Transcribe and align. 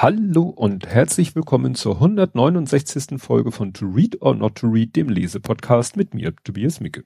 Hallo 0.00 0.44
und 0.44 0.86
herzlich 0.86 1.34
willkommen 1.34 1.74
zur 1.74 1.96
169. 1.96 3.20
Folge 3.20 3.50
von 3.50 3.72
To 3.72 3.84
Read 3.84 4.22
or 4.22 4.36
Not 4.36 4.54
to 4.54 4.68
Read, 4.68 4.94
dem 4.94 5.08
Lesepodcast 5.08 5.96
mit 5.96 6.14
mir, 6.14 6.36
Tobias 6.44 6.78
Micke. 6.78 7.02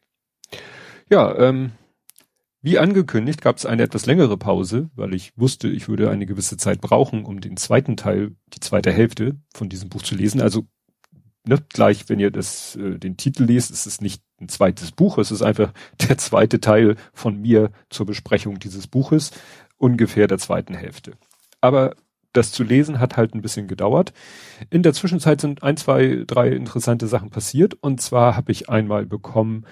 Ja, 1.09 1.35
ähm, 1.39 1.73
wie 2.61 2.79
angekündigt 2.79 3.41
gab 3.41 3.57
es 3.57 3.65
eine 3.65 3.85
etwas 3.85 4.05
längere 4.05 4.37
Pause, 4.37 4.91
weil 4.95 5.15
ich 5.15 5.33
wusste, 5.39 5.69
ich 5.69 5.89
würde 5.89 6.11
eine 6.11 6.27
gewisse 6.27 6.59
Zeit 6.59 6.83
brauchen, 6.83 7.25
um 7.25 7.41
den 7.41 7.57
zweiten 7.57 7.97
Teil, 7.97 8.37
die 8.53 8.61
zweite 8.61 8.93
Hälfte 8.93 9.41
von 9.55 9.71
diesem 9.71 9.89
Buch 9.89 10.03
zu 10.03 10.15
lesen. 10.15 10.43
Also 10.43 10.67
ne, 11.47 11.65
gleich, 11.71 12.11
wenn 12.11 12.21
ihr 12.21 12.31
das, 12.31 12.77
äh, 12.77 12.99
den 12.99 13.17
Titel 13.17 13.45
lest, 13.45 13.71
ist 13.71 13.87
es 13.87 14.03
nicht 14.03 14.23
ein 14.39 14.51
zweites 14.51 14.93
Buch, 14.93 15.17
es 15.17 15.31
ist 15.31 15.41
einfach 15.41 15.73
der 16.11 16.19
zweite 16.19 16.61
Teil 16.61 16.97
von 17.15 17.41
mir 17.41 17.71
zur 17.89 18.05
Besprechung 18.05 18.59
dieses 18.59 18.87
Buches, 18.87 19.31
ungefähr 19.79 20.27
der 20.27 20.37
zweiten 20.37 20.75
Hälfte. 20.75 21.13
Aber 21.63 21.95
das 22.33 22.53
zu 22.53 22.65
lesen 22.65 23.01
hat 23.01 23.17
halt 23.17 23.35
ein 23.35 23.43
bisschen 23.43 23.69
gedauert. 23.69 24.13
In 24.71 24.83
der 24.83 24.93
Zwischenzeit 24.93 25.41
sind 25.41 25.63
ein, 25.63 25.77
zwei, 25.77 26.25
drei 26.27 26.49
interessante 26.51 27.07
Sachen 27.07 27.31
passiert. 27.31 27.75
Und 27.81 28.01
zwar 28.01 28.37
habe 28.37 28.53
ich 28.53 28.69
einmal 28.69 29.07
bekommen 29.07 29.65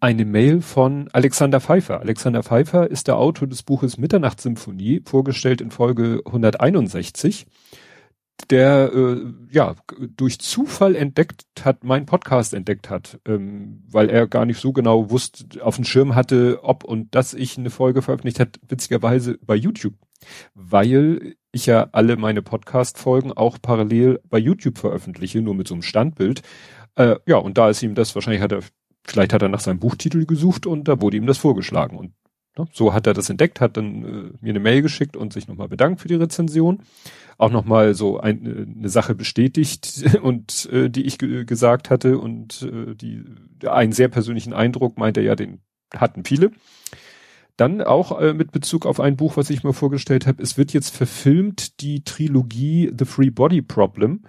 eine 0.00 0.24
Mail 0.24 0.60
von 0.60 1.08
Alexander 1.12 1.60
Pfeiffer. 1.60 2.00
Alexander 2.00 2.42
Pfeiffer 2.42 2.90
ist 2.90 3.08
der 3.08 3.16
Autor 3.16 3.48
des 3.48 3.62
Buches 3.62 3.98
Mitternachtssymphonie, 3.98 5.02
vorgestellt 5.04 5.60
in 5.60 5.70
Folge 5.70 6.22
161 6.24 7.46
der 8.50 8.92
äh, 8.94 9.34
ja 9.50 9.74
durch 10.16 10.38
Zufall 10.38 10.94
entdeckt 10.94 11.44
hat, 11.62 11.84
mein 11.84 12.06
Podcast 12.06 12.54
entdeckt 12.54 12.88
hat, 12.88 13.20
ähm, 13.26 13.82
weil 13.90 14.08
er 14.08 14.26
gar 14.26 14.46
nicht 14.46 14.60
so 14.60 14.72
genau 14.72 15.10
wusste, 15.10 15.62
auf 15.62 15.76
dem 15.76 15.84
Schirm 15.84 16.14
hatte, 16.14 16.60
ob 16.62 16.84
und 16.84 17.14
dass 17.14 17.34
ich 17.34 17.58
eine 17.58 17.70
Folge 17.70 18.00
veröffentlicht 18.00 18.40
hat, 18.40 18.60
witzigerweise 18.68 19.38
bei 19.42 19.54
YouTube, 19.54 19.94
weil 20.54 21.34
ich 21.52 21.66
ja 21.66 21.88
alle 21.92 22.16
meine 22.16 22.42
Podcast-Folgen 22.42 23.32
auch 23.32 23.58
parallel 23.60 24.20
bei 24.28 24.38
YouTube 24.38 24.78
veröffentliche, 24.78 25.40
nur 25.40 25.54
mit 25.54 25.68
so 25.68 25.74
einem 25.74 25.82
Standbild. 25.82 26.42
Äh, 26.94 27.16
ja, 27.26 27.36
und 27.36 27.58
da 27.58 27.70
ist 27.70 27.82
ihm 27.82 27.94
das, 27.94 28.14
wahrscheinlich 28.14 28.42
hat 28.42 28.52
er, 28.52 28.60
vielleicht 29.04 29.32
hat 29.32 29.42
er 29.42 29.48
nach 29.48 29.60
seinem 29.60 29.78
Buchtitel 29.78 30.26
gesucht 30.26 30.66
und 30.66 30.88
da 30.88 31.00
wurde 31.00 31.16
ihm 31.16 31.26
das 31.26 31.38
vorgeschlagen. 31.38 31.96
Und 31.96 32.12
ne, 32.56 32.66
so 32.72 32.92
hat 32.92 33.06
er 33.06 33.14
das 33.14 33.30
entdeckt, 33.30 33.60
hat 33.60 33.76
dann 33.76 34.04
äh, 34.04 34.44
mir 34.44 34.50
eine 34.50 34.60
Mail 34.60 34.82
geschickt 34.82 35.16
und 35.16 35.32
sich 35.32 35.48
nochmal 35.48 35.68
bedankt 35.68 36.00
für 36.00 36.08
die 36.08 36.16
Rezension. 36.16 36.82
Auch 37.38 37.50
nochmal 37.50 37.94
so 37.94 38.20
ein, 38.20 38.44
äh, 38.46 38.78
eine 38.78 38.88
Sache 38.88 39.14
bestätigt 39.14 40.18
und 40.22 40.68
äh, 40.70 40.90
die 40.90 41.06
ich 41.06 41.18
gesagt 41.18 41.88
hatte 41.88 42.18
und 42.18 42.62
äh, 42.62 42.94
die 42.94 43.24
einen 43.66 43.92
sehr 43.92 44.08
persönlichen 44.08 44.52
Eindruck 44.52 44.98
meint 44.98 45.16
er 45.16 45.22
ja, 45.22 45.34
den 45.34 45.60
hatten 45.94 46.24
viele. 46.24 46.50
Dann 47.58 47.82
auch 47.82 48.20
äh, 48.20 48.34
mit 48.34 48.52
Bezug 48.52 48.86
auf 48.86 49.00
ein 49.00 49.16
Buch, 49.16 49.36
was 49.36 49.50
ich 49.50 49.64
mir 49.64 49.72
vorgestellt 49.72 50.28
habe, 50.28 50.40
es 50.40 50.56
wird 50.56 50.72
jetzt 50.72 50.96
verfilmt 50.96 51.80
die 51.80 52.04
Trilogie 52.04 52.92
The 52.96 53.04
Free 53.04 53.30
Body 53.30 53.62
Problem. 53.62 54.22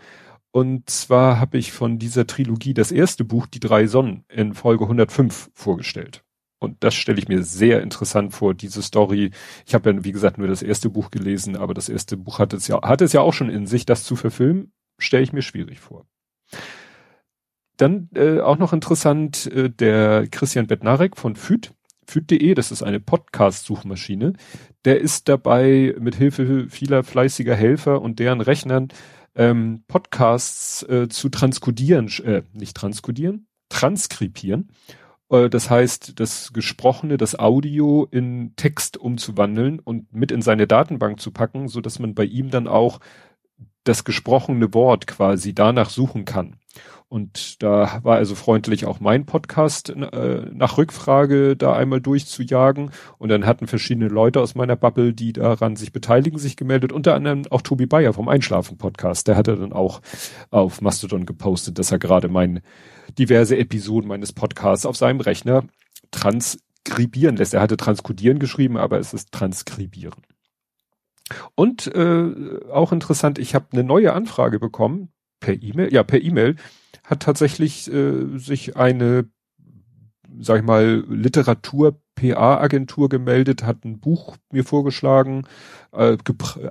Und 0.50 0.90
zwar 0.90 1.40
habe 1.40 1.60
ich 1.60 1.72
von 1.72 2.00
dieser 2.00 2.26
Trilogie 2.26 2.74
das 2.74 2.92
erste 2.92 3.24
Buch, 3.24 3.46
Die 3.46 3.60
drei 3.60 3.86
Sonnen, 3.86 4.26
in 4.30 4.56
Folge 4.56 4.86
105 4.86 5.52
vorgestellt. 5.54 6.24
Und 6.58 6.84
das 6.84 6.96
stelle 6.96 7.20
ich 7.20 7.28
mir 7.28 7.44
sehr 7.44 7.84
interessant 7.84 8.34
vor, 8.34 8.56
diese 8.56 8.82
Story. 8.82 9.30
Ich 9.68 9.76
habe 9.76 9.92
ja, 9.92 10.04
wie 10.04 10.12
gesagt, 10.12 10.40
nur 10.40 10.48
das 10.48 10.64
erste 10.64 10.90
Buch 10.90 11.12
gelesen, 11.12 11.56
aber 11.56 11.76
das 11.76 11.88
erste 11.88 12.18
Buch 12.18 12.40
hat 12.40 12.54
es 12.54 12.68
ja, 12.68 12.82
hat 12.82 13.02
es 13.02 13.14
ja 13.14 13.22
auch 13.22 13.34
schon 13.34 13.52
in 13.52 13.68
sich, 13.68 13.86
das 13.86 14.04
zu 14.06 14.16
verfilmen, 14.16 14.74
stelle 14.98 15.24
ich 15.24 15.34
mir 15.34 15.44
schwierig 15.44 15.80
vor. 15.80 16.08
Dann 17.78 18.10
äh, 18.16 18.40
auch 18.40 18.58
noch 18.58 18.74
interessant, 18.74 19.46
äh, 19.46 19.70
der 19.70 20.28
Christian 20.28 20.66
Bednarek 20.66 21.16
von 21.16 21.36
FÜD, 21.36 21.74
FÜD.de, 22.10 22.56
das 22.56 22.72
ist 22.72 22.82
eine 22.82 23.00
Podcast-Suchmaschine, 23.00 24.34
der 24.84 25.00
ist 25.00 25.30
dabei, 25.30 25.95
mit 26.00 26.16
Hilfe 26.16 26.67
vieler 26.70 27.04
fleißiger 27.04 27.56
Helfer 27.56 28.02
und 28.02 28.20
deren 28.20 28.42
Rechnern 28.42 28.88
ähm, 29.36 29.83
Podcasts 29.88 30.83
äh, 30.83 31.08
zu 31.08 31.30
transkodieren, 31.30 32.10
äh, 32.23 32.42
nicht 32.54 32.76
transkodieren, 32.76 33.48
transkribieren. 33.70 34.72
Äh, 35.30 35.50
das 35.50 35.70
heißt, 35.70 36.20
das 36.20 36.52
Gesprochene, 36.52 37.17
das 37.17 37.38
Audio 37.38 38.08
in 38.10 38.54
Text 38.56 38.98
umzuwandeln 38.98 39.80
und 39.80 40.12
mit 40.12 40.32
in 40.32 40.42
seine 40.42 40.66
Datenbank 40.66 41.20
zu 41.20 41.32
packen, 41.32 41.67
so 41.67 41.80
dass 41.80 42.00
man 42.00 42.16
bei 42.16 42.26
ihm 42.26 42.50
dann 42.50 42.67
auch 42.67 43.00
das 43.89 44.04
gesprochene 44.04 44.73
Wort 44.73 45.08
quasi 45.08 45.54
danach 45.54 45.89
suchen 45.89 46.23
kann. 46.23 46.55
Und 47.10 47.64
da 47.64 48.02
war 48.04 48.17
also 48.17 48.36
freundlich 48.36 48.86
auch 48.86 49.00
mein 49.00 49.26
Podcast 49.26 49.89
äh, 49.89 50.45
nach 50.54 50.77
Rückfrage 50.77 51.58
da 51.58 51.73
einmal 51.73 52.02
durchzujagen. 52.02 52.92
Und 53.17 53.30
dann 53.30 53.48
hatten 53.48 53.66
verschiedene 53.66 54.10
Leute 54.10 54.39
aus 54.39 54.54
meiner 54.54 54.76
Bubble, 54.76 55.14
die 55.14 55.33
daran 55.33 55.76
sich 55.76 55.92
beteiligen, 55.92 56.38
sich 56.38 56.55
gemeldet. 56.55 56.92
Unter 56.92 57.16
anderem 57.16 57.42
auch 57.50 57.64
Tobi 57.64 57.88
Bayer 57.88 58.14
vom 58.14 58.30
Einschlafen-Podcast. 58.30 59.27
Der 59.27 59.36
hatte 59.36 59.55
dann 59.55 59.73
auch 59.73 60.02
auf 60.52 60.82
Mastodon 60.82 61.26
gepostet, 61.26 61.80
dass 61.80 61.92
er 61.92 61.98
gerade 61.98 62.27
mein 62.27 62.61
diverse 63.17 63.58
Episoden 63.58 64.08
meines 64.08 64.32
Podcasts 64.32 64.86
auf 64.86 64.95
seinem 64.95 65.20
Rechner 65.20 65.64
transkribieren 66.11 67.38
lässt. 67.38 67.56
Er 67.56 67.61
hatte 67.61 67.77
transkodieren 67.77 68.38
geschrieben, 68.38 68.77
aber 68.77 69.00
es 69.00 69.16
ist 69.16 69.32
transkribieren. 69.32 70.29
Und 71.56 71.88
äh, 71.88 72.60
auch 72.72 72.92
interessant, 72.92 73.40
ich 73.40 73.56
habe 73.56 73.67
eine 73.72 73.84
neue 73.84 74.14
Anfrage 74.14 74.60
bekommen 74.60 75.10
per 75.40 75.62
E-Mail, 75.62 75.94
ja 75.94 76.04
per 76.04 76.22
E-Mail 76.22 76.56
hat 77.10 77.22
tatsächlich 77.22 77.92
äh, 77.92 78.38
sich 78.38 78.78
eine, 78.78 79.28
sag 80.39 80.60
ich 80.60 80.66
mal, 80.66 81.04
Literatur-PA-Agentur 81.10 83.10
gemeldet, 83.10 83.64
hat 83.64 83.84
ein 83.84 84.00
Buch 84.00 84.38
mir 84.52 84.64
vorgeschlagen, 84.64 85.48
äh, 85.92 86.18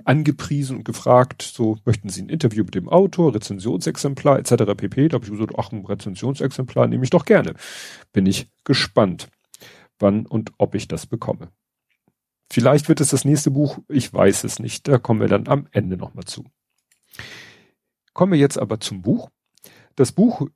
angepriesen 0.05 0.77
und 0.77 0.85
gefragt, 0.85 1.41
so 1.41 1.77
möchten 1.83 2.07
Sie 2.07 2.21
ein 2.21 2.29
Interview 2.29 2.63
mit 2.63 2.75
dem 2.75 2.87
Autor, 2.87 3.35
Rezensionsexemplar 3.35 4.39
etc. 4.39 4.63
pp. 4.77 5.09
Da 5.09 5.15
habe 5.15 5.25
ich 5.25 5.31
gesagt, 5.31 5.55
ach, 5.57 5.73
ein 5.73 5.85
Rezensionsexemplar 5.85 6.87
nehme 6.87 7.03
ich 7.03 7.09
doch 7.09 7.25
gerne. 7.25 7.55
Bin 8.13 8.25
ich 8.25 8.49
gespannt, 8.63 9.27
wann 9.99 10.25
und 10.25 10.53
ob 10.57 10.73
ich 10.73 10.87
das 10.87 11.05
bekomme. 11.05 11.49
Vielleicht 12.51 12.89
wird 12.89 13.01
es 13.01 13.09
das 13.09 13.25
nächste 13.25 13.51
Buch, 13.51 13.79
ich 13.87 14.13
weiß 14.13 14.43
es 14.43 14.59
nicht. 14.59 14.87
Da 14.87 14.97
kommen 14.97 15.21
wir 15.21 15.27
dann 15.27 15.47
am 15.47 15.67
Ende 15.71 15.97
nochmal 15.97 16.25
zu. 16.25 16.45
Kommen 18.13 18.33
wir 18.33 18.39
jetzt 18.39 18.57
aber 18.57 18.79
zum 18.79 19.01
Buch 19.01 19.29
das 19.99 20.13
Buch, 20.13 20.47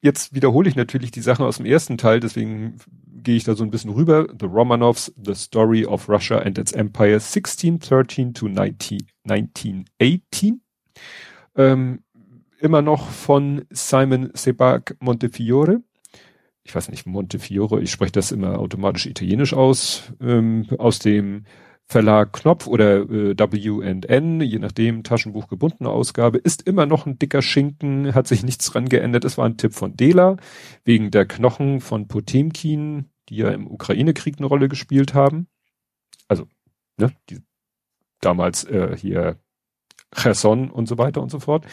jetzt 0.00 0.34
wiederhole 0.34 0.68
ich 0.68 0.76
natürlich 0.76 1.10
die 1.10 1.20
Sachen 1.20 1.44
aus 1.44 1.56
dem 1.56 1.66
ersten 1.66 1.98
Teil, 1.98 2.20
deswegen 2.20 2.76
gehe 3.06 3.36
ich 3.36 3.44
da 3.44 3.54
so 3.54 3.64
ein 3.64 3.70
bisschen 3.70 3.90
rüber. 3.90 4.26
The 4.38 4.46
Romanovs, 4.46 5.12
The 5.22 5.34
Story 5.34 5.84
of 5.84 6.08
Russia 6.08 6.38
and 6.38 6.56
its 6.58 6.72
Empire 6.72 7.14
1613 7.14 8.32
to 8.34 8.48
19, 8.48 9.00
1918. 9.24 10.60
Ähm, 11.56 12.02
immer 12.60 12.82
noch 12.82 13.08
von 13.08 13.64
Simon 13.70 14.30
Sebag 14.34 14.96
Montefiore. 15.00 15.82
Ich 16.64 16.74
weiß 16.74 16.90
nicht, 16.90 17.06
Montefiore, 17.06 17.80
ich 17.80 17.90
spreche 17.90 18.12
das 18.12 18.32
immer 18.32 18.58
automatisch 18.58 19.06
italienisch 19.06 19.52
aus, 19.52 20.12
ähm, 20.20 20.66
aus 20.78 21.00
dem 21.00 21.44
Verlag 21.86 22.32
Knopf 22.32 22.66
oder 22.66 23.00
äh, 23.02 23.36
W&N, 23.36 24.40
je 24.40 24.58
nachdem, 24.58 25.02
Taschenbuch 25.02 25.48
gebundene 25.48 25.90
Ausgabe, 25.90 26.38
ist 26.38 26.62
immer 26.62 26.86
noch 26.86 27.04
ein 27.04 27.18
dicker 27.18 27.42
Schinken, 27.42 28.14
hat 28.14 28.26
sich 28.26 28.44
nichts 28.44 28.70
dran 28.70 28.88
geändert. 28.88 29.24
Es 29.24 29.36
war 29.36 29.44
ein 29.44 29.58
Tipp 29.58 29.74
von 29.74 29.94
Dela, 29.96 30.36
wegen 30.84 31.10
der 31.10 31.26
Knochen 31.26 31.80
von 31.80 32.08
Potemkin, 32.08 33.10
die 33.28 33.36
ja 33.36 33.50
im 33.50 33.66
Ukraine-Krieg 33.66 34.36
eine 34.38 34.46
Rolle 34.46 34.68
gespielt 34.68 35.12
haben. 35.12 35.48
Also, 36.28 36.46
ne, 36.96 37.12
die, 37.28 37.40
damals 38.20 38.64
äh, 38.64 38.96
hier 38.96 39.38
Cherson 40.14 40.70
und 40.70 40.86
so 40.86 40.96
weiter 40.96 41.20
und 41.20 41.30
so 41.30 41.40
fort. 41.40 41.66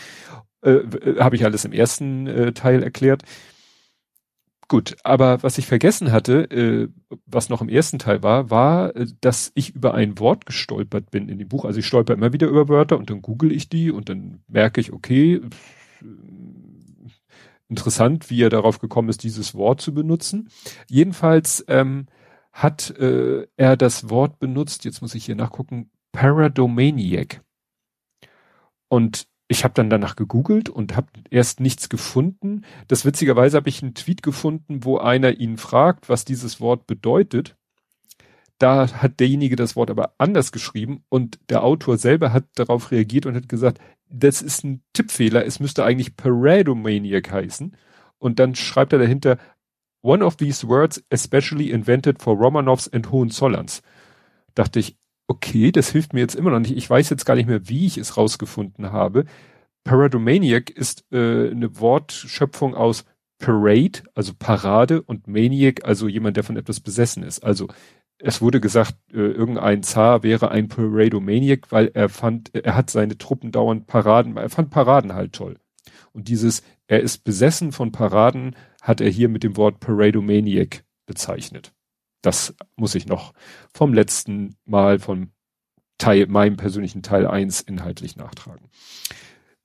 Äh, 0.63 0.71
äh 0.71 1.19
Habe 1.19 1.35
ich 1.35 1.45
alles 1.45 1.63
im 1.63 1.71
ersten 1.71 2.27
äh, 2.27 2.51
Teil 2.51 2.83
erklärt. 2.83 3.23
Gut, 4.69 4.97
aber 5.03 5.41
was 5.41 5.57
ich 5.57 5.65
vergessen 5.65 6.11
hatte, 6.11 6.43
äh, 6.51 6.89
was 7.25 7.49
noch 7.49 7.61
im 7.61 7.69
ersten 7.69 7.97
Teil 7.97 8.21
war, 8.21 8.51
war, 8.51 8.95
äh, 8.95 9.07
dass 9.19 9.51
ich 9.55 9.75
über 9.75 9.95
ein 9.95 10.19
Wort 10.19 10.45
gestolpert 10.45 11.09
bin 11.09 11.27
in 11.27 11.39
dem 11.39 11.47
Buch. 11.47 11.65
Also 11.65 11.79
ich 11.79 11.87
stolper 11.87 12.13
immer 12.13 12.33
wieder 12.33 12.47
über 12.47 12.69
Wörter 12.69 12.99
und 12.99 13.09
dann 13.09 13.23
google 13.23 13.51
ich 13.51 13.67
die 13.67 13.89
und 13.89 14.09
dann 14.09 14.43
merke 14.47 14.79
ich, 14.79 14.93
okay, 14.93 15.41
äh, 16.01 16.03
interessant, 17.67 18.29
wie 18.29 18.43
er 18.43 18.51
darauf 18.51 18.77
gekommen 18.77 19.09
ist, 19.09 19.23
dieses 19.23 19.55
Wort 19.55 19.81
zu 19.81 19.91
benutzen. 19.91 20.49
Jedenfalls 20.87 21.65
ähm, 21.67 22.05
hat 22.51 22.91
äh, 22.91 23.47
er 23.57 23.75
das 23.75 24.11
Wort 24.11 24.37
benutzt, 24.37 24.85
jetzt 24.85 25.01
muss 25.01 25.15
ich 25.15 25.25
hier 25.25 25.35
nachgucken, 25.35 25.89
Paradomaniac. 26.11 27.41
Und 28.87 29.27
ich 29.51 29.63
habe 29.63 29.73
dann 29.73 29.89
danach 29.89 30.15
gegoogelt 30.15 30.69
und 30.69 30.95
habe 30.95 31.07
erst 31.31 31.59
nichts 31.59 31.89
gefunden. 31.89 32.63
Das 32.87 33.03
witzigerweise 33.03 33.57
habe 33.57 33.67
ich 33.67 33.81
einen 33.81 33.95
Tweet 33.95 34.21
gefunden, 34.21 34.85
wo 34.85 34.99
einer 34.99 35.39
ihn 35.39 35.57
fragt, 35.57 36.07
was 36.07 36.23
dieses 36.23 36.61
Wort 36.61 36.85
bedeutet. 36.85 37.57
Da 38.59 39.01
hat 39.01 39.19
derjenige 39.19 39.55
das 39.55 39.75
Wort 39.75 39.89
aber 39.89 40.13
anders 40.19 40.51
geschrieben 40.51 41.03
und 41.09 41.39
der 41.49 41.63
Autor 41.63 41.97
selber 41.97 42.31
hat 42.31 42.45
darauf 42.55 42.91
reagiert 42.91 43.25
und 43.25 43.35
hat 43.35 43.49
gesagt, 43.49 43.81
das 44.07 44.43
ist 44.43 44.63
ein 44.63 44.83
Tippfehler, 44.93 45.43
es 45.45 45.59
müsste 45.59 45.83
eigentlich 45.83 46.15
Paradomaniac 46.15 47.31
heißen. 47.31 47.75
Und 48.19 48.37
dann 48.37 48.53
schreibt 48.53 48.93
er 48.93 48.99
dahinter, 48.99 49.39
one 50.01 50.23
of 50.23 50.35
these 50.35 50.67
words 50.67 51.03
especially 51.09 51.71
invented 51.71 52.21
for 52.21 52.37
Romanovs 52.37 52.87
and 52.87 53.11
Hohenzollerns. 53.11 53.81
Dachte 54.53 54.79
ich, 54.79 54.98
okay, 55.29 55.71
das 55.71 55.91
hilft 55.91 56.13
mir 56.13 56.21
jetzt 56.21 56.35
immer 56.35 56.49
noch 56.49 56.59
nicht. 56.59 56.75
Ich 56.75 56.89
weiß 56.89 57.09
jetzt 57.11 57.25
gar 57.25 57.35
nicht 57.35 57.47
mehr, 57.47 57.69
wie 57.69 57.85
ich 57.85 57.97
es 57.97 58.17
rausgefunden 58.17 58.91
habe. 58.91 59.25
Paradomaniac 59.83 60.71
ist 60.71 61.05
äh, 61.11 61.51
eine 61.51 61.79
Wortschöpfung 61.79 62.75
aus 62.75 63.05
Parade, 63.37 64.01
also 64.15 64.33
Parade, 64.37 65.01
und 65.03 65.27
Maniac, 65.27 65.85
also 65.85 66.07
jemand, 66.07 66.35
der 66.35 66.43
von 66.43 66.57
etwas 66.57 66.79
besessen 66.79 67.23
ist. 67.23 67.43
Also 67.43 67.67
es 68.17 68.41
wurde 68.41 68.59
gesagt, 68.59 68.95
äh, 69.13 69.17
irgendein 69.17 69.83
Zar 69.83 70.23
wäre 70.23 70.49
ein 70.51 70.67
Paradomaniac, 70.67 71.71
weil 71.71 71.91
er 71.93 72.09
fand, 72.09 72.53
er 72.55 72.75
hat 72.75 72.89
seine 72.89 73.17
Truppen 73.17 73.51
dauernd 73.51 73.85
Paraden, 73.87 74.35
er 74.35 74.49
fand 74.49 74.71
Paraden 74.71 75.13
halt 75.13 75.33
toll. 75.33 75.57
Und 76.11 76.27
dieses, 76.27 76.63
er 76.87 77.01
ist 77.01 77.23
besessen 77.23 77.71
von 77.71 77.91
Paraden, 77.91 78.55
hat 78.81 78.99
er 78.99 79.09
hier 79.09 79.29
mit 79.29 79.43
dem 79.43 79.57
Wort 79.57 79.79
Paradomaniac 79.79 80.83
bezeichnet. 81.05 81.71
Das 82.21 82.55
muss 82.75 82.95
ich 82.95 83.05
noch 83.05 83.33
vom 83.73 83.93
letzten 83.93 84.55
Mal 84.65 84.99
von 84.99 85.31
Teil, 85.97 86.27
meinem 86.27 86.57
persönlichen 86.57 87.03
Teil 87.03 87.27
1 87.27 87.61
inhaltlich 87.61 88.15
nachtragen. 88.15 88.69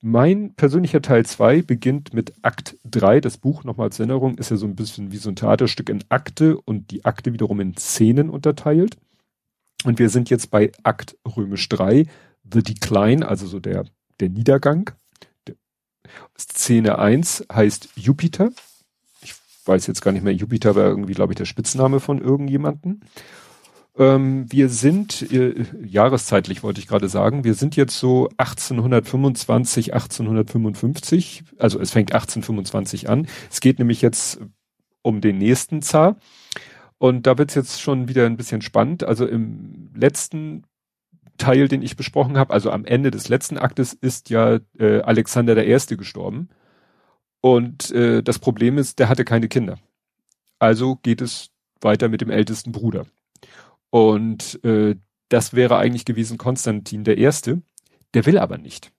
Mein 0.01 0.53
persönlicher 0.53 1.01
Teil 1.01 1.25
2 1.25 1.63
beginnt 1.63 2.13
mit 2.13 2.33
Akt 2.43 2.77
3. 2.83 3.21
Das 3.21 3.37
Buch 3.37 3.63
nochmal 3.63 3.87
als 3.87 3.97
Erinnerung 3.99 4.37
ist 4.37 4.51
ja 4.51 4.57
so 4.57 4.67
ein 4.67 4.75
bisschen 4.75 5.11
wie 5.11 5.17
so 5.17 5.29
ein 5.29 5.35
Theaterstück 5.35 5.89
in 5.89 6.03
Akte 6.09 6.61
und 6.61 6.91
die 6.91 7.05
Akte 7.05 7.33
wiederum 7.33 7.59
in 7.59 7.75
Szenen 7.75 8.29
unterteilt. 8.29 8.97
Und 9.83 9.97
wir 9.97 10.09
sind 10.09 10.29
jetzt 10.29 10.51
bei 10.51 10.71
Akt 10.83 11.17
römisch 11.25 11.67
3, 11.69 12.05
The 12.51 12.61
Decline, 12.61 13.27
also 13.27 13.47
so 13.47 13.59
der, 13.59 13.85
der 14.19 14.29
Niedergang. 14.29 14.91
Szene 16.37 16.99
1 16.99 17.47
heißt 17.51 17.89
Jupiter. 17.95 18.51
Weiß 19.65 19.87
jetzt 19.87 20.01
gar 20.01 20.11
nicht 20.11 20.23
mehr, 20.23 20.33
Jupiter 20.33 20.75
war 20.75 20.85
irgendwie, 20.85 21.13
glaube 21.13 21.33
ich, 21.33 21.37
der 21.37 21.45
Spitzname 21.45 21.99
von 21.99 22.21
irgendjemanden. 22.21 23.01
Ähm, 23.97 24.45
wir 24.51 24.69
sind, 24.69 25.31
äh, 25.31 25.65
jahreszeitlich 25.83 26.63
wollte 26.63 26.79
ich 26.79 26.87
gerade 26.87 27.07
sagen, 27.07 27.43
wir 27.43 27.53
sind 27.53 27.75
jetzt 27.75 27.97
so 27.97 28.29
1825, 28.37 29.93
1855, 29.93 31.43
also 31.57 31.79
es 31.79 31.91
fängt 31.91 32.11
1825 32.13 33.09
an. 33.09 33.27
Es 33.49 33.61
geht 33.61 33.79
nämlich 33.79 34.01
jetzt 34.01 34.39
um 35.01 35.21
den 35.21 35.37
nächsten 35.37 35.81
Zar. 35.81 36.17
Und 36.97 37.27
da 37.27 37.37
wird 37.37 37.49
es 37.49 37.55
jetzt 37.55 37.81
schon 37.81 38.07
wieder 38.07 38.25
ein 38.25 38.37
bisschen 38.37 38.61
spannend. 38.61 39.03
Also 39.03 39.25
im 39.25 39.91
letzten 39.95 40.63
Teil, 41.37 41.67
den 41.67 41.81
ich 41.81 41.95
besprochen 41.95 42.37
habe, 42.37 42.53
also 42.53 42.71
am 42.71 42.85
Ende 42.85 43.11
des 43.11 43.29
letzten 43.29 43.57
Aktes, 43.57 43.93
ist 43.93 44.29
ja 44.29 44.59
äh, 44.79 45.01
Alexander 45.01 45.55
der 45.55 45.67
Erste 45.67 45.97
gestorben. 45.97 46.49
Und 47.45 47.91
äh, 47.91 48.23
das 48.23 48.39
Problem 48.39 48.79
ist, 48.79 48.97
der 48.97 49.07
hatte 49.07 49.23
keine 49.23 49.47
Kinder. 49.47 49.77
Also 50.57 50.95
geht 51.03 51.21
es 51.21 51.51
weiter 51.79 52.09
mit 52.09 52.21
dem 52.21 52.31
ältesten 52.31 52.71
Bruder. 52.71 53.05
Und 53.91 54.63
äh, 54.63 54.95
das 55.29 55.53
wäre 55.53 55.77
eigentlich 55.77 56.05
gewesen 56.05 56.39
Konstantin 56.39 57.03
der 57.03 57.19
Erste. 57.19 57.61
Der 58.15 58.25
will 58.25 58.39
aber 58.39 58.57
nicht. 58.57 58.91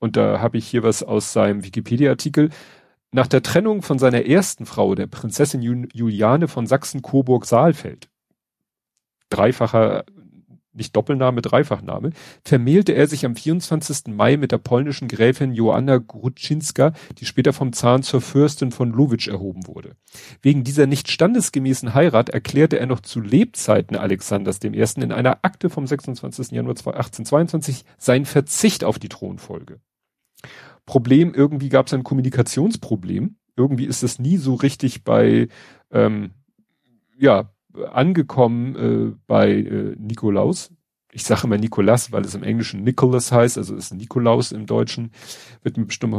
Und 0.00 0.16
da 0.16 0.40
habe 0.40 0.58
ich 0.58 0.66
hier 0.66 0.82
was 0.82 1.04
aus 1.04 1.32
seinem 1.32 1.62
Wikipedia-Artikel. 1.62 2.50
Nach 3.12 3.28
der 3.28 3.44
Trennung 3.44 3.82
von 3.82 4.00
seiner 4.00 4.26
ersten 4.26 4.66
Frau, 4.66 4.96
der 4.96 5.06
Prinzessin 5.06 5.62
Juliane 5.62 6.48
von 6.48 6.66
Sachsen-Coburg-Saalfeld, 6.66 8.08
dreifacher 9.28 10.04
nicht 10.74 10.94
Doppelname, 10.96 11.42
Dreifachname, 11.42 12.10
vermählte 12.44 12.92
er 12.92 13.06
sich 13.06 13.24
am 13.24 13.36
24. 13.36 14.14
Mai 14.14 14.36
mit 14.36 14.52
der 14.52 14.58
polnischen 14.58 15.08
Gräfin 15.08 15.54
Joanna 15.54 15.98
Gruczynska, 15.98 16.92
die 17.18 17.26
später 17.26 17.52
vom 17.52 17.72
Zahn 17.72 18.02
zur 18.02 18.20
Fürstin 18.20 18.72
von 18.72 18.90
Lowitsch 18.90 19.28
erhoben 19.28 19.66
wurde. 19.66 19.96
Wegen 20.42 20.64
dieser 20.64 20.86
nicht 20.86 21.10
standesgemäßen 21.10 21.94
Heirat 21.94 22.28
erklärte 22.28 22.78
er 22.78 22.86
noch 22.86 23.00
zu 23.00 23.20
Lebzeiten 23.20 23.96
Alexanders 23.96 24.58
I. 24.62 24.68
in 24.68 25.12
einer 25.12 25.38
Akte 25.42 25.70
vom 25.70 25.86
26. 25.86 26.50
Januar 26.50 26.74
1822 26.74 27.84
seinen 27.98 28.24
Verzicht 28.24 28.84
auf 28.84 28.98
die 28.98 29.08
Thronfolge. 29.08 29.80
Problem, 30.86 31.32
irgendwie 31.34 31.68
gab 31.68 31.86
es 31.86 31.94
ein 31.94 32.04
Kommunikationsproblem. 32.04 33.36
Irgendwie 33.56 33.86
ist 33.86 34.02
es 34.02 34.18
nie 34.18 34.36
so 34.36 34.54
richtig 34.54 35.04
bei, 35.04 35.48
ähm, 35.90 36.32
ja, 37.16 37.53
angekommen 37.90 38.76
äh, 38.76 39.16
bei 39.26 39.50
äh, 39.52 39.96
Nikolaus. 39.98 40.70
Ich 41.12 41.22
sage 41.22 41.42
immer 41.44 41.58
Nikolas, 41.58 42.10
weil 42.10 42.24
es 42.24 42.34
im 42.34 42.42
Englischen 42.42 42.82
Nicholas 42.82 43.30
heißt, 43.30 43.56
also 43.56 43.76
ist 43.76 43.94
Nikolaus 43.94 44.50
im 44.50 44.66
Deutschen, 44.66 45.12
wird 45.62 45.76
mir 45.76 45.84
bestimmt 45.84 46.12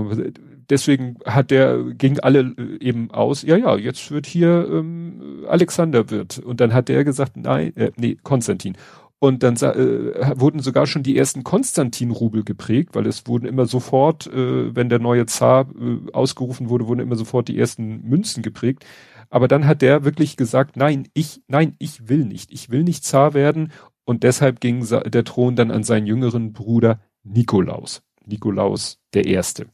deswegen 0.70 1.18
hat 1.26 1.52
der, 1.52 1.84
ging 1.98 2.20
alle 2.20 2.54
äh, 2.58 2.78
eben 2.80 3.12
aus, 3.12 3.42
ja, 3.42 3.58
ja, 3.58 3.76
jetzt 3.76 4.12
wird 4.12 4.26
hier 4.26 4.68
ähm, 4.72 5.44
Alexander 5.48 6.10
wird. 6.10 6.40
Und 6.40 6.62
dann 6.62 6.74
hat 6.74 6.90
der 6.90 7.04
gesagt, 7.04 7.38
nein, 7.38 7.76
äh, 7.76 7.92
nee, 7.98 8.18
Konstantin. 8.24 8.78
Und 9.18 9.44
dann 9.44 9.56
äh, 9.56 10.40
wurden 10.40 10.60
sogar 10.60 10.86
schon 10.88 11.02
die 11.02 11.18
ersten 11.18 11.44
Konstantin-Rubel 11.44 12.44
geprägt, 12.44 12.90
weil 12.94 13.08
es 13.08 13.26
wurden 13.28 13.48
immer 13.48 13.66
sofort, 13.66 14.28
äh, 14.28 14.76
wenn 14.76 14.90
der 14.90 15.00
neue 15.00 15.26
Zar 15.26 15.68
äh, 15.70 16.12
ausgerufen 16.12 16.70
wurde, 16.70 16.88
wurden 16.88 17.00
immer 17.00 17.16
sofort 17.16 17.48
die 17.48 17.58
ersten 17.58 18.08
Münzen 18.08 18.44
geprägt. 18.44 18.86
Aber 19.30 19.48
dann 19.48 19.66
hat 19.66 19.82
der 19.82 20.04
wirklich 20.04 20.38
gesagt, 20.38 20.78
nein, 20.78 21.08
ich, 21.14 21.42
nein, 21.48 21.76
ich 21.80 22.08
will 22.10 22.26
nicht. 22.26 22.52
Ich 22.52 22.70
will 22.70 22.84
nicht 22.84 23.04
Zar 23.04 23.34
werden. 23.34 23.72
Und 24.06 24.24
deshalb 24.24 24.62
ging 24.62 24.86
der 24.88 25.24
Thron 25.24 25.56
dann 25.56 25.72
an 25.72 25.84
seinen 25.84 26.08
jüngeren 26.08 26.54
Bruder 26.54 27.00
Nikolaus. 27.24 28.04
Nikolaus 28.26 29.00
der 29.14 29.26
Erste. 29.26 29.68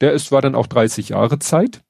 Der 0.00 0.12
ist, 0.12 0.32
war 0.32 0.42
dann 0.42 0.54
auch 0.54 0.66
30 0.66 1.10
Jahre 1.10 1.38
Zeit, 1.38 1.82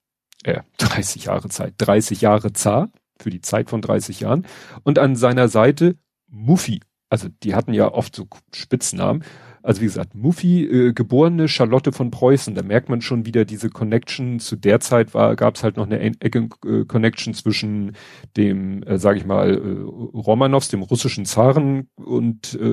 äh, 0.43 0.61
30 0.79 1.25
Jahre 1.25 1.49
Zeit, 1.49 1.75
30 1.79 2.21
Jahre 2.21 2.53
Zar, 2.53 2.91
für 3.19 3.31
die 3.31 3.41
Zeit 3.41 3.71
von 3.71 3.81
30 3.81 4.21
Jahren. 4.21 4.47
Und 4.83 4.99
an 4.99 5.17
seiner 5.17 5.49
Seite 5.49 5.97
Muffi. 6.29 6.81
Also 7.09 7.29
die 7.43 7.55
hatten 7.55 7.73
ja 7.75 7.93
oft 7.93 8.15
so 8.15 8.27
Spitznamen. 8.53 9.25
Also 9.65 9.81
wie 9.81 9.87
gesagt, 9.87 10.15
Muffi, 10.15 10.63
äh, 10.65 10.93
geborene 10.93 11.49
Charlotte 11.49 11.91
von 11.91 12.11
Preußen, 12.11 12.55
da 12.55 12.63
merkt 12.63 12.91
man 12.91 13.01
schon 13.01 13.25
wieder 13.25 13.47
diese 13.47 13.71
Connection. 13.71 14.39
Zu 14.39 14.57
der 14.57 14.79
Zeit 14.81 15.13
gab 15.13 15.55
es 15.55 15.65
halt 15.65 15.79
noch 15.79 15.87
eine 15.87 16.01
Ecke 16.01 16.51
äh, 16.67 16.85
Connection 16.85 17.33
zwischen 17.33 17.97
dem, 18.37 18.83
äh, 18.83 18.99
sage 18.99 19.17
ich 19.17 19.25
mal, 19.25 19.55
äh, 19.55 20.19
Romanows, 20.19 20.69
dem 20.69 20.83
russischen 20.83 21.25
Zaren 21.25 21.89
und, 21.95 22.53
äh, 22.61 22.67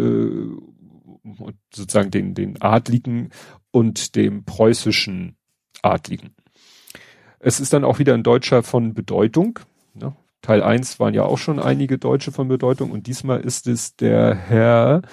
und 1.24 1.56
sozusagen 1.74 2.12
den, 2.12 2.34
den 2.34 2.62
Adligen 2.62 3.30
und 3.72 4.18
dem 4.18 4.44
preußischen 4.44 5.38
Adligen. 5.82 6.36
Es 7.40 7.62
ist 7.62 7.72
dann 7.72 7.86
auch 7.86 8.00
wieder 8.00 8.16
ein 8.16 8.24
Deutscher 8.24 8.64
von 8.64 8.94
Bedeutung. 8.94 9.60
Ne? 9.94 10.14
Teil 10.42 10.62
1 10.62 11.00
waren 11.00 11.14
ja 11.14 11.24
auch 11.24 11.38
schon 11.38 11.58
einige 11.58 11.98
Deutsche 11.98 12.34
von 12.34 12.50
Bedeutung 12.50 12.92
und 12.92 13.08
diesmal 13.08 13.40
ist 13.40 13.66
es 13.66 13.96
der 13.96 14.36
Herr 14.36 15.04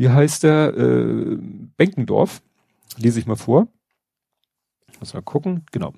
wie 0.00 0.08
heißt 0.08 0.44
der, 0.44 0.74
äh, 0.78 1.36
Benkendorf, 1.76 2.40
lese 2.96 3.20
ich 3.20 3.26
mal 3.26 3.36
vor. 3.36 3.68
Muss 4.98 5.12
mal 5.12 5.20
gucken, 5.20 5.66
genau. 5.72 5.92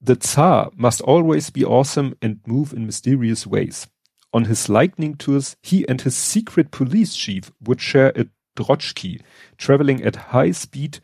The 0.00 0.18
Tsar 0.18 0.72
must 0.74 1.04
always 1.04 1.50
be 1.50 1.66
awesome 1.66 2.16
and 2.22 2.46
move 2.46 2.74
in 2.74 2.86
mysterious 2.86 3.46
ways. 3.46 3.88
On 4.32 4.46
his 4.46 4.68
lightning 4.68 5.18
tours, 5.18 5.58
he 5.62 5.86
and 5.86 6.00
his 6.00 6.16
secret 6.16 6.70
police 6.70 7.14
chief 7.14 7.52
would 7.60 7.82
share 7.82 8.18
a 8.18 8.24
Drotschki, 8.56 9.20
traveling 9.58 10.02
at 10.02 10.32
high 10.32 10.52
speed 10.52 11.02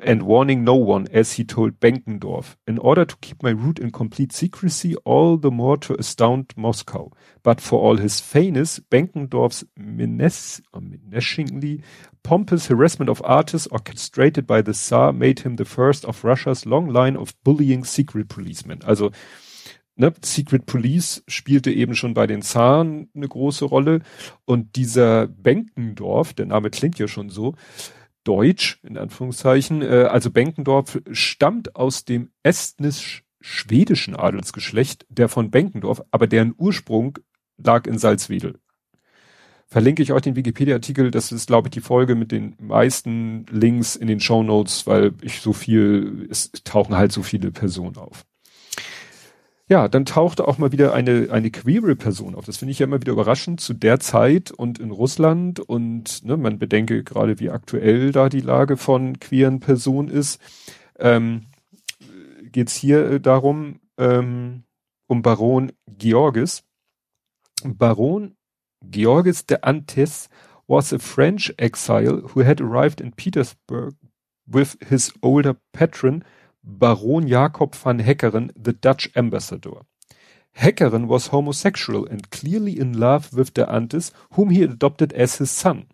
and 0.00 0.22
warning 0.22 0.64
no 0.64 0.74
one, 0.74 1.06
as 1.12 1.34
he 1.34 1.44
told 1.44 1.78
Benkendorf, 1.78 2.56
in 2.66 2.78
order 2.78 3.04
to 3.04 3.16
keep 3.20 3.42
my 3.42 3.50
route 3.50 3.78
in 3.78 3.90
complete 3.90 4.32
secrecy, 4.32 4.96
all 5.04 5.36
the 5.36 5.50
more 5.50 5.76
to 5.78 5.94
astound 5.98 6.54
Moscow. 6.56 7.10
But 7.42 7.60
for 7.60 7.80
all 7.80 7.98
his 7.98 8.20
fairness, 8.20 8.80
Benkendorf's 8.80 9.64
menacingly 9.76 10.62
pompous 12.22 12.68
harassment 12.68 13.10
of 13.10 13.20
artists 13.24 13.68
orchestrated 13.68 14.46
by 14.46 14.62
the 14.62 14.72
Tsar 14.72 15.12
made 15.12 15.40
him 15.40 15.56
the 15.56 15.64
first 15.64 16.04
of 16.04 16.24
Russia's 16.24 16.64
long 16.64 16.88
line 16.88 17.16
of 17.16 17.34
bullying 17.44 17.84
secret 17.84 18.28
policemen. 18.28 18.80
Also, 18.84 19.10
ne, 19.96 20.12
Secret 20.22 20.66
Police 20.66 21.22
spielte 21.28 21.70
eben 21.70 21.94
schon 21.94 22.14
bei 22.14 22.26
den 22.26 22.42
Zaren 22.42 23.10
eine 23.14 23.28
große 23.28 23.64
Rolle 23.64 24.00
und 24.44 24.76
dieser 24.76 25.26
Benkendorf, 25.26 26.32
der 26.32 26.46
Name 26.46 26.70
klingt 26.70 26.98
ja 26.98 27.08
schon 27.08 27.28
so, 27.28 27.54
Deutsch, 28.24 28.80
in 28.82 28.98
Anführungszeichen. 28.98 29.82
Äh, 29.82 30.08
also 30.10 30.30
Benkendorf 30.30 31.00
stammt 31.10 31.76
aus 31.76 32.04
dem 32.04 32.30
estnisch-schwedischen 32.42 34.16
Adelsgeschlecht, 34.16 35.06
der 35.08 35.28
von 35.28 35.50
Benkendorf, 35.50 36.02
aber 36.10 36.26
deren 36.26 36.54
Ursprung 36.56 37.18
lag 37.56 37.86
in 37.86 37.98
Salzwedel. 37.98 38.58
Verlinke 39.66 40.02
ich 40.02 40.12
euch 40.12 40.22
den 40.22 40.36
Wikipedia-Artikel, 40.36 41.10
das 41.10 41.32
ist, 41.32 41.46
glaube 41.46 41.68
ich, 41.68 41.72
die 41.72 41.80
Folge 41.80 42.14
mit 42.14 42.30
den 42.30 42.56
meisten 42.60 43.46
Links 43.50 43.96
in 43.96 44.06
den 44.06 44.20
Show 44.20 44.42
Notes, 44.42 44.86
weil 44.86 45.14
ich 45.22 45.40
so 45.40 45.54
viel, 45.54 46.28
es 46.30 46.52
tauchen 46.64 46.94
halt 46.94 47.10
so 47.10 47.22
viele 47.22 47.50
Personen 47.50 47.96
auf. 47.96 48.26
Ja, 49.72 49.88
dann 49.88 50.04
tauchte 50.04 50.46
auch 50.46 50.58
mal 50.58 50.70
wieder 50.70 50.92
eine, 50.92 51.28
eine 51.30 51.50
queere 51.50 51.96
Person 51.96 52.34
auf. 52.34 52.44
Das 52.44 52.58
finde 52.58 52.72
ich 52.72 52.80
ja 52.80 52.84
immer 52.84 53.00
wieder 53.00 53.14
überraschend 53.14 53.58
zu 53.58 53.72
der 53.72 54.00
Zeit 54.00 54.50
und 54.50 54.78
in 54.78 54.90
Russland 54.90 55.60
und 55.60 56.26
ne, 56.26 56.36
man 56.36 56.58
bedenke 56.58 57.02
gerade, 57.02 57.40
wie 57.40 57.48
aktuell 57.48 58.12
da 58.12 58.28
die 58.28 58.42
Lage 58.42 58.76
von 58.76 59.18
queeren 59.18 59.60
Personen 59.60 60.08
ist. 60.08 60.42
Ähm, 60.98 61.46
Geht 62.42 62.68
es 62.68 62.76
hier 62.76 63.12
äh, 63.12 63.18
darum, 63.18 63.80
ähm, 63.96 64.64
um 65.06 65.22
Baron 65.22 65.72
Georges. 65.86 66.64
Baron 67.64 68.36
Georges 68.84 69.46
de 69.46 69.56
Antis 69.62 70.28
was 70.66 70.92
a 70.92 70.98
French 70.98 71.54
exile 71.56 72.24
who 72.34 72.44
had 72.44 72.60
arrived 72.60 73.00
in 73.00 73.12
Petersburg 73.12 73.94
with 74.44 74.76
his 74.86 75.14
older 75.22 75.56
patron, 75.72 76.24
Baron 76.64 77.28
Jacob 77.28 77.74
van 77.74 78.00
Heckeren, 78.00 78.50
the 78.56 78.72
Dutch 78.72 79.08
ambassador. 79.16 79.82
Heckeren 80.56 81.06
was 81.06 81.28
homosexual 81.28 82.06
and 82.06 82.30
clearly 82.30 82.78
in 82.78 82.98
love 82.98 83.32
with 83.32 83.54
de 83.54 83.68
Antis, 83.70 84.12
whom 84.32 84.50
he 84.50 84.62
adopted 84.62 85.12
as 85.14 85.36
his 85.36 85.50
son. 85.50 85.86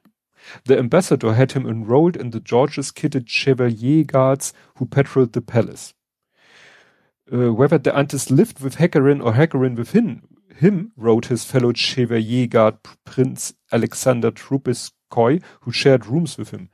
The 0.65 0.79
ambassador 0.79 1.35
had 1.35 1.53
him 1.53 1.67
enrolled 1.67 2.17
in 2.17 2.31
the 2.31 2.41
George's 2.41 2.91
kitted 2.91 3.29
Chevalier 3.29 4.05
Guards 4.05 4.53
who 4.77 4.87
patrolled 4.87 5.33
the 5.33 5.43
palace. 5.43 5.95
Uh, 7.31 7.53
whether 7.53 7.79
de 7.79 7.95
Antis 7.95 8.31
lived 8.31 8.61
with 8.61 8.77
Heckeren 8.77 9.23
or 9.23 9.33
Heckeren 9.35 9.77
with 9.77 9.93
him, 9.93 10.23
him 10.57 10.93
wrote 10.97 11.27
his 11.27 11.45
fellow 11.45 11.73
Chevalier 11.73 12.47
Guard 12.47 12.77
Prince 13.05 13.55
Alexander 13.71 14.31
Trubetskoy, 14.31 15.43
who 15.61 15.73
shared 15.73 16.07
rooms 16.07 16.37
with 16.39 16.51
him. 16.51 16.71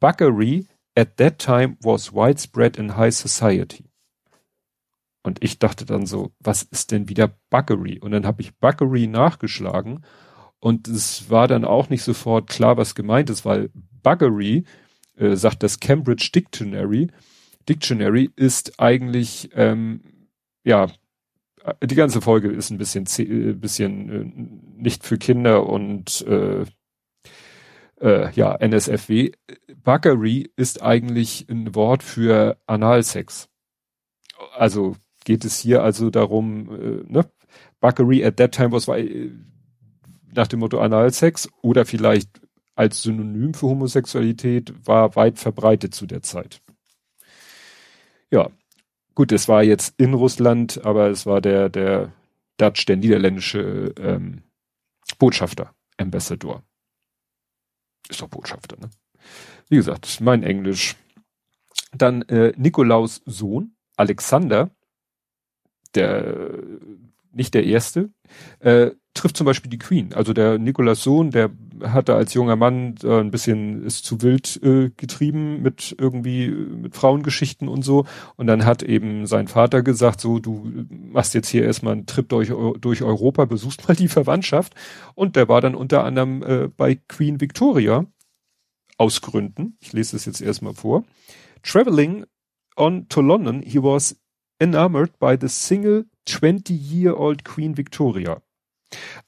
Buggery 0.00 0.66
at 0.96 1.16
that 1.16 1.38
time 1.38 1.76
was 1.82 2.12
widespread 2.12 2.76
in 2.76 2.96
high 2.96 3.14
society. 3.14 3.90
Und 5.22 5.42
ich 5.42 5.58
dachte 5.58 5.86
dann 5.86 6.06
so, 6.06 6.32
was 6.38 6.62
ist 6.62 6.92
denn 6.92 7.08
wieder 7.08 7.34
Buggery? 7.50 7.98
Und 7.98 8.10
dann 8.12 8.26
habe 8.26 8.42
ich 8.42 8.56
Buggery 8.58 9.06
nachgeschlagen 9.06 10.04
und 10.60 10.86
es 10.88 11.30
war 11.30 11.48
dann 11.48 11.64
auch 11.64 11.88
nicht 11.88 12.02
sofort 12.02 12.48
klar, 12.48 12.76
was 12.76 12.94
gemeint 12.94 13.30
ist, 13.30 13.44
weil 13.44 13.70
Buggery, 14.02 14.64
äh, 15.16 15.36
sagt 15.36 15.62
das 15.62 15.80
Cambridge 15.80 16.30
Dictionary, 16.34 17.08
Dictionary 17.68 18.30
ist 18.36 18.78
eigentlich, 18.78 19.50
ähm, 19.54 20.00
ja, 20.64 20.88
die 21.82 21.94
ganze 21.94 22.20
Folge 22.20 22.48
ist 22.48 22.70
ein 22.70 22.78
bisschen, 22.78 23.06
äh, 23.18 23.52
bisschen 23.54 24.10
äh, 24.10 24.82
nicht 24.82 25.04
für 25.04 25.16
Kinder 25.16 25.66
und 25.66 26.20
äh, 26.26 26.64
äh, 28.04 28.30
ja, 28.32 28.54
NSFW. 28.54 29.32
Buggery 29.82 30.50
ist 30.56 30.82
eigentlich 30.82 31.46
ein 31.48 31.74
Wort 31.74 32.02
für 32.02 32.58
Analsex. 32.66 33.48
Also 34.56 34.96
geht 35.24 35.44
es 35.44 35.58
hier 35.58 35.82
also 35.82 36.10
darum, 36.10 36.70
äh, 36.70 37.12
ne? 37.12 37.24
Buggery 37.80 38.24
at 38.24 38.36
that 38.36 38.52
time 38.52 38.72
was 38.72 38.88
äh, 38.88 39.30
nach 40.32 40.46
dem 40.46 40.60
Motto 40.60 40.80
Analsex 40.80 41.48
oder 41.62 41.86
vielleicht 41.86 42.28
als 42.74 43.02
Synonym 43.02 43.54
für 43.54 43.68
Homosexualität 43.68 44.74
war 44.86 45.16
weit 45.16 45.38
verbreitet 45.38 45.94
zu 45.94 46.06
der 46.06 46.22
Zeit. 46.22 46.60
Ja, 48.30 48.50
gut, 49.14 49.30
es 49.32 49.48
war 49.48 49.62
jetzt 49.62 49.94
in 49.96 50.12
Russland, 50.12 50.84
aber 50.84 51.08
es 51.08 51.24
war 51.24 51.40
der, 51.40 51.68
der 51.68 52.12
Dutch, 52.56 52.84
der 52.86 52.96
niederländische 52.96 53.94
ähm, 53.96 54.42
Botschafter, 55.18 55.72
Ambassador. 55.98 56.64
Ist 58.08 58.20
doch 58.20 58.28
Botschafter, 58.28 58.76
ne? 58.80 58.90
Wie 59.68 59.76
gesagt, 59.76 60.20
mein 60.20 60.42
Englisch. 60.42 60.96
Dann 61.92 62.22
äh, 62.22 62.52
Nikolaus 62.56 63.22
Sohn, 63.24 63.76
Alexander, 63.96 64.70
der 65.94 66.58
nicht 67.32 67.54
der 67.54 67.64
erste, 67.64 68.10
äh, 68.60 68.90
trifft 69.14 69.36
zum 69.36 69.46
Beispiel 69.46 69.70
die 69.70 69.78
Queen. 69.78 70.12
Also 70.12 70.32
der 70.32 70.58
Nikolaus 70.58 71.02
Sohn, 71.02 71.30
der 71.30 71.50
hatte 71.82 72.14
als 72.14 72.34
junger 72.34 72.56
Mann 72.56 72.94
äh, 73.02 73.20
ein 73.20 73.30
bisschen 73.30 73.84
ist 73.84 74.04
zu 74.04 74.22
wild 74.22 74.60
äh, 74.62 74.90
getrieben 74.96 75.62
mit 75.62 75.94
irgendwie 75.98 76.48
mit 76.48 76.94
Frauengeschichten 76.94 77.68
und 77.68 77.82
so. 77.82 78.06
Und 78.36 78.46
dann 78.46 78.64
hat 78.64 78.82
eben 78.82 79.26
sein 79.26 79.48
Vater 79.48 79.82
gesagt, 79.82 80.20
so 80.20 80.38
du 80.38 80.70
machst 80.88 81.34
jetzt 81.34 81.48
hier 81.48 81.64
erstmal 81.64 81.94
einen 81.94 82.06
Trip 82.06 82.28
durch, 82.28 82.52
durch 82.80 83.02
Europa, 83.02 83.44
besuchst 83.44 83.86
mal 83.88 83.94
die 83.94 84.08
Verwandtschaft. 84.08 84.74
Und 85.14 85.36
der 85.36 85.48
war 85.48 85.60
dann 85.60 85.74
unter 85.74 86.04
anderem 86.04 86.42
äh, 86.42 86.68
bei 86.68 86.96
Queen 87.08 87.40
Victoria 87.40 88.06
aus 88.96 89.20
Gründen. 89.20 89.76
Ich 89.80 89.92
lese 89.92 90.16
es 90.16 90.24
jetzt 90.24 90.40
erstmal 90.40 90.74
vor. 90.74 91.04
Traveling 91.62 92.24
on 92.76 93.08
to 93.08 93.20
London, 93.20 93.62
he 93.62 93.82
was 93.82 94.16
enamored 94.60 95.18
by 95.18 95.36
the 95.40 95.48
single 95.48 96.04
20-year-old 96.26 97.44
Queen 97.44 97.76
Victoria. 97.76 98.40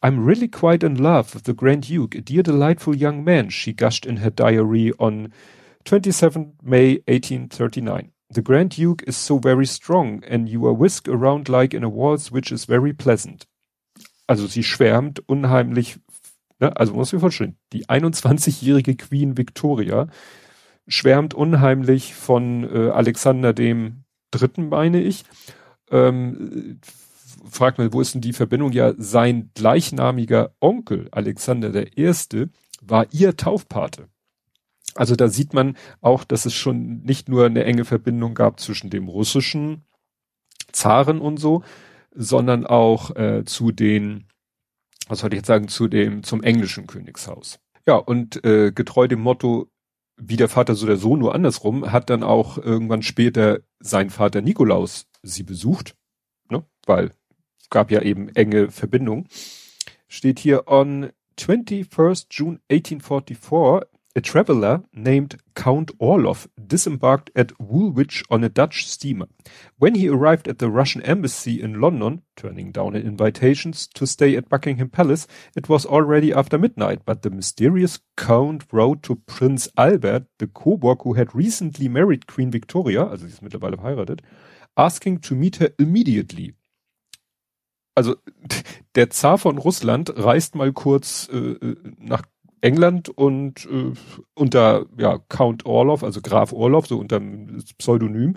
I'm 0.02 0.24
really 0.24 0.48
quite 0.48 0.82
in 0.82 0.96
love 0.96 1.34
with 1.34 1.44
the 1.44 1.54
Grand 1.54 1.88
Duke, 1.88 2.14
a 2.14 2.20
dear 2.20 2.42
delightful 2.42 2.96
young 2.96 3.24
man, 3.24 3.50
she 3.50 3.72
gushed 3.72 4.06
in 4.06 4.18
her 4.18 4.30
diary 4.30 4.92
on 4.98 5.32
27 5.84 6.54
May 6.62 7.02
1839. 7.06 8.12
The 8.28 8.42
Grand 8.42 8.70
Duke 8.70 9.04
is 9.04 9.16
so 9.16 9.38
very 9.38 9.66
strong, 9.66 10.22
and 10.24 10.48
you 10.48 10.66
are 10.66 10.72
whisked 10.72 11.08
around 11.08 11.48
like 11.48 11.72
in 11.72 11.84
a 11.84 11.88
waltz, 11.88 12.32
which 12.32 12.50
is 12.50 12.64
very 12.64 12.92
pleasant. 12.92 13.46
Also 14.26 14.46
sie 14.48 14.64
schwärmt 14.64 15.20
unheimlich, 15.26 15.98
ne? 16.58 16.76
also 16.76 16.94
muss 16.94 17.12
ich 17.12 17.20
vorstellen, 17.20 17.56
die 17.72 17.86
21-jährige 17.86 18.96
Queen 18.96 19.36
Victoria 19.36 20.08
schwärmt 20.88 21.34
unheimlich 21.34 22.14
von 22.14 22.64
äh, 22.64 22.90
Alexander 22.90 23.52
dem 23.52 24.04
Dritten, 24.32 24.68
meine 24.68 25.00
ich, 25.00 25.24
ähm, 25.90 26.80
fragt 27.44 27.78
man, 27.78 27.92
wo 27.92 28.00
ist 28.00 28.14
denn 28.14 28.20
die 28.20 28.32
Verbindung? 28.32 28.72
Ja, 28.72 28.94
sein 28.96 29.50
gleichnamiger 29.54 30.54
Onkel, 30.60 31.08
Alexander 31.10 31.70
der 31.70 31.96
Erste, 31.96 32.50
war 32.80 33.06
ihr 33.12 33.36
Taufpate. 33.36 34.08
Also 34.94 35.14
da 35.14 35.28
sieht 35.28 35.52
man 35.52 35.76
auch, 36.00 36.24
dass 36.24 36.46
es 36.46 36.54
schon 36.54 37.02
nicht 37.02 37.28
nur 37.28 37.46
eine 37.46 37.64
enge 37.64 37.84
Verbindung 37.84 38.34
gab 38.34 38.60
zwischen 38.60 38.90
dem 38.90 39.08
russischen 39.08 39.84
Zaren 40.72 41.20
und 41.20 41.38
so, 41.38 41.62
sondern 42.14 42.66
auch 42.66 43.14
äh, 43.14 43.44
zu 43.44 43.72
den, 43.72 44.26
was 45.08 45.20
soll 45.20 45.32
ich 45.32 45.38
jetzt 45.38 45.46
sagen, 45.46 45.68
zu 45.68 45.86
dem, 45.88 46.22
zum 46.22 46.42
englischen 46.42 46.86
Königshaus. 46.86 47.58
Ja, 47.86 47.96
und 47.96 48.44
äh, 48.44 48.72
getreu 48.72 49.06
dem 49.06 49.20
Motto, 49.20 49.70
wie 50.16 50.36
der 50.36 50.48
Vater 50.48 50.74
so 50.74 50.86
der 50.86 50.96
Sohn, 50.96 51.18
nur 51.18 51.34
andersrum, 51.34 51.92
hat 51.92 52.08
dann 52.08 52.22
auch 52.22 52.56
irgendwann 52.56 53.02
später 53.02 53.60
sein 53.80 54.10
Vater 54.10 54.40
Nikolaus 54.40 55.06
sie 55.22 55.42
besucht, 55.42 55.94
ne? 56.50 56.64
weil 56.86 57.12
gab 57.70 57.90
ja 57.90 58.02
eben 58.02 58.28
enge 58.34 58.70
Verbindungen. 58.70 59.28
Steht 60.08 60.38
hier 60.38 60.68
on 60.68 61.10
21st 61.38 62.26
June 62.30 62.60
1844, 62.70 63.82
a 64.16 64.20
traveler 64.22 64.82
named 64.94 65.36
Count 65.54 65.92
Orlov 65.98 66.48
disembarked 66.56 67.30
at 67.36 67.52
Woolwich 67.60 68.24
on 68.30 68.42
a 68.42 68.48
Dutch 68.48 68.86
steamer. 68.86 69.26
When 69.78 69.94
he 69.94 70.08
arrived 70.08 70.48
at 70.48 70.58
the 70.58 70.70
Russian 70.70 71.02
embassy 71.02 71.60
in 71.60 71.82
London, 71.82 72.22
turning 72.34 72.72
down 72.72 72.96
invitations 72.96 73.86
to 73.88 74.06
stay 74.06 74.34
at 74.34 74.48
Buckingham 74.48 74.88
Palace, 74.88 75.26
it 75.54 75.68
was 75.68 75.84
already 75.84 76.32
after 76.32 76.56
midnight, 76.56 77.02
but 77.04 77.20
the 77.20 77.30
mysterious 77.30 77.98
Count 78.16 78.64
wrote 78.72 79.02
to 79.02 79.16
Prince 79.26 79.68
Albert, 79.76 80.24
the 80.38 80.46
Coburg 80.46 81.02
who 81.02 81.12
had 81.12 81.34
recently 81.34 81.86
married 81.86 82.26
Queen 82.26 82.50
Victoria, 82.50 83.04
also 83.04 83.26
sie 83.26 83.32
ist 83.32 83.42
mittlerweile 83.42 83.76
verheiratet, 83.76 84.22
asking 84.78 85.20
to 85.20 85.34
meet 85.34 85.56
her 85.56 85.72
immediately 85.78 86.54
also 87.96 88.14
der 88.94 89.10
Zar 89.10 89.38
von 89.38 89.58
Russland 89.58 90.12
reist 90.16 90.54
mal 90.54 90.72
kurz 90.72 91.28
äh, 91.32 91.36
äh, 91.36 91.76
nach 91.98 92.22
England 92.60 93.08
und 93.08 93.66
äh, 93.66 93.92
unter 94.34 94.86
ja, 94.98 95.18
Count 95.28 95.66
Orlov, 95.66 96.04
also 96.04 96.20
Graf 96.20 96.52
Orlov, 96.52 96.86
so 96.86 96.98
unter 96.98 97.20
Pseudonym, 97.78 98.36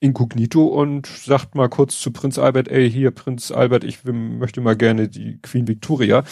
inkognito 0.00 0.66
und 0.66 1.06
sagt 1.06 1.54
mal 1.54 1.68
kurz 1.68 2.00
zu 2.00 2.12
Prinz 2.12 2.38
Albert, 2.38 2.68
ey, 2.68 2.90
hier 2.90 3.10
Prinz 3.10 3.50
Albert, 3.50 3.84
ich 3.84 4.04
möchte 4.04 4.60
mal 4.60 4.76
gerne 4.76 5.08
die 5.08 5.38
Queen 5.42 5.68
Victoria, 5.68 6.24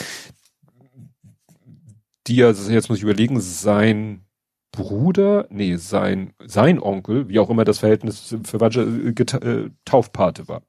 die 2.26 2.36
ja, 2.36 2.48
jetzt 2.48 2.88
muss 2.88 2.98
ich 2.98 3.04
überlegen, 3.04 3.40
sein 3.40 4.22
Bruder, 4.72 5.46
nee, 5.50 5.76
sein, 5.76 6.32
sein 6.44 6.80
Onkel, 6.80 7.28
wie 7.28 7.38
auch 7.38 7.50
immer 7.50 7.64
das 7.64 7.78
Verhältnis 7.78 8.36
für 8.44 8.60
Watsche, 8.60 8.82
äh, 8.82 9.48
äh, 9.48 9.70
Taufpate 9.84 10.48
war 10.48 10.62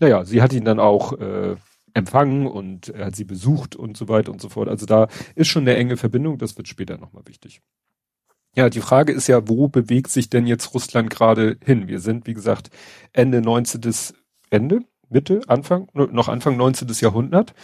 naja, 0.00 0.24
sie 0.24 0.42
hat 0.42 0.52
ihn 0.52 0.64
dann 0.64 0.80
auch 0.80 1.12
äh, 1.18 1.56
empfangen 1.94 2.46
und 2.46 2.88
er 2.88 3.06
hat 3.06 3.16
sie 3.16 3.24
besucht 3.24 3.76
und 3.76 3.96
so 3.96 4.08
weiter 4.08 4.32
und 4.32 4.40
so 4.40 4.48
fort. 4.48 4.68
Also 4.68 4.86
da 4.86 5.08
ist 5.34 5.48
schon 5.48 5.62
eine 5.62 5.76
enge 5.76 5.96
Verbindung, 5.96 6.38
das 6.38 6.56
wird 6.56 6.68
später 6.68 6.98
nochmal 6.98 7.22
wichtig. 7.26 7.60
Ja, 8.56 8.70
die 8.70 8.80
Frage 8.80 9.12
ist 9.12 9.28
ja, 9.28 9.48
wo 9.48 9.68
bewegt 9.68 10.10
sich 10.10 10.30
denn 10.30 10.46
jetzt 10.46 10.74
Russland 10.74 11.10
gerade 11.10 11.58
hin? 11.64 11.86
Wir 11.86 12.00
sind, 12.00 12.26
wie 12.26 12.34
gesagt, 12.34 12.70
Ende 13.12 13.40
19. 13.40 13.80
Ende, 14.50 14.80
Mitte, 15.08 15.42
Anfang, 15.46 15.88
noch 15.92 16.28
Anfang 16.28 16.56
19. 16.56 16.88
Jahrhundert. 17.00 17.54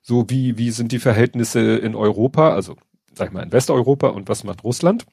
So 0.00 0.28
wie, 0.30 0.58
wie 0.58 0.70
sind 0.70 0.92
die 0.92 0.98
Verhältnisse 0.98 1.76
in 1.76 1.94
Europa, 1.94 2.54
also 2.54 2.76
sag 3.14 3.28
ich 3.28 3.32
mal 3.34 3.42
in 3.42 3.52
Westeuropa 3.52 4.08
und 4.08 4.28
was 4.28 4.42
macht 4.44 4.64
Russland? 4.64 5.06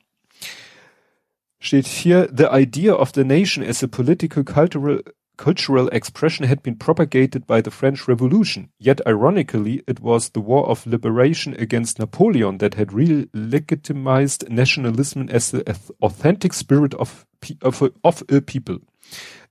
Steht 1.59 1.85
hier, 1.85 2.29
the 2.35 2.47
idea 2.51 2.93
of 2.93 3.11
the 3.13 3.23
nation 3.25 3.63
as 3.63 3.83
a 3.83 3.87
political, 3.87 4.43
cultural 4.43 5.03
cultural 5.39 5.87
expression 5.93 6.45
had 6.45 6.61
been 6.61 6.75
propagated 6.75 7.47
by 7.47 7.61
the 7.61 7.71
French 7.71 8.09
Revolution. 8.09 8.69
Yet 8.77 8.99
ironically, 9.07 9.81
it 9.87 10.01
was 10.01 10.29
the 10.29 10.41
war 10.41 10.67
of 10.67 10.85
liberation 10.85 11.55
against 11.57 11.97
Napoleon 11.97 12.57
that 12.57 12.73
had 12.73 12.91
re-legitimized 12.91 14.49
nationalism 14.49 15.29
as 15.29 15.51
the 15.51 15.63
authentic 16.01 16.51
spirit 16.51 16.93
of, 16.95 17.25
of, 17.61 17.81
of 18.03 18.21
a 18.27 18.41
people. 18.41 18.79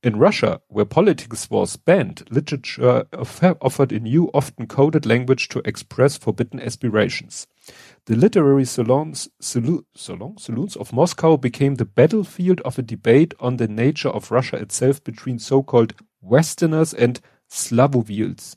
In 0.03 0.19
Russia, 0.19 0.61
where 0.69 0.85
politics 0.85 1.49
was 1.51 1.77
banned, 1.77 2.23
literature 2.31 3.07
offered 3.63 3.91
a 3.91 3.99
new, 3.99 4.31
often 4.35 4.67
coded 4.67 5.07
language 5.07 5.49
to 5.49 5.63
express 5.65 6.19
forbidden 6.19 6.61
aspirations. 6.61 7.47
The 8.09 8.17
literary 8.17 8.65
salons, 8.65 9.29
salons, 9.39 9.91
saloons 10.43 10.77
of 10.77 10.95
Moscow 10.95 11.37
became 11.37 11.75
the 11.75 11.85
battlefield 11.85 12.63
of 12.63 12.79
a 12.79 12.83
debate 12.83 13.35
on 13.39 13.59
the 13.59 13.69
nature 13.69 14.09
of 14.09 14.31
Russia 14.31 14.57
itself 14.57 15.05
between 15.05 15.39
so-called 15.39 15.93
Westerners 16.23 16.95
and. 16.95 17.21
Slavophiles. 17.51 18.57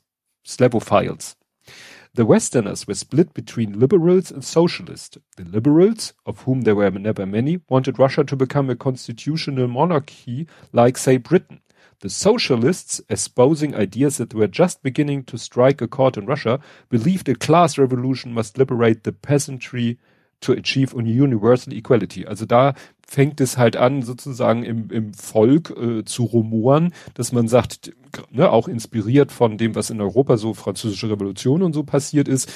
The 2.14 2.24
Westerners 2.24 2.86
were 2.86 2.94
split 2.94 3.34
between 3.34 3.78
liberals 3.78 4.30
and 4.30 4.42
socialists. 4.42 5.18
The 5.36 5.44
liberals, 5.44 6.14
of 6.24 6.40
whom 6.40 6.62
there 6.62 6.74
were 6.74 6.90
never 6.90 7.26
many, 7.26 7.60
wanted 7.68 7.98
Russia 7.98 8.24
to 8.24 8.36
become 8.36 8.70
a 8.70 8.74
constitutional 8.76 9.68
monarchy 9.68 10.46
like, 10.72 10.96
say, 10.96 11.18
Britain. 11.18 11.60
The 12.02 12.08
socialists, 12.08 13.02
espousing 13.08 13.74
ideas 13.76 14.16
that 14.16 14.34
were 14.34 14.48
just 14.50 14.82
beginning 14.82 15.24
to 15.26 15.36
strike 15.38 15.80
a 15.80 15.86
chord 15.86 16.16
in 16.16 16.26
Russia, 16.26 16.58
believed 16.88 17.28
a 17.28 17.34
class 17.34 17.78
revolution 17.78 18.34
must 18.34 18.58
liberate 18.58 19.04
the 19.04 19.12
peasantry 19.12 19.98
to 20.40 20.52
achieve 20.52 20.92
universal 20.94 21.72
equality. 21.72 22.26
Also 22.26 22.44
da 22.44 22.74
fängt 23.06 23.40
es 23.40 23.56
halt 23.56 23.76
an, 23.76 24.02
sozusagen 24.02 24.64
im, 24.64 24.90
im 24.90 25.14
Volk 25.14 25.70
äh, 25.70 26.04
zu 26.04 26.24
rumoren, 26.24 26.92
dass 27.14 27.30
man 27.30 27.46
sagt, 27.46 27.92
ne, 28.30 28.50
auch 28.50 28.66
inspiriert 28.66 29.30
von 29.30 29.56
dem, 29.56 29.76
was 29.76 29.90
in 29.90 30.00
Europa 30.00 30.36
so 30.36 30.54
französische 30.54 31.08
Revolution 31.08 31.62
und 31.62 31.72
so 31.72 31.84
passiert 31.84 32.26
ist, 32.26 32.52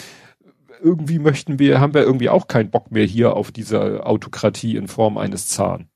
irgendwie 0.82 1.20
möchten 1.20 1.60
wir, 1.60 1.80
haben 1.80 1.94
wir 1.94 2.02
irgendwie 2.02 2.28
auch 2.28 2.48
keinen 2.48 2.70
Bock 2.70 2.90
mehr 2.90 3.04
hier 3.04 3.34
auf 3.34 3.52
diese 3.52 4.04
Autokratie 4.04 4.76
in 4.76 4.88
Form 4.88 5.18
eines 5.18 5.46
Zahn. 5.46 5.88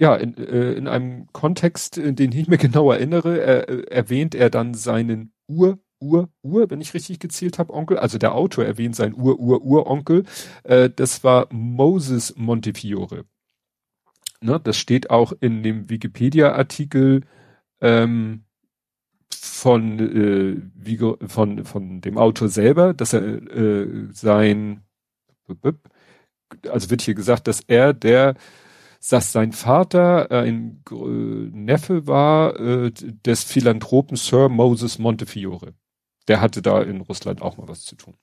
Ja, 0.00 0.16
in, 0.16 0.34
äh, 0.38 0.72
in 0.72 0.88
einem 0.88 1.28
Kontext, 1.32 1.98
in 1.98 2.16
den 2.16 2.32
ich 2.32 2.48
mir 2.48 2.58
genau 2.58 2.90
erinnere, 2.90 3.40
äh, 3.40 3.82
erwähnt 3.90 4.34
er 4.34 4.50
dann 4.50 4.74
seinen 4.74 5.32
Ur 5.46 5.78
Ur, 6.02 6.30
Ur, 6.42 6.70
wenn 6.70 6.80
ich 6.80 6.94
richtig 6.94 7.18
gezählt 7.18 7.58
habe, 7.58 7.74
Onkel. 7.74 7.98
Also 7.98 8.16
der 8.16 8.34
Autor 8.34 8.64
erwähnt 8.64 8.96
seinen 8.96 9.14
Ur, 9.14 9.38
Ur, 9.38 9.62
Uronkel. 9.62 10.24
Äh, 10.64 10.88
das 10.88 11.22
war 11.24 11.46
Moses 11.52 12.34
Montefiore. 12.36 13.26
Ne, 14.40 14.58
das 14.58 14.78
steht 14.78 15.10
auch 15.10 15.34
in 15.40 15.62
dem 15.62 15.90
Wikipedia-Artikel 15.90 17.24
ähm, 17.82 18.44
von, 19.30 19.98
äh, 19.98 21.28
von, 21.28 21.64
von 21.66 22.00
dem 22.00 22.16
Autor 22.16 22.48
selber, 22.48 22.94
dass 22.94 23.12
er 23.12 23.22
äh, 23.22 24.08
sein, 24.12 24.82
also 26.70 26.88
wird 26.88 27.02
hier 27.02 27.14
gesagt, 27.14 27.46
dass 27.46 27.60
er 27.60 27.92
der 27.92 28.34
dass 29.08 29.32
sein 29.32 29.52
Vater 29.52 30.30
äh, 30.30 30.48
ein 30.48 30.82
äh, 30.90 30.94
Neffe 30.94 32.06
war 32.06 32.58
äh, 32.58 32.90
des 32.92 33.44
Philanthropen 33.44 34.16
Sir 34.16 34.48
Moses 34.48 34.98
Montefiore 34.98 35.74
der 36.30 36.40
hatte 36.40 36.62
da 36.62 36.80
in 36.80 37.00
Russland 37.00 37.42
auch 37.42 37.56
mal 37.56 37.66
was 37.66 37.84
zu 37.84 37.96
tun. 37.96 38.14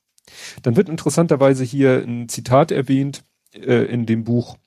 Dann 0.61 0.77
wird 0.77 0.87
interessanterweise 0.87 1.65
hier 1.65 2.01
ein 2.05 2.29
Zitat 2.29 2.71
erwähnt 2.71 3.25
äh, 3.53 3.83
in 3.85 4.05
dem 4.05 4.23
Buch, 4.23 4.57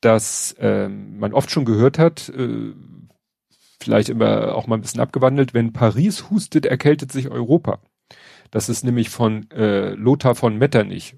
das 0.00 0.56
ähm, 0.58 1.18
man 1.18 1.32
oft 1.32 1.52
schon 1.52 1.64
gehört 1.64 1.98
hat, 1.98 2.30
äh, 2.30 2.72
vielleicht 3.80 4.08
immer 4.08 4.56
auch 4.56 4.66
mal 4.66 4.74
ein 4.74 4.80
bisschen 4.80 5.00
abgewandelt, 5.00 5.54
wenn 5.54 5.72
Paris 5.72 6.30
hustet, 6.30 6.66
erkältet 6.66 7.12
sich 7.12 7.30
Europa. 7.30 7.80
Das 8.50 8.68
ist 8.68 8.84
nämlich 8.84 9.08
von 9.08 9.48
äh, 9.52 9.90
Lothar 9.90 10.34
von 10.34 10.58
Metternich. 10.58 11.16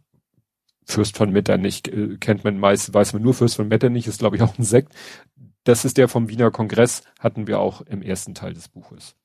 Fürst 0.88 1.16
von 1.16 1.32
Metternich 1.32 1.82
äh, 1.88 2.16
kennt 2.18 2.44
man 2.44 2.58
meist, 2.58 2.94
weiß 2.94 3.12
man 3.12 3.22
nur, 3.22 3.34
Fürst 3.34 3.56
von 3.56 3.68
Metternich 3.68 4.06
ist, 4.06 4.20
glaube 4.20 4.36
ich, 4.36 4.42
auch 4.42 4.56
ein 4.56 4.64
Sekt. 4.64 4.92
Das 5.64 5.84
ist 5.84 5.98
der 5.98 6.06
vom 6.08 6.28
Wiener 6.28 6.52
Kongress, 6.52 7.02
hatten 7.18 7.48
wir 7.48 7.58
auch 7.58 7.80
im 7.82 8.02
ersten 8.02 8.34
Teil 8.34 8.54
des 8.54 8.68
Buches. 8.68 9.16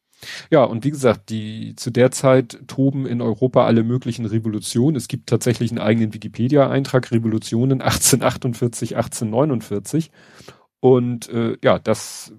Ja, 0.49 0.63
und 0.63 0.83
wie 0.83 0.91
gesagt, 0.91 1.29
die 1.29 1.75
zu 1.75 1.91
der 1.91 2.11
Zeit 2.11 2.59
toben 2.67 3.05
in 3.05 3.21
Europa 3.21 3.65
alle 3.65 3.83
möglichen 3.83 4.25
Revolutionen. 4.25 4.95
Es 4.95 5.07
gibt 5.07 5.29
tatsächlich 5.29 5.71
einen 5.71 5.79
eigenen 5.79 6.13
Wikipedia-Eintrag, 6.13 7.11
Revolutionen 7.11 7.81
1848, 7.81 8.95
1849. 8.97 10.11
Und 10.79 11.29
äh, 11.29 11.57
ja, 11.63 11.77
das 11.79 12.33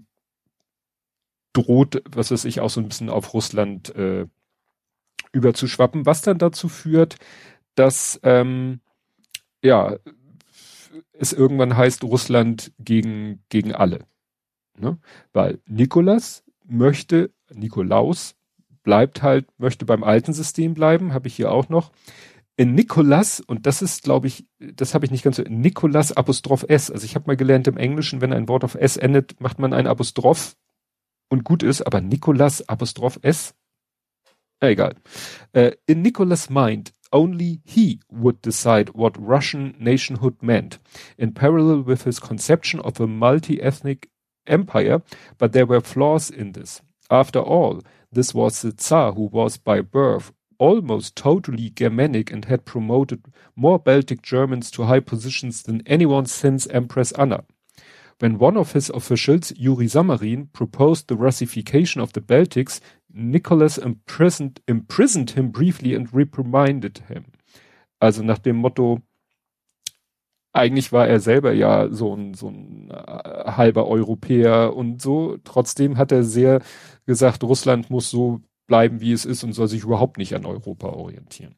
droht, 1.53 2.03
was 2.11 2.31
weiß 2.31 2.45
ich, 2.45 2.61
auch 2.61 2.71
so 2.71 2.81
ein 2.81 2.89
bisschen 2.89 3.09
auf 3.09 3.35
Russland 3.35 3.95
äh, 3.95 4.27
überzuschwappen, 5.33 6.07
was 6.07 6.23
dann 6.23 6.39
dazu 6.39 6.69
führt, 6.69 7.17
dass 7.75 8.21
ähm, 8.23 8.81
ja 9.63 9.97
es 11.13 11.33
irgendwann 11.33 11.77
heißt 11.77 12.05
Russland 12.05 12.73
gegen 12.79 13.43
gegen 13.49 13.73
alle, 13.73 14.01
ne? 14.79 14.99
weil 15.33 15.61
Nikolas 15.67 16.45
möchte 16.65 17.31
Nikolaus 17.53 18.35
bleibt 18.83 19.23
halt, 19.23 19.47
möchte 19.59 19.85
beim 19.85 20.03
alten 20.03 20.33
System 20.33 20.75
bleiben, 20.75 21.15
habe 21.15 21.29
ich 21.29 21.37
hier 21.37 21.53
auch 21.53 21.69
noch. 21.69 21.93
In 22.57 22.75
Nikolas, 22.75 23.41
und 23.41 23.67
das 23.67 23.81
ist, 23.81 24.03
glaube 24.03 24.27
ich, 24.27 24.45
das 24.59 24.93
habe 24.93 25.05
ich 25.05 25.11
nicht 25.11 25.25
ganz 25.25 25.37
so, 25.37 25.43
Nikolas 25.49 26.13
Apostroph 26.13 26.65
S. 26.69 26.91
Also 26.91 27.05
ich 27.05 27.15
habe 27.15 27.27
mal 27.27 27.37
gelernt 27.37 27.67
im 27.67 27.77
Englischen, 27.79 28.21
wenn 28.21 28.33
ein 28.33 28.49
Wort 28.49 28.65
auf 28.65 28.75
S 28.75 28.97
endet, 28.97 29.41
macht 29.41 29.59
man 29.59 29.73
ein 29.73 29.87
Apostroph 29.87 30.57
und 31.29 31.45
gut 31.45 31.63
ist, 31.63 31.83
aber 31.83 32.01
Nikolas 32.01 32.69
Apostroph 32.69 33.19
S, 33.23 33.55
na, 34.63 34.71
egal. 34.71 34.95
Uh, 35.57 35.71
in 35.87 36.03
Nicholas' 36.03 36.49
mind, 36.49 36.93
only 37.13 37.61
he 37.65 38.01
would 38.11 38.41
decide 38.43 38.91
what 38.91 39.21
Russian 39.21 39.75
nationhood 39.79 40.37
meant, 40.43 40.79
in 41.19 41.33
parallel 41.33 41.83
with 41.83 42.05
his 42.05 42.19
conception 42.19 42.81
of 42.81 43.01
a 43.01 43.07
multi-ethnic 43.07 44.09
empire, 44.47 45.03
but 45.39 45.53
there 45.53 45.67
were 45.67 45.81
flaws 45.81 46.31
in 46.31 46.53
this. 46.53 46.81
After 47.11 47.41
all, 47.41 47.83
this 48.11 48.35
was 48.35 48.63
the 48.63 48.73
Tsar 48.73 49.13
who 49.13 49.27
was 49.27 49.57
by 49.57 49.81
birth 49.81 50.33
almost 50.59 51.17
totally 51.17 51.71
Germanic 51.71 52.31
and 52.31 52.45
had 52.45 52.65
promoted 52.65 53.25
more 53.57 53.81
Baltic 53.81 54.23
Germans 54.23 54.71
to 54.71 54.85
high 54.85 55.01
positions 55.01 55.65
than 55.65 55.83
anyone 55.87 56.27
since 56.27 56.69
Empress 56.69 57.11
Anna. 57.13 57.43
When 58.23 58.39
one 58.39 58.57
of 58.57 58.73
his 58.73 58.89
officials, 58.89 59.53
Yuri 59.57 59.89
Samarin, 59.89 60.47
proposed 60.53 61.09
the 61.09 61.17
Russification 61.17 62.01
of 62.01 62.13
the 62.13 62.21
Baltics, 62.21 62.79
Nicholas 63.13 63.79
imprisoned, 63.79 64.61
imprisoned 64.69 65.31
him 65.33 65.51
briefly 65.51 65.97
and 65.97 66.09
reprimanded 66.15 67.03
him. 67.09 67.25
Also 67.99 68.23
nach 68.23 68.39
dem 68.39 68.59
Motto, 68.59 69.01
eigentlich 70.53 70.93
war 70.93 71.09
er 71.09 71.19
selber 71.19 71.53
ja 71.53 71.89
so 71.91 72.15
ein, 72.15 72.35
so 72.35 72.47
ein 72.47 72.93
äh, 72.93 73.51
halber 73.57 73.89
Europäer 73.89 74.77
und 74.77 75.03
so. 75.03 75.39
Trotzdem 75.43 75.99
hat 75.99 76.13
er 76.13 76.23
sehr 76.23 76.63
gesagt, 77.07 77.43
Russland 77.43 77.91
muss 77.91 78.09
so 78.09 78.41
bleiben, 78.69 79.01
wie 79.01 79.11
es 79.11 79.25
ist 79.25 79.43
und 79.43 79.53
soll 79.53 79.67
sich 79.67 79.83
überhaupt 79.83 80.19
nicht 80.19 80.37
an 80.37 80.47
Europa 80.47 80.91
orientieren. 80.91 81.57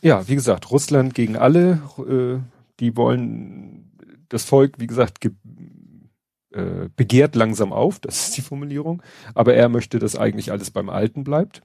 Ja, 0.00 0.28
wie 0.28 0.36
gesagt, 0.36 0.70
Russland 0.70 1.12
gegen 1.12 1.34
alle, 1.36 1.82
äh, 1.98 2.55
die 2.80 2.96
wollen 2.96 3.92
das 4.28 4.44
Volk, 4.44 4.74
wie 4.78 4.86
gesagt, 4.86 5.20
ge 5.20 5.32
äh, 6.52 6.88
begehrt 6.96 7.36
langsam 7.36 7.72
auf, 7.72 7.98
das 8.00 8.28
ist 8.28 8.36
die 8.36 8.42
Formulierung, 8.42 9.02
aber 9.34 9.54
er 9.54 9.68
möchte, 9.68 9.98
dass 9.98 10.16
eigentlich 10.16 10.52
alles 10.52 10.70
beim 10.70 10.88
Alten 10.88 11.22
bleibt. 11.22 11.62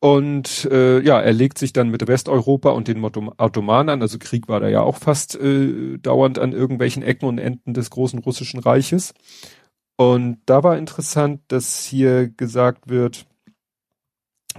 Und 0.00 0.64
äh, 0.70 1.00
ja, 1.00 1.20
er 1.20 1.32
legt 1.32 1.58
sich 1.58 1.72
dann 1.72 1.90
mit 1.90 2.06
Westeuropa 2.06 2.70
und 2.70 2.86
den 2.86 3.04
Ottomanen 3.04 3.90
an. 3.90 4.02
Also 4.02 4.18
Krieg 4.18 4.48
war 4.48 4.60
da 4.60 4.68
ja 4.68 4.80
auch 4.80 4.96
fast 4.96 5.34
äh, 5.34 5.98
dauernd 5.98 6.38
an 6.38 6.52
irgendwelchen 6.52 7.02
Ecken 7.02 7.26
und 7.26 7.38
Enden 7.38 7.74
des 7.74 7.90
großen 7.90 8.20
russischen 8.20 8.60
Reiches. 8.60 9.12
Und 9.96 10.40
da 10.46 10.62
war 10.62 10.78
interessant, 10.78 11.42
dass 11.48 11.84
hier 11.84 12.28
gesagt 12.28 12.88
wird, 12.88 13.26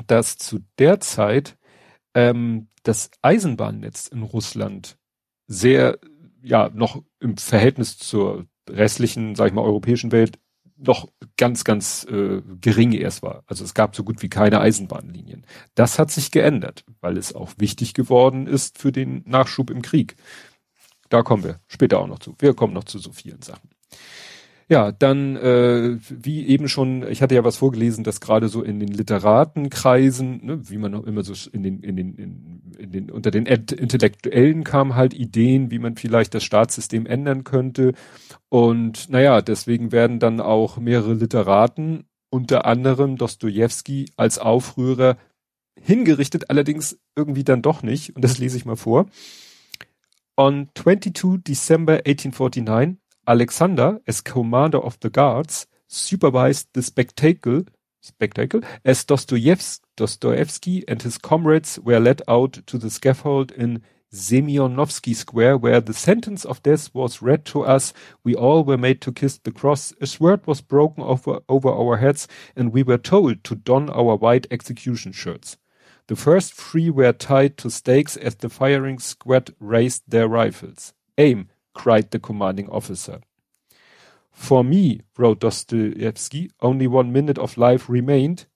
dass 0.08 0.38
zu 0.38 0.60
der 0.78 1.00
Zeit 1.00 1.58
ähm, 2.13 2.68
das 2.84 3.10
Eisenbahnnetz 3.22 4.08
in 4.08 4.24
Russland 4.24 4.99
sehr, 5.50 5.98
ja, 6.42 6.70
noch 6.74 7.04
im 7.20 7.36
Verhältnis 7.36 7.98
zur 7.98 8.46
restlichen, 8.70 9.36
sag 9.36 9.48
ich 9.48 9.54
mal, 9.54 9.64
europäischen 9.64 10.12
Welt 10.14 10.40
noch 10.78 11.10
ganz, 11.36 11.66
ganz 11.66 12.06
äh, 12.10 12.42
gering 12.62 12.94
erst 12.94 13.22
war. 13.22 13.44
Also 13.48 13.66
es 13.66 13.74
gab 13.74 13.96
so 13.96 14.04
gut 14.04 14.22
wie 14.22 14.30
keine 14.30 14.62
Eisenbahnlinien. 14.62 15.46
Das 15.76 16.00
hat 16.00 16.12
sich 16.12 16.32
geändert, 16.32 16.86
weil 17.02 17.18
es 17.18 17.36
auch 17.36 17.52
wichtig 17.58 17.94
geworden 17.94 18.48
ist 18.48 18.78
für 18.78 18.94
den 18.94 19.24
Nachschub 19.26 19.72
im 19.72 19.82
Krieg. 19.82 20.16
Da 21.10 21.24
kommen 21.24 21.44
wir 21.44 21.60
später 21.68 22.00
auch 22.00 22.08
noch 22.08 22.20
zu. 22.20 22.36
Wir 22.40 22.54
kommen 22.54 22.74
noch 22.74 22.86
zu 22.86 23.00
so 23.00 23.12
vielen 23.12 23.42
Sachen. 23.42 23.70
Ja, 24.71 24.91
dann, 24.91 25.36
äh, 25.36 25.97
wie 26.10 26.45
eben 26.45 26.69
schon, 26.69 27.03
ich 27.10 27.23
hatte 27.23 27.34
ja 27.34 27.43
was 27.43 27.58
vorgelesen, 27.58 28.03
dass 28.03 28.21
gerade 28.21 28.49
so 28.49 28.62
in 28.62 28.79
den 28.79 28.89
Literatenkreisen, 28.89 30.45
ne, 30.45 30.69
wie 30.69 30.77
man 30.77 30.91
noch 30.91 31.05
immer 31.05 31.23
so 31.23 31.34
in 31.51 31.63
den, 31.63 31.79
in 31.82 31.95
den, 31.95 32.13
in, 32.13 32.62
in 32.77 32.91
den, 32.91 33.10
unter 33.10 33.32
den 33.32 33.47
Intellektuellen 33.47 34.63
kamen 34.63 34.93
halt 34.93 35.15
Ideen, 35.15 35.71
wie 35.71 35.79
man 35.79 35.95
vielleicht 35.95 36.36
das 36.36 36.43
Staatssystem 36.43 37.08
ändern 37.08 37.43
könnte. 37.43 37.93
Und 38.47 39.10
naja, 39.10 39.41
deswegen 39.41 39.91
werden 39.91 40.19
dann 40.19 40.39
auch 40.39 40.77
mehrere 40.77 41.15
Literaten, 41.15 42.05
unter 42.29 42.65
anderem 42.65 43.17
Dostoevsky, 43.17 44.12
als 44.17 44.38
Aufrührer 44.38 45.17
hingerichtet, 45.82 46.51
allerdings 46.51 46.99
irgendwie 47.15 47.43
dann 47.43 47.63
doch 47.63 47.82
nicht. 47.82 48.15
Und 48.15 48.23
das 48.23 48.38
lese 48.38 48.58
ich 48.58 48.65
mal 48.65 48.75
vor. 48.75 49.08
On 50.38 50.69
22 50.75 51.43
December 51.43 51.93
1849, 52.05 52.99
Alexander, 53.30 54.00
as 54.08 54.22
commander 54.22 54.80
of 54.80 55.00
the 55.02 55.10
guards, 55.12 55.68
supervised 55.88 56.68
the 56.74 56.82
spectacle, 56.82 57.63
spectacle 58.02 58.62
as 58.84 59.04
Dostoevsky, 59.04 60.84
and 60.88 61.04
his 61.04 61.20
comrades 61.20 61.78
were 61.80 62.00
led 62.00 62.24
out 62.28 62.54
to 62.65 62.80
the 62.80 62.89
scaffold 62.89 63.52
in 63.52 63.84
Semyonovsky 64.12 65.15
Square, 65.15 65.60
where 65.60 65.80
the 65.80 65.94
sentence 65.94 66.44
of 66.44 66.63
death 66.63 66.89
was 66.96 67.22
read 67.22 67.46
to 67.46 67.62
us. 67.62 67.94
We 68.24 68.34
all 68.34 68.63
were 68.63 68.80
made 68.80 69.00
to 69.02 69.12
kiss 69.12 69.38
the 69.38 69.52
cross. 69.52 69.94
A 70.02 70.08
sword 70.08 70.48
was 70.48 70.62
broken 70.62 71.04
over, 71.04 71.42
over 71.48 71.70
our 71.70 71.98
heads, 71.98 72.28
and 72.56 72.74
we 72.74 72.82
were 72.82 72.98
told 72.98 73.44
to 73.44 73.54
don 73.54 73.92
our 73.92 74.15
white 74.15 74.48
execution 74.50 75.12
shirts. 75.12 75.56
The 76.08 76.15
first 76.15 76.56
three 76.56 76.89
were 76.89 77.13
tied 77.13 77.58
to 77.58 77.70
stakes 77.70 78.18
as 78.18 78.34
the 78.34 78.50
firing 78.50 78.98
squad 78.98 79.54
raised 79.60 80.02
their 80.08 80.28
rifles. 80.28 80.96
Aim, 81.20 81.50
cried 81.80 82.12
the 82.12 82.20
commanding 82.20 82.68
officer. 82.70 83.22
For 84.32 84.63
me, 84.65 85.02
wrote 85.18 85.39
Dostoevsky, 85.39 86.52
only 86.60 86.88
one 86.88 87.13
minute 87.13 87.39
of 87.39 87.56
life 87.58 87.89
remained. 87.89 88.48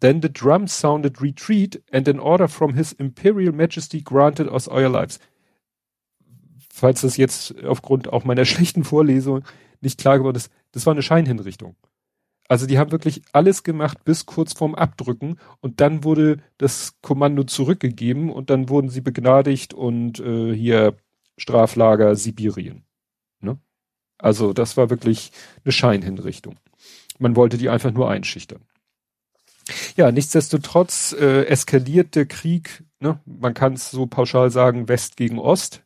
Then 0.00 0.20
the 0.20 0.28
drums 0.28 0.72
sounded 0.72 1.22
retreat 1.22 1.80
and 1.92 2.08
an 2.08 2.18
order 2.18 2.48
from 2.48 2.74
His 2.74 2.92
Imperial 2.92 3.54
Majesty 3.54 4.00
granted 4.00 4.48
us 4.48 4.66
our 4.66 4.88
lives. 4.88 5.20
Falls 6.68 7.02
das 7.02 7.16
jetzt 7.16 7.54
aufgrund 7.64 8.12
auch 8.12 8.24
meiner 8.24 8.44
schlechten 8.52 8.82
Vorlesung 8.82 9.44
nicht 9.80 10.00
klar 10.00 10.18
geworden 10.18 10.36
ist, 10.36 10.50
das 10.72 10.84
war 10.84 10.94
eine 10.94 11.02
Scheinhinrichtung. 11.02 11.76
Also 12.48 12.66
die 12.66 12.78
haben 12.78 12.90
wirklich 12.90 13.22
alles 13.32 13.62
gemacht 13.62 14.04
bis 14.04 14.26
kurz 14.26 14.52
vorm 14.52 14.74
Abdrücken 14.74 15.38
und 15.60 15.80
dann 15.80 16.02
wurde 16.02 16.38
das 16.58 16.96
Kommando 17.02 17.44
zurückgegeben 17.44 18.30
und 18.30 18.50
dann 18.50 18.68
wurden 18.68 18.90
sie 18.90 19.00
begnadigt 19.00 19.72
und 19.72 20.18
äh, 20.18 20.52
hier 20.52 20.96
Straflager 21.36 22.14
Sibirien. 22.16 22.84
Ne? 23.40 23.58
Also 24.18 24.52
das 24.52 24.76
war 24.76 24.90
wirklich 24.90 25.32
eine 25.64 25.72
Scheinhinrichtung. 25.72 26.56
Man 27.18 27.36
wollte 27.36 27.58
die 27.58 27.68
einfach 27.68 27.92
nur 27.92 28.10
einschüchtern. 28.10 28.62
Ja, 29.96 30.12
nichtsdestotrotz 30.12 31.14
äh, 31.18 31.44
eskaliert 31.46 32.14
der 32.16 32.26
Krieg, 32.26 32.84
ne? 33.00 33.20
man 33.24 33.54
kann 33.54 33.74
es 33.74 33.90
so 33.90 34.06
pauschal 34.06 34.50
sagen, 34.50 34.88
West 34.88 35.16
gegen 35.16 35.38
Ost. 35.38 35.82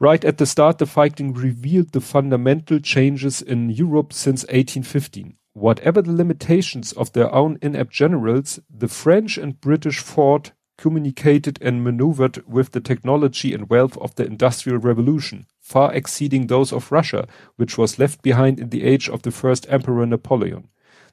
Right 0.00 0.24
at 0.24 0.38
the 0.38 0.46
start, 0.46 0.80
the 0.80 0.86
fighting 0.86 1.36
revealed 1.36 1.90
the 1.92 2.00
fundamental 2.00 2.80
changes 2.80 3.40
in 3.40 3.70
Europe 3.70 4.12
since 4.12 4.42
1815. 4.44 5.38
Whatever 5.54 6.02
the 6.02 6.10
limitations 6.10 6.92
of 6.92 7.12
their 7.12 7.32
own 7.32 7.56
inept 7.60 7.92
generals, 7.92 8.60
the 8.68 8.88
French 8.88 9.38
and 9.38 9.60
British 9.60 10.00
fought 10.00 10.52
communicated 10.76 11.58
and 11.60 11.84
maneuvered 11.84 12.42
with 12.46 12.72
the 12.72 12.80
technology 12.80 13.52
and 13.52 13.70
wealth 13.70 13.96
of 13.98 14.14
the 14.14 14.26
Industrial 14.26 14.78
Revolution, 14.78 15.46
far 15.60 15.92
exceeding 15.94 16.46
those 16.46 16.72
of 16.72 16.92
Russia, 16.92 17.26
which 17.56 17.78
was 17.78 17.98
left 17.98 18.22
behind 18.22 18.60
in 18.60 18.70
the 18.70 18.84
age 18.84 19.08
of 19.08 19.22
the 19.22 19.30
first 19.30 19.66
Emperor 19.68 20.06
Napoleon. 20.06 20.68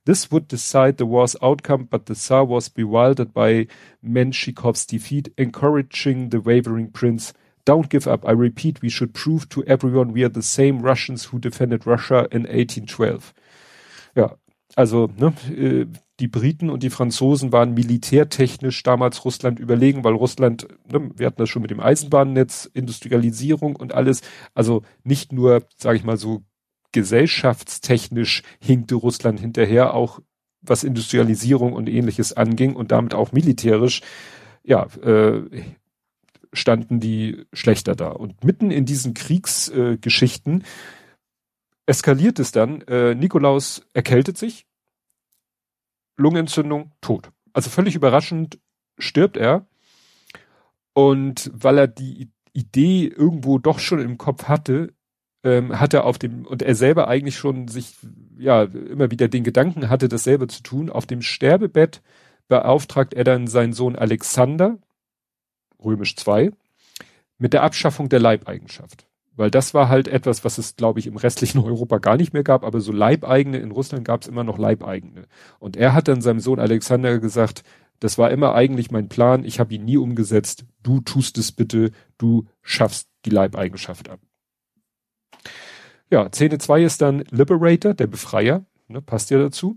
This 0.05 0.31
would 0.31 0.47
decide 0.47 0.97
the 0.97 1.05
war's 1.05 1.35
outcome, 1.43 1.87
but 1.89 2.07
the 2.07 2.15
Tsar 2.15 2.43
was 2.43 2.69
bewildered 2.69 3.33
by 3.33 3.67
Menshikov's 4.03 4.85
defeat, 4.85 5.31
encouraging 5.37 6.29
the 6.29 6.41
wavering 6.41 6.89
prince, 6.91 7.33
Don't 7.65 7.89
give 7.89 8.07
up. 8.07 8.27
I 8.27 8.31
repeat, 8.31 8.81
we 8.81 8.89
should 8.89 9.13
prove 9.13 9.47
to 9.49 9.63
everyone 9.65 10.13
we 10.13 10.23
are 10.23 10.29
the 10.29 10.41
same 10.41 10.81
Russians 10.81 11.25
who 11.25 11.39
defended 11.39 11.85
Russia 11.85 12.27
in 12.31 12.43
1812. 12.43 13.33
Ja, 14.15 14.35
also 14.75 15.09
ne, 15.15 15.33
äh, 15.49 15.85
die 16.21 16.27
Briten 16.27 16.69
und 16.69 16.83
die 16.83 16.91
Franzosen 16.91 17.51
waren 17.51 17.73
militärtechnisch 17.73 18.83
damals 18.83 19.25
Russland 19.25 19.59
überlegen, 19.59 20.03
weil 20.03 20.13
Russland, 20.13 20.67
ne, 20.91 21.09
wir 21.15 21.25
hatten 21.25 21.41
das 21.41 21.49
schon 21.49 21.63
mit 21.63 21.71
dem 21.71 21.79
Eisenbahnnetz, 21.79 22.69
Industrialisierung 22.73 23.75
und 23.75 23.93
alles, 23.93 24.21
also 24.53 24.83
nicht 25.03 25.33
nur, 25.33 25.63
sage 25.75 25.97
ich 25.97 26.03
mal 26.03 26.17
so, 26.17 26.43
gesellschaftstechnisch 26.91 28.43
hinkte 28.59 28.95
Russland 28.95 29.39
hinterher, 29.39 29.93
auch 29.93 30.19
was 30.61 30.83
Industrialisierung 30.83 31.73
und 31.73 31.89
ähnliches 31.89 32.33
anging 32.33 32.75
und 32.75 32.91
damit 32.91 33.13
auch 33.15 33.31
militärisch, 33.31 34.01
ja, 34.63 34.85
äh, 35.03 35.41
standen 36.53 36.99
die 36.99 37.45
schlechter 37.53 37.95
da. 37.95 38.09
Und 38.09 38.43
mitten 38.43 38.71
in 38.71 38.85
diesen 38.85 39.13
Kriegsgeschichten 39.13 40.61
äh, 40.61 40.65
eskaliert 41.87 42.39
es 42.39 42.51
dann. 42.51 42.81
Äh, 42.81 43.15
Nikolaus 43.15 43.87
erkältet 43.93 44.37
sich, 44.37 44.65
Lungenentzündung, 46.21 46.91
tot. 47.01 47.31
Also 47.53 47.69
völlig 47.69 47.95
überraschend 47.95 48.59
stirbt 48.97 49.37
er. 49.37 49.67
Und 50.93 51.51
weil 51.53 51.77
er 51.77 51.87
die 51.87 52.29
Idee 52.53 53.07
irgendwo 53.07 53.59
doch 53.59 53.79
schon 53.79 53.99
im 53.99 54.17
Kopf 54.17 54.45
hatte, 54.45 54.93
ähm, 55.43 55.79
hat 55.79 55.93
er 55.93 56.05
auf 56.05 56.17
dem, 56.17 56.45
und 56.45 56.61
er 56.61 56.75
selber 56.75 57.07
eigentlich 57.07 57.37
schon 57.37 57.67
sich, 57.67 57.95
ja, 58.37 58.63
immer 58.63 59.11
wieder 59.11 59.27
den 59.27 59.43
Gedanken 59.43 59.89
hatte, 59.89 60.07
dasselbe 60.07 60.47
zu 60.47 60.61
tun, 60.61 60.89
auf 60.89 61.05
dem 61.05 61.21
Sterbebett 61.21 62.01
beauftragt 62.47 63.13
er 63.13 63.23
dann 63.23 63.47
seinen 63.47 63.73
Sohn 63.73 63.95
Alexander, 63.95 64.77
römisch 65.83 66.15
2, 66.17 66.51
mit 67.37 67.53
der 67.53 67.63
Abschaffung 67.63 68.09
der 68.09 68.19
Leibeigenschaft. 68.19 69.07
Weil 69.41 69.49
das 69.49 69.73
war 69.73 69.89
halt 69.89 70.07
etwas, 70.07 70.45
was 70.45 70.59
es, 70.59 70.75
glaube 70.75 70.99
ich, 70.99 71.07
im 71.07 71.17
restlichen 71.17 71.57
Europa 71.65 71.97
gar 71.97 72.15
nicht 72.15 72.31
mehr 72.31 72.43
gab, 72.43 72.63
aber 72.63 72.79
so 72.79 72.91
Leibeigene, 72.91 73.57
in 73.57 73.71
Russland 73.71 74.05
gab 74.05 74.21
es 74.21 74.27
immer 74.27 74.43
noch 74.43 74.59
Leibeigene. 74.59 75.25
Und 75.57 75.75
er 75.75 75.95
hat 75.95 76.07
dann 76.07 76.21
seinem 76.21 76.39
Sohn 76.39 76.59
Alexander 76.59 77.17
gesagt, 77.17 77.63
das 77.99 78.19
war 78.19 78.29
immer 78.29 78.53
eigentlich 78.53 78.91
mein 78.91 79.09
Plan, 79.09 79.43
ich 79.43 79.59
habe 79.59 79.73
ihn 79.73 79.83
nie 79.83 79.97
umgesetzt, 79.97 80.65
du 80.83 80.99
tust 81.01 81.39
es 81.39 81.51
bitte, 81.51 81.89
du 82.19 82.45
schaffst 82.61 83.09
die 83.25 83.31
Leibeigenschaft 83.31 84.09
ab. 84.09 84.19
Ja, 86.11 86.31
Szene 86.31 86.59
2 86.59 86.83
ist 86.83 87.01
dann 87.01 87.23
Liberator, 87.31 87.95
der 87.95 88.05
Befreier, 88.05 88.63
ne, 88.89 89.01
passt 89.01 89.31
ja 89.31 89.39
dazu 89.39 89.75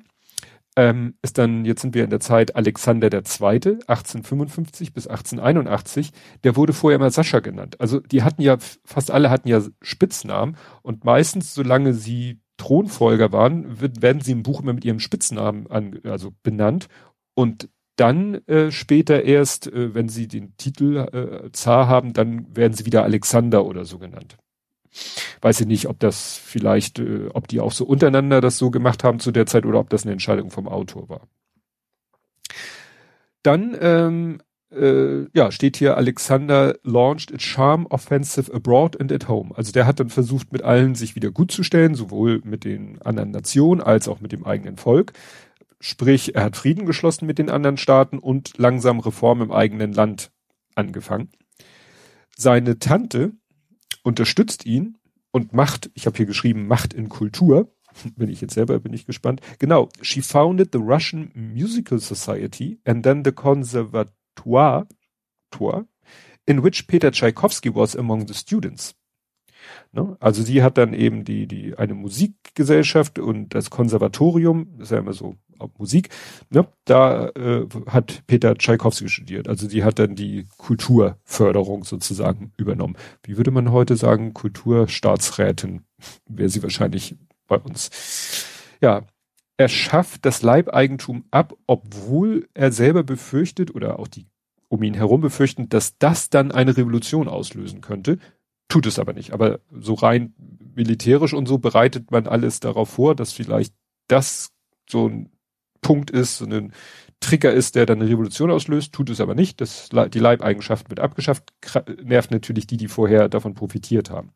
ähm, 0.77 1.15
ist 1.23 1.39
dann, 1.39 1.65
jetzt 1.65 1.83
sind 1.83 1.95
wir 1.95 2.05
in 2.05 2.11
der 2.11 2.21
Zeit 2.21 2.57
Alexander 2.57 3.13
II., 3.13 3.21
1855 3.21 4.93
bis 4.93 5.07
1881, 5.07 6.11
der 6.43 6.57
wurde 6.57 6.73
vorher 6.73 6.97
immer 6.97 7.11
Sascha 7.11 7.41
genannt. 7.41 7.81
Also 7.81 8.01
die 8.01 8.23
hatten 8.23 8.43
ja, 8.43 8.57
fast 8.85 9.11
alle 9.11 9.31
hatten 9.31 9.49
ja 9.49 9.63
Spitznamen 9.83 10.57
und 10.83 11.05
meistens, 11.05 11.55
solange 11.55 11.95
sie 11.95 12.41
Thronfolger 12.57 13.33
waren, 13.33 13.81
wird, 13.81 14.03
werden 14.03 14.23
sie 14.23 14.33
im 14.33 14.43
Buch 14.43 14.63
immer 14.63 14.73
mit 14.73 14.85
ihrem 14.85 15.01
Spitznamen 15.01 15.69
an, 15.69 16.01
also 16.05 16.33
benannt 16.43 16.89
und 17.35 17.69
dann 17.97 18.47
äh, 18.47 18.73
später 18.73 19.23
erst, 19.23 19.69
äh, 19.69 19.95
wenn 19.95 20.09
sie 20.09 20.27
den 20.27 20.57
Titel 20.57 20.97
äh, 20.97 21.53
Zar 21.53 21.87
haben, 21.89 22.13
dann 22.13 22.57
werden 22.57 22.73
sie 22.75 22.87
wieder 22.87 23.05
Alexander 23.05 23.65
oder 23.65 23.85
so 23.85 23.99
genannt. 23.99 24.37
Weiß 25.41 25.61
ich 25.61 25.67
nicht, 25.67 25.89
ob 25.89 25.99
das 25.99 26.37
vielleicht, 26.37 26.99
äh, 26.99 27.29
ob 27.33 27.49
die 27.49 27.61
auch 27.61 27.73
so 27.73 27.85
untereinander 27.85 28.41
das 28.41 28.59
so 28.59 28.71
gemacht 28.71 29.05
haben 29.05 29.19
zu 29.19 29.33
der 29.33 29.47
Zeit 29.47 29.67
oder 29.67 29.81
ob 29.81 29.91
das 29.91 30.05
eine 30.05 30.13
Entscheidung 30.13 30.51
vom 30.51 30.69
Autor 30.69 31.09
war. 31.09 31.29
Dann 33.43 33.77
ähm, 33.81 34.39
äh, 34.75 35.27
ja, 35.33 35.51
steht 35.51 35.77
hier 35.77 35.97
Alexander 35.97 36.77
launched 36.83 37.33
a 37.33 37.39
charm 37.39 37.87
offensive 37.87 38.53
abroad 38.53 39.01
and 39.01 39.13
at 39.13 39.29
home. 39.29 39.53
Also 39.57 39.73
der 39.73 39.87
hat 39.87 40.01
dann 40.01 40.11
versucht, 40.11 40.53
mit 40.53 40.63
allen 40.63 40.95
sich 40.95 41.15
wieder 41.15 41.31
gut 41.31 41.51
zu 41.51 41.63
stellen, 41.63 41.95
sowohl 41.95 42.41
mit 42.45 42.65
den 42.65 43.01
anderen 43.03 43.31
Nationen 43.31 43.81
als 43.81 44.09
auch 44.09 44.21
mit 44.21 44.33
dem 44.33 44.45
eigenen 44.45 44.77
Volk. 44.77 45.13
Sprich, 45.81 46.35
er 46.35 46.45
hat 46.45 46.57
Frieden 46.57 46.87
geschlossen 46.87 47.27
mit 47.27 47.39
den 47.39 47.51
anderen 47.51 47.77
Staaten 47.77 48.19
und 48.19 48.57
langsam 48.57 49.01
Reform 49.01 49.43
im 49.43 49.53
eigenen 49.53 49.93
Land 49.93 50.31
angefangen. 50.75 51.31
Seine 52.37 52.79
Tante, 52.79 53.33
unterstützt 54.05 54.65
ihn 54.65 54.99
und 55.33 55.53
macht, 55.53 55.91
ich 55.95 56.07
habe 56.07 56.17
hier 56.17 56.27
geschrieben, 56.27 56.69
Macht 56.69 56.95
in 56.95 57.09
Kultur. 57.09 57.75
Bin 58.17 58.29
ich 58.29 58.41
jetzt 58.41 58.55
selber, 58.55 58.81
bin 58.81 58.93
ich 58.93 59.07
gespannt. 59.07 59.41
Genau, 59.61 59.89
she 60.03 60.21
founded 60.21 60.71
the 60.73 60.81
Russian 60.81 61.31
Musical 61.35 62.01
Society 62.01 62.81
and 62.85 63.05
then 63.05 63.23
the 63.25 63.31
Conservatoire, 63.31 64.87
in 66.47 66.65
which 66.65 66.89
Peter 66.89 67.13
Tchaikovsky 67.13 67.73
was 67.73 67.95
among 67.95 68.27
the 68.27 68.35
students. 68.35 68.97
Ne? 69.93 70.17
Also 70.21 70.43
sie 70.43 70.63
hat 70.63 70.79
dann 70.79 70.93
eben 70.93 71.25
die, 71.25 71.47
die, 71.47 71.77
eine 71.77 71.95
Musikgesellschaft 71.95 73.19
und 73.19 73.55
das 73.55 73.71
Konservatorium, 73.71 74.69
das 74.79 74.89
ist 74.89 74.93
ja 74.93 74.99
immer 74.99 75.13
so 75.13 75.37
Musik, 75.79 76.09
ne? 76.51 76.67
da 76.85 77.29
äh, 77.29 77.67
hat 77.87 78.25
Peter 78.27 78.57
Tschaikowski 78.57 79.09
studiert. 79.09 79.49
Also 79.49 79.69
die 79.69 79.85
hat 79.85 79.99
dann 79.99 80.15
die 80.15 80.47
Kulturförderung 80.59 81.85
sozusagen 81.85 82.53
übernommen. 82.57 82.97
Wie 83.23 83.37
würde 83.37 83.51
man 83.51 83.73
heute 83.73 83.97
sagen, 83.97 84.35
Kulturstaatsrätin 84.35 85.83
wäre 86.29 86.49
sie 86.49 86.63
wahrscheinlich 86.63 87.17
bei 87.47 87.57
uns. 87.57 87.91
Ja, 88.81 89.03
er 89.57 89.69
schafft 89.69 90.27
das 90.27 90.43
Leibeigentum 90.43 91.25
ab, 91.31 91.55
obwohl 91.67 92.49
er 92.55 92.73
selber 92.73 93.05
befürchtet 93.05 93.75
oder 93.75 93.99
auch 93.99 94.09
die 94.09 94.27
um 94.69 94.83
ihn 94.83 94.95
herum 94.95 95.21
befürchten, 95.21 95.69
dass 95.69 95.99
das 95.99 96.31
dann 96.31 96.51
eine 96.51 96.77
Revolution 96.77 97.29
auslösen 97.29 97.81
könnte. 97.81 98.19
Tut 98.69 98.87
es 98.87 98.99
aber 98.99 99.13
nicht. 99.13 99.33
Aber 99.33 99.61
so 99.71 99.95
rein 99.95 100.35
militärisch 100.75 101.35
und 101.35 101.47
so 101.47 101.59
bereitet 101.59 102.11
man 102.11 102.27
alles 102.27 102.61
darauf 102.61 102.91
vor, 102.91 103.15
dass 103.15 103.33
vielleicht 103.33 103.75
das 104.09 104.53
so 104.89 105.09
ein 105.09 105.31
Punkt 105.81 106.11
ist, 106.11 106.39
so 106.39 106.47
ein 106.47 106.73
Trigger 107.21 107.53
ist, 107.53 107.75
der 107.75 107.87
dann 107.87 108.01
eine 108.01 108.11
Revolution 108.11 108.51
auslöst, 108.51 108.93
tut 108.93 109.11
es 109.11 109.21
aber 109.21 109.35
nicht. 109.35 109.61
Das, 109.61 109.89
die 109.91 110.19
Leibeigenschaft 110.19 110.91
wird 110.91 111.01
abgeschafft, 111.01 111.53
nervt 112.03 112.31
natürlich 112.31 112.67
die, 112.67 112.77
die 112.77 112.89
vorher 112.89 113.29
davon 113.29 113.55
profitiert 113.55 114.11
haben. 114.11 114.33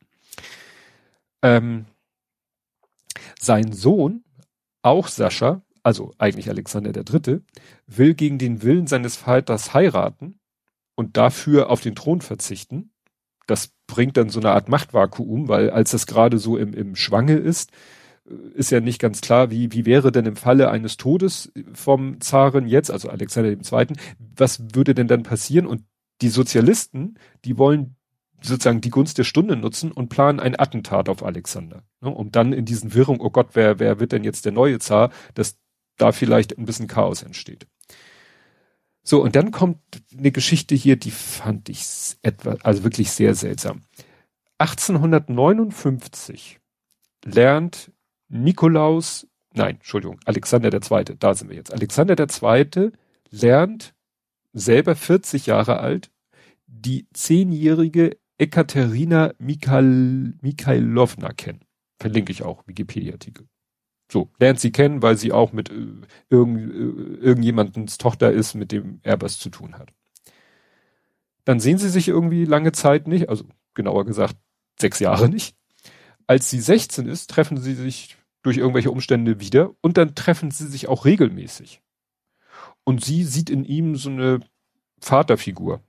Ähm, 1.43 1.87
sein 3.41 3.73
Sohn, 3.73 4.25
auch 4.83 5.09
Sascha, 5.09 5.63
also 5.83 6.13
eigentlich 6.19 6.49
Alexander 6.49 6.93
III., 6.95 7.41
will 7.87 8.15
gegen 8.15 8.39
den 8.39 8.63
Willen 8.63 8.87
seines 8.87 9.17
Vaters 9.17 9.75
heiraten 9.75 10.39
und 10.95 11.17
dafür 11.17 11.71
auf 11.71 11.81
den 11.81 11.95
Thron 11.95 12.21
verzichten. 12.21 12.91
Das 13.49 13.73
bringt 13.89 14.17
dann 14.17 14.29
so 14.29 14.39
eine 14.39 14.53
Art 14.53 14.69
Machtvakuum, 14.69 15.49
weil 15.49 15.71
als 15.71 15.91
das 15.91 16.07
gerade 16.07 16.39
so 16.39 16.57
im, 16.57 16.73
im 16.75 16.95
Schwange 16.95 17.35
ist, 17.35 17.73
äh, 18.29 18.35
ist 18.55 18.71
ja 18.71 18.79
nicht 18.79 19.01
ganz 19.01 19.21
klar, 19.21 19.51
wie, 19.51 19.73
wie 19.73 19.87
wäre 19.87 20.13
denn 20.13 20.27
im 20.27 20.37
Falle 20.37 20.71
eines 20.71 20.97
Todes 20.97 21.53
vom 21.73 22.21
Zaren 22.21 22.69
jetzt, 22.69 22.93
also 22.93 23.09
Alexander 23.09 23.51
II., 23.51 23.97
was 24.37 24.63
würde 24.75 24.95
denn 24.95 25.09
dann 25.09 25.25
passieren? 25.25 25.67
Und 25.67 25.83
die 26.21 26.29
Sozialisten, 26.29 27.19
die 27.45 27.59
wollen 27.59 27.97
sozusagen 28.41 28.81
die 28.81 28.91
Gunst 28.91 29.19
der 29.19 29.25
Stunde 29.25 29.57
nutzen 29.57 29.91
und 29.91 30.11
planen 30.11 30.41
ein 30.41 30.59
Attentat 30.59 31.09
auf 31.09 31.25
Alexander. 31.25 31.83
Ne, 32.01 32.11
um 32.11 32.31
dann 32.31 32.53
in 32.53 32.65
diesen 32.65 32.95
Wirrung, 32.95 33.21
oh 33.21 33.31
Gott, 33.31 33.51
wer, 33.55 33.79
wer 33.79 33.99
wird 33.99 34.13
denn 34.13 34.25
jetzt 34.25 34.45
der 34.45 34.53
neue 34.53 34.79
Zar, 34.79 35.11
dass 35.35 35.59
da 35.97 36.13
vielleicht 36.13 36.57
ein 36.57 36.65
bisschen 36.65 36.87
Chaos 36.87 37.23
entsteht. 37.23 37.67
So, 39.03 39.23
und 39.23 39.37
dann 39.37 39.53
kommt 39.53 39.79
eine 40.17 40.33
Geschichte 40.33 40.75
hier, 40.75 40.97
die 40.97 41.11
fand 41.11 41.69
ich 41.69 41.85
etwa, 42.23 42.57
also 42.63 42.85
wirklich 42.85 43.11
sehr 43.11 43.35
seltsam. 43.35 43.83
1859 44.59 46.61
lernt 47.25 47.93
Nikolaus, 48.29 49.27
nein, 49.55 49.77
Entschuldigung, 49.77 50.21
Alexander 50.25 50.73
II., 50.73 51.17
da 51.19 51.35
sind 51.35 51.49
wir 51.49 51.57
jetzt. 51.57 51.73
Alexander 51.73 52.17
II. 52.19 52.93
lernt 53.31 53.95
selber 54.53 54.95
40 54.95 55.47
Jahre 55.47 55.81
alt 55.81 56.11
die 56.67 57.09
zehnjährige 57.13 58.19
Ekaterina 58.37 59.33
Mikhail, 59.39 60.35
Mikhailovna 60.43 61.33
kennen. 61.33 61.65
Verlinke 61.99 62.31
ich 62.31 62.43
auch, 62.43 62.63
Wikipedia-Artikel. 62.67 63.49
So, 64.11 64.31
lernt 64.39 64.59
sie 64.59 64.73
kennen, 64.73 65.03
weil 65.03 65.17
sie 65.17 65.33
auch 65.33 65.53
mit 65.53 65.71
äh, 65.71 65.87
irgend, 66.31 66.73
äh, 66.73 67.21
irgendjemandens 67.21 67.99
Tochter 67.99 68.33
ist, 68.33 68.55
mit 68.55 68.73
dem 68.73 69.01
er 69.03 69.21
was 69.21 69.39
zu 69.39 69.51
tun 69.51 69.79
hat. 69.79 69.91
Dann 71.45 71.61
sehen 71.61 71.79
sie 71.79 71.91
sich 71.91 72.09
irgendwie 72.09 72.45
lange 72.45 72.73
Zeit 72.73 73.07
nicht, 73.07 73.29
also 73.29 73.45
genauer 73.75 74.05
gesagt 74.07 74.37
sechs 74.79 74.99
Jahre 74.99 75.29
nicht. 75.29 75.57
Als 76.27 76.51
sie 76.51 76.61
16 76.61 77.07
ist, 77.07 77.31
treffen 77.31 77.59
sie 77.59 77.75
sich 77.75 78.17
durch 78.43 78.59
irgendwelche 78.59 78.91
Umstände 78.91 79.41
wieder 79.41 79.75
und 79.81 79.97
dann 79.97 80.15
treffen 80.15 80.51
sie 80.51 80.67
sich 80.67 80.89
auch 80.89 81.05
regelmäßig. 81.05 81.83
Und 82.85 83.05
sie 83.05 83.25
sieht 83.25 83.51
in 83.51 83.65
ihm 83.65 83.97
so 83.97 84.11
eine 84.11 84.41
Vaterfigur. 85.01 85.83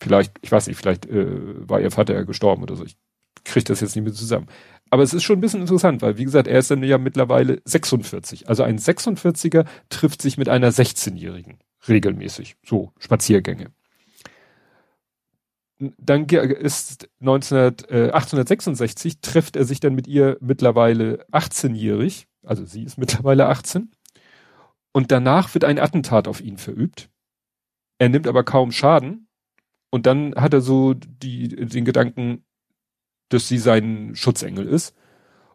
Vielleicht, 0.00 0.32
ich 0.42 0.50
weiß 0.50 0.66
nicht, 0.66 0.76
vielleicht 0.76 1.06
äh, 1.06 1.68
war 1.68 1.80
ihr 1.80 1.90
Vater 1.90 2.14
ja 2.14 2.22
gestorben 2.22 2.62
oder 2.62 2.74
so. 2.74 2.84
Ich 2.84 2.96
kriege 3.44 3.64
das 3.64 3.80
jetzt 3.80 3.94
nicht 3.94 4.04
mehr 4.04 4.12
zusammen. 4.12 4.48
Aber 4.92 5.02
es 5.02 5.14
ist 5.14 5.22
schon 5.22 5.38
ein 5.38 5.40
bisschen 5.40 5.62
interessant, 5.62 6.02
weil 6.02 6.18
wie 6.18 6.24
gesagt, 6.24 6.46
er 6.46 6.58
ist 6.58 6.70
dann 6.70 6.82
ja 6.82 6.98
mittlerweile 6.98 7.62
46. 7.64 8.50
Also 8.50 8.62
ein 8.62 8.78
46er 8.78 9.64
trifft 9.88 10.20
sich 10.20 10.36
mit 10.36 10.50
einer 10.50 10.70
16-Jährigen 10.70 11.60
regelmäßig. 11.88 12.56
So, 12.62 12.92
Spaziergänge. 12.98 13.72
Dann 15.78 16.26
ist 16.26 17.08
19, 17.20 17.56
äh, 17.56 18.10
1866 18.10 19.22
trifft 19.22 19.56
er 19.56 19.64
sich 19.64 19.80
dann 19.80 19.94
mit 19.94 20.06
ihr 20.06 20.36
mittlerweile 20.40 21.24
18-jährig. 21.32 22.26
Also 22.42 22.66
sie 22.66 22.82
ist 22.82 22.98
mittlerweile 22.98 23.48
18. 23.48 23.92
Und 24.92 25.10
danach 25.10 25.54
wird 25.54 25.64
ein 25.64 25.78
Attentat 25.78 26.28
auf 26.28 26.42
ihn 26.42 26.58
verübt. 26.58 27.08
Er 27.96 28.10
nimmt 28.10 28.26
aber 28.26 28.44
kaum 28.44 28.72
Schaden. 28.72 29.26
Und 29.88 30.04
dann 30.04 30.34
hat 30.34 30.52
er 30.52 30.60
so 30.60 30.92
die, 30.92 31.48
den 31.48 31.86
Gedanken, 31.86 32.44
dass 33.32 33.48
sie 33.48 33.58
sein 33.58 34.12
Schutzengel 34.14 34.66
ist. 34.66 34.94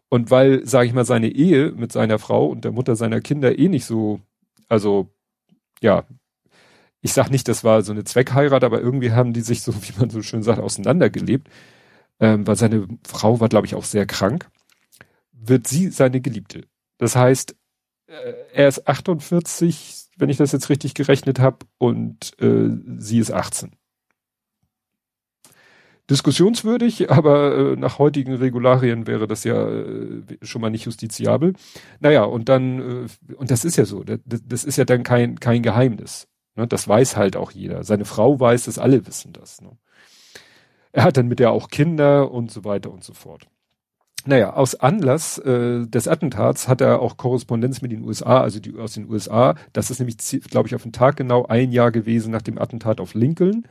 Und 0.08 0.30
weil, 0.30 0.66
sage 0.66 0.86
ich 0.86 0.94
mal, 0.94 1.04
seine 1.04 1.28
Ehe 1.28 1.72
mit 1.72 1.92
seiner 1.92 2.18
Frau 2.18 2.46
und 2.46 2.64
der 2.64 2.72
Mutter 2.72 2.96
seiner 2.96 3.20
Kinder 3.20 3.58
eh 3.58 3.68
nicht 3.68 3.84
so, 3.84 4.20
also 4.68 5.10
ja, 5.82 6.04
ich 7.00 7.12
sag 7.12 7.30
nicht, 7.30 7.46
das 7.48 7.62
war 7.64 7.82
so 7.82 7.92
eine 7.92 8.04
Zweckheirat, 8.04 8.64
aber 8.64 8.80
irgendwie 8.80 9.12
haben 9.12 9.32
die 9.32 9.42
sich 9.42 9.62
so, 9.62 9.74
wie 9.82 9.98
man 9.98 10.10
so 10.10 10.22
schön 10.22 10.42
sagt, 10.42 10.60
auseinandergelebt, 10.60 11.48
ähm, 12.20 12.46
weil 12.46 12.56
seine 12.56 12.88
Frau 13.06 13.40
war, 13.40 13.48
glaube 13.48 13.66
ich, 13.66 13.74
auch 13.74 13.84
sehr 13.84 14.06
krank, 14.06 14.50
wird 15.32 15.66
sie 15.66 15.88
seine 15.90 16.20
Geliebte. 16.20 16.64
Das 16.98 17.14
heißt, 17.14 17.54
äh, 18.06 18.32
er 18.54 18.68
ist 18.68 18.88
48, 18.88 20.08
wenn 20.16 20.30
ich 20.30 20.38
das 20.38 20.52
jetzt 20.52 20.68
richtig 20.70 20.94
gerechnet 20.94 21.38
habe, 21.38 21.58
und 21.78 22.32
äh, 22.40 22.70
sie 22.98 23.18
ist 23.18 23.30
18 23.30 23.77
diskussionswürdig, 26.10 27.10
aber 27.10 27.56
äh, 27.56 27.76
nach 27.76 27.98
heutigen 27.98 28.34
Regularien 28.34 29.06
wäre 29.06 29.26
das 29.26 29.44
ja 29.44 29.68
äh, 29.68 30.22
schon 30.42 30.60
mal 30.60 30.70
nicht 30.70 30.86
justiziabel. 30.86 31.54
Naja, 32.00 32.24
und 32.24 32.48
dann, 32.48 33.06
äh, 33.06 33.34
und 33.34 33.50
das 33.50 33.64
ist 33.64 33.76
ja 33.76 33.84
so, 33.84 34.04
das, 34.04 34.18
das 34.24 34.64
ist 34.64 34.76
ja 34.76 34.84
dann 34.84 35.02
kein, 35.02 35.38
kein 35.38 35.62
Geheimnis. 35.62 36.28
Ne? 36.56 36.66
Das 36.66 36.88
weiß 36.88 37.16
halt 37.16 37.36
auch 37.36 37.50
jeder. 37.50 37.84
Seine 37.84 38.04
Frau 38.04 38.40
weiß 38.40 38.64
das, 38.64 38.78
alle 38.78 39.06
wissen 39.06 39.32
das. 39.32 39.60
Ne? 39.60 39.70
Er 40.92 41.04
hat 41.04 41.16
dann 41.16 41.28
mit 41.28 41.38
der 41.38 41.52
auch 41.52 41.68
Kinder 41.68 42.30
und 42.30 42.50
so 42.50 42.64
weiter 42.64 42.90
und 42.90 43.04
so 43.04 43.12
fort. 43.12 43.46
Naja, 44.26 44.54
aus 44.54 44.74
Anlass 44.74 45.38
äh, 45.38 45.86
des 45.86 46.08
Attentats 46.08 46.68
hat 46.68 46.80
er 46.80 47.00
auch 47.00 47.16
Korrespondenz 47.16 47.82
mit 47.82 47.92
den 47.92 48.02
USA, 48.02 48.40
also 48.40 48.60
die 48.60 48.76
aus 48.76 48.94
den 48.94 49.08
USA. 49.08 49.54
Das 49.72 49.90
ist 49.90 50.00
nämlich, 50.00 50.16
glaube 50.50 50.68
ich, 50.68 50.74
auf 50.74 50.82
den 50.82 50.92
Tag 50.92 51.16
genau 51.16 51.46
ein 51.46 51.70
Jahr 51.70 51.92
gewesen 51.92 52.32
nach 52.32 52.42
dem 52.42 52.58
Attentat 52.58 53.00
auf 53.00 53.14
Lincoln. 53.14 53.64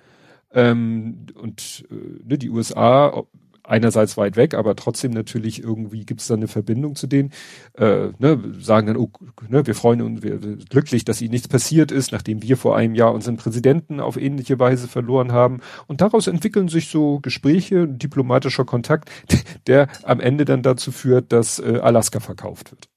Ähm, 0.58 1.28
und 1.36 1.86
äh, 1.91 2.28
ne, 2.28 2.38
die 2.39 2.50
USA 2.50 3.28
einerseits 3.63 4.17
weit 4.17 4.38
weg, 4.38 4.56
aber 4.56 4.76
trotzdem 4.76 5.12
natürlich 5.12 5.62
irgendwie 5.62 6.04
gibt 6.04 6.22
es 6.22 6.28
da 6.28 6.34
eine 6.34 6.48
Verbindung 6.48 6.96
zu 6.96 7.06
denen. 7.06 7.32
Äh, 7.74 8.10
ne, 8.17 8.41
sagen 8.60 8.88
dann, 8.88 8.98
oh, 8.98 9.12
ne, 9.48 9.67
wir 9.67 9.76
freuen 9.76 10.02
uns, 10.02 10.24
wir, 10.24 10.41
wir 10.41 10.56
glücklich, 10.58 11.06
dass 11.06 11.22
ihnen 11.22 11.32
nichts 11.32 11.48
passiert 11.48 11.91
ist, 11.91 12.12
nachdem 12.12 12.41
wir 12.41 12.58
vor 12.58 12.76
einem 12.76 12.96
Jahr 12.96 13.13
unseren 13.13 13.38
Präsidenten 13.38 14.00
auf 14.00 14.17
ähnliche 14.17 14.58
Weise 14.58 14.88
verloren 14.88 15.32
haben. 15.32 15.60
Und 15.86 16.02
daraus 16.02 16.26
entwickeln 16.26 16.70
sich 16.70 16.88
so 16.88 17.20
Gespräche, 17.20 17.88
diplomatischer 17.88 18.65
Kontakt, 18.65 19.12
der 19.67 19.89
am 20.02 20.20
Ende 20.20 20.46
dann 20.46 20.63
dazu 20.63 20.91
führt, 20.91 21.32
dass 21.32 21.60
äh, 21.60 21.80
Alaska 21.84 22.20
verkauft 22.20 22.72
wird. 22.72 22.89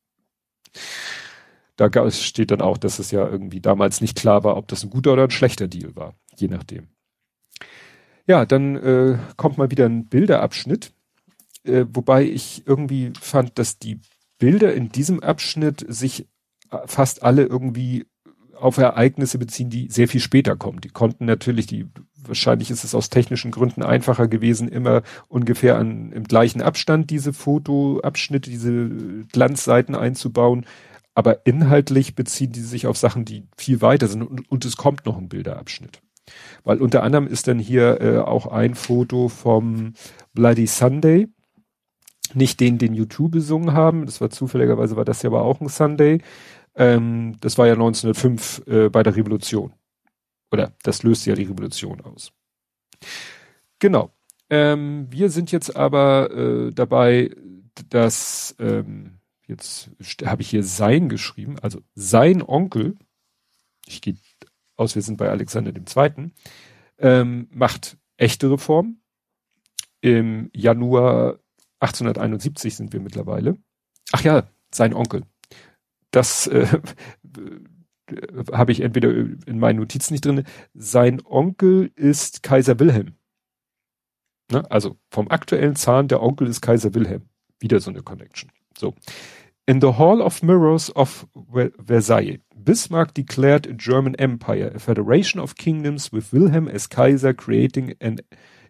Da 1.77 2.11
steht 2.11 2.53
dann 2.53 2.62
auch, 2.62 2.79
dass 2.79 2.99
es 2.99 3.11
ja 3.11 3.29
irgendwie 3.29 3.61
damals 3.61 4.01
nicht 4.01 4.16
klar 4.16 4.44
war, 4.44 4.57
ob 4.57 4.68
das 4.68 4.83
ein 4.83 4.90
guter 4.90 5.12
oder 5.12 5.25
ein 5.25 5.31
schlechter 5.31 5.68
Deal 5.68 5.94
war, 5.94 6.14
je 6.37 6.49
nachdem. 6.49 6.88
Ja, 8.31 8.47
dann 8.47 8.77
äh, 8.77 9.19
kommt 9.37 9.59
mal 9.59 9.73
wieder 9.73 9.87
ein 9.87 10.07
Bilderabschnitt, 10.07 10.93
äh, 11.64 11.85
wobei 11.93 12.23
ich 12.23 12.62
irgendwie 12.64 13.12
fand, 13.21 13.59
dass 13.59 13.81
die 13.81 13.99
Bilder 14.38 14.73
in 14.73 14.90
diesem 14.90 15.19
Abschnitt 15.19 15.85
sich 15.88 16.29
äh, 16.71 16.77
fast 16.87 17.25
alle 17.25 17.43
irgendwie 17.43 18.07
auf 18.55 18.79
Ereignisse 18.79 19.37
beziehen, 19.37 19.69
die 19.69 19.88
sehr 19.90 20.07
viel 20.07 20.21
später 20.21 20.55
kommen. 20.55 20.81
Die 20.81 20.90
konnten 20.90 21.25
natürlich, 21.25 21.66
die 21.66 21.88
wahrscheinlich 22.23 22.71
ist 22.71 22.85
es 22.85 22.95
aus 22.95 23.11
technischen 23.11 23.51
Gründen 23.51 23.83
einfacher 23.83 24.29
gewesen, 24.29 24.69
immer 24.69 25.03
ungefähr 25.27 25.77
an 25.77 26.12
im 26.12 26.23
gleichen 26.23 26.62
Abstand 26.62 27.11
diese 27.11 27.33
Fotoabschnitte, 27.33 28.49
diese 28.49 29.25
Glanzseiten 29.33 29.97
einzubauen. 29.97 30.66
Aber 31.16 31.47
inhaltlich 31.47 32.14
beziehen 32.14 32.53
die 32.53 32.61
sich 32.61 32.87
auf 32.87 32.97
Sachen, 32.97 33.25
die 33.25 33.49
viel 33.57 33.81
weiter 33.81 34.07
sind 34.07 34.23
und, 34.23 34.49
und 34.49 34.64
es 34.64 34.77
kommt 34.77 35.05
noch 35.05 35.19
ein 35.19 35.29
Bilderabschnitt. 35.29 36.01
Weil 36.64 36.81
unter 36.81 37.03
anderem 37.03 37.27
ist 37.27 37.49
dann 37.49 37.59
hier 37.59 38.01
äh, 38.01 38.19
auch 38.19 38.47
ein 38.47 38.75
Foto 38.75 39.29
vom 39.29 39.95
Bloody 40.33 40.66
Sunday. 40.66 41.29
Nicht 42.35 42.61
den, 42.61 42.79
den 42.79 42.95
YouTube 42.95 43.33
besungen 43.33 43.73
haben. 43.73 44.07
Das 44.07 44.21
war 44.21 44.31
zufälligerweise, 44.31 44.97
war 44.97 45.05
das 45.05 45.23
ja 45.23 45.31
aber 45.31 45.43
auch 45.43 45.61
ein 45.61 45.69
Sunday. 45.69 46.21
Ähm, 46.75 47.37
das 47.40 47.59
war 47.59 47.66
ja 47.66 47.73
1905 47.73 48.66
äh, 48.66 48.88
bei 48.88 49.03
der 49.03 49.16
Revolution. 49.16 49.73
Oder 50.53 50.73
das 50.83 51.03
löste 51.03 51.31
ja 51.31 51.37
die 51.37 51.45
Revolution 51.45 52.01
aus. 52.01 52.33
Genau. 53.79 54.11
Ähm, 54.49 55.07
wir 55.11 55.31
sind 55.31 55.53
jetzt 55.53 55.77
aber 55.77 56.31
äh, 56.33 56.73
dabei, 56.73 57.31
dass 57.88 58.55
ähm, 58.59 59.19
jetzt 59.47 59.90
habe 60.25 60.43
ich 60.43 60.51
hier 60.51 60.64
sein 60.64 61.09
geschrieben, 61.09 61.57
also 61.61 61.81
sein 61.95 62.43
Onkel, 62.43 62.97
ich 63.87 64.01
gehe 64.01 64.16
aus, 64.81 64.95
wir 64.95 65.03
sind 65.03 65.16
bei 65.16 65.29
Alexander 65.29 65.73
II., 65.75 66.33
ähm, 66.99 67.49
macht 67.53 67.99
echte 68.16 68.51
Reformen. 68.51 69.03
Im 70.01 70.51
Januar 70.55 71.38
1871 71.81 72.77
sind 72.77 72.93
wir 72.93 73.01
mittlerweile. 73.01 73.57
ach 74.12 74.23
ja, 74.23 74.49
sein 74.73 74.95
Onkel. 74.95 75.23
Das 76.11 76.47
äh, 76.47 76.81
habe 78.53 78.73
ich 78.73 78.81
entweder 78.81 79.11
in 79.11 79.59
meinen 79.59 79.79
Notizen 79.79 80.14
nicht 80.14 80.25
drin. 80.25 80.45
Sein 80.75 81.23
Onkel 81.25 81.93
ist 81.95 82.43
Kaiser 82.43 82.79
Wilhelm. 82.81 83.14
Ne? 84.51 84.69
Also 84.71 84.97
vom 85.11 85.29
aktuellen 85.29 85.77
Zahn, 85.77 86.09
der 86.09 86.23
Onkel 86.23 86.49
ist 86.49 86.61
Kaiser 86.61 86.95
Wilhelm. 86.95 87.29
Wieder 87.61 87.81
so 87.81 87.90
eine 87.90 88.03
Connection. 88.03 88.51
So. 88.77 88.95
In 89.68 89.79
the 89.79 89.92
Hall 89.92 90.20
of 90.23 90.42
Mirrors 90.42 90.88
of 90.90 91.27
Versailles, 91.37 92.38
Bismarck 92.57 93.14
declared 93.14 93.66
a 93.66 93.73
German 93.73 94.16
empire, 94.16 94.73
a 94.75 94.79
federation 94.79 95.38
of 95.38 95.57
kingdoms 95.57 96.11
with 96.11 96.33
Wilhelm 96.33 96.66
as 96.66 96.87
Kaiser 96.87 97.33
creating 97.33 97.94
an 98.01 98.18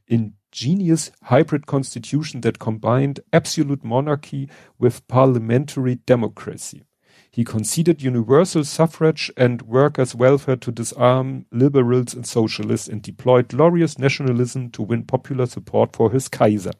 ingenious 0.07 1.11
hybrid 1.24 1.66
constitution 1.66 2.42
that 2.42 2.59
combined 2.59 3.20
absolute 3.33 3.85
monarchy 3.85 4.48
with 4.79 5.07
parliamentary 5.09 6.00
democracy. 6.07 6.85
He 7.32 7.44
conceded 7.44 8.02
universal 8.02 8.64
suffrage 8.64 9.30
and 9.36 9.62
workers' 9.62 10.16
welfare 10.16 10.56
to 10.56 10.72
disarm 10.72 11.46
liberals 11.52 12.12
and 12.12 12.26
socialists 12.26 12.88
and 12.88 13.00
deployed 13.00 13.48
glorious 13.48 13.98
nationalism 13.98 14.70
to 14.70 14.82
win 14.82 15.04
popular 15.04 15.46
support 15.46 15.94
for 15.94 16.10
his 16.10 16.28
Kaiser. 16.28 16.72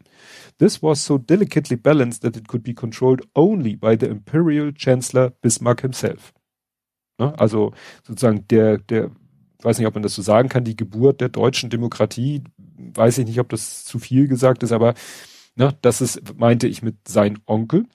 This 0.59 0.83
was 0.83 1.01
so 1.01 1.19
delicately 1.19 1.77
balanced 1.77 2.23
that 2.23 2.37
it 2.37 2.49
could 2.49 2.65
be 2.65 2.75
controlled 2.75 3.23
only 3.37 3.77
by 3.77 3.95
the 3.95 4.11
imperial 4.11 4.73
chancellor 4.73 5.31
Bismarck 5.41 5.83
himself. 5.83 6.33
Ne? 7.21 7.33
Also 7.39 7.73
sozusagen 8.03 8.49
der, 8.49 8.79
der, 8.79 9.13
weiß 9.63 9.79
nicht, 9.79 9.87
ob 9.87 9.95
man 9.95 10.03
das 10.03 10.17
so 10.17 10.23
sagen 10.23 10.49
kann, 10.49 10.65
die 10.65 10.77
Geburt 10.77 11.21
der 11.21 11.29
deutschen 11.29 11.71
Demokratie, 11.71 12.43
weiß 12.77 13.19
ich 13.19 13.27
nicht, 13.27 13.39
ob 13.39 13.51
das 13.51 13.85
zu 13.85 14.01
viel 14.01 14.27
gesagt 14.27 14.65
ist, 14.65 14.73
aber 14.73 14.95
ne, 15.55 15.77
das 15.83 16.01
ist, 16.01 16.39
meinte 16.39 16.67
ich 16.67 16.83
mit 16.83 16.97
sein 17.07 17.39
Onkel. 17.47 17.87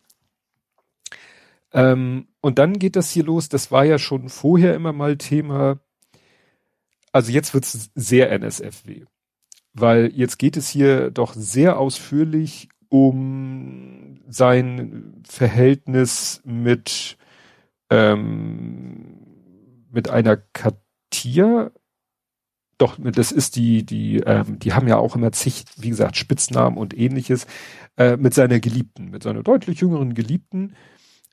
Ähm, 1.73 2.28
und 2.41 2.60
dann 2.60 2.80
geht 2.80 2.95
das 2.95 3.10
hier 3.10 3.23
los, 3.23 3.49
das 3.49 3.71
war 3.71 3.86
ja 3.86 3.97
schon 3.97 4.30
vorher 4.30 4.75
immer 4.75 4.93
mal 4.93 5.17
Thema, 5.17 5.80
also 7.12 7.32
jetzt 7.32 7.54
wird's 7.54 7.91
sehr 7.95 8.32
NSFW, 8.32 9.06
weil 9.73 10.12
jetzt 10.13 10.38
geht 10.38 10.58
es 10.58 10.69
hier 10.69 11.12
doch 11.12 11.34
sehr 11.34 11.80
ausführlich 11.80 12.69
um 12.89 14.21
sein 14.28 15.23
Verhältnis 15.28 16.41
mit 16.45 17.17
ähm, 17.89 19.25
mit 19.95 20.10
einer 20.10 20.38
Katia, 20.38 21.71
doch, 22.78 22.97
das 22.99 23.32
ist 23.32 23.56
die, 23.56 23.86
die, 23.86 24.17
ähm, 24.17 24.60
die 24.60 24.73
haben 24.73 24.88
ja 24.88 24.97
auch 24.97 25.15
immer 25.15 25.32
zig, 25.32 25.63
wie 25.78 25.89
gesagt, 25.89 26.17
Spitznamen 26.17 26.78
und 26.78 26.95
ähnliches, 26.95 27.47
äh, 27.97 28.17
mit 28.17 28.34
seiner 28.34 28.60
Geliebten, 28.60 29.10
mit 29.10 29.23
seiner 29.23 29.41
deutlich 29.41 29.80
jüngeren 29.80 30.13
Geliebten, 30.13 30.75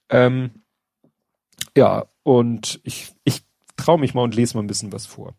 ähm, 0.09 0.51
ja, 1.77 2.07
und 2.23 2.81
ich, 2.85 3.13
ich 3.25 3.43
traue 3.77 3.99
mich 3.99 4.15
mal 4.15 4.23
und 4.23 4.35
lese 4.35 4.57
mal 4.57 4.63
ein 4.63 4.69
bisschen 4.69 4.93
was 4.93 5.07
vor. 5.07 5.35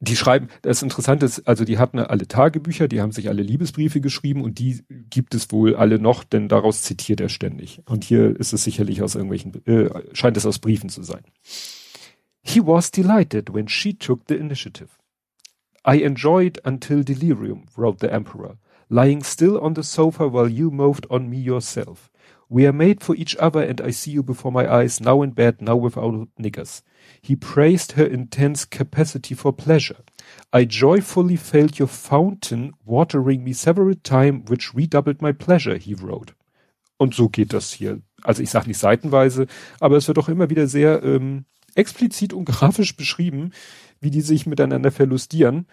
Die 0.00 0.16
schreiben, 0.16 0.48
das 0.62 0.82
Interessante 0.82 1.26
ist, 1.26 1.48
also 1.48 1.64
die 1.64 1.78
hatten 1.78 1.98
alle 1.98 2.28
Tagebücher, 2.28 2.86
die 2.86 3.00
haben 3.00 3.10
sich 3.10 3.28
alle 3.28 3.42
Liebesbriefe 3.42 4.00
geschrieben 4.00 4.42
und 4.42 4.60
die 4.60 4.84
gibt 5.10 5.34
es 5.34 5.50
wohl 5.50 5.74
alle 5.74 5.98
noch, 5.98 6.22
denn 6.22 6.48
daraus 6.48 6.82
zitiert 6.82 7.20
er 7.20 7.28
ständig. 7.28 7.82
Und 7.86 8.04
hier 8.04 8.38
ist 8.38 8.52
es 8.52 8.62
sicherlich 8.62 9.02
aus 9.02 9.16
irgendwelchen, 9.16 9.66
äh, 9.66 9.90
scheint 10.12 10.36
es 10.36 10.46
aus 10.46 10.60
Briefen 10.60 10.88
zu 10.88 11.02
sein. 11.02 11.24
He 12.42 12.60
was 12.60 12.92
delighted 12.92 13.52
when 13.52 13.66
she 13.66 13.92
took 13.92 14.20
the 14.28 14.36
initiative. 14.36 14.88
I 15.84 16.02
enjoyed 16.04 16.64
until 16.64 17.02
delirium, 17.02 17.64
wrote 17.76 17.98
the 18.00 18.12
emperor, 18.12 18.58
lying 18.88 19.24
still 19.24 19.58
on 19.58 19.74
the 19.74 19.82
sofa 19.82 20.32
while 20.32 20.48
you 20.48 20.70
moved 20.70 21.10
on 21.10 21.28
me 21.28 21.38
yourself. 21.38 22.08
We 22.48 22.66
are 22.66 22.72
made 22.72 23.02
for 23.02 23.14
each 23.14 23.36
other 23.36 23.60
and 23.60 23.80
I 23.80 23.90
see 23.90 24.10
you 24.10 24.22
before 24.22 24.50
my 24.50 24.66
eyes, 24.72 25.00
now 25.00 25.22
in 25.22 25.32
bed, 25.32 25.60
now 25.60 25.76
without 25.76 26.28
niggers. 26.40 26.82
He 27.20 27.36
praised 27.36 27.92
her 27.92 28.06
intense 28.06 28.64
capacity 28.64 29.34
for 29.34 29.52
pleasure. 29.52 30.02
I 30.52 30.64
joyfully 30.64 31.36
felt 31.36 31.78
your 31.78 31.88
fountain 31.88 32.72
watering 32.84 33.44
me 33.44 33.52
several 33.52 33.94
times, 33.94 34.48
which 34.48 34.74
redoubled 34.74 35.20
my 35.20 35.32
pleasure, 35.32 35.76
he 35.76 35.94
wrote. 35.94 36.34
Und 36.96 37.14
so 37.14 37.28
geht 37.28 37.52
das 37.52 37.72
hier. 37.72 38.00
Also 38.22 38.42
ich 38.42 38.50
sage 38.50 38.68
nicht 38.68 38.78
seitenweise, 38.78 39.46
aber 39.78 39.96
es 39.96 40.08
wird 40.08 40.18
auch 40.18 40.28
immer 40.28 40.50
wieder 40.50 40.66
sehr 40.66 41.02
ähm, 41.02 41.44
explizit 41.74 42.32
und 42.32 42.46
grafisch 42.46 42.96
beschrieben, 42.96 43.52
wie 44.00 44.10
die 44.10 44.22
sich 44.22 44.46
miteinander 44.46 44.90
verlustieren 44.90 45.66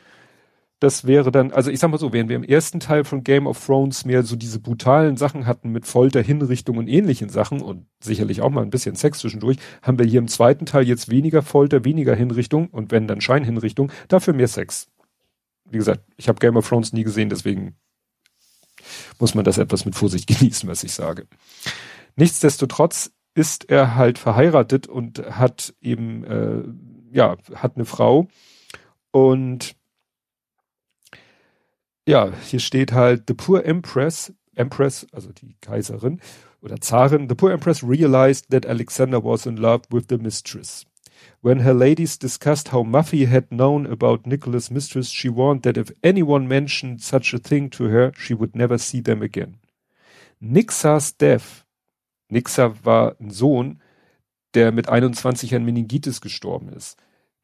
das 0.80 1.06
wäre 1.08 1.32
dann, 1.32 1.52
also 1.52 1.72
ich 1.72 1.80
sag 1.80 1.90
mal 1.90 1.98
so, 1.98 2.12
während 2.12 2.30
wir 2.30 2.36
im 2.36 2.44
ersten 2.44 2.80
Teil 2.80 3.06
von 3.06 3.24
Game 3.24 3.48
of 3.48 3.64
Thrones 3.66 4.04
mehr 4.04 4.24
so 4.24 4.36
diese 4.36 4.60
brutalen 4.60 5.16
Sachen 5.16 5.46
hatten 5.46 5.70
mit 5.70 5.86
Folter, 5.86 6.22
Hinrichtung 6.22 6.78
und 6.78 6.88
ähnlichen 6.88 7.30
Sachen 7.30 7.62
und 7.62 7.88
sicherlich 8.02 8.42
auch 8.42 8.50
mal 8.50 8.62
ein 8.62 8.70
bisschen 8.70 8.96
Sex 8.96 9.20
zwischendurch, 9.20 9.58
haben 9.82 9.98
wir 9.98 10.06
hier 10.06 10.20
im 10.20 10.28
zweiten 10.28 10.66
Teil 10.66 10.86
jetzt 10.86 11.10
weniger 11.10 11.42
Folter, 11.42 11.86
weniger 11.86 12.14
Hinrichtung 12.14 12.68
und 12.68 12.92
wenn 12.92 13.08
dann 13.08 13.22
Scheinhinrichtung, 13.22 13.92
dafür 14.10 14.34
mehr 14.34 14.50
Sex. 14.50 14.88
Wie 15.70 15.78
gesagt, 15.78 16.04
ich 16.18 16.28
habe 16.28 16.40
Game 16.40 16.58
of 16.58 16.68
Thrones 16.68 16.92
nie 16.92 17.04
gesehen, 17.04 17.30
deswegen 17.30 17.76
muss 19.18 19.34
man 19.34 19.46
das 19.46 19.58
etwas 19.58 19.86
mit 19.86 19.96
Vorsicht 19.96 20.28
genießen, 20.40 20.68
was 20.68 20.84
ich 20.84 20.94
sage. 20.94 21.26
Nichtsdestotrotz 22.18 23.12
ist 23.34 23.70
er 23.70 23.96
halt 23.96 24.18
verheiratet 24.18 24.88
und 24.88 25.20
hat 25.20 25.74
eben, 25.82 26.24
äh, 26.26 26.64
ja, 27.12 27.38
hat 27.54 27.76
eine 27.76 27.86
Frau 27.86 28.28
und 29.12 29.76
ja, 32.08 32.32
hier 32.44 32.60
steht 32.60 32.94
halt, 32.94 33.28
the 33.28 33.34
poor 33.34 33.64
empress, 33.64 34.34
empress, 34.56 35.08
also 35.12 35.32
die 35.32 35.56
Kaiserin 35.62 36.20
oder 36.62 36.78
Zarin, 36.82 37.28
the 37.28 37.36
poor 37.36 37.52
empress 37.52 37.84
realized 37.84 38.50
that 38.50 38.66
Alexander 38.66 39.24
was 39.24 39.46
in 39.46 39.58
love 39.58 39.84
with 39.92 40.06
the 40.10 40.18
mistress. 40.18 40.86
When 41.42 41.60
her 41.60 41.74
ladies 41.74 42.18
discussed 42.18 42.72
how 42.72 42.84
Muffy 42.84 43.28
had 43.28 43.52
known 43.52 43.86
about 43.86 44.26
Nicholas' 44.26 44.72
mistress, 44.72 45.10
she 45.10 45.30
warned 45.30 45.64
that 45.64 45.78
if 45.78 45.92
anyone 46.04 46.48
mentioned 46.48 47.02
such 47.02 47.34
a 47.34 47.40
thing 47.40 47.70
to 47.72 47.86
her, 47.86 48.12
she 48.18 48.34
would 48.34 48.56
never 48.56 48.78
see 48.78 49.02
them 49.02 49.22
again. 49.22 49.58
Nixas 50.42 51.18
death, 51.18 51.66
Nixa 52.32 52.74
war 52.84 53.16
ein 53.20 53.30
Sohn, 53.30 53.80
der 54.54 54.72
mit 54.72 54.90
21 54.90 55.54
an 55.56 55.66
Meningitis 55.66 56.22
gestorben 56.22 56.70
ist. 56.70 56.98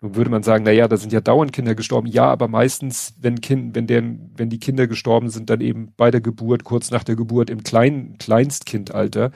Würde 0.04 0.32
man 0.32 0.42
sagen, 0.42 0.64
na 0.66 0.72
ja, 0.72 0.88
da 0.88 0.98
sind 0.98 1.14
ja 1.14 1.22
dauernd 1.22 1.54
Kinder 1.54 1.76
gestorben. 1.76 2.08
Ja, 2.08 2.26
aber 2.26 2.48
meistens, 2.48 3.14
wenn 3.20 3.40
Kind, 3.40 3.76
wenn 3.76 3.86
der, 3.86 4.04
wenn 4.36 4.50
die 4.50 4.60
Kinder 4.60 4.88
gestorben 4.88 5.30
sind, 5.30 5.52
dann 5.52 5.62
eben 5.62 5.94
bei 5.96 6.10
der 6.10 6.22
Geburt, 6.22 6.64
kurz 6.64 6.90
nach 6.90 7.04
der 7.04 7.16
Geburt 7.16 7.52
im 7.52 7.64
kleinen, 7.64 8.18
Kleinstkindalter. 8.18 9.32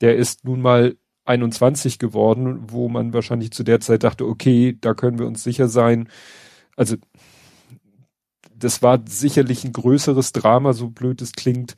Der 0.00 0.16
ist 0.16 0.44
nun 0.44 0.62
mal 0.62 0.96
21 1.26 1.98
geworden, 1.98 2.70
wo 2.70 2.88
man 2.88 3.12
wahrscheinlich 3.12 3.50
zu 3.52 3.62
der 3.62 3.80
Zeit 3.80 4.04
dachte, 4.04 4.26
okay, 4.26 4.78
da 4.80 4.94
können 4.94 5.18
wir 5.18 5.26
uns 5.26 5.44
sicher 5.44 5.68
sein. 5.68 6.08
Also, 6.76 6.96
das 8.54 8.82
war 8.82 9.02
sicherlich 9.06 9.64
ein 9.64 9.72
größeres 9.72 10.32
Drama, 10.32 10.72
so 10.72 10.88
blöd 10.88 11.20
es 11.20 11.32
klingt, 11.32 11.76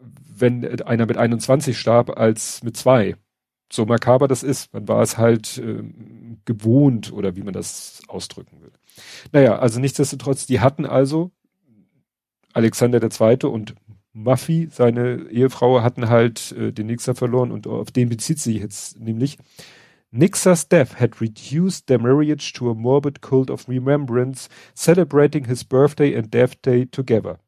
wenn 0.00 0.64
einer 0.82 1.06
mit 1.06 1.18
21 1.18 1.78
starb, 1.78 2.18
als 2.18 2.62
mit 2.64 2.76
zwei 2.76 3.16
so 3.72 3.86
makaber 3.86 4.28
das 4.28 4.42
ist, 4.42 4.72
man 4.72 4.88
war 4.88 5.02
es 5.02 5.16
halt 5.16 5.58
äh, 5.58 5.82
gewohnt 6.44 7.12
oder 7.12 7.36
wie 7.36 7.42
man 7.42 7.54
das 7.54 8.02
ausdrücken 8.08 8.60
will. 8.60 8.72
Naja, 9.32 9.58
also 9.58 9.80
nichtsdestotrotz, 9.80 10.46
die 10.46 10.60
hatten 10.60 10.86
also 10.86 11.30
Alexander 12.52 13.00
II. 13.02 13.48
und 13.48 13.74
Muffy, 14.12 14.68
seine 14.72 15.28
Ehefrau, 15.30 15.82
hatten 15.82 16.08
halt 16.08 16.52
äh, 16.52 16.72
den 16.72 16.86
Nixer 16.86 17.14
verloren 17.14 17.52
und 17.52 17.66
auf 17.66 17.90
den 17.90 18.08
bezieht 18.08 18.40
sie 18.40 18.58
jetzt 18.58 18.98
nämlich. 18.98 19.38
Nixer's 20.12 20.66
death 20.66 20.98
had 20.98 21.20
reduced 21.20 21.86
their 21.86 22.00
marriage 22.00 22.52
to 22.54 22.68
a 22.68 22.74
morbid 22.74 23.22
cult 23.22 23.48
of 23.48 23.68
remembrance, 23.68 24.48
celebrating 24.74 25.44
his 25.44 25.62
birthday 25.62 26.16
and 26.16 26.34
death 26.34 26.60
day 26.62 26.86
together. 26.86 27.38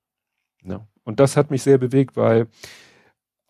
Ja. 0.65 0.87
Und 1.03 1.19
das 1.19 1.37
hat 1.37 1.51
mich 1.51 1.65
sehr 1.65 1.79
bewegt, 1.79 2.17
weil 2.17 2.47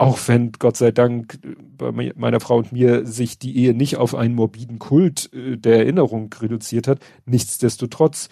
auch 0.02 0.18
wenn 0.26 0.50
Gott 0.50 0.76
sei 0.76 0.90
Dank 0.90 1.38
bei 1.78 1.92
meiner 1.92 2.40
Frau 2.40 2.56
und 2.56 2.72
mir 2.72 3.06
sich 3.06 3.38
die 3.38 3.56
Ehe 3.56 3.72
nicht 3.72 3.98
auf 3.98 4.16
einen 4.16 4.34
morbiden 4.34 4.80
Kult 4.80 5.32
äh, 5.32 5.56
der 5.56 5.78
Erinnerung 5.78 6.34
reduziert 6.40 6.88
hat, 6.88 6.98
nichtsdestotrotz 7.24 8.28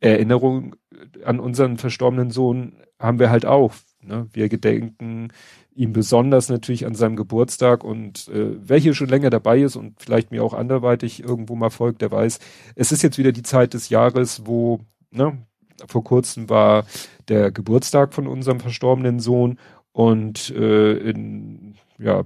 Erinnerung 0.00 0.74
an 1.22 1.38
unseren 1.38 1.76
verstorbenen 1.76 2.30
Sohn 2.30 2.76
haben 2.98 3.18
wir 3.18 3.28
halt 3.28 3.44
auch. 3.44 3.74
Ne? 4.00 4.26
Wir 4.32 4.48
gedenken 4.48 5.28
ihm 5.74 5.92
besonders 5.92 6.48
natürlich 6.48 6.86
an 6.86 6.94
seinem 6.94 7.16
Geburtstag 7.16 7.84
und 7.84 8.28
äh, 8.28 8.56
wer 8.58 8.78
hier 8.78 8.94
schon 8.94 9.08
länger 9.08 9.28
dabei 9.28 9.60
ist 9.60 9.76
und 9.76 10.00
vielleicht 10.00 10.30
mir 10.30 10.42
auch 10.42 10.54
anderweitig 10.54 11.22
irgendwo 11.22 11.56
mal 11.56 11.70
folgt, 11.70 12.00
der 12.00 12.10
weiß, 12.10 12.38
es 12.74 12.90
ist 12.90 13.02
jetzt 13.02 13.18
wieder 13.18 13.32
die 13.32 13.42
Zeit 13.42 13.74
des 13.74 13.90
Jahres, 13.90 14.46
wo, 14.46 14.80
ne, 15.10 15.44
vor 15.86 16.04
kurzem 16.04 16.48
war 16.48 16.86
der 17.28 17.50
Geburtstag 17.50 18.14
von 18.14 18.26
unserem 18.26 18.60
verstorbenen 18.60 19.20
Sohn 19.20 19.58
und 19.94 20.50
äh, 20.50 20.98
in 20.98 21.76
ja 21.98 22.24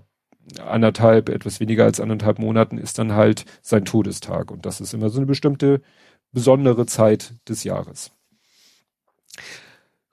anderthalb, 0.59 1.29
etwas 1.29 1.61
weniger 1.61 1.85
als 1.85 2.01
anderthalb 2.01 2.39
Monaten 2.39 2.79
ist 2.79 2.99
dann 2.99 3.13
halt 3.13 3.45
sein 3.61 3.85
Todestag. 3.85 4.51
Und 4.51 4.65
das 4.65 4.81
ist 4.81 4.95
immer 4.95 5.11
so 5.11 5.19
eine 5.19 5.27
bestimmte 5.27 5.83
besondere 6.33 6.87
Zeit 6.87 7.35
des 7.47 7.65
Jahres. 7.65 8.11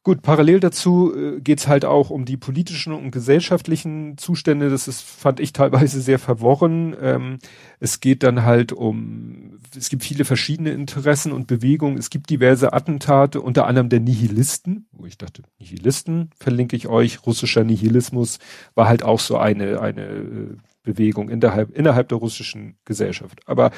Gut, 0.06 0.22
parallel 0.22 0.60
dazu 0.60 1.12
äh, 1.18 1.42
geht's 1.42 1.68
halt 1.68 1.84
auch 1.84 2.12
um 2.12 2.26
die 2.26 2.38
politischen 2.38 2.94
und 2.94 3.10
gesellschaftlichen 3.10 4.20
Zustände. 4.20 4.70
Das 4.70 4.88
ist, 4.88 5.02
fand 5.02 5.40
ich 5.40 5.52
teilweise 5.52 6.00
sehr 6.00 6.20
verworren. 6.20 6.96
Ähm, 7.02 7.40
es 7.80 8.02
geht 8.02 8.22
dann 8.22 8.44
halt 8.44 8.72
um, 8.72 9.58
es 9.76 9.90
gibt 9.90 10.04
viele 10.04 10.24
verschiedene 10.24 10.70
Interessen 10.70 11.32
und 11.32 11.48
Bewegungen. 11.48 11.98
Es 11.98 12.12
gibt 12.12 12.30
diverse 12.30 12.72
Attentate, 12.72 13.42
unter 13.42 13.66
anderem 13.66 13.90
der 13.90 14.00
Nihilisten, 14.00 14.88
wo 14.92 15.08
ich 15.08 15.18
dachte, 15.18 15.42
Nihilisten 15.58 16.30
verlinke 16.40 16.76
ich 16.76 16.88
euch. 16.88 17.26
Russischer 17.26 17.64
Nihilismus 17.64 18.38
war 18.76 18.88
halt 18.88 19.02
auch 19.02 19.20
so 19.20 19.40
eine, 19.40 19.82
eine 19.82 20.06
äh, 20.06 20.58
Bewegung 20.84 21.30
innerhalb, 21.30 21.76
innerhalb 21.76 22.10
der 22.10 22.20
russischen 22.20 22.78
Gesellschaft. 22.86 23.42
Aber 23.48 23.72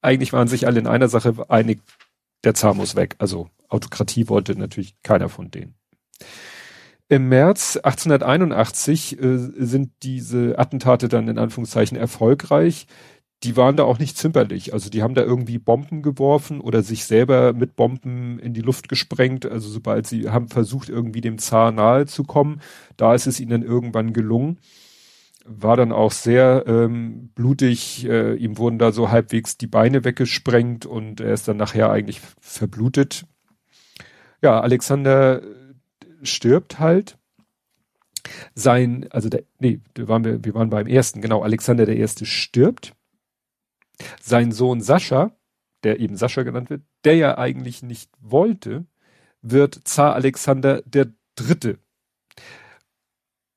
eigentlich 0.00 0.32
waren 0.32 0.48
sich 0.48 0.66
alle 0.66 0.80
in 0.80 0.86
einer 0.86 1.08
Sache 1.08 1.34
einig, 1.50 1.80
der 2.44 2.54
Zar 2.54 2.74
muss 2.74 2.96
weg. 2.96 3.16
Also 3.18 3.48
Autokratie 3.68 4.28
wollte 4.28 4.56
natürlich 4.58 4.94
keiner 5.02 5.28
von 5.28 5.50
denen. 5.50 5.74
Im 7.08 7.28
März 7.28 7.76
1881 7.76 9.20
äh, 9.20 9.36
sind 9.36 9.92
diese 10.02 10.58
Attentate 10.58 11.08
dann 11.08 11.28
in 11.28 11.38
Anführungszeichen 11.38 11.98
erfolgreich. 11.98 12.86
Die 13.42 13.56
waren 13.58 13.76
da 13.76 13.84
auch 13.84 13.98
nicht 13.98 14.16
zimperlich. 14.16 14.72
Also 14.72 14.88
die 14.88 15.02
haben 15.02 15.14
da 15.14 15.22
irgendwie 15.22 15.58
Bomben 15.58 16.00
geworfen 16.00 16.60
oder 16.60 16.82
sich 16.82 17.04
selber 17.04 17.52
mit 17.52 17.76
Bomben 17.76 18.38
in 18.38 18.54
die 18.54 18.62
Luft 18.62 18.88
gesprengt. 18.88 19.44
Also 19.44 19.68
sobald 19.68 20.06
sie 20.06 20.30
haben 20.30 20.48
versucht, 20.48 20.88
irgendwie 20.88 21.20
dem 21.20 21.36
Zar 21.36 21.72
nahe 21.72 22.06
zu 22.06 22.24
kommen, 22.24 22.60
da 22.96 23.14
ist 23.14 23.26
es 23.26 23.38
ihnen 23.38 23.50
dann 23.50 23.62
irgendwann 23.62 24.14
gelungen 24.14 24.58
war 25.44 25.76
dann 25.76 25.92
auch 25.92 26.12
sehr 26.12 26.64
ähm, 26.66 27.30
blutig. 27.34 28.06
Äh, 28.06 28.34
ihm 28.36 28.58
wurden 28.58 28.78
da 28.78 28.92
so 28.92 29.10
halbwegs 29.10 29.56
die 29.58 29.66
Beine 29.66 30.04
weggesprengt 30.04 30.86
und 30.86 31.20
er 31.20 31.34
ist 31.34 31.46
dann 31.48 31.58
nachher 31.58 31.90
eigentlich 31.90 32.20
verblutet. 32.40 33.26
Ja, 34.42 34.60
Alexander 34.60 35.42
äh, 35.42 35.46
stirbt 36.22 36.78
halt. 36.78 37.18
Sein, 38.54 39.06
also 39.10 39.28
der, 39.28 39.44
nee, 39.58 39.80
da 39.92 40.08
waren 40.08 40.24
wir, 40.24 40.42
wir 40.44 40.54
waren 40.54 40.70
beim 40.70 40.86
ersten, 40.86 41.20
genau, 41.20 41.42
Alexander 41.42 41.84
der 41.84 41.96
Erste 41.96 42.24
stirbt. 42.24 42.94
Sein 44.20 44.50
Sohn 44.50 44.80
Sascha, 44.80 45.36
der 45.82 46.00
eben 46.00 46.16
Sascha 46.16 46.42
genannt 46.42 46.70
wird, 46.70 46.82
der 47.04 47.16
ja 47.16 47.36
eigentlich 47.36 47.82
nicht 47.82 48.10
wollte, 48.20 48.86
wird 49.42 49.80
Zar 49.84 50.14
Alexander 50.14 50.80
der 50.82 51.12
Dritte 51.36 51.78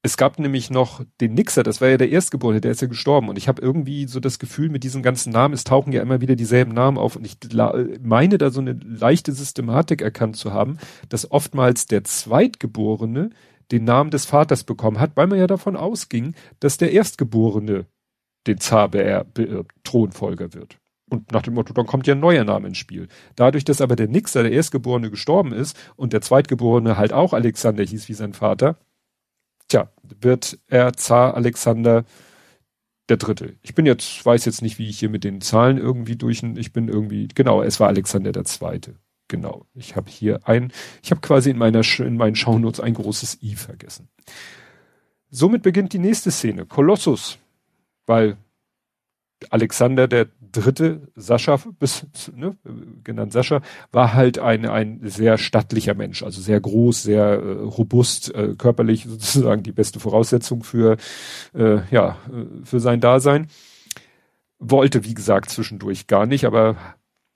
es 0.07 0.15
gab 0.15 0.39
nämlich 0.39 0.69
noch 0.69 1.03
den 1.19 1.33
Nixer, 1.33 1.63
das 1.63 1.81
war 1.81 1.89
ja 1.89 1.97
der 1.97 2.09
Erstgeborene, 2.09 2.61
der 2.61 2.71
ist 2.71 2.81
ja 2.81 2.87
gestorben. 2.87 3.27
Und 3.27 3.37
ich 3.37 3.49
habe 3.49 3.61
irgendwie 3.61 4.07
so 4.07 4.21
das 4.21 4.39
Gefühl, 4.39 4.69
mit 4.69 4.85
diesen 4.85 5.03
ganzen 5.03 5.33
Namen, 5.33 5.53
es 5.53 5.65
tauchen 5.65 5.91
ja 5.91 6.01
immer 6.01 6.21
wieder 6.21 6.37
dieselben 6.37 6.73
Namen 6.73 6.97
auf. 6.97 7.17
Und 7.17 7.25
ich 7.25 7.37
meine 8.01 8.37
da 8.37 8.49
so 8.49 8.61
eine 8.61 8.71
leichte 8.71 9.33
Systematik 9.33 10.01
erkannt 10.01 10.37
zu 10.37 10.53
haben, 10.53 10.77
dass 11.09 11.29
oftmals 11.29 11.87
der 11.87 12.05
Zweitgeborene 12.05 13.31
den 13.69 13.83
Namen 13.83 14.09
des 14.09 14.23
Vaters 14.23 14.63
bekommen 14.63 14.97
hat, 14.97 15.11
weil 15.15 15.27
man 15.27 15.39
ja 15.39 15.47
davon 15.47 15.75
ausging, 15.75 16.35
dass 16.61 16.77
der 16.77 16.93
Erstgeborene 16.93 17.85
den 18.47 18.59
Zar 18.61 18.89
Thronfolger 19.83 20.53
wird. 20.53 20.77
Und 21.09 21.33
nach 21.33 21.41
dem 21.41 21.53
Motto, 21.53 21.73
dann 21.73 21.85
kommt 21.85 22.07
ja 22.07 22.15
ein 22.15 22.21
neuer 22.21 22.45
Name 22.45 22.69
ins 22.69 22.77
Spiel. 22.77 23.09
Dadurch, 23.35 23.65
dass 23.65 23.81
aber 23.81 23.97
der 23.97 24.07
Nixer, 24.07 24.43
der 24.43 24.53
Erstgeborene, 24.53 25.09
gestorben 25.09 25.51
ist 25.51 25.77
und 25.97 26.13
der 26.13 26.21
Zweitgeborene 26.21 26.97
halt 26.97 27.11
auch 27.11 27.33
Alexander 27.33 27.83
hieß 27.83 28.07
wie 28.07 28.13
sein 28.13 28.31
Vater, 28.31 28.77
tja, 29.67 29.91
wird 30.19 30.59
er 30.67 30.93
Zar 30.93 31.35
Alexander 31.35 32.05
der 33.09 33.17
Dritte. 33.17 33.55
Ich 33.61 33.73
bin 33.73 33.85
jetzt, 33.85 34.25
weiß 34.25 34.45
jetzt 34.45 34.61
nicht, 34.61 34.79
wie 34.79 34.89
ich 34.89 34.99
hier 34.99 35.09
mit 35.09 35.23
den 35.23 35.41
Zahlen 35.41 35.77
irgendwie 35.77 36.15
durch, 36.15 36.43
ich 36.43 36.73
bin 36.73 36.89
irgendwie, 36.89 37.27
genau, 37.33 37.61
es 37.61 37.79
war 37.79 37.87
Alexander 37.87 38.31
der 38.31 38.43
Zweite. 38.43 38.95
Genau. 39.29 39.65
Ich 39.73 39.95
habe 39.95 40.09
hier 40.09 40.47
ein, 40.47 40.71
ich 41.03 41.11
habe 41.11 41.21
quasi 41.21 41.49
in 41.49 41.57
meiner, 41.57 41.81
in 41.99 42.17
meinen 42.17 42.35
Shownotes 42.35 42.79
ein 42.79 42.93
großes 42.93 43.41
I 43.41 43.55
vergessen. 43.55 44.09
Somit 45.29 45.63
beginnt 45.63 45.93
die 45.93 45.99
nächste 45.99 46.31
Szene. 46.31 46.65
Kolossus. 46.65 47.37
Weil 48.05 48.37
Alexander 49.49 50.07
der 50.07 50.27
dritte, 50.51 51.01
Sascha, 51.15 51.59
bis, 51.79 52.05
ne, 52.35 52.57
genannt 53.03 53.31
Sascha, 53.31 53.61
war 53.91 54.13
halt 54.13 54.39
ein, 54.39 54.65
ein 54.65 54.99
sehr 55.03 55.37
stattlicher 55.37 55.93
Mensch, 55.93 56.23
also 56.23 56.41
sehr 56.41 56.59
groß, 56.59 57.03
sehr 57.03 57.23
äh, 57.23 57.51
robust, 57.63 58.33
äh, 58.33 58.55
körperlich 58.57 59.05
sozusagen 59.05 59.63
die 59.63 59.71
beste 59.71 59.99
Voraussetzung 59.99 60.63
für, 60.63 60.97
äh, 61.53 61.79
ja, 61.91 62.17
für 62.63 62.79
sein 62.79 62.99
Dasein. 62.99 63.47
Wollte, 64.59 65.03
wie 65.03 65.13
gesagt, 65.13 65.49
zwischendurch 65.49 66.07
gar 66.07 66.25
nicht, 66.25 66.45
aber 66.45 66.75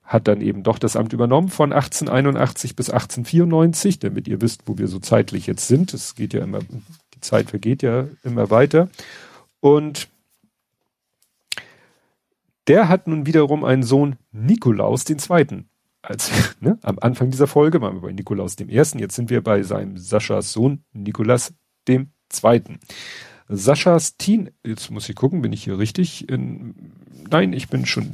hat 0.04 0.28
dann 0.28 0.42
eben 0.42 0.64
doch 0.64 0.78
das 0.78 0.96
Amt 0.96 1.14
übernommen 1.14 1.48
von 1.48 1.72
1881 1.72 2.76
bis 2.76 2.90
1894, 2.90 4.00
damit 4.00 4.28
ihr 4.28 4.42
wisst, 4.42 4.64
wo 4.66 4.78
wir 4.78 4.88
so 4.88 5.00
zeitlich 5.00 5.48
jetzt 5.48 5.68
sind. 5.68 5.94
Es 5.94 6.16
geht 6.16 6.34
ja 6.34 6.44
immer, 6.44 6.60
die 6.60 7.22
Zeit 7.22 7.50
vergeht 7.50 7.82
ja 7.82 8.08
immer 8.24 8.50
weiter. 8.50 8.90
Und 9.62 10.10
der 12.72 12.88
hat 12.88 13.06
nun 13.06 13.26
wiederum 13.26 13.66
einen 13.66 13.84
Sohn 13.84 14.16
Nikolaus 14.32 15.04
den 15.04 15.20
Zweiten. 15.20 15.70
Als, 16.02 16.32
ne, 16.62 16.80
am 16.84 17.00
Anfang 17.00 17.30
dieser 17.30 17.48
Folge 17.48 17.82
waren 17.82 17.96
wir 17.96 18.02
bei 18.02 18.14
Nikolaus 18.14 18.56
dem 18.56 18.70
Ersten, 18.70 18.98
jetzt 18.98 19.14
sind 19.16 19.30
wir 19.30 19.44
bei 19.44 19.62
seinem 19.62 19.98
Saschas 19.98 20.54
Sohn 20.54 20.86
Nikolas 20.94 21.54
dem 21.90 22.12
Zweiten. 22.30 22.80
Saschas 23.50 24.16
Teen, 24.16 24.52
jetzt 24.66 24.90
muss 24.90 25.10
ich 25.10 25.18
gucken, 25.18 25.42
bin 25.42 25.52
ich 25.52 25.66
hier 25.66 25.80
richtig? 25.80 26.30
In, 26.30 26.94
nein, 27.30 27.52
ich 27.52 27.68
bin 27.68 27.86
schon 27.86 28.10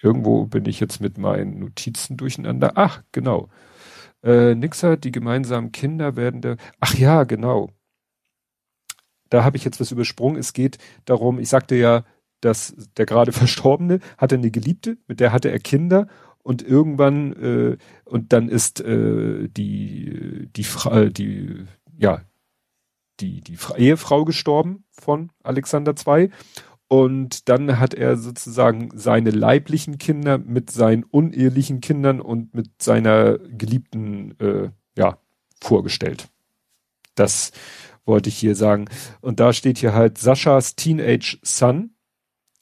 irgendwo 0.00 0.46
bin 0.46 0.64
ich 0.66 0.78
jetzt 0.78 1.00
mit 1.00 1.18
meinen 1.18 1.58
Notizen 1.58 2.16
durcheinander. 2.16 2.74
Ach, 2.76 3.02
genau. 3.10 3.48
Äh, 4.22 4.54
Nixer, 4.54 4.96
die 4.96 5.10
gemeinsamen 5.10 5.72
Kinder 5.72 6.14
werden 6.14 6.40
der. 6.40 6.56
Ach 6.78 6.94
ja, 6.94 7.24
genau. 7.24 7.70
Da 9.28 9.42
habe 9.42 9.56
ich 9.56 9.64
jetzt 9.64 9.80
was 9.80 9.90
übersprungen. 9.90 10.38
Es 10.38 10.52
geht 10.52 10.78
darum, 11.04 11.40
ich 11.40 11.48
sagte 11.48 11.74
ja, 11.74 12.04
dass 12.40 12.74
der 12.96 13.06
gerade 13.06 13.32
Verstorbene 13.32 14.00
hatte 14.16 14.36
eine 14.36 14.50
Geliebte, 14.50 14.98
mit 15.06 15.20
der 15.20 15.32
hatte 15.32 15.50
er 15.50 15.58
Kinder 15.58 16.08
und 16.42 16.62
irgendwann 16.62 17.32
äh, 17.34 17.76
und 18.04 18.32
dann 18.32 18.48
ist 18.48 18.80
äh, 18.80 19.48
die 19.48 20.48
die 20.54 20.64
Frau 20.64 21.06
die 21.06 21.66
ja 21.98 22.22
die 23.20 23.40
die 23.40 23.58
Ehefrau 23.76 24.24
gestorben 24.24 24.84
von 24.90 25.30
Alexander 25.42 25.94
II 26.06 26.30
und 26.88 27.50
dann 27.50 27.78
hat 27.78 27.92
er 27.92 28.16
sozusagen 28.16 28.90
seine 28.94 29.30
leiblichen 29.30 29.98
Kinder 29.98 30.38
mit 30.38 30.70
seinen 30.70 31.04
unehelichen 31.04 31.80
Kindern 31.80 32.20
und 32.20 32.54
mit 32.54 32.82
seiner 32.82 33.38
Geliebten 33.38 34.34
äh, 34.40 34.70
ja 34.96 35.18
vorgestellt. 35.60 36.28
Das 37.14 37.52
wollte 38.06 38.30
ich 38.30 38.38
hier 38.38 38.54
sagen. 38.54 38.86
Und 39.20 39.38
da 39.38 39.52
steht 39.52 39.76
hier 39.78 39.92
halt 39.92 40.16
Saschas 40.16 40.76
Teenage 40.76 41.38
Son 41.42 41.90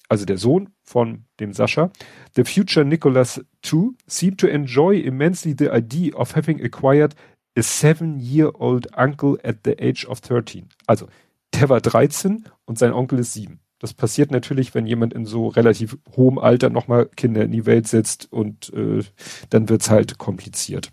also 0.09 0.25
der 0.25 0.39
Sohn 0.39 0.71
von 0.83 1.25
dem 1.41 1.53
Sascha, 1.53 1.91
the 2.35 2.45
future 2.45 2.85
Nicholas 2.85 3.45
II 3.65 3.91
seemed 4.07 4.39
to 4.39 4.47
enjoy 4.47 4.97
immensely 4.97 5.55
the 5.57 5.71
idea 5.71 6.15
of 6.15 6.37
having 6.37 6.65
acquired 6.65 7.15
a 7.57 7.63
seven-year-old 7.63 8.89
uncle 8.97 9.39
at 9.43 9.59
the 9.65 9.77
age 9.81 10.07
of 10.07 10.21
13. 10.21 10.69
Also, 10.87 11.09
der 11.55 11.69
war 11.69 11.81
13 11.81 12.45
und 12.67 12.79
sein 12.79 12.93
Onkel 12.93 13.21
ist 13.21 13.33
sieben. 13.33 13.61
Das 13.79 13.93
passiert 13.93 14.31
natürlich, 14.31 14.75
wenn 14.75 14.87
jemand 14.87 15.13
in 15.13 15.27
so 15.27 15.49
relativ 15.49 15.99
hohem 16.17 16.39
Alter 16.39 16.71
nochmal 16.71 17.07
Kinder 17.17 17.43
in 17.43 17.53
die 17.53 17.67
Welt 17.67 17.87
setzt 17.87 18.33
und 18.33 18.73
äh, 18.73 19.03
dann 19.51 19.69
wird's 19.69 19.91
halt 19.91 20.19
kompliziert. 20.19 20.93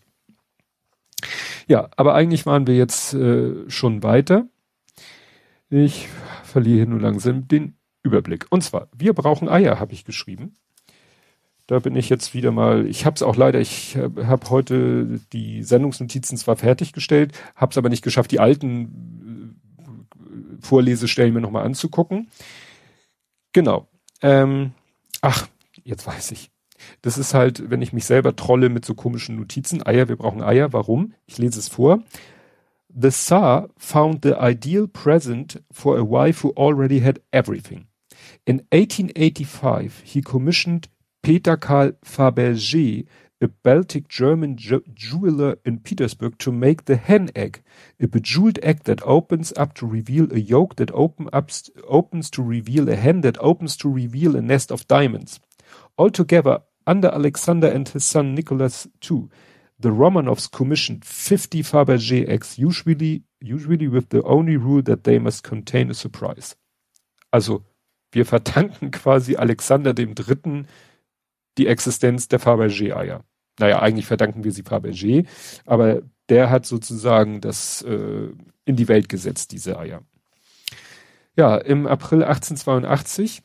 Ja, 1.67 1.89
aber 1.95 2.13
eigentlich 2.13 2.45
waren 2.45 2.67
wir 2.67 2.75
jetzt 2.75 3.13
äh, 3.13 3.69
schon 3.69 4.03
weiter. 4.03 4.47
Ich 5.69 6.07
verliere 6.43 6.77
hier 6.77 6.85
nur 6.87 6.99
langsam 6.99 7.47
den 7.47 7.75
Überblick. 8.03 8.45
Und 8.49 8.63
zwar, 8.63 8.89
wir 8.95 9.13
brauchen 9.13 9.49
Eier, 9.49 9.79
habe 9.79 9.93
ich 9.93 10.05
geschrieben. 10.05 10.55
Da 11.67 11.79
bin 11.79 11.95
ich 11.95 12.09
jetzt 12.09 12.33
wieder 12.33 12.51
mal, 12.51 12.85
ich 12.85 13.05
habe 13.05 13.15
es 13.15 13.23
auch 13.23 13.37
leider, 13.37 13.59
ich 13.61 13.95
habe 13.95 14.27
hab 14.27 14.49
heute 14.49 15.21
die 15.31 15.63
Sendungsnotizen 15.63 16.37
zwar 16.37 16.57
fertiggestellt, 16.57 17.33
habe 17.55 17.71
es 17.71 17.77
aber 17.77 17.87
nicht 17.87 18.03
geschafft, 18.03 18.31
die 18.31 18.41
alten 18.41 19.55
äh, 20.19 20.61
Vorlesestellen 20.61 21.33
mir 21.33 21.39
nochmal 21.39 21.65
anzugucken. 21.65 22.27
Genau. 23.53 23.87
Ähm, 24.21 24.73
ach, 25.21 25.47
jetzt 25.83 26.05
weiß 26.05 26.31
ich. 26.31 26.51
Das 27.01 27.17
ist 27.17 27.33
halt, 27.33 27.69
wenn 27.69 27.81
ich 27.81 27.93
mich 27.93 28.03
selber 28.03 28.35
trolle 28.35 28.67
mit 28.67 28.83
so 28.83 28.93
komischen 28.93 29.37
Notizen. 29.37 29.85
Eier, 29.85 30.09
wir 30.09 30.17
brauchen 30.17 30.43
Eier. 30.43 30.73
Warum? 30.73 31.13
Ich 31.25 31.37
lese 31.37 31.59
es 31.59 31.69
vor. 31.69 32.03
The 32.93 33.09
Tsar 33.09 33.69
found 33.77 34.23
the 34.23 34.33
ideal 34.39 34.87
present 34.87 35.63
for 35.71 35.97
a 35.97 36.03
wife 36.03 36.45
who 36.45 36.53
already 36.55 36.99
had 36.99 37.21
everything. 37.31 37.87
In 38.45 38.57
1885 38.71 40.01
he 40.03 40.21
commissioned 40.21 40.89
Peter 41.21 41.55
Karl 41.55 41.93
Fabergé, 42.05 43.05
a 43.39 43.47
Baltic 43.47 44.09
German 44.09 44.57
jeweler 44.57 45.55
in 45.63 45.79
Petersburg, 45.79 46.37
to 46.39 46.51
make 46.51 46.83
the 46.83 46.97
hen 46.97 47.29
egg, 47.37 47.63
a 48.01 48.07
bejeweled 48.07 48.59
egg 48.61 48.83
that 48.83 49.01
opens 49.05 49.53
up 49.55 49.73
to 49.75 49.85
reveal 49.85 50.27
a 50.33 50.39
yolk 50.39 50.75
that 50.75 50.91
open 50.93 51.29
opens 51.87 52.29
to 52.31 52.43
reveal 52.43 52.89
a 52.89 52.97
hen 52.97 53.21
that 53.21 53.37
opens 53.39 53.77
to 53.77 53.89
reveal 53.89 54.35
a 54.35 54.41
nest 54.41 54.73
of 54.73 54.85
diamonds. 54.89 55.39
Altogether, 55.97 56.59
under 56.85 57.07
Alexander 57.07 57.67
and 57.67 57.87
his 57.87 58.03
son 58.03 58.35
Nicholas 58.35 58.87
II, 59.09 59.29
the 59.79 59.89
Romanovs 59.89 60.51
commissioned 60.51 61.05
50 61.05 61.63
Fabergé 61.63 62.27
eggs, 62.27 62.59
usually, 62.59 63.23
usually 63.39 63.87
with 63.87 64.09
the 64.09 64.21
only 64.23 64.57
rule 64.57 64.81
that 64.81 65.05
they 65.05 65.17
must 65.17 65.43
contain 65.43 65.89
a 65.89 65.93
surprise. 65.93 66.57
Also, 67.31 67.63
wir 68.13 68.25
verdanken 68.25 68.91
quasi 68.91 69.35
Alexander 69.35 69.93
dem 69.93 70.15
Dritten 70.15 70.67
die 71.57 71.67
Existenz 71.67 72.27
der 72.27 72.39
Fabergé-Eier. 72.39 73.23
Naja, 73.59 73.81
eigentlich 73.81 74.07
verdanken 74.07 74.43
wir 74.43 74.51
sie 74.51 74.63
Fabergé, 74.63 75.27
aber 75.65 76.01
der 76.29 76.49
hat 76.49 76.65
sozusagen 76.65 77.41
das 77.41 77.83
äh, 77.83 78.29
in 78.65 78.75
die 78.75 78.87
Welt 78.87 79.09
gesetzt, 79.09 79.51
diese 79.51 79.77
Eier. 79.77 80.01
Ja, 81.35 81.57
im 81.57 81.85
April 81.87 82.23
1882 82.23 83.43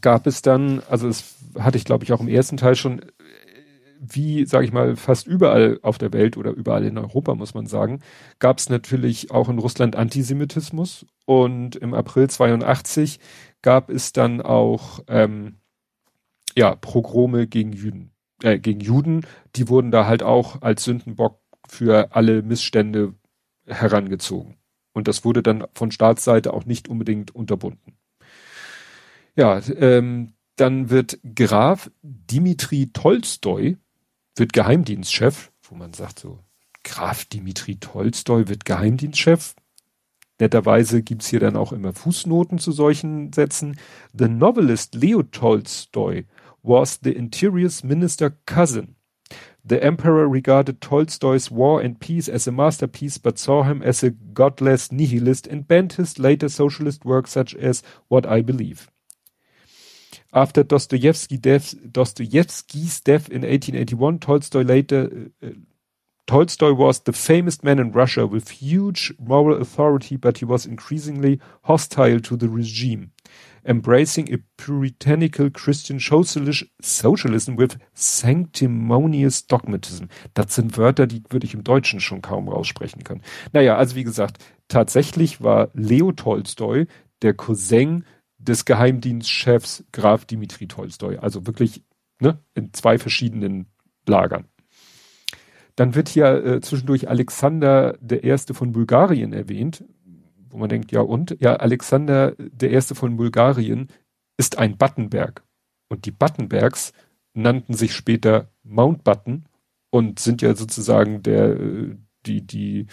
gab 0.00 0.26
es 0.26 0.42
dann, 0.42 0.82
also 0.88 1.08
es 1.08 1.36
hatte 1.58 1.76
ich 1.76 1.84
glaube 1.84 2.04
ich 2.04 2.12
auch 2.12 2.20
im 2.20 2.28
ersten 2.28 2.56
Teil 2.56 2.74
schon, 2.74 3.02
wie, 4.12 4.46
sage 4.46 4.66
ich 4.66 4.72
mal, 4.72 4.96
fast 4.96 5.26
überall 5.26 5.78
auf 5.82 5.98
der 5.98 6.12
Welt 6.12 6.36
oder 6.36 6.50
überall 6.50 6.84
in 6.84 6.98
Europa, 6.98 7.34
muss 7.34 7.54
man 7.54 7.66
sagen, 7.66 8.00
gab 8.38 8.58
es 8.58 8.68
natürlich 8.68 9.30
auch 9.30 9.48
in 9.48 9.58
Russland 9.58 9.96
Antisemitismus 9.96 11.06
und 11.26 11.76
im 11.76 11.94
April 11.94 12.28
82 12.28 13.20
gab 13.62 13.90
es 13.90 14.12
dann 14.12 14.40
auch 14.40 15.00
ähm, 15.08 15.56
ja 16.56 16.74
Progrome 16.74 17.46
gegen 17.46 17.72
Juden, 17.72 18.12
äh, 18.42 18.58
gegen 18.58 18.80
Juden, 18.80 19.26
die 19.56 19.68
wurden 19.68 19.90
da 19.90 20.06
halt 20.06 20.22
auch 20.22 20.62
als 20.62 20.84
Sündenbock 20.84 21.40
für 21.68 22.14
alle 22.14 22.42
Missstände 22.42 23.14
herangezogen. 23.66 24.56
Und 24.92 25.08
das 25.08 25.24
wurde 25.24 25.42
dann 25.42 25.64
von 25.74 25.90
Staatsseite 25.90 26.52
auch 26.52 26.66
nicht 26.66 26.88
unbedingt 26.88 27.34
unterbunden. 27.34 27.96
Ja, 29.36 29.60
ähm, 29.76 30.34
dann 30.56 30.90
wird 30.90 31.18
Graf 31.34 31.90
Dimitri 32.02 32.90
Tolstoi, 32.92 33.76
wird 34.36 34.52
Geheimdienstchef, 34.52 35.52
wo 35.62 35.74
man 35.74 35.92
sagt 35.92 36.20
so, 36.20 36.38
Graf 36.82 37.24
Dimitri 37.24 37.76
Tolstoi 37.76 38.48
wird 38.48 38.64
Geheimdienstchef. 38.64 39.54
Netterweise 40.38 41.02
gibt's 41.02 41.28
hier 41.28 41.40
dann 41.40 41.56
auch 41.56 41.72
immer 41.72 41.92
Fußnoten 41.92 42.58
zu 42.58 42.72
solchen 42.72 43.32
Sätzen. 43.32 43.78
The 44.12 44.28
novelist 44.28 44.94
Leo 44.94 45.22
Tolstoy 45.22 46.24
was 46.62 46.98
the 47.02 47.12
Interior's 47.12 47.84
minister 47.84 48.30
cousin. 48.46 48.96
The 49.66 49.80
emperor 49.80 50.30
regarded 50.30 50.80
Tolstoy's 50.80 51.50
War 51.50 51.80
and 51.80 51.98
Peace 51.98 52.28
as 52.28 52.46
a 52.46 52.52
masterpiece, 52.52 53.18
but 53.18 53.38
saw 53.38 53.62
him 53.62 53.80
as 53.82 54.02
a 54.02 54.10
godless 54.10 54.92
nihilist 54.92 55.46
and 55.46 55.66
banned 55.66 55.94
his 55.94 56.18
later 56.18 56.48
socialist 56.48 57.04
works 57.04 57.32
such 57.32 57.54
as 57.54 57.82
What 58.08 58.26
I 58.26 58.42
Believe. 58.42 58.88
After 60.34 60.64
Dostoevsky 60.64 61.38
death, 61.38 61.74
Dostoevsky's 61.92 63.00
death 63.00 63.28
in 63.28 63.42
1881, 63.42 64.18
Tolstoy 64.18 64.62
later 64.62 65.30
uh, 65.40 65.50
Tolstoy 66.26 66.72
was 66.72 67.00
the 67.00 67.12
famous 67.12 67.62
man 67.62 67.78
in 67.78 67.92
Russia 67.92 68.26
with 68.26 68.48
huge 68.48 69.12
moral 69.18 69.60
authority, 69.60 70.16
but 70.16 70.38
he 70.38 70.46
was 70.46 70.64
increasingly 70.64 71.38
hostile 71.64 72.18
to 72.20 72.36
the 72.36 72.48
regime, 72.48 73.10
embracing 73.66 74.32
a 74.32 74.38
puritanical 74.56 75.50
Christian 75.50 76.00
socialism 76.00 77.56
with 77.56 77.76
sanctimonious 77.92 79.46
dogmatism. 79.46 80.08
Das 80.32 80.54
sind 80.54 80.78
Wörter, 80.78 81.06
die 81.06 81.22
würde 81.28 81.46
ich 81.46 81.52
im 81.52 81.62
Deutschen 81.62 82.00
schon 82.00 82.22
kaum 82.22 82.48
raussprechen 82.48 83.04
können. 83.04 83.22
Naja, 83.52 83.76
also 83.76 83.94
wie 83.94 84.04
gesagt, 84.04 84.38
tatsächlich 84.68 85.42
war 85.42 85.68
Leo 85.74 86.10
Tolstoy 86.10 86.86
der 87.20 87.34
Cousin 87.34 88.04
des 88.44 88.64
Geheimdienstchefs 88.64 89.84
Graf 89.92 90.24
Dimitri 90.24 90.66
Tolstoi. 90.66 91.18
Also 91.18 91.46
wirklich 91.46 91.82
ne, 92.20 92.38
in 92.54 92.72
zwei 92.72 92.98
verschiedenen 92.98 93.66
Lagern. 94.06 94.46
Dann 95.76 95.94
wird 95.94 96.08
hier 96.08 96.44
äh, 96.44 96.60
zwischendurch 96.60 97.08
Alexander 97.08 97.96
der 98.00 98.22
Erste 98.22 98.54
von 98.54 98.72
Bulgarien 98.72 99.32
erwähnt, 99.32 99.84
wo 100.50 100.58
man 100.58 100.68
denkt, 100.68 100.92
ja 100.92 101.00
und? 101.00 101.36
Ja, 101.40 101.56
Alexander 101.56 102.34
der 102.38 102.70
Erste 102.70 102.94
von 102.94 103.16
Bulgarien 103.16 103.88
ist 104.36 104.58
ein 104.58 104.76
Battenberg. 104.76 105.42
Und 105.88 106.06
die 106.06 106.12
Battenbergs 106.12 106.92
nannten 107.34 107.74
sich 107.74 107.94
später 107.94 108.50
Mountbatten 108.62 109.46
und 109.90 110.20
sind 110.20 110.42
ja 110.42 110.54
sozusagen 110.54 111.22
der, 111.22 111.60
äh, 111.60 111.96
die, 112.26 112.42
die 112.42 112.86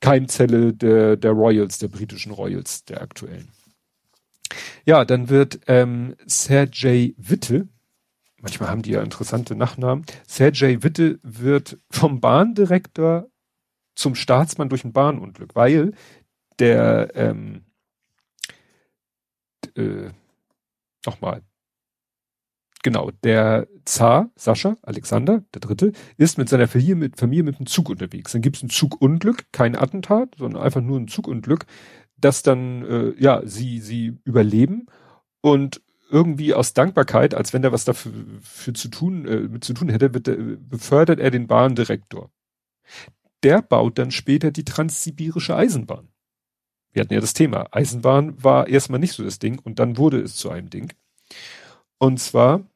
Keimzelle 0.00 0.74
der, 0.74 1.16
der 1.16 1.30
Royals, 1.30 1.78
der 1.78 1.88
britischen 1.88 2.32
Royals, 2.32 2.84
der 2.84 3.00
aktuellen. 3.00 3.48
Ja, 4.84 5.04
dann 5.04 5.28
wird 5.28 5.60
ähm, 5.66 6.16
Sergei 6.26 7.14
Witte, 7.16 7.68
manchmal 8.40 8.68
haben 8.68 8.82
die 8.82 8.92
ja 8.92 9.02
interessante 9.02 9.54
Nachnamen, 9.54 10.04
Sergei 10.26 10.82
Witte 10.82 11.20
wird 11.22 11.78
vom 11.90 12.20
Bahndirektor 12.20 13.28
zum 13.94 14.14
Staatsmann 14.14 14.68
durch 14.68 14.84
ein 14.84 14.92
Bahnunglück, 14.92 15.54
weil 15.54 15.92
der 16.58 17.10
ähm, 17.14 17.64
äh, 19.76 20.10
nochmal, 21.06 21.42
genau, 22.82 23.10
der 23.22 23.66
Zar, 23.84 24.30
Sascha, 24.36 24.76
Alexander, 24.82 25.42
der 25.54 25.60
Dritte, 25.60 25.92
ist 26.16 26.38
mit 26.38 26.48
seiner 26.48 26.68
Familie 26.68 26.94
mit, 26.94 27.18
Familie 27.18 27.42
mit 27.42 27.58
dem 27.58 27.66
Zug 27.66 27.88
unterwegs. 27.88 28.32
Dann 28.32 28.42
gibt 28.42 28.56
es 28.56 28.62
ein 28.62 28.70
Zugunglück, 28.70 29.46
kein 29.52 29.76
Attentat, 29.76 30.36
sondern 30.38 30.62
einfach 30.62 30.80
nur 30.80 30.98
ein 30.98 31.08
Zugunglück 31.08 31.66
dass 32.24 32.42
dann, 32.42 32.84
äh, 32.84 33.14
ja, 33.22 33.42
sie, 33.44 33.80
sie 33.80 34.18
überleben 34.24 34.86
und 35.40 35.82
irgendwie 36.10 36.54
aus 36.54 36.74
Dankbarkeit, 36.74 37.34
als 37.34 37.52
wenn 37.52 37.64
er 37.64 37.72
was 37.72 37.84
dafür 37.84 38.12
für 38.42 38.72
zu 38.72 38.88
tun, 38.88 39.26
äh, 39.26 39.40
mit 39.40 39.64
zu 39.64 39.72
tun 39.72 39.88
hätte, 39.88 40.12
wird, 40.14 40.28
äh, 40.28 40.56
befördert 40.58 41.20
er 41.20 41.30
den 41.30 41.46
Bahndirektor. 41.46 42.30
Der 43.42 43.62
baut 43.62 43.98
dann 43.98 44.10
später 44.10 44.50
die 44.50 44.64
transsibirische 44.64 45.56
Eisenbahn. 45.56 46.08
Wir 46.92 47.00
hatten 47.02 47.14
ja 47.14 47.20
das 47.20 47.32
Thema. 47.32 47.66
Eisenbahn 47.70 48.42
war 48.42 48.68
erstmal 48.68 49.00
nicht 49.00 49.14
so 49.14 49.24
das 49.24 49.38
Ding 49.38 49.58
und 49.58 49.78
dann 49.78 49.96
wurde 49.96 50.20
es 50.20 50.36
zu 50.36 50.50
einem 50.50 50.68
Ding. 50.68 50.92
Und 51.98 52.18
zwar 52.20 52.66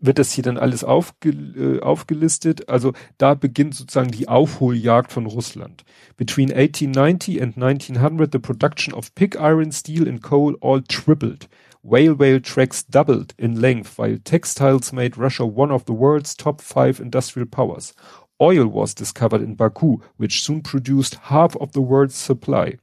wird 0.00 0.18
das 0.18 0.32
hier 0.32 0.42
dann 0.42 0.56
alles 0.56 0.82
aufge, 0.82 1.30
äh, 1.30 1.80
aufgelistet. 1.80 2.68
Also 2.68 2.92
da 3.18 3.34
beginnt 3.34 3.74
sozusagen 3.74 4.10
die 4.10 4.28
Aufholjagd 4.28 5.12
von 5.12 5.26
Russland. 5.26 5.84
Between 6.16 6.52
1890 6.52 7.42
and 7.42 7.56
1900 7.56 8.32
the 8.32 8.38
production 8.38 8.94
of 8.94 9.14
pig 9.14 9.36
iron, 9.36 9.72
steel 9.72 10.08
and 10.08 10.22
coal 10.22 10.56
all 10.60 10.82
tripled. 10.82 11.48
Railway 11.82 12.40
tracks 12.40 12.84
doubled 12.84 13.32
in 13.38 13.56
length 13.56 13.98
while 13.98 14.18
textiles 14.18 14.92
made 14.92 15.16
Russia 15.16 15.44
one 15.44 15.72
of 15.72 15.84
the 15.86 15.94
world's 15.94 16.36
top 16.36 16.60
five 16.60 17.00
industrial 17.00 17.46
powers. 17.46 17.94
Oil 18.40 18.66
was 18.66 18.94
discovered 18.94 19.42
in 19.42 19.54
Baku, 19.54 19.98
which 20.16 20.42
soon 20.42 20.62
produced 20.62 21.16
half 21.30 21.56
of 21.56 21.72
the 21.72 21.80
world's 21.80 22.16
supply. 22.16 22.78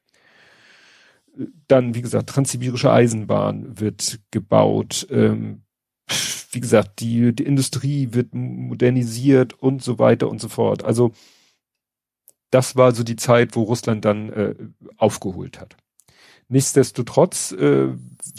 Dann, 1.68 1.93
wie 1.93 2.01
gesagt, 2.01 2.30
transsibirische 2.30 2.91
Eisenbahn 2.91 3.80
wird 3.80 4.20
gebaut. 4.32 5.07
Ähm, 5.11 5.61
wie 6.51 6.59
gesagt, 6.59 6.99
die, 6.99 7.33
die 7.33 7.43
Industrie 7.43 8.09
wird 8.11 8.33
modernisiert 8.33 9.53
und 9.53 9.83
so 9.83 9.99
weiter 9.99 10.29
und 10.29 10.39
so 10.39 10.47
fort. 10.47 10.83
Also 10.83 11.11
das 12.51 12.75
war 12.75 12.93
so 12.93 13.03
die 13.03 13.17
Zeit, 13.17 13.55
wo 13.55 13.63
Russland 13.63 14.05
dann 14.05 14.29
äh, 14.31 14.55
aufgeholt 14.97 15.59
hat. 15.59 15.75
Nichtsdestotrotz 16.49 17.51
äh, 17.51 17.89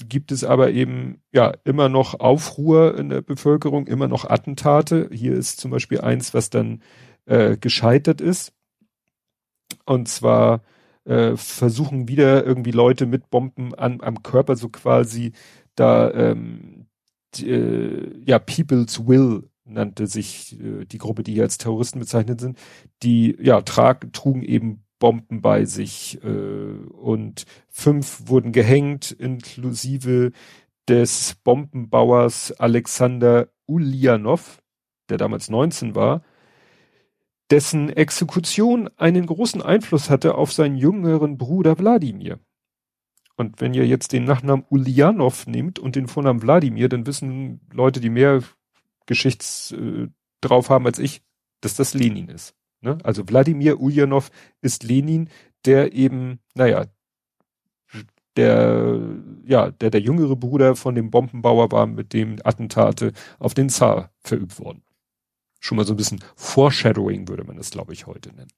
gibt 0.09 0.32
es 0.32 0.42
aber 0.42 0.70
eben 0.70 1.20
ja 1.30 1.52
immer 1.64 1.90
noch 1.90 2.18
Aufruhr 2.20 2.96
in 2.96 3.11
der 3.11 3.20
Bevölkerung, 3.20 3.86
immer 3.86 4.09
noch 4.09 4.24
Attentate. 4.24 5.11
Hier 5.12 5.34
ist 5.34 5.61
zum 5.61 5.70
Beispiel 5.70 6.00
eins, 6.00 6.32
was 6.32 6.48
dann 6.48 6.82
äh, 7.26 7.59
gescheitert 7.59 8.22
ist. 8.22 8.54
Und 9.84 10.09
zwar 10.09 10.62
äh, 11.04 11.36
versuchen 11.36 12.09
wieder 12.09 12.46
irgendwie 12.46 12.70
Leute 12.70 13.04
mit 13.04 13.28
Bomben 13.28 13.74
an, 13.74 14.00
am 14.00 14.22
Körper 14.22 14.56
so 14.56 14.70
quasi 14.70 15.32
da 15.74 16.11
ähm, 16.11 16.78
äh, 17.41 18.18
ja, 18.24 18.39
People's 18.39 19.07
Will 19.07 19.49
nannte 19.64 20.07
sich 20.07 20.59
äh, 20.61 20.85
die 20.85 20.99
Gruppe, 20.99 21.22
die 21.22 21.35
hier 21.35 21.45
als 21.45 21.59
Terroristen 21.59 22.01
bezeichnet 22.01 22.41
sind, 22.41 22.59
die 23.03 23.37
ja 23.41 23.61
trag, 23.62 24.12
trugen 24.12 24.43
eben 24.43 24.85
Bomben 24.99 25.43
bei 25.43 25.64
sich 25.64 26.18
äh, 26.24 26.29
und 26.29 27.45
fünf 27.68 28.22
wurden 28.26 28.53
gehängt, 28.53 29.12
inklusive 29.12 30.33
des 30.89 31.37
Bombenbauers 31.45 32.53
Alexander 32.53 33.49
Ulyanov, 33.66 34.61
der 35.09 35.18
damals 35.18 35.51
19 35.51 35.95
war, 35.95 36.22
dessen 37.51 37.91
Exekution 37.91 38.91
einen 38.97 39.26
großen 39.26 39.62
Einfluss 39.62 40.11
hatte 40.11 40.35
auf 40.35 40.53
seinen 40.53 40.76
jüngeren 40.76 41.39
Bruder 41.39 41.79
Wladimir. 41.79 42.41
Und 43.39 43.61
wenn 43.61 43.72
ihr 43.72 43.86
jetzt 43.86 44.12
den 44.12 44.24
Nachnamen 44.24 44.66
Ulyanov 44.68 45.47
nehmt 45.47 45.78
und 45.78 45.95
den 45.95 46.09
Vornamen 46.09 46.43
Wladimir, 46.43 46.89
dann 46.89 47.07
wissen 47.07 47.61
Leute, 47.72 48.01
die 48.01 48.11
mehr 48.11 48.43
Geschichts 49.07 49.70
äh, 49.70 50.09
drauf 50.41 50.70
haben 50.70 50.86
als 50.86 50.99
ich, 50.99 51.22
dass 51.61 51.76
das 51.76 51.95
Lenin 51.95 52.28
ist. 52.28 52.57
Ne? 52.80 52.99
Also 53.05 53.28
Wladimir 53.28 53.80
Ulyanov 53.80 54.32
ist 54.61 54.82
Lenin, 54.82 55.30
der 55.64 55.93
eben, 55.93 56.41
naja, 56.55 56.86
der, 58.34 59.01
ja, 59.45 59.70
der 59.70 59.91
der 59.91 60.01
jüngere 60.01 60.34
Bruder 60.34 60.74
von 60.74 60.97
dem 60.97 61.12
Bombenbauer 61.12 61.70
war, 61.70 61.86
mit 61.86 62.12
dem 62.12 62.39
Attentate 62.43 63.12
auf 63.39 63.55
den 63.55 63.68
Zar 63.68 64.11
verübt 64.20 64.59
wurden. 64.59 64.82
schon 65.61 65.76
mal 65.76 65.86
so 65.86 65.93
ein 65.95 65.97
bisschen 65.97 66.24
Foreshadowing 66.34 67.28
würde 67.28 67.45
man 67.45 67.57
das, 67.57 67.70
glaube 67.70 67.93
ich, 67.93 68.07
heute 68.09 68.34
nennen. 68.34 68.51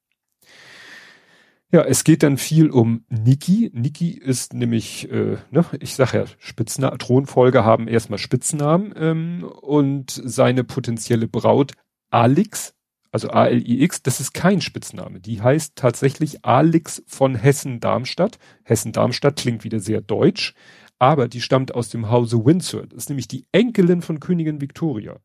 Ja, 1.72 1.82
es 1.82 2.02
geht 2.02 2.24
dann 2.24 2.36
viel 2.36 2.68
um 2.68 3.04
Niki. 3.08 3.70
Niki 3.72 4.10
ist 4.10 4.54
nämlich, 4.54 5.08
äh, 5.10 5.36
ne, 5.50 5.64
ich 5.78 5.94
sag 5.94 6.14
ja, 6.14 6.24
Spitznamen, 6.38 6.98
Thronfolger 6.98 7.64
haben 7.64 7.86
erstmal 7.86 8.18
Spitznamen 8.18 8.92
ähm, 8.96 9.44
und 9.44 10.10
seine 10.10 10.64
potenzielle 10.64 11.28
Braut 11.28 11.74
Alix, 12.10 12.74
also 13.12 13.30
A-L-I-X, 13.30 14.02
das 14.02 14.18
ist 14.18 14.34
kein 14.34 14.60
Spitzname. 14.60 15.20
Die 15.20 15.42
heißt 15.42 15.76
tatsächlich 15.76 16.44
Alix 16.44 17.04
von 17.06 17.36
Hessen-Darmstadt. 17.36 18.38
Hessen-Darmstadt 18.64 19.36
klingt 19.36 19.62
wieder 19.62 19.78
sehr 19.78 20.00
deutsch, 20.00 20.54
aber 20.98 21.28
die 21.28 21.40
stammt 21.40 21.74
aus 21.74 21.88
dem 21.88 22.10
Hause 22.10 22.44
Windsor. 22.44 22.86
Das 22.86 23.04
ist 23.04 23.08
nämlich 23.10 23.28
die 23.28 23.46
Enkelin 23.52 24.02
von 24.02 24.18
Königin 24.18 24.60
Victoria. 24.60 25.20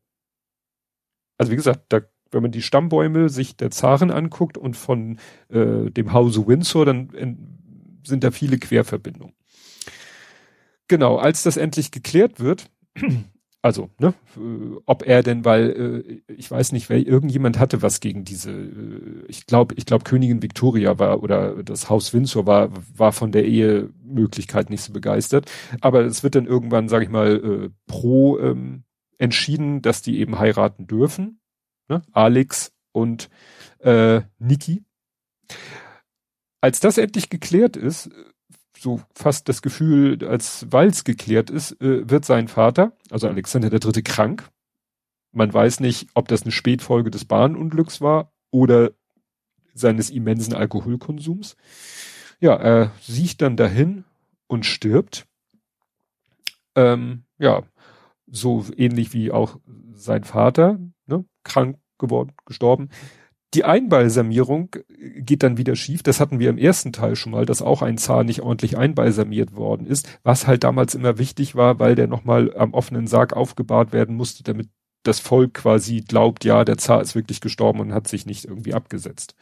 Also 1.38 1.50
wie 1.50 1.56
gesagt, 1.56 1.86
da 1.88 2.00
wenn 2.30 2.42
man 2.42 2.52
die 2.52 2.62
Stammbäume 2.62 3.28
sich 3.28 3.56
der 3.56 3.70
Zaren 3.70 4.10
anguckt 4.10 4.58
und 4.58 4.76
von 4.76 5.18
äh, 5.48 5.90
dem 5.90 6.12
Hause 6.12 6.46
Windsor, 6.46 6.84
dann 6.84 7.10
in, 7.10 8.00
sind 8.04 8.24
da 8.24 8.30
viele 8.30 8.58
Querverbindungen. 8.58 9.34
Genau, 10.88 11.16
als 11.16 11.42
das 11.42 11.56
endlich 11.56 11.90
geklärt 11.90 12.38
wird, 12.38 12.70
also, 13.62 13.90
ne, 13.98 14.14
äh, 14.36 14.76
ob 14.86 15.04
er 15.04 15.22
denn, 15.22 15.44
weil 15.44 16.22
äh, 16.28 16.32
ich 16.32 16.50
weiß 16.50 16.72
nicht, 16.72 16.88
wer 16.88 17.04
irgendjemand 17.04 17.58
hatte 17.58 17.82
was 17.82 18.00
gegen 18.00 18.24
diese, 18.24 18.52
äh, 18.52 19.24
ich 19.26 19.46
glaube, 19.46 19.74
ich 19.76 19.86
glaube 19.86 20.04
Königin 20.04 20.42
Victoria 20.42 20.98
war 20.98 21.22
oder 21.22 21.62
das 21.64 21.90
Haus 21.90 22.14
Windsor 22.14 22.46
war 22.46 22.70
war 22.96 23.12
von 23.12 23.32
der 23.32 23.44
Ehemöglichkeit 23.44 24.70
nicht 24.70 24.82
so 24.82 24.92
begeistert, 24.92 25.50
aber 25.80 26.04
es 26.04 26.22
wird 26.22 26.36
dann 26.36 26.46
irgendwann, 26.46 26.88
sage 26.88 27.04
ich 27.04 27.10
mal, 27.10 27.36
äh, 27.36 27.70
pro 27.88 28.38
ähm, 28.38 28.84
entschieden, 29.18 29.82
dass 29.82 30.02
die 30.02 30.20
eben 30.20 30.38
heiraten 30.38 30.86
dürfen 30.86 31.40
ne? 31.88 32.02
Alex 32.12 32.72
und 32.92 33.28
äh, 33.78 34.22
Niki. 34.38 34.84
Als 36.60 36.80
das 36.80 36.98
endlich 36.98 37.30
geklärt 37.30 37.76
ist, 37.76 38.10
so 38.78 39.00
fast 39.14 39.48
das 39.48 39.62
Gefühl, 39.62 40.26
als 40.26 40.66
weil 40.70 40.88
es 40.88 41.04
geklärt 41.04 41.50
ist, 41.50 41.80
äh, 41.80 42.08
wird 42.08 42.24
sein 42.24 42.48
Vater, 42.48 42.92
also 43.10 43.28
Alexander 43.28 43.70
der 43.70 43.80
Dritte, 43.80 44.02
krank. 44.02 44.48
Man 45.32 45.52
weiß 45.52 45.80
nicht, 45.80 46.08
ob 46.14 46.28
das 46.28 46.42
eine 46.42 46.52
Spätfolge 46.52 47.10
des 47.10 47.24
Bahnunglücks 47.24 48.00
war 48.00 48.32
oder 48.50 48.92
seines 49.74 50.10
immensen 50.10 50.54
Alkoholkonsums. 50.54 51.56
Ja, 52.40 52.54
er 52.54 52.92
sieht 53.00 53.42
dann 53.42 53.56
dahin 53.56 54.04
und 54.46 54.64
stirbt. 54.64 55.26
Ähm, 56.74 57.24
ja, 57.38 57.62
so 58.26 58.64
ähnlich 58.76 59.12
wie 59.12 59.30
auch 59.30 59.58
sein 59.94 60.24
Vater, 60.24 60.78
krank 61.46 61.78
geworden, 61.98 62.32
gestorben. 62.44 62.90
Die 63.54 63.64
Einbalsamierung 63.64 64.70
geht 65.16 65.42
dann 65.42 65.56
wieder 65.56 65.76
schief. 65.76 66.02
Das 66.02 66.20
hatten 66.20 66.38
wir 66.40 66.50
im 66.50 66.58
ersten 66.58 66.92
Teil 66.92 67.16
schon 67.16 67.32
mal, 67.32 67.46
dass 67.46 67.62
auch 67.62 67.80
ein 67.80 67.96
Zahn 67.96 68.26
nicht 68.26 68.42
ordentlich 68.42 68.76
einbalsamiert 68.76 69.54
worden 69.56 69.86
ist, 69.86 70.18
was 70.22 70.46
halt 70.46 70.64
damals 70.64 70.94
immer 70.94 71.16
wichtig 71.18 71.54
war, 71.54 71.78
weil 71.78 71.94
der 71.94 72.06
nochmal 72.06 72.54
am 72.56 72.74
offenen 72.74 73.06
Sarg 73.06 73.32
aufgebahrt 73.32 73.92
werden 73.92 74.16
musste, 74.16 74.42
damit 74.42 74.68
das 75.04 75.20
Volk 75.20 75.54
quasi 75.54 76.00
glaubt, 76.00 76.44
ja, 76.44 76.64
der 76.64 76.78
Zar 76.78 77.00
ist 77.00 77.14
wirklich 77.14 77.40
gestorben 77.40 77.80
und 77.80 77.94
hat 77.94 78.08
sich 78.08 78.26
nicht 78.26 78.44
irgendwie 78.44 78.74
abgesetzt. 78.74 79.36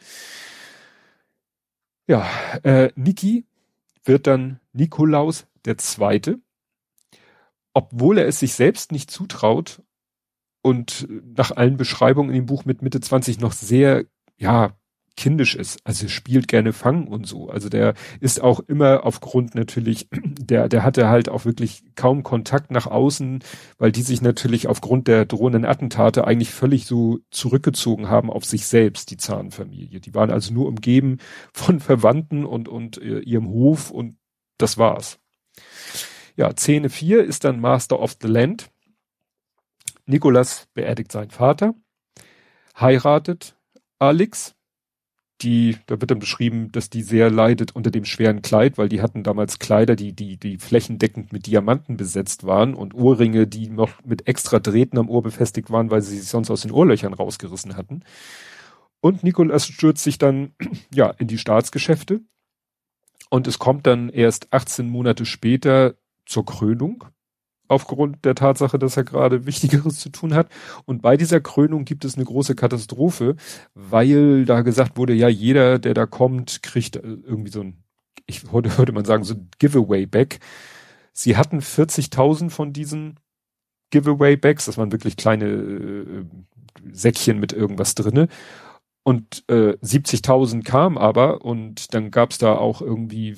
Ja, 2.07 2.27
äh, 2.63 2.91
Niki 2.95 3.45
wird 4.03 4.27
dann 4.27 4.59
Nikolaus 4.73 5.47
der 5.65 5.77
Zweite, 5.77 6.39
obwohl 7.73 8.19
er 8.19 8.27
es 8.27 8.39
sich 8.39 8.53
selbst 8.53 8.91
nicht 8.91 9.09
zutraut 9.09 9.81
und 10.65 11.07
nach 11.37 11.51
allen 11.51 11.77
Beschreibungen 11.77 12.31
in 12.31 12.37
dem 12.37 12.45
Buch 12.47 12.65
mit 12.65 12.81
Mitte 12.81 12.99
20 12.99 13.39
noch 13.39 13.51
sehr, 13.51 14.05
ja, 14.35 14.73
kindisch 15.15 15.55
ist. 15.55 15.77
Also 15.83 16.07
spielt 16.07 16.47
gerne 16.47 16.73
Fang 16.73 17.07
und 17.07 17.27
so. 17.27 17.49
Also 17.51 17.69
der 17.69 17.93
ist 18.19 18.41
auch 18.41 18.59
immer 18.61 19.05
aufgrund 19.05 19.53
natürlich, 19.53 20.09
der, 20.11 20.67
der 20.67 20.83
hatte 20.83 21.07
halt 21.07 21.29
auch 21.29 21.45
wirklich 21.45 21.83
kaum 21.93 22.23
Kontakt 22.23 22.71
nach 22.71 22.87
außen, 22.87 23.43
weil 23.77 23.91
die 23.91 24.01
sich 24.01 24.23
natürlich 24.23 24.67
aufgrund 24.67 25.07
der 25.07 25.25
drohenden 25.25 25.65
Attentate 25.65 26.25
eigentlich 26.25 26.49
völlig 26.49 26.87
so 26.87 27.19
zurückgezogen 27.29 28.09
haben 28.09 28.31
auf 28.31 28.43
sich 28.43 28.65
selbst, 28.65 29.11
die 29.11 29.17
Zahnfamilie. 29.17 29.99
Die 29.99 30.15
waren 30.15 30.31
also 30.31 30.51
nur 30.51 30.67
umgeben 30.67 31.19
von 31.53 31.79
Verwandten 31.79 32.43
und, 32.43 32.67
und 32.67 32.97
äh, 32.97 33.19
ihrem 33.19 33.49
Hof 33.49 33.91
und 33.91 34.15
das 34.57 34.79
war's. 34.79 35.19
Ja, 36.35 36.51
Szene 36.57 36.89
4 36.89 37.23
ist 37.23 37.43
dann 37.43 37.59
Master 37.59 37.99
of 37.99 38.17
the 38.19 38.27
Land. 38.27 38.71
Nikolas 40.05 40.67
beerdigt 40.73 41.11
seinen 41.11 41.31
Vater, 41.31 41.73
heiratet 42.79 43.57
Alex, 43.99 44.55
die, 45.41 45.77
da 45.87 45.99
wird 45.99 46.11
dann 46.11 46.19
beschrieben, 46.19 46.71
dass 46.71 46.89
die 46.89 47.01
sehr 47.01 47.29
leidet 47.29 47.75
unter 47.75 47.91
dem 47.91 48.05
schweren 48.05 48.41
Kleid, 48.41 48.77
weil 48.77 48.87
die 48.87 49.01
hatten 49.01 49.23
damals 49.23 49.59
Kleider, 49.59 49.95
die, 49.95 50.13
die, 50.13 50.37
die 50.37 50.57
flächendeckend 50.57 51.33
mit 51.33 51.47
Diamanten 51.47 51.97
besetzt 51.97 52.45
waren 52.45 52.73
und 52.73 52.93
Ohrringe, 52.93 53.45
die 53.45 53.69
noch 53.69 54.03
mit 54.03 54.27
extra 54.27 54.59
Drähten 54.59 54.97
am 54.97 55.09
Ohr 55.09 55.23
befestigt 55.23 55.69
waren, 55.71 55.91
weil 55.91 56.01
sie 56.01 56.17
sich 56.17 56.29
sonst 56.29 56.49
aus 56.49 56.61
den 56.61 56.71
Ohrlöchern 56.71 57.13
rausgerissen 57.13 57.75
hatten. 57.75 58.03
Und 59.01 59.23
Nikolas 59.23 59.67
stürzt 59.67 60.03
sich 60.03 60.17
dann, 60.17 60.53
ja, 60.93 61.09
in 61.11 61.27
die 61.27 61.37
Staatsgeschäfte. 61.37 62.21
Und 63.29 63.47
es 63.47 63.59
kommt 63.59 63.87
dann 63.87 64.09
erst 64.09 64.53
18 64.53 64.87
Monate 64.87 65.25
später 65.25 65.95
zur 66.25 66.45
Krönung 66.45 67.03
aufgrund 67.67 68.25
der 68.25 68.35
Tatsache, 68.35 68.79
dass 68.79 68.97
er 68.97 69.03
gerade 69.03 69.45
Wichtigeres 69.45 69.99
zu 69.99 70.09
tun 70.09 70.33
hat. 70.33 70.49
Und 70.85 71.01
bei 71.01 71.17
dieser 71.17 71.41
Krönung 71.41 71.85
gibt 71.85 72.05
es 72.05 72.15
eine 72.15 72.25
große 72.25 72.55
Katastrophe, 72.55 73.35
weil 73.73 74.45
da 74.45 74.61
gesagt 74.61 74.97
wurde, 74.97 75.13
ja, 75.13 75.27
jeder, 75.27 75.79
der 75.79 75.93
da 75.93 76.05
kommt, 76.05 76.63
kriegt 76.63 76.97
äh, 76.97 77.01
irgendwie 77.01 77.51
so 77.51 77.61
ein, 77.61 77.83
ich 78.25 78.43
heute 78.51 78.77
würde 78.77 78.91
man 78.91 79.05
sagen, 79.05 79.23
so 79.23 79.35
ein 79.35 79.49
Giveaway-Back. 79.59 80.39
Sie 81.13 81.37
hatten 81.37 81.59
40.000 81.59 82.49
von 82.49 82.73
diesen 82.73 83.19
Giveaway-Backs, 83.91 84.65
das 84.65 84.77
waren 84.77 84.91
wirklich 84.91 85.15
kleine 85.15 85.45
äh, 85.45 86.25
Säckchen 86.91 87.39
mit 87.39 87.53
irgendwas 87.53 87.95
drinne. 87.95 88.27
Und 89.03 89.43
äh, 89.49 89.77
70.000 89.83 90.63
kam 90.63 90.97
aber 90.97 91.45
und 91.45 91.93
dann 91.93 92.09
gab's 92.09 92.39
da 92.39 92.55
auch 92.55 92.81
irgendwie 92.81 93.35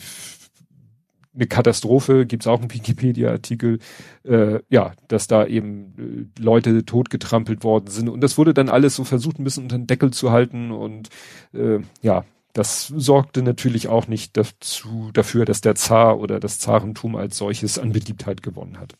eine 1.37 1.47
Katastrophe, 1.47 2.25
gibt's 2.25 2.47
auch 2.47 2.59
einen 2.59 2.73
Wikipedia-Artikel, 2.73 3.79
äh, 4.23 4.59
ja, 4.69 4.93
dass 5.07 5.27
da 5.27 5.45
eben 5.45 6.29
äh, 6.37 6.41
Leute 6.41 6.83
totgetrampelt 6.83 7.63
worden 7.63 7.87
sind. 7.87 8.09
Und 8.09 8.21
das 8.21 8.37
wurde 8.37 8.53
dann 8.53 8.69
alles 8.69 8.95
so 8.95 9.03
versucht, 9.03 9.39
ein 9.39 9.43
bisschen 9.43 9.63
unter 9.63 9.77
den 9.77 9.87
Deckel 9.87 10.11
zu 10.11 10.31
halten. 10.31 10.71
Und 10.71 11.09
äh, 11.53 11.79
ja, 12.01 12.25
das 12.53 12.87
sorgte 12.87 13.43
natürlich 13.43 13.87
auch 13.87 14.07
nicht 14.07 14.35
dazu, 14.35 15.11
dafür, 15.13 15.45
dass 15.45 15.61
der 15.61 15.75
Zar 15.75 16.19
oder 16.19 16.39
das 16.39 16.59
Zarentum 16.59 17.15
als 17.15 17.37
solches 17.37 17.77
an 17.77 17.91
Beliebtheit 17.91 18.41
gewonnen 18.41 18.79
hat. 18.79 18.95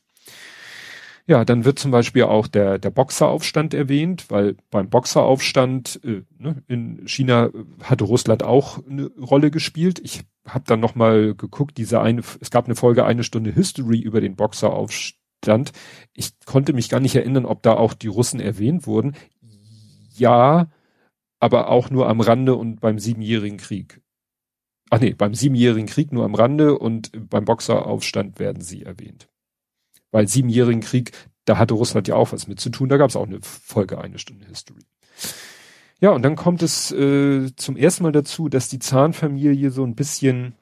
Ja, 1.30 1.44
dann 1.44 1.66
wird 1.66 1.78
zum 1.78 1.92
Beispiel 1.92 2.24
auch 2.24 2.48
der, 2.48 2.80
der 2.80 2.90
Boxeraufstand 2.90 3.74
erwähnt, 3.74 4.32
weil 4.32 4.56
beim 4.72 4.90
Boxeraufstand 4.90 6.00
äh, 6.06 6.22
ne, 6.38 6.64
in 6.68 7.06
China 7.06 7.50
hatte 7.84 8.06
Russland 8.06 8.44
auch 8.44 8.80
eine 8.88 9.08
Rolle 9.18 9.52
gespielt. 9.52 10.00
Ich 10.02 10.22
habe 10.48 10.64
dann 10.66 10.80
nochmal 10.80 11.36
geguckt, 11.36 11.78
diese 11.78 12.00
eine, 12.00 12.22
es 12.40 12.50
gab 12.50 12.66
eine 12.66 12.76
Folge 12.76 13.04
eine 13.04 13.26
Stunde 13.26 13.52
History 13.52 14.00
über 14.00 14.22
den 14.22 14.38
Boxeraufstand. 14.38 15.74
Ich 16.14 16.32
konnte 16.46 16.72
mich 16.72 16.88
gar 16.88 17.02
nicht 17.02 17.16
erinnern, 17.16 17.46
ob 17.46 17.62
da 17.62 17.74
auch 17.74 17.94
die 17.94 18.08
Russen 18.08 18.40
erwähnt 18.40 18.88
wurden. 18.88 19.14
Ja, 20.16 20.70
aber 21.42 21.70
auch 21.70 21.90
nur 21.90 22.08
am 22.08 22.22
Rande 22.22 22.56
und 22.56 22.80
beim 22.80 23.00
Siebenjährigen 23.00 23.58
Krieg. 23.58 24.02
Ach 24.90 25.02
nee, 25.02 25.14
beim 25.14 25.34
Siebenjährigen 25.34 25.88
Krieg 25.88 26.14
nur 26.14 26.24
am 26.24 26.36
Rande 26.36 26.80
und 26.80 27.12
beim 27.30 27.44
Boxeraufstand 27.44 28.40
werden 28.40 28.62
sie 28.62 28.84
erwähnt. 28.84 29.28
Weil 30.12 30.28
Siebenjährigen 30.28 30.82
Krieg, 30.82 31.12
da 31.46 31.58
hatte 31.58 31.74
Russland 31.74 32.08
ja 32.08 32.16
auch 32.16 32.32
was 32.32 32.48
mit 32.48 32.60
zu 32.60 32.70
tun, 32.70 32.90
da 32.90 32.98
gab 32.98 33.10
es 33.10 33.16
auch 33.16 33.28
eine 33.28 33.40
Folge 33.42 34.00
eine 34.00 34.20
Stunde 34.20 34.46
History. 34.46 34.84
Ja, 36.00 36.12
und 36.12 36.22
dann 36.22 36.36
kommt 36.36 36.62
es 36.62 36.92
äh, 36.92 37.56
zum 37.56 37.76
ersten 37.76 38.04
Mal 38.04 38.12
dazu, 38.12 38.50
dass 38.50 38.70
die 38.70 38.80
Zahnfamilie 38.80 39.72
so 39.72 39.84
ein 39.84 39.96
bisschen 39.96 40.54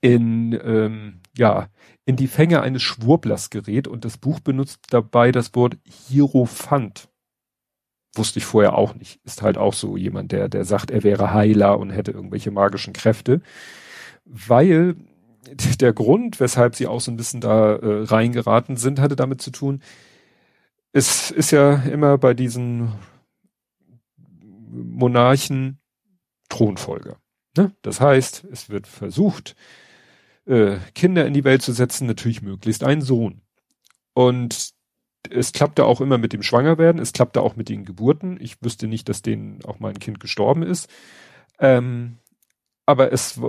in, 0.00 0.58
ähm, 0.64 1.20
ja, 1.36 1.68
in 2.04 2.16
die 2.16 2.28
Fänge 2.28 2.62
eines 2.62 2.82
Schwurblers 2.82 3.50
gerät 3.50 3.88
und 3.88 4.04
das 4.04 4.18
Buch 4.18 4.40
benutzt 4.40 4.86
dabei 4.90 5.32
das 5.32 5.54
Wort 5.54 5.76
Hierophant. 5.84 7.08
Wusste 8.14 8.38
ich 8.38 8.44
vorher 8.44 8.76
auch 8.76 8.94
nicht. 8.94 9.20
Ist 9.24 9.42
halt 9.42 9.56
auch 9.58 9.72
so 9.72 9.96
jemand, 9.96 10.32
der, 10.32 10.48
der 10.48 10.64
sagt, 10.64 10.90
er 10.90 11.02
wäre 11.02 11.32
Heiler 11.32 11.78
und 11.78 11.90
hätte 11.90 12.10
irgendwelche 12.10 12.50
magischen 12.50 12.92
Kräfte. 12.92 13.40
Weil 14.24 14.96
der 15.80 15.92
Grund, 15.92 16.40
weshalb 16.40 16.76
sie 16.76 16.86
auch 16.86 17.00
so 17.00 17.10
ein 17.10 17.16
bisschen 17.16 17.40
da 17.40 17.76
äh, 17.76 18.04
reingeraten 18.04 18.76
sind, 18.76 19.00
hatte 19.00 19.16
damit 19.16 19.40
zu 19.42 19.50
tun, 19.50 19.82
es 20.92 21.30
ist 21.30 21.50
ja 21.50 21.82
immer 21.84 22.18
bei 22.18 22.34
diesen 22.34 22.92
Monarchen 24.70 25.78
Thronfolger. 26.48 27.16
Ne? 27.56 27.72
Das 27.82 28.00
heißt, 28.00 28.44
es 28.50 28.68
wird 28.68 28.86
versucht, 28.86 29.56
äh, 30.46 30.76
Kinder 30.94 31.26
in 31.26 31.34
die 31.34 31.44
Welt 31.44 31.62
zu 31.62 31.72
setzen, 31.72 32.06
natürlich 32.06 32.42
möglichst 32.42 32.84
ein 32.84 33.00
Sohn. 33.00 33.42
Und 34.14 34.72
es 35.30 35.52
klappte 35.52 35.84
auch 35.84 36.00
immer 36.00 36.18
mit 36.18 36.32
dem 36.32 36.42
Schwangerwerden, 36.42 37.00
es 37.00 37.12
klappte 37.12 37.42
auch 37.42 37.56
mit 37.56 37.68
den 37.68 37.84
Geburten. 37.84 38.38
Ich 38.40 38.62
wüsste 38.62 38.86
nicht, 38.86 39.08
dass 39.08 39.22
denen 39.22 39.64
auch 39.64 39.78
mal 39.78 39.90
ein 39.90 39.98
Kind 39.98 40.20
gestorben 40.20 40.62
ist. 40.62 40.90
Ähm, 41.58 42.18
aber 42.86 43.12
es 43.12 43.40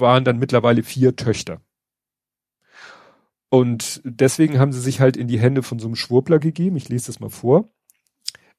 waren 0.00 0.24
dann 0.24 0.38
mittlerweile 0.38 0.82
vier 0.82 1.16
Töchter. 1.16 1.60
Und 3.50 4.00
deswegen 4.04 4.58
haben 4.58 4.72
sie 4.72 4.80
sich 4.80 5.00
halt 5.00 5.16
in 5.16 5.28
die 5.28 5.40
Hände 5.40 5.62
von 5.62 5.78
so 5.78 5.86
einem 5.86 5.96
Schwurbler 5.96 6.38
gegeben. 6.38 6.76
Ich 6.76 6.88
lese 6.88 7.06
das 7.06 7.20
mal 7.20 7.30
vor. 7.30 7.70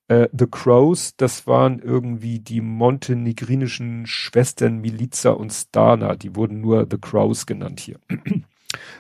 Äh, 0.08 0.28
The 0.38 0.48
Crows, 0.50 1.16
das 1.16 1.46
waren 1.46 1.80
irgendwie 1.80 2.40
die 2.40 2.62
montenegrinischen 2.62 4.08
Schwestern 4.08 4.80
Miliza 4.80 5.32
und 5.32 5.54
Stana. 5.54 6.16
Die 6.16 6.36
wurden 6.36 6.62
nur 6.62 6.88
The 6.90 6.98
Crows 6.98 7.46
genannt 7.46 7.80
hier. 7.80 8.00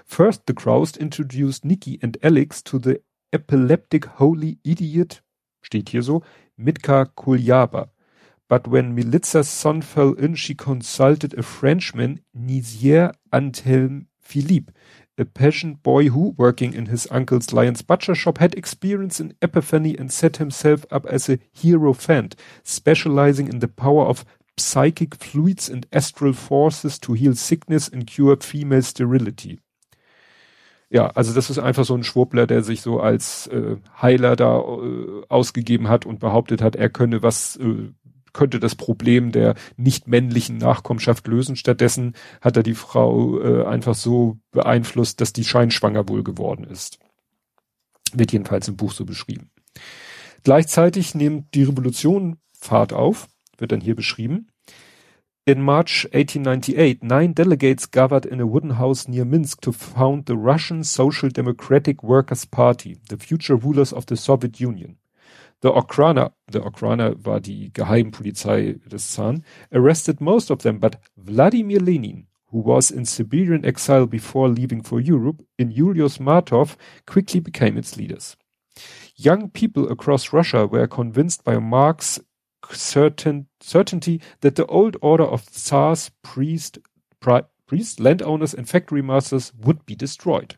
First, 0.06 0.44
the 0.48 0.54
Crows 0.54 0.96
introduced 0.96 1.66
Nikki 1.66 2.00
and 2.02 2.24
Alex 2.24 2.64
to 2.64 2.80
the 2.80 3.02
epileptic 3.32 4.20
holy 4.20 4.60
idiot, 4.64 5.24
steht 5.62 5.90
hier 5.90 6.04
so, 6.04 6.24
Mitka 6.56 7.06
Kuljaba. 7.06 7.92
But 8.50 8.68
when 8.68 8.95
Miliza's 8.95 9.47
son 9.47 9.84
fell 9.84 10.14
in, 10.14 10.34
she 10.34 10.56
consulted 10.56 11.38
a 11.38 11.43
Frenchman, 11.43 12.22
Nizier 12.36 13.14
Antelme 13.32 14.08
Philippe, 14.20 14.74
a 15.20 15.26
peasant 15.26 15.84
boy 15.84 16.10
who, 16.10 16.34
working 16.36 16.74
in 16.74 16.88
his 16.88 17.08
uncle's 17.12 17.54
lion's 17.54 17.84
butcher 17.84 18.16
shop, 18.16 18.39
had 18.39 18.56
experience 18.56 19.20
in 19.20 19.36
epiphany 19.43 19.95
and 19.95 20.12
set 20.12 20.38
himself 20.38 20.84
up 20.89 21.06
as 21.06 21.30
a 21.30 21.38
hierophant, 21.52 22.36
specializing 22.64 23.47
in 23.47 23.60
the 23.60 23.68
power 23.68 24.06
of 24.06 24.26
psychic 24.58 25.16
fluids 25.16 25.70
and 25.70 25.86
astral 25.93 26.34
forces 26.34 26.97
to 27.00 27.14
heal 27.14 27.36
sickness 27.36 27.88
and 27.88 28.08
cure 28.08 28.36
female 28.38 28.82
sterility. 28.82 29.60
Ja, 30.91 31.08
also 31.10 31.34
das 31.34 31.52
ist 31.52 31.60
einfach 31.60 31.86
so 31.86 31.93
ein 31.93 32.04
Schwurbler, 32.04 32.47
der 32.47 32.64
sich 32.64 32.82
so 32.82 33.00
als 33.00 33.45
äh, 33.47 33.78
Heiler 34.02 34.36
da 34.36 34.60
äh, 34.60 35.22
ausgegeben 35.30 35.88
hat 35.88 36.08
und 36.08 36.20
behauptet 36.20 36.64
hat, 36.64 36.76
er 36.76 36.89
könne 36.89 37.22
was 37.22 37.58
äh, 37.58 37.91
könnte 38.40 38.62
das 38.62 38.76
Problem 38.76 39.34
der 39.34 39.56
nicht 39.76 40.08
männlichen 40.08 40.56
Nachkommenschaft 40.56 41.28
lösen. 41.28 41.58
Stattdessen 41.58 42.14
hat 42.40 42.56
er 42.56 42.64
die 42.64 42.74
Frau 42.74 43.38
äh, 43.42 43.66
einfach 43.66 43.96
so 43.96 44.38
beeinflusst, 44.52 45.20
dass 45.20 45.34
die 45.34 45.44
scheinschwanger 45.44 46.08
wohl 46.08 46.24
geworden 46.24 46.64
ist. 46.64 47.00
Wird 48.14 48.32
jedenfalls 48.32 48.70
im 48.70 48.78
Buch 48.78 48.94
so 48.94 49.04
beschrieben. 49.04 49.52
Gleichzeitig 50.44 51.16
nimmt 51.16 51.54
die 51.54 51.64
Revolution 51.64 52.38
Fahrt 52.54 52.94
auf, 52.94 53.28
wird 53.58 53.74
dann 53.74 53.82
hier 53.82 53.98
beschrieben. 53.98 54.48
In 55.44 55.62
March 55.62 56.08
1898, 56.14 57.04
nine 57.04 57.34
delegates 57.34 57.92
gathered 57.92 58.26
in 58.26 58.40
a 58.40 58.46
wooden 58.46 58.80
house 58.80 59.10
near 59.10 59.26
Minsk 59.26 59.60
to 59.64 59.74
found 59.74 60.30
the 60.30 60.36
Russian 60.38 60.84
Social 60.84 61.28
Democratic 61.28 62.04
Workers' 62.04 62.46
Party, 62.46 63.00
the 63.10 63.18
future 63.18 63.56
rulers 63.62 63.92
of 63.92 64.06
the 64.08 64.16
Soviet 64.16 64.62
Union. 64.62 64.96
The 65.62 65.72
Okhrana, 65.72 66.32
the 66.47 66.62
Okhrana 66.62 67.16
war 67.26 67.39
die 67.41 67.70
Geheimpolizei 67.74 68.80
des 68.88 68.97
Zaren, 68.97 69.43
arrested 69.74 70.22
most 70.22 70.49
of 70.49 70.64
them, 70.64 70.80
but 70.80 71.01
Vladimir 71.18 71.80
Lenin, 71.80 72.28
who 72.47 72.60
was 72.60 72.91
in 72.91 73.05
Siberian 73.05 73.66
exile 73.66 74.05
before 74.05 74.47
leaving 74.47 74.82
for 74.82 75.01
Europe, 75.01 75.43
in 75.57 75.72
Julius 75.72 76.20
Martov, 76.20 76.78
quickly 77.05 77.41
became 77.41 77.78
its 77.78 77.97
leaders. 77.97 78.38
Young 79.16 79.49
people 79.49 79.91
across 79.91 80.32
Russia 80.32 80.66
were 80.66 80.88
convinced 80.88 81.43
by 81.43 81.60
Marx 81.60 82.20
certain, 82.72 83.47
certainty 83.60 84.22
that 84.41 84.55
the 84.55 84.66
old 84.68 84.95
order 85.01 85.26
of 85.26 85.45
Tsars, 85.49 86.12
priest, 86.24 86.80
pri, 87.20 87.43
priests, 87.68 87.99
landowners, 87.99 88.53
and 88.53 88.68
factory 88.68 89.01
masters 89.01 89.51
would 89.60 89.86
be 89.86 89.95
destroyed. 89.95 90.55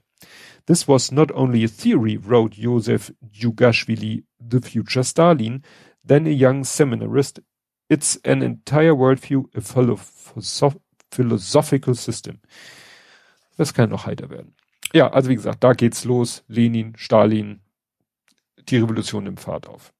This 0.68 0.88
was 0.88 1.12
not 1.12 1.32
only 1.34 1.64
a 1.64 1.68
theory, 1.68 2.18
wrote 2.18 2.52
Joseph 2.52 3.12
Jugashvili, 3.32 4.24
the 4.50 4.62
future 4.62 5.04
Stalin, 5.04 5.64
then 6.04 6.26
a 6.28 6.32
young 6.32 6.64
seminarist. 6.64 7.42
It's 7.89 8.20
an 8.24 8.42
entire 8.42 8.96
worldview, 8.96 9.46
a 9.56 9.62
philosophical 11.12 11.96
system. 11.96 12.39
Das 13.58 13.74
kann 13.74 13.89
noch 13.89 14.06
heiter 14.06 14.30
werden. 14.30 14.56
Ja, 14.94 15.12
also 15.12 15.30
wie 15.30 15.36
gesagt, 15.36 15.64
da 15.64 15.74
geht's 15.74 16.06
los. 16.06 16.44
Lenin, 16.48 16.94
Stalin, 16.96 17.62
die 18.70 18.78
Revolution 18.78 19.24
nimmt 19.24 19.39
Fahrt 19.39 19.68
auf. 19.68 19.94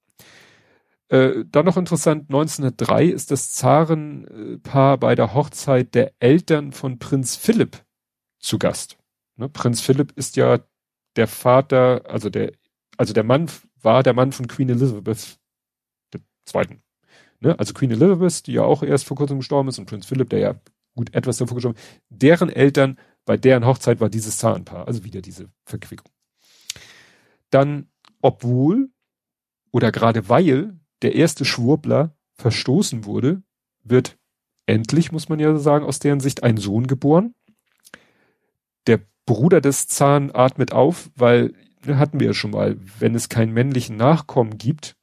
Äh, 1.08 1.44
dann 1.46 1.66
noch 1.66 1.76
interessant, 1.76 2.30
1903 2.30 3.04
ist 3.04 3.30
das 3.30 3.52
Zarenpaar 3.52 4.96
bei 4.98 5.14
der 5.14 5.34
Hochzeit 5.34 5.94
der 5.94 6.12
Eltern 6.20 6.72
von 6.72 6.98
Prinz 6.98 7.36
Philipp 7.36 7.84
zu 8.38 8.58
Gast. 8.58 8.96
Ne? 9.36 9.48
Prinz 9.48 9.82
Philipp 9.82 10.12
ist 10.16 10.36
ja 10.36 10.60
der 11.16 11.28
Vater, 11.28 12.02
also 12.08 12.30
der, 12.30 12.52
also 12.96 13.12
der 13.12 13.24
Mann 13.24 13.50
war 13.82 14.02
der 14.02 14.14
Mann 14.14 14.32
von 14.32 14.48
Queen 14.48 14.68
Elizabeth 14.68 15.38
II. 16.54 16.78
Ne? 17.40 17.58
Also 17.58 17.74
Queen 17.74 17.90
Elizabeth, 17.90 18.46
die 18.46 18.52
ja 18.52 18.62
auch 18.62 18.82
erst 18.82 19.06
vor 19.06 19.16
kurzem 19.16 19.38
gestorben 19.38 19.68
ist, 19.68 19.78
und 19.78 19.86
Prinz 19.86 20.06
Philipp, 20.06 20.30
der 20.30 20.38
ja 20.38 20.54
gut 20.94 21.14
etwas 21.14 21.38
davor 21.38 21.56
gestorben 21.56 21.78
ist, 21.78 22.00
deren 22.08 22.48
Eltern, 22.48 22.98
bei 23.24 23.36
deren 23.36 23.66
Hochzeit 23.66 24.00
war 24.00 24.08
dieses 24.08 24.38
Zahnpaar, 24.38 24.86
also 24.86 25.04
wieder 25.04 25.20
diese 25.20 25.48
Verquickung. 25.64 26.10
Dann, 27.50 27.88
obwohl 28.20 28.90
oder 29.72 29.90
gerade 29.90 30.28
weil 30.28 30.78
der 31.00 31.14
erste 31.14 31.44
Schwurbler 31.44 32.14
verstoßen 32.34 33.04
wurde, 33.04 33.42
wird 33.82 34.18
endlich, 34.66 35.10
muss 35.10 35.28
man 35.28 35.40
ja 35.40 35.56
sagen, 35.58 35.84
aus 35.84 35.98
deren 35.98 36.20
Sicht 36.20 36.44
ein 36.44 36.56
Sohn 36.56 36.86
geboren. 36.86 37.34
Der 38.86 39.00
Bruder 39.26 39.60
des 39.60 39.88
Zahn 39.88 40.30
atmet 40.32 40.72
auf, 40.72 41.10
weil, 41.16 41.54
hatten 41.86 42.20
wir 42.20 42.28
ja 42.28 42.34
schon 42.34 42.52
mal, 42.52 42.76
wenn 42.98 43.14
es 43.14 43.28
keinen 43.28 43.52
männlichen 43.52 43.96
Nachkommen 43.96 44.58
gibt, 44.58 44.96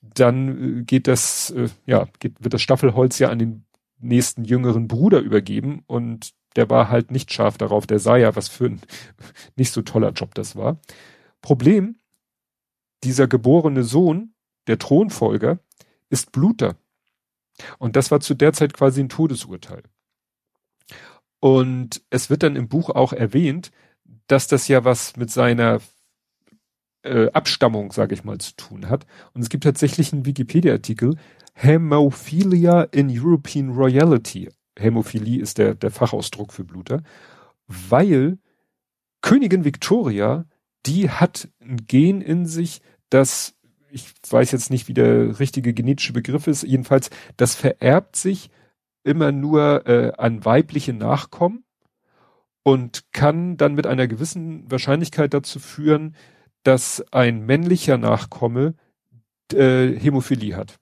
dann 0.00 0.80
äh, 0.80 0.82
geht 0.82 1.06
das, 1.06 1.50
äh, 1.50 1.68
ja, 1.86 2.06
geht, 2.18 2.42
wird 2.42 2.54
das 2.54 2.62
Staffelholz 2.62 3.18
ja 3.18 3.30
an 3.30 3.38
den 3.38 3.64
nächsten 3.98 4.44
jüngeren 4.44 4.88
Bruder 4.88 5.20
übergeben 5.20 5.82
und 5.86 6.32
der 6.56 6.70
war 6.70 6.88
halt 6.88 7.10
nicht 7.10 7.32
scharf 7.32 7.58
darauf, 7.58 7.86
der 7.86 7.98
sah 7.98 8.16
ja, 8.16 8.36
was 8.36 8.48
für 8.48 8.66
ein 8.66 8.80
nicht 9.56 9.72
so 9.72 9.82
toller 9.82 10.10
Job 10.10 10.34
das 10.34 10.56
war. 10.56 10.78
Problem, 11.40 11.96
dieser 13.02 13.26
geborene 13.26 13.84
Sohn, 13.84 14.34
der 14.66 14.78
Thronfolger, 14.78 15.58
ist 16.10 16.32
Bluter. 16.32 16.76
Und 17.78 17.96
das 17.96 18.10
war 18.10 18.20
zu 18.20 18.34
der 18.34 18.52
Zeit 18.52 18.72
quasi 18.72 19.00
ein 19.00 19.08
Todesurteil. 19.08 19.82
Und 21.40 22.02
es 22.10 22.30
wird 22.30 22.42
dann 22.42 22.56
im 22.56 22.68
Buch 22.68 22.90
auch 22.90 23.12
erwähnt, 23.12 23.70
dass 24.26 24.46
das 24.46 24.68
ja 24.68 24.84
was 24.84 25.16
mit 25.16 25.30
seiner 25.30 25.80
äh, 27.04 27.30
Abstammung, 27.32 27.92
sage 27.92 28.14
ich 28.14 28.24
mal, 28.24 28.38
zu 28.38 28.56
tun 28.56 28.88
hat. 28.88 29.06
Und 29.32 29.42
es 29.42 29.48
gibt 29.48 29.64
tatsächlich 29.64 30.12
einen 30.12 30.26
Wikipedia-Artikel, 30.26 31.16
Hämophilia 31.54 32.82
in 32.82 33.08
European 33.10 33.70
Royalty. 33.70 34.50
Hämophilie 34.76 35.40
ist 35.40 35.58
der, 35.58 35.74
der 35.74 35.90
Fachausdruck 35.90 36.52
für 36.52 36.64
Bluter, 36.64 37.02
weil 37.66 38.38
Königin 39.22 39.64
Victoria, 39.64 40.46
die 40.84 41.08
hat 41.10 41.48
ein 41.60 41.86
Gen 41.86 42.20
in 42.20 42.44
sich, 42.46 42.80
das, 43.08 43.54
ich 43.90 44.12
weiß 44.28 44.50
jetzt 44.52 44.70
nicht, 44.70 44.88
wie 44.88 44.94
der 44.94 45.38
richtige 45.38 45.72
genetische 45.72 46.12
Begriff 46.12 46.46
ist, 46.46 46.64
jedenfalls, 46.64 47.10
das 47.36 47.54
vererbt 47.54 48.16
sich 48.16 48.50
immer 49.04 49.32
nur 49.32 49.86
äh, 49.86 50.12
an 50.18 50.44
weibliche 50.44 50.92
Nachkommen 50.92 51.64
und 52.64 53.04
kann 53.12 53.56
dann 53.56 53.74
mit 53.74 53.86
einer 53.86 54.08
gewissen 54.08 54.68
Wahrscheinlichkeit 54.70 55.32
dazu 55.32 55.60
führen, 55.60 56.16
dass 56.64 57.04
ein 57.12 57.46
männlicher 57.46 57.98
Nachkomme 57.98 58.74
äh, 59.52 59.88
Hämophilie 59.98 60.56
hat. 60.56 60.78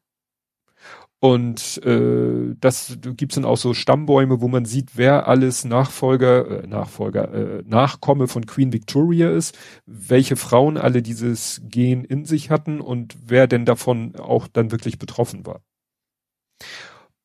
Und 1.21 1.81
äh, 1.85 2.57
das 2.59 2.99
gibt's 3.01 3.37
dann 3.37 3.45
auch 3.45 3.57
so 3.57 3.75
Stammbäume, 3.75 4.41
wo 4.41 4.49
man 4.49 4.65
sieht, 4.65 4.97
wer 4.97 5.29
alles 5.29 5.65
Nachfolger, 5.65 6.65
äh, 6.65 6.67
Nachfolger, 6.67 7.33
äh, 7.33 7.63
Nachkomme 7.65 8.27
von 8.27 8.45
Queen 8.45 8.73
Victoria 8.73 9.31
ist, 9.31 9.57
welche 9.87 10.35
Frauen 10.35 10.77
alle 10.77 11.01
dieses 11.01 11.63
Gen 11.65 12.03
in 12.03 12.25
sich 12.25 12.51
hatten 12.51 12.81
und 12.81 13.17
wer 13.25 13.47
denn 13.47 13.65
davon 13.65 14.17
auch 14.17 14.49
dann 14.49 14.73
wirklich 14.73 14.99
betroffen 14.99 15.47
war. 15.47 15.61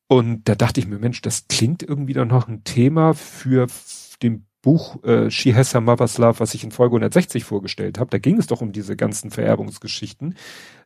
Und 0.06 0.48
da 0.48 0.54
dachte 0.54 0.78
ich 0.78 0.86
mir, 0.86 1.00
Mensch, 1.00 1.20
das 1.20 1.48
klingt 1.48 1.82
irgendwie 1.82 2.14
dann 2.14 2.28
noch 2.28 2.46
ein 2.46 2.62
Thema 2.62 3.14
für 3.14 3.66
den 4.22 4.46
Buch 4.62 5.02
äh, 5.04 5.30
She 5.30 5.54
Has 5.54 5.72
Her 5.72 5.80
Mother's 5.80 6.18
Love, 6.18 6.40
was 6.40 6.54
ich 6.54 6.64
in 6.64 6.72
Folge 6.72 6.96
160 6.96 7.44
vorgestellt 7.44 7.98
habe. 7.98 8.10
Da 8.10 8.18
ging 8.18 8.38
es 8.38 8.46
doch 8.46 8.60
um 8.60 8.72
diese 8.72 8.96
ganzen 8.96 9.30
Vererbungsgeschichten. 9.30 10.34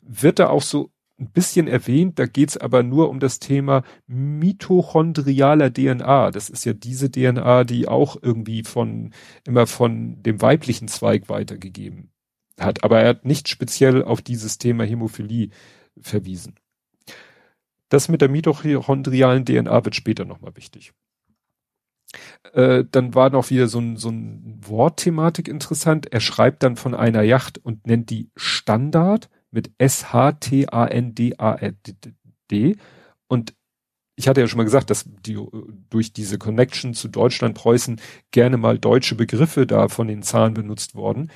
Wird 0.02 0.38
da 0.38 0.48
auch 0.48 0.62
so 0.62 0.90
ein 1.18 1.30
bisschen 1.30 1.68
erwähnt, 1.68 2.18
da 2.18 2.26
geht's 2.26 2.56
aber 2.56 2.82
nur 2.82 3.08
um 3.08 3.20
das 3.20 3.38
Thema 3.38 3.82
mitochondrialer 4.06 5.72
DNA. 5.72 6.30
Das 6.30 6.50
ist 6.50 6.64
ja 6.64 6.72
diese 6.72 7.10
DNA, 7.10 7.64
die 7.64 7.88
auch 7.88 8.16
irgendwie 8.20 8.64
von 8.64 9.12
immer 9.44 9.66
von 9.66 10.22
dem 10.22 10.42
weiblichen 10.42 10.88
Zweig 10.88 11.28
weitergegeben 11.28 12.10
hat. 12.58 12.84
Aber 12.84 13.00
er 13.00 13.08
hat 13.08 13.24
nicht 13.24 13.48
speziell 13.48 14.02
auf 14.02 14.20
dieses 14.20 14.58
Thema 14.58 14.84
Hämophilie 14.84 15.50
verwiesen. 16.00 16.56
Das 17.88 18.08
mit 18.08 18.20
der 18.20 18.28
mitochondrialen 18.28 19.44
DNA 19.44 19.84
wird 19.84 19.94
später 19.94 20.24
nochmal 20.24 20.56
wichtig. 20.56 20.92
Äh, 22.52 22.84
dann 22.90 23.14
war 23.14 23.30
noch 23.30 23.50
wieder 23.50 23.68
so 23.68 23.78
ein, 23.78 23.96
so 23.96 24.10
ein 24.10 24.60
Wortthematik 24.62 25.48
interessant. 25.48 26.12
Er 26.12 26.20
schreibt 26.20 26.62
dann 26.62 26.76
von 26.76 26.94
einer 26.94 27.22
Yacht 27.22 27.58
und 27.58 27.86
nennt 27.86 28.10
die 28.10 28.30
Standard 28.36 29.28
mit 29.50 29.70
S-H-T-A-N-D-A-D. 29.78 30.36
Und 33.28 33.54
ich 34.16 34.28
hatte 34.28 34.40
ja 34.40 34.46
schon 34.46 34.58
mal 34.58 34.64
gesagt, 34.64 34.90
dass 34.90 35.04
die 35.26 35.38
durch 35.90 36.12
diese 36.12 36.38
Connection 36.38 36.94
zu 36.94 37.08
Deutschland, 37.08 37.54
Preußen 37.54 38.00
gerne 38.30 38.56
mal 38.56 38.78
deutsche 38.78 39.14
Begriffe 39.14 39.66
da 39.66 39.88
von 39.88 40.06
den 40.06 40.22
Zahlen 40.22 40.54
benutzt 40.54 40.94
worden. 40.94 41.30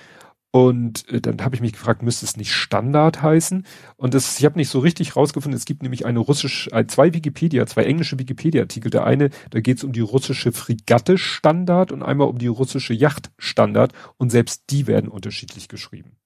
Und 0.57 1.07
äh, 1.11 1.21
dann 1.21 1.45
habe 1.45 1.55
ich 1.55 1.61
mich 1.61 1.75
gefragt, 1.75 2.03
müsste 2.03 2.25
es 2.25 2.39
nicht 2.39 2.51
Standard 2.51 3.21
heißen? 3.21 3.67
Und 3.97 4.15
das, 4.15 4.39
ich 4.39 4.45
habe 4.47 4.57
nicht 4.57 4.71
so 4.71 4.79
richtig 4.79 5.15
rausgefunden. 5.15 5.55
Es 5.55 5.67
gibt 5.67 5.83
nämlich 5.83 6.07
eine 6.07 6.19
russische, 6.19 6.73
äh, 6.73 6.87
zwei 6.87 7.13
Wikipedia, 7.13 7.67
zwei 7.67 7.85
englische 7.85 8.19
Wikipedia-Artikel. 8.19 8.91
Der 8.91 9.05
eine, 9.05 9.29
da 9.51 9.61
geht 9.61 9.77
es 9.77 9.85
um 9.85 9.93
die 9.93 10.01
russische 10.01 10.53
Fregatte 10.53 11.19
Standard 11.19 11.93
und 11.93 12.03
einmal 12.03 12.29
um 12.29 12.39
die 12.39 12.47
russische 12.47 12.95
Yacht 12.95 13.33
Standard. 13.37 13.93
Und 14.17 14.31
selbst 14.31 14.63
die 14.71 14.87
werden 14.87 15.11
unterschiedlich 15.11 15.69
geschrieben. 15.69 16.17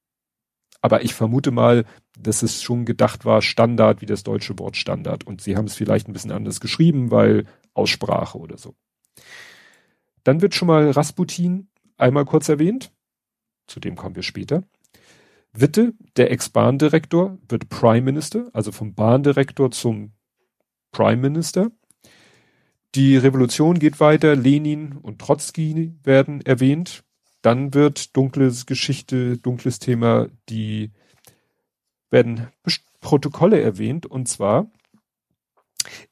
Aber 0.80 1.02
ich 1.02 1.12
vermute 1.12 1.50
mal, 1.50 1.84
dass 2.16 2.44
es 2.44 2.62
schon 2.62 2.84
gedacht 2.84 3.24
war, 3.24 3.42
Standard 3.42 4.00
wie 4.00 4.06
das 4.06 4.22
deutsche 4.22 4.60
Wort 4.60 4.76
Standard. 4.76 5.26
Und 5.26 5.40
sie 5.40 5.56
haben 5.56 5.66
es 5.66 5.74
vielleicht 5.74 6.06
ein 6.06 6.12
bisschen 6.12 6.30
anders 6.30 6.60
geschrieben, 6.60 7.10
weil 7.10 7.46
Aussprache 7.74 8.38
oder 8.38 8.58
so. 8.58 8.76
Dann 10.22 10.40
wird 10.40 10.54
schon 10.54 10.68
mal 10.68 10.88
Rasputin 10.88 11.66
einmal 11.96 12.26
kurz 12.26 12.48
erwähnt 12.48 12.92
zu 13.70 13.80
dem 13.80 13.96
kommen 13.96 14.16
wir 14.16 14.22
später. 14.22 14.64
Witte, 15.52 15.94
der 16.16 16.30
Ex-Bahndirektor, 16.30 17.38
wird 17.48 17.68
Prime 17.68 18.02
Minister, 18.02 18.50
also 18.52 18.72
vom 18.72 18.94
Bahndirektor 18.94 19.70
zum 19.70 20.12
Prime 20.92 21.16
Minister. 21.16 21.70
Die 22.94 23.16
Revolution 23.16 23.78
geht 23.78 24.00
weiter, 24.00 24.36
Lenin 24.36 24.96
und 24.96 25.20
Trotzki 25.20 25.94
werden 26.02 26.40
erwähnt. 26.42 27.04
Dann 27.42 27.72
wird 27.72 28.16
dunkles 28.16 28.66
Geschichte, 28.66 29.38
dunkles 29.38 29.78
Thema, 29.78 30.28
die 30.48 30.92
werden 32.10 32.48
Protokolle 33.00 33.60
erwähnt 33.60 34.06
und 34.06 34.28
zwar 34.28 34.70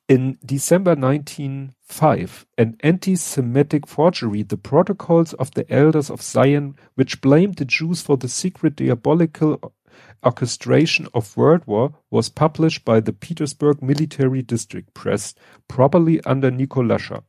in 0.09 0.39
December 0.45 0.95
1905, 0.95 2.47
an 2.57 2.79
anti-Semitic 2.81 3.87
forgery, 3.87 4.43
the 4.43 4.57
Protocols 4.57 5.35
of 5.35 5.53
the 5.53 5.71
Elders 5.71 6.09
of 6.11 6.23
Zion, 6.23 6.77
which 6.95 7.21
blamed 7.21 7.57
the 7.57 7.67
Jews 7.67 8.01
for 8.01 8.17
the 8.17 8.29
secret 8.29 8.77
diabolical 8.77 9.75
orchestration 10.25 11.09
of 11.13 11.37
world 11.37 11.63
war, 11.67 11.95
was 12.11 12.31
published 12.31 12.87
by 12.87 13.01
the 13.01 13.13
Petersburg 13.13 13.83
Military 13.83 14.41
District 14.41 14.95
Press, 14.95 15.35
probably 15.69 16.23
under 16.23 16.51
Nikolasha. 16.51 17.23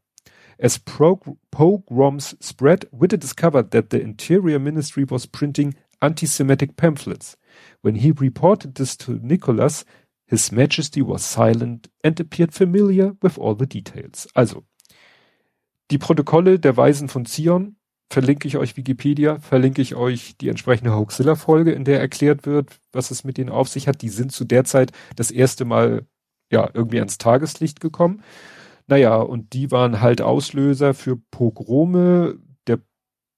As 0.58 0.78
pogroms 0.78 2.36
spread, 2.40 2.86
Witte 2.92 3.20
discovered 3.20 3.72
that 3.72 3.90
the 3.90 4.02
Interior 4.02 4.60
Ministry 4.60 5.04
was 5.04 5.26
printing 5.26 5.76
anti-Semitic 6.02 6.78
pamphlets. 6.78 7.36
When 7.82 7.96
he 7.96 8.12
reported 8.12 8.76
this 8.76 8.96
to 8.98 9.20
Nicholas, 9.22 9.84
His 10.30 10.52
Majesty 10.52 11.02
was 11.02 11.24
silent 11.24 11.90
and 12.04 12.20
appeared 12.20 12.54
familiar 12.54 13.16
with 13.22 13.40
all 13.40 13.56
the 13.58 13.66
details. 13.66 14.28
Also, 14.36 14.64
die 15.90 15.98
Protokolle 15.98 16.60
der 16.60 16.78
Weisen 16.78 17.10
von 17.10 17.26
Zion 17.26 17.78
verlinke 18.12 18.48
ich 18.48 18.58
euch 18.58 18.78
Wikipedia, 18.78 19.40
verlinke 19.40 19.82
ich 19.82 19.96
euch 19.96 20.38
die 20.38 20.50
entsprechende 20.50 20.96
Hoaxilla-Folge, 20.96 21.72
in 21.72 21.84
der 21.84 22.00
erklärt 22.00 22.46
wird, 22.46 22.80
was 22.92 23.10
es 23.10 23.24
mit 23.24 23.38
denen 23.38 23.50
auf 23.50 23.70
sich 23.70 23.88
hat. 23.88 24.04
Die 24.04 24.10
sind 24.10 24.32
zu 24.32 24.46
der 24.46 24.66
Zeit 24.66 24.92
das 25.16 25.32
erste 25.32 25.66
Mal, 25.66 26.06
ja, 26.52 26.70
irgendwie 26.76 27.00
ans 27.00 27.18
Tageslicht 27.18 27.80
gekommen. 27.80 28.24
Naja, 28.86 29.16
und 29.16 29.54
die 29.54 29.72
waren 29.72 30.00
halt 30.00 30.22
Auslöser 30.22 30.94
für 30.94 31.18
Pogrome. 31.32 32.38
Der 32.68 32.80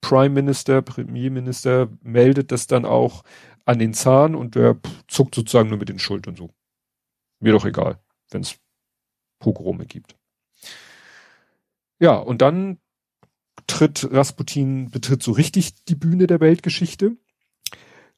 Prime 0.01 0.29
Minister, 0.29 0.81
Premierminister 0.81 1.89
meldet 2.01 2.51
das 2.51 2.67
dann 2.67 2.83
auch 2.83 3.23
an 3.65 3.79
den 3.79 3.93
Zahn 3.93 4.35
und 4.35 4.55
der 4.55 4.77
zuckt 5.07 5.35
sozusagen 5.35 5.69
nur 5.69 5.77
mit 5.77 5.89
den 5.89 5.99
Schultern 5.99 6.35
so. 6.35 6.49
Mir 7.41 7.51
doch 7.51 7.65
egal, 7.65 7.99
wenn 8.29 8.41
es 8.41 8.57
Pogrome 9.39 9.85
gibt. 9.85 10.15
Ja, 11.99 12.15
und 12.15 12.41
dann 12.41 12.79
tritt 13.67 14.07
Rasputin, 14.11 14.91
betritt 14.91 15.23
so 15.23 15.31
richtig 15.31 15.83
die 15.85 15.95
Bühne 15.95 16.27
der 16.27 16.39
Weltgeschichte. 16.39 17.17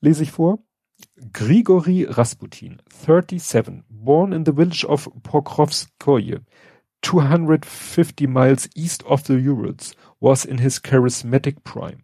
Lese 0.01 0.23
ich 0.23 0.31
vor. 0.31 0.59
Grigori 1.31 2.03
Rasputin, 2.03 2.81
37, 2.89 3.83
born 3.89 4.31
in 4.31 4.45
the 4.45 4.53
village 4.53 4.85
of 4.85 5.09
Pokrovskoye, 5.23 6.41
250 7.01 8.27
miles 8.27 8.69
east 8.75 9.03
of 9.05 9.25
the 9.25 9.33
Urals, 9.33 9.95
was 10.19 10.45
in 10.45 10.59
his 10.59 10.79
charismatic 10.79 11.63
prime. 11.63 12.03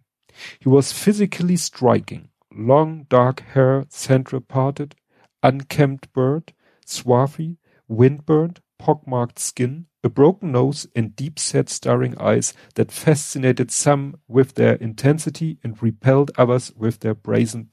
He 0.60 0.70
was 0.70 0.92
physically 0.92 1.58
striking, 1.58 2.30
long 2.52 3.06
dark 3.10 3.42
hair 3.54 3.86
center 3.90 4.40
parted, 4.40 4.96
unkempt 5.42 6.12
beard, 6.14 6.54
swarthy, 6.90 7.58
windburned, 7.90 8.60
pockmarked 8.78 9.40
skin, 9.40 9.86
a 10.04 10.10
broken 10.10 10.52
nose, 10.52 10.88
and 10.96 11.16
deep-set 11.16 11.70
staring 11.70 12.18
eyes 12.20 12.54
that 12.76 12.92
fascinated 12.92 13.72
some 13.72 14.16
with 14.28 14.56
their 14.56 14.76
intensity 14.76 15.58
and 15.64 15.82
repelled 15.84 16.32
others 16.38 16.72
with 16.76 17.00
their 17.00 17.14
brazen 17.14 17.70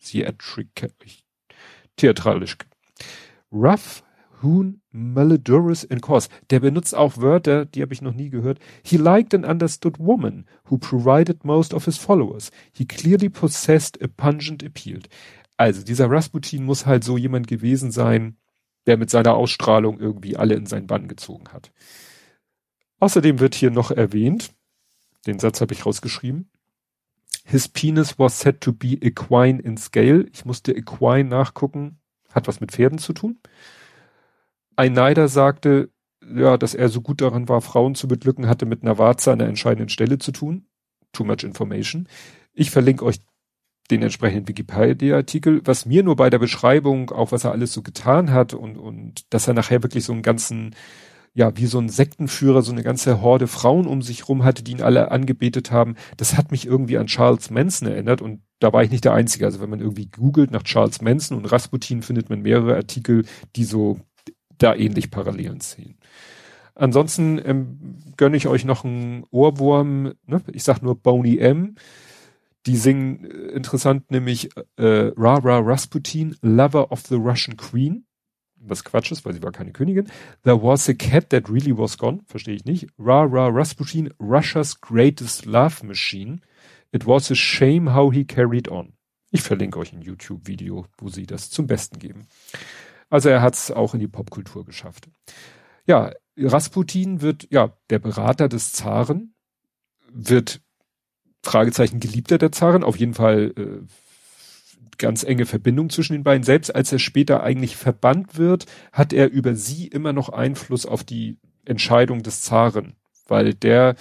theatric 0.00 0.90
theatralisch. 1.96 2.56
Rough, 3.50 4.02
Hoon, 4.42 4.80
malodorous 4.92 5.84
and 5.84 6.02
coarse. 6.02 6.28
Der 6.50 6.58
benutzt 6.58 6.96
auch 6.96 7.18
Wörter, 7.18 7.64
die 7.64 7.80
habe 7.80 7.94
ich 7.94 8.02
noch 8.02 8.14
nie 8.14 8.28
gehört. 8.28 8.58
He 8.82 8.96
liked 8.96 9.34
and 9.34 9.46
understood 9.46 10.00
woman, 10.00 10.46
who 10.64 10.78
provided 10.78 11.44
most 11.44 11.72
of 11.72 11.84
his 11.84 11.96
followers. 11.96 12.50
He 12.72 12.84
clearly 12.84 13.28
possessed 13.28 14.02
a 14.02 14.08
pungent 14.08 14.64
appeal. 14.64 14.98
Also 15.62 15.84
dieser 15.84 16.10
Rasputin 16.10 16.64
muss 16.64 16.86
halt 16.86 17.04
so 17.04 17.16
jemand 17.16 17.46
gewesen 17.46 17.92
sein, 17.92 18.36
der 18.88 18.96
mit 18.96 19.10
seiner 19.10 19.34
Ausstrahlung 19.34 20.00
irgendwie 20.00 20.36
alle 20.36 20.54
in 20.56 20.66
seinen 20.66 20.88
Bann 20.88 21.06
gezogen 21.06 21.52
hat. 21.52 21.70
Außerdem 22.98 23.38
wird 23.38 23.54
hier 23.54 23.70
noch 23.70 23.92
erwähnt, 23.92 24.52
den 25.24 25.38
Satz 25.38 25.60
habe 25.60 25.72
ich 25.72 25.86
rausgeschrieben, 25.86 26.50
His 27.44 27.68
penis 27.68 28.18
was 28.18 28.40
said 28.40 28.60
to 28.60 28.72
be 28.72 28.94
equine 28.94 29.62
in 29.62 29.76
scale. 29.76 30.26
Ich 30.32 30.44
musste 30.44 30.72
equine 30.72 31.28
nachgucken, 31.28 32.00
hat 32.32 32.48
was 32.48 32.60
mit 32.60 32.72
Pferden 32.72 32.98
zu 32.98 33.12
tun. 33.12 33.38
Ein 34.74 34.94
Neider 34.94 35.28
sagte, 35.28 35.90
ja, 36.28 36.56
dass 36.56 36.74
er 36.74 36.88
so 36.88 37.02
gut 37.02 37.20
daran 37.20 37.48
war, 37.48 37.60
Frauen 37.60 37.94
zu 37.94 38.08
beglücken, 38.08 38.48
hatte 38.48 38.66
mit 38.66 38.82
einer 38.82 38.98
Warze 38.98 39.30
an 39.30 39.38
der 39.38 39.46
entscheidenden 39.46 39.90
Stelle 39.90 40.18
zu 40.18 40.32
tun. 40.32 40.66
Too 41.12 41.22
much 41.22 41.44
information. 41.44 42.08
Ich 42.52 42.72
verlinke 42.72 43.04
euch 43.04 43.20
den 43.92 44.02
entsprechenden 44.02 44.48
Wikipedia-Artikel, 44.48 45.60
was 45.64 45.86
mir 45.86 46.02
nur 46.02 46.16
bei 46.16 46.30
der 46.30 46.38
Beschreibung, 46.38 47.10
auch 47.10 47.30
was 47.30 47.44
er 47.44 47.52
alles 47.52 47.72
so 47.72 47.82
getan 47.82 48.32
hat 48.32 48.54
und, 48.54 48.76
und 48.76 49.32
dass 49.32 49.46
er 49.46 49.54
nachher 49.54 49.82
wirklich 49.82 50.04
so 50.04 50.12
einen 50.12 50.22
ganzen, 50.22 50.74
ja, 51.34 51.56
wie 51.56 51.66
so 51.66 51.78
ein 51.78 51.88
Sektenführer, 51.88 52.62
so 52.62 52.72
eine 52.72 52.82
ganze 52.82 53.20
Horde 53.20 53.46
Frauen 53.46 53.86
um 53.86 54.02
sich 54.02 54.28
rum 54.28 54.44
hatte, 54.44 54.62
die 54.64 54.72
ihn 54.72 54.82
alle 54.82 55.10
angebetet 55.10 55.70
haben, 55.70 55.96
das 56.16 56.36
hat 56.36 56.50
mich 56.50 56.66
irgendwie 56.66 56.98
an 56.98 57.06
Charles 57.06 57.50
Manson 57.50 57.88
erinnert 57.88 58.22
und 58.22 58.40
da 58.60 58.72
war 58.72 58.82
ich 58.82 58.90
nicht 58.90 59.04
der 59.04 59.14
Einzige. 59.14 59.44
Also 59.44 59.60
wenn 59.60 59.70
man 59.70 59.80
irgendwie 59.80 60.06
googelt 60.06 60.50
nach 60.50 60.62
Charles 60.62 61.02
Manson 61.02 61.36
und 61.36 61.50
Rasputin, 61.50 62.02
findet 62.02 62.30
man 62.30 62.40
mehrere 62.40 62.76
Artikel, 62.76 63.24
die 63.56 63.64
so 63.64 64.00
da 64.56 64.74
ähnlich 64.74 65.10
Parallelen 65.10 65.60
sehen. 65.60 65.98
Ansonsten 66.74 67.40
ähm, 67.44 67.98
gönne 68.16 68.36
ich 68.36 68.46
euch 68.46 68.64
noch 68.64 68.84
einen 68.84 69.24
Ohrwurm, 69.30 70.14
ne? 70.26 70.40
ich 70.52 70.64
sag 70.64 70.80
nur 70.80 70.96
Boney 70.96 71.38
M., 71.38 71.74
die 72.66 72.76
singen 72.76 73.24
äh, 73.24 73.28
interessant, 73.52 74.10
nämlich 74.10 74.50
äh, 74.76 75.12
Rara 75.16 75.58
Rasputin, 75.58 76.36
Lover 76.42 76.90
of 76.92 77.00
the 77.06 77.16
Russian 77.16 77.56
Queen. 77.56 78.06
Was 78.64 78.84
Quatsch 78.84 79.10
ist, 79.10 79.24
weil 79.24 79.32
sie 79.34 79.42
war 79.42 79.50
keine 79.50 79.72
Königin. 79.72 80.08
There 80.44 80.62
was 80.62 80.88
a 80.88 80.94
cat 80.94 81.30
that 81.30 81.50
really 81.50 81.76
was 81.76 81.98
gone. 81.98 82.20
Verstehe 82.26 82.54
ich 82.54 82.64
nicht. 82.64 82.86
Rara 82.96 83.48
Rasputin, 83.48 84.14
Russia's 84.20 84.80
greatest 84.80 85.46
love 85.46 85.84
machine. 85.84 86.40
It 86.92 87.06
was 87.06 87.30
a 87.32 87.34
shame 87.34 87.92
how 87.92 88.12
he 88.12 88.24
carried 88.24 88.68
on. 88.68 88.92
Ich 89.32 89.42
verlinke 89.42 89.78
euch 89.78 89.92
ein 89.92 90.02
YouTube-Video, 90.02 90.86
wo 90.98 91.08
sie 91.08 91.26
das 91.26 91.50
zum 91.50 91.66
Besten 91.66 91.98
geben. 91.98 92.28
Also 93.10 93.30
er 93.30 93.42
hat 93.42 93.54
es 93.54 93.70
auch 93.70 93.94
in 93.94 94.00
die 94.00 94.08
Popkultur 94.08 94.64
geschafft. 94.64 95.08
Ja, 95.86 96.12
Rasputin 96.36 97.20
wird, 97.20 97.48
ja, 97.50 97.76
der 97.90 97.98
Berater 97.98 98.48
des 98.48 98.72
Zaren, 98.72 99.34
wird 100.12 100.60
Fragezeichen 101.42 102.00
Geliebter 102.00 102.38
der 102.38 102.52
Zarin, 102.52 102.84
auf 102.84 102.96
jeden 102.96 103.14
Fall 103.14 103.52
äh, 103.56 103.86
ganz 104.98 105.24
enge 105.24 105.46
Verbindung 105.46 105.90
zwischen 105.90 106.12
den 106.12 106.22
beiden. 106.22 106.44
Selbst 106.44 106.74
als 106.74 106.92
er 106.92 106.98
später 106.98 107.42
eigentlich 107.42 107.76
verbannt 107.76 108.38
wird, 108.38 108.66
hat 108.92 109.12
er 109.12 109.30
über 109.30 109.54
sie 109.54 109.88
immer 109.88 110.12
noch 110.12 110.28
Einfluss 110.28 110.86
auf 110.86 111.04
die 111.04 111.38
Entscheidung 111.64 112.22
des 112.22 112.42
Zaren, 112.42 112.94
weil 113.26 113.54
der 113.54 113.96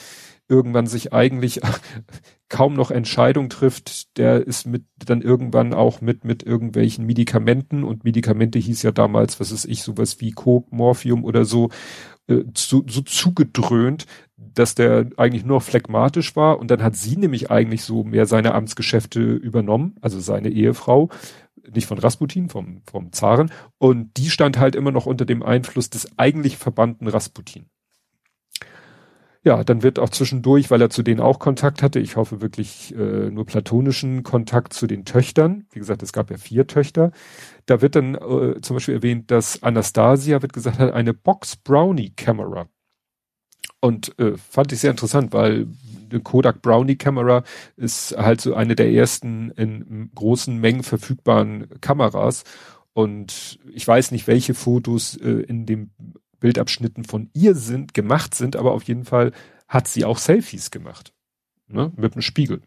irgendwann 0.47 0.85
sich 0.85 1.13
eigentlich 1.13 1.61
kaum 2.49 2.73
noch 2.73 2.91
Entscheidung 2.91 3.49
trifft, 3.49 4.17
der 4.17 4.45
ist 4.45 4.67
mit 4.67 4.83
dann 5.03 5.21
irgendwann 5.21 5.73
auch 5.73 6.01
mit 6.01 6.25
mit 6.25 6.43
irgendwelchen 6.43 7.05
Medikamenten 7.05 7.83
und 7.83 8.03
Medikamente 8.03 8.59
hieß 8.59 8.83
ja 8.83 8.91
damals, 8.91 9.39
was 9.39 9.51
ist 9.51 9.65
ich, 9.65 9.81
sowas 9.83 10.19
wie 10.19 10.31
Coke, 10.31 10.75
Morphium 10.75 11.23
oder 11.23 11.45
so, 11.45 11.69
äh, 12.27 12.43
so, 12.53 12.83
so 12.87 13.01
zugedröhnt, 13.01 14.05
dass 14.53 14.75
der 14.75 15.09
eigentlich 15.17 15.45
nur 15.45 15.61
phlegmatisch 15.61 16.35
war 16.35 16.59
und 16.59 16.71
dann 16.71 16.83
hat 16.83 16.95
sie 16.95 17.17
nämlich 17.17 17.51
eigentlich 17.51 17.83
so 17.83 18.03
mehr 18.03 18.25
seine 18.25 18.53
Amtsgeschäfte 18.53 19.21
übernommen, 19.21 19.95
also 20.01 20.19
seine 20.19 20.49
Ehefrau, 20.49 21.09
nicht 21.73 21.87
von 21.87 21.97
Rasputin, 21.97 22.49
vom, 22.49 22.81
vom 22.89 23.11
Zaren 23.11 23.51
und 23.77 24.17
die 24.17 24.29
stand 24.29 24.57
halt 24.57 24.75
immer 24.75 24.91
noch 24.91 25.05
unter 25.05 25.25
dem 25.25 25.43
Einfluss 25.43 25.89
des 25.89 26.17
eigentlich 26.17 26.57
verbannten 26.57 27.07
Rasputin. 27.07 27.65
Ja, 29.43 29.63
dann 29.63 29.81
wird 29.81 29.97
auch 29.97 30.09
zwischendurch, 30.09 30.69
weil 30.69 30.81
er 30.81 30.91
zu 30.91 31.01
denen 31.01 31.19
auch 31.19 31.39
Kontakt 31.39 31.81
hatte, 31.81 31.99
ich 31.99 32.15
hoffe 32.15 32.41
wirklich 32.41 32.93
äh, 32.95 33.31
nur 33.31 33.47
platonischen 33.47 34.21
Kontakt 34.21 34.71
zu 34.73 34.85
den 34.85 35.03
Töchtern. 35.03 35.65
Wie 35.71 35.79
gesagt, 35.79 36.03
es 36.03 36.13
gab 36.13 36.29
ja 36.29 36.37
vier 36.37 36.67
Töchter. 36.67 37.11
Da 37.65 37.81
wird 37.81 37.95
dann 37.95 38.13
äh, 38.13 38.61
zum 38.61 38.75
Beispiel 38.75 38.93
erwähnt, 38.93 39.31
dass 39.31 39.63
Anastasia, 39.63 40.43
wird 40.43 40.53
gesagt, 40.53 40.77
hat 40.77 40.93
eine 40.93 41.15
Box 41.15 41.55
Brownie 41.55 42.11
Camera. 42.15 42.67
Und 43.81 44.17
äh, 44.19 44.37
fand 44.37 44.71
ich 44.71 44.79
sehr 44.79 44.91
interessant, 44.91 45.33
weil 45.33 45.67
eine 46.09 46.21
Kodak 46.21 46.61
Brownie 46.61 46.95
Kamera 46.95 47.43
ist 47.77 48.15
halt 48.15 48.39
so 48.39 48.53
eine 48.53 48.75
der 48.75 48.91
ersten 48.91 49.49
in 49.51 50.11
großen 50.13 50.55
Mengen 50.55 50.83
verfügbaren 50.83 51.67
Kameras. 51.81 52.43
Und 52.93 53.59
ich 53.73 53.87
weiß 53.87 54.11
nicht, 54.11 54.27
welche 54.27 54.53
Fotos 54.53 55.17
äh, 55.17 55.29
in 55.29 55.65
dem 55.65 55.89
Bildabschnitten 56.39 57.05
von 57.05 57.29
ihr 57.33 57.55
sind, 57.55 57.93
gemacht 57.93 58.35
sind, 58.35 58.55
aber 58.55 58.73
auf 58.73 58.83
jeden 58.83 59.05
Fall 59.05 59.31
hat 59.67 59.87
sie 59.87 60.05
auch 60.05 60.17
Selfies 60.17 60.69
gemacht. 60.71 61.13
Ne, 61.67 61.91
mit 61.95 62.15
dem 62.15 62.21
Spiegel. 62.21 62.61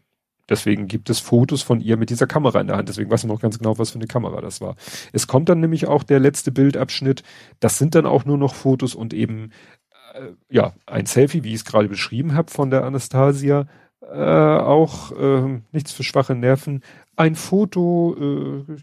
Deswegen 0.49 0.87
gibt 0.87 1.09
es 1.09 1.19
Fotos 1.19 1.61
von 1.61 1.79
ihr 1.79 1.97
mit 1.97 2.09
dieser 2.09 2.27
Kamera 2.27 2.59
in 2.59 2.67
der 2.67 2.77
Hand. 2.77 2.89
Deswegen 2.89 3.09
weiß 3.09 3.23
man 3.23 3.35
noch 3.35 3.41
ganz 3.41 3.57
genau, 3.57 3.77
was 3.77 3.91
für 3.91 3.99
eine 3.99 4.07
Kamera 4.07 4.41
das 4.41 4.61
war. 4.61 4.75
Es 5.11 5.27
kommt 5.27 5.49
dann 5.49 5.59
nämlich 5.59 5.87
auch 5.87 6.03
der 6.03 6.19
letzte 6.19 6.51
Bildabschnitt. 6.51 7.23
Das 7.59 7.77
sind 7.77 7.95
dann 7.95 8.05
auch 8.05 8.25
nur 8.25 8.37
noch 8.37 8.53
Fotos 8.53 8.95
und 8.95 9.13
eben 9.13 9.51
ja 10.49 10.73
ein 10.85 11.05
Selfie, 11.05 11.43
wie 11.43 11.49
ich 11.49 11.55
es 11.55 11.65
gerade 11.65 11.87
beschrieben 11.87 12.33
habe 12.33 12.51
von 12.51 12.69
der 12.69 12.83
Anastasia. 12.83 13.67
Äh, 14.01 14.15
auch 14.15 15.11
äh, 15.11 15.61
nichts 15.71 15.91
für 15.91 16.03
schwache 16.03 16.35
Nerven. 16.35 16.81
Ein 17.15 17.35
Foto 17.35 18.15
äh, 18.67 18.75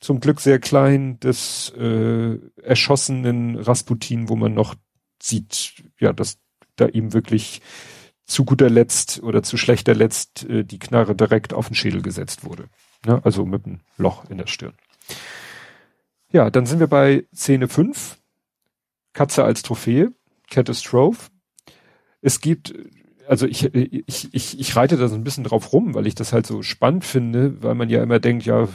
zum 0.00 0.20
Glück 0.20 0.40
sehr 0.40 0.58
klein 0.58 1.18
des 1.20 1.72
äh, 1.76 2.38
erschossenen 2.62 3.56
Rasputin, 3.56 4.28
wo 4.28 4.36
man 4.36 4.54
noch 4.54 4.74
sieht, 5.20 5.82
ja, 5.98 6.12
dass 6.12 6.38
da 6.76 6.86
ihm 6.86 7.12
wirklich 7.12 7.60
zu 8.24 8.44
guter 8.44 8.70
Letzt 8.70 9.22
oder 9.22 9.42
zu 9.42 9.56
schlechter 9.56 9.94
Letzt 9.94 10.44
äh, 10.44 10.64
die 10.64 10.78
Knarre 10.78 11.14
direkt 11.14 11.52
auf 11.52 11.68
den 11.68 11.74
Schädel 11.74 12.02
gesetzt 12.02 12.44
wurde. 12.44 12.68
Ja, 13.06 13.20
also 13.24 13.44
mit 13.44 13.66
einem 13.66 13.80
Loch 13.96 14.28
in 14.30 14.38
der 14.38 14.46
Stirn. 14.46 14.74
Ja, 16.30 16.50
dann 16.50 16.66
sind 16.66 16.78
wir 16.78 16.88
bei 16.88 17.26
Szene 17.34 17.68
5. 17.68 18.18
Katze 19.14 19.44
als 19.44 19.62
Trophäe, 19.62 20.12
Catastrophe. 20.50 21.30
Es 22.20 22.40
gibt 22.40 22.74
also 23.28 23.46
ich, 23.46 23.74
ich, 23.74 24.32
ich, 24.32 24.58
ich 24.58 24.76
reite 24.76 24.96
da 24.96 25.06
so 25.06 25.14
ein 25.14 25.22
bisschen 25.22 25.44
drauf 25.44 25.74
rum, 25.74 25.94
weil 25.94 26.06
ich 26.06 26.14
das 26.14 26.32
halt 26.32 26.46
so 26.46 26.62
spannend 26.62 27.04
finde, 27.04 27.62
weil 27.62 27.74
man 27.74 27.90
ja 27.90 28.02
immer 28.02 28.20
denkt, 28.20 28.46
ja, 28.46 28.68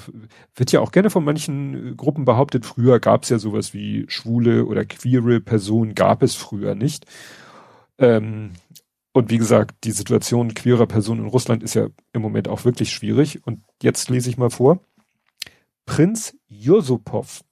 wird 0.56 0.72
ja 0.72 0.80
auch 0.80 0.92
gerne 0.92 1.10
von 1.10 1.26
manchen 1.26 1.98
Gruppen 1.98 2.24
behauptet, 2.24 2.64
früher 2.64 3.00
gab 3.00 3.24
es 3.24 3.30
ja 3.30 3.40
sowas 3.40 3.74
wie 3.74 4.06
schwule 4.10 4.66
oder 4.68 4.86
queere 4.86 5.42
Personen, 5.42 5.96
gab 5.96 6.22
es 6.22 6.36
früher 6.36 6.76
nicht. 6.76 7.08
Ähm, 7.98 8.52
und 9.12 9.32
wie 9.32 9.40
gesagt, 9.40 9.76
die 9.86 9.92
Situation 9.92 10.54
queerer 10.54 10.88
Personen 10.88 11.22
in 11.22 11.30
Russland 11.30 11.64
ist 11.64 11.74
ja 11.74 11.88
im 12.14 12.22
Moment 12.22 12.48
auch 12.48 12.64
wirklich 12.64 12.92
schwierig. 12.92 13.46
Und 13.46 13.64
jetzt 13.82 14.10
lese 14.10 14.30
ich 14.30 14.38
mal 14.38 14.50
vor. 14.50 14.80
Prinz 15.86 16.38
Yusupov, 16.48 17.44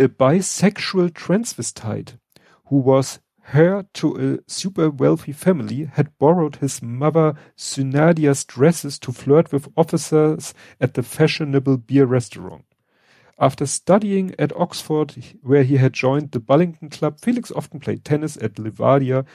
a 0.00 0.08
bisexual 0.08 1.10
transvestite, 1.10 2.18
who 2.64 2.84
was 2.84 3.20
heir 3.52 3.84
to 3.94 4.16
a 4.16 4.50
super 4.50 4.90
wealthy 4.90 5.32
family, 5.32 5.88
had 5.92 6.18
borrowed 6.18 6.56
his 6.56 6.82
mother 6.82 7.34
Synadia's 7.56 8.44
dresses 8.44 8.98
to 9.00 9.12
flirt 9.12 9.52
with 9.52 9.68
officers 9.76 10.54
at 10.80 10.94
the 10.94 11.02
fashionable 11.02 11.78
beer 11.78 12.06
restaurant. 12.06 12.64
After 13.38 13.66
studying 13.66 14.34
at 14.38 14.56
Oxford, 14.56 15.14
where 15.42 15.62
he 15.62 15.76
had 15.76 15.92
joined 15.92 16.32
the 16.32 16.40
Bullington 16.40 16.90
Club, 16.90 17.20
Felix 17.20 17.52
often 17.52 17.80
played 17.80 18.04
tennis 18.04 18.38
at 18.38 18.54
Livadia, 18.54 19.26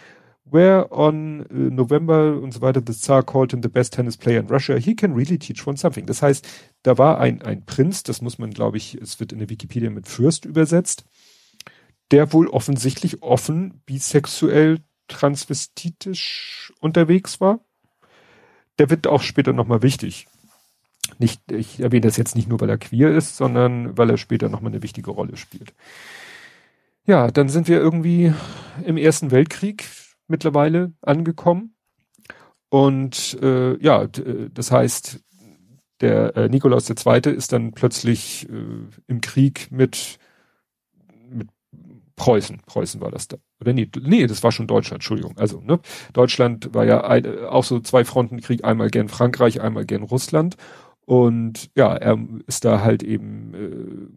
where 0.51 0.91
on 0.91 1.41
uh, 1.43 1.69
November 1.73 2.37
und 2.41 2.53
so 2.53 2.61
weiter 2.61 2.81
the 2.81 2.93
Tsar 2.93 3.23
called 3.23 3.53
him 3.53 3.61
the 3.61 3.69
best 3.69 3.93
tennis 3.93 4.17
player 4.17 4.39
in 4.39 4.47
Russia. 4.47 4.79
He 4.79 4.95
can 4.95 5.13
really 5.13 5.37
teach 5.37 5.65
one 5.65 5.77
something. 5.77 6.05
Das 6.05 6.21
heißt, 6.21 6.45
da 6.83 6.97
war 6.97 7.19
ein, 7.19 7.41
ein 7.43 7.63
Prinz, 7.65 8.03
das 8.03 8.21
muss 8.21 8.37
man, 8.37 8.51
glaube 8.51 8.77
ich, 8.77 8.95
es 8.95 9.19
wird 9.19 9.31
in 9.31 9.39
der 9.39 9.49
Wikipedia 9.49 9.89
mit 9.89 10.07
Fürst 10.07 10.45
übersetzt, 10.45 11.05
der 12.11 12.33
wohl 12.33 12.47
offensichtlich 12.47 13.21
offen 13.23 13.81
bisexuell 13.85 14.79
transvestitisch 15.07 16.73
unterwegs 16.79 17.41
war. 17.41 17.59
Der 18.79 18.89
wird 18.89 19.07
auch 19.07 19.21
später 19.21 19.53
nochmal 19.53 19.81
wichtig. 19.81 20.27
Nicht, 21.19 21.51
ich 21.51 21.79
erwähne 21.79 22.07
das 22.07 22.17
jetzt 22.17 22.35
nicht 22.35 22.47
nur, 22.47 22.59
weil 22.61 22.69
er 22.69 22.77
queer 22.77 23.15
ist, 23.15 23.37
sondern 23.37 23.97
weil 23.97 24.09
er 24.09 24.17
später 24.17 24.49
nochmal 24.49 24.71
eine 24.71 24.83
wichtige 24.83 25.11
Rolle 25.11 25.37
spielt. 25.37 25.73
Ja, 27.05 27.29
dann 27.31 27.49
sind 27.49 27.67
wir 27.67 27.77
irgendwie 27.77 28.33
im 28.85 28.97
Ersten 28.97 29.31
Weltkrieg 29.31 29.85
mittlerweile 30.27 30.93
angekommen. 31.01 31.75
Und 32.69 33.37
äh, 33.41 33.77
ja, 33.83 34.07
das 34.07 34.71
heißt, 34.71 35.19
der 35.99 36.35
äh, 36.37 36.49
Nikolaus 36.49 36.89
II. 36.89 37.33
ist 37.33 37.51
dann 37.51 37.73
plötzlich 37.73 38.47
äh, 38.49 38.87
im 39.07 39.21
Krieg 39.21 39.71
mit 39.71 40.19
Preußen, 42.21 42.61
Preußen 42.67 43.01
war 43.01 43.09
das 43.09 43.27
da. 43.27 43.37
Oder 43.59 43.73
nee, 43.73 43.89
nee, 43.99 44.27
das 44.27 44.43
war 44.43 44.51
schon 44.51 44.67
Deutschland, 44.67 44.97
Entschuldigung. 44.97 45.35
Also, 45.39 45.59
ne, 45.59 45.79
Deutschland 46.13 46.71
war 46.71 46.85
ja 46.85 47.03
ein, 47.03 47.45
auch 47.45 47.63
so 47.63 47.79
zwei 47.79 48.05
Frontenkrieg, 48.05 48.63
einmal 48.63 48.91
gern 48.91 49.09
Frankreich, 49.09 49.59
einmal 49.59 49.87
gern 49.87 50.03
Russland. 50.03 50.55
Und 51.07 51.71
ja, 51.75 51.95
er 51.95 52.19
ist 52.45 52.63
da 52.63 52.81
halt 52.81 53.01
eben 53.01 54.11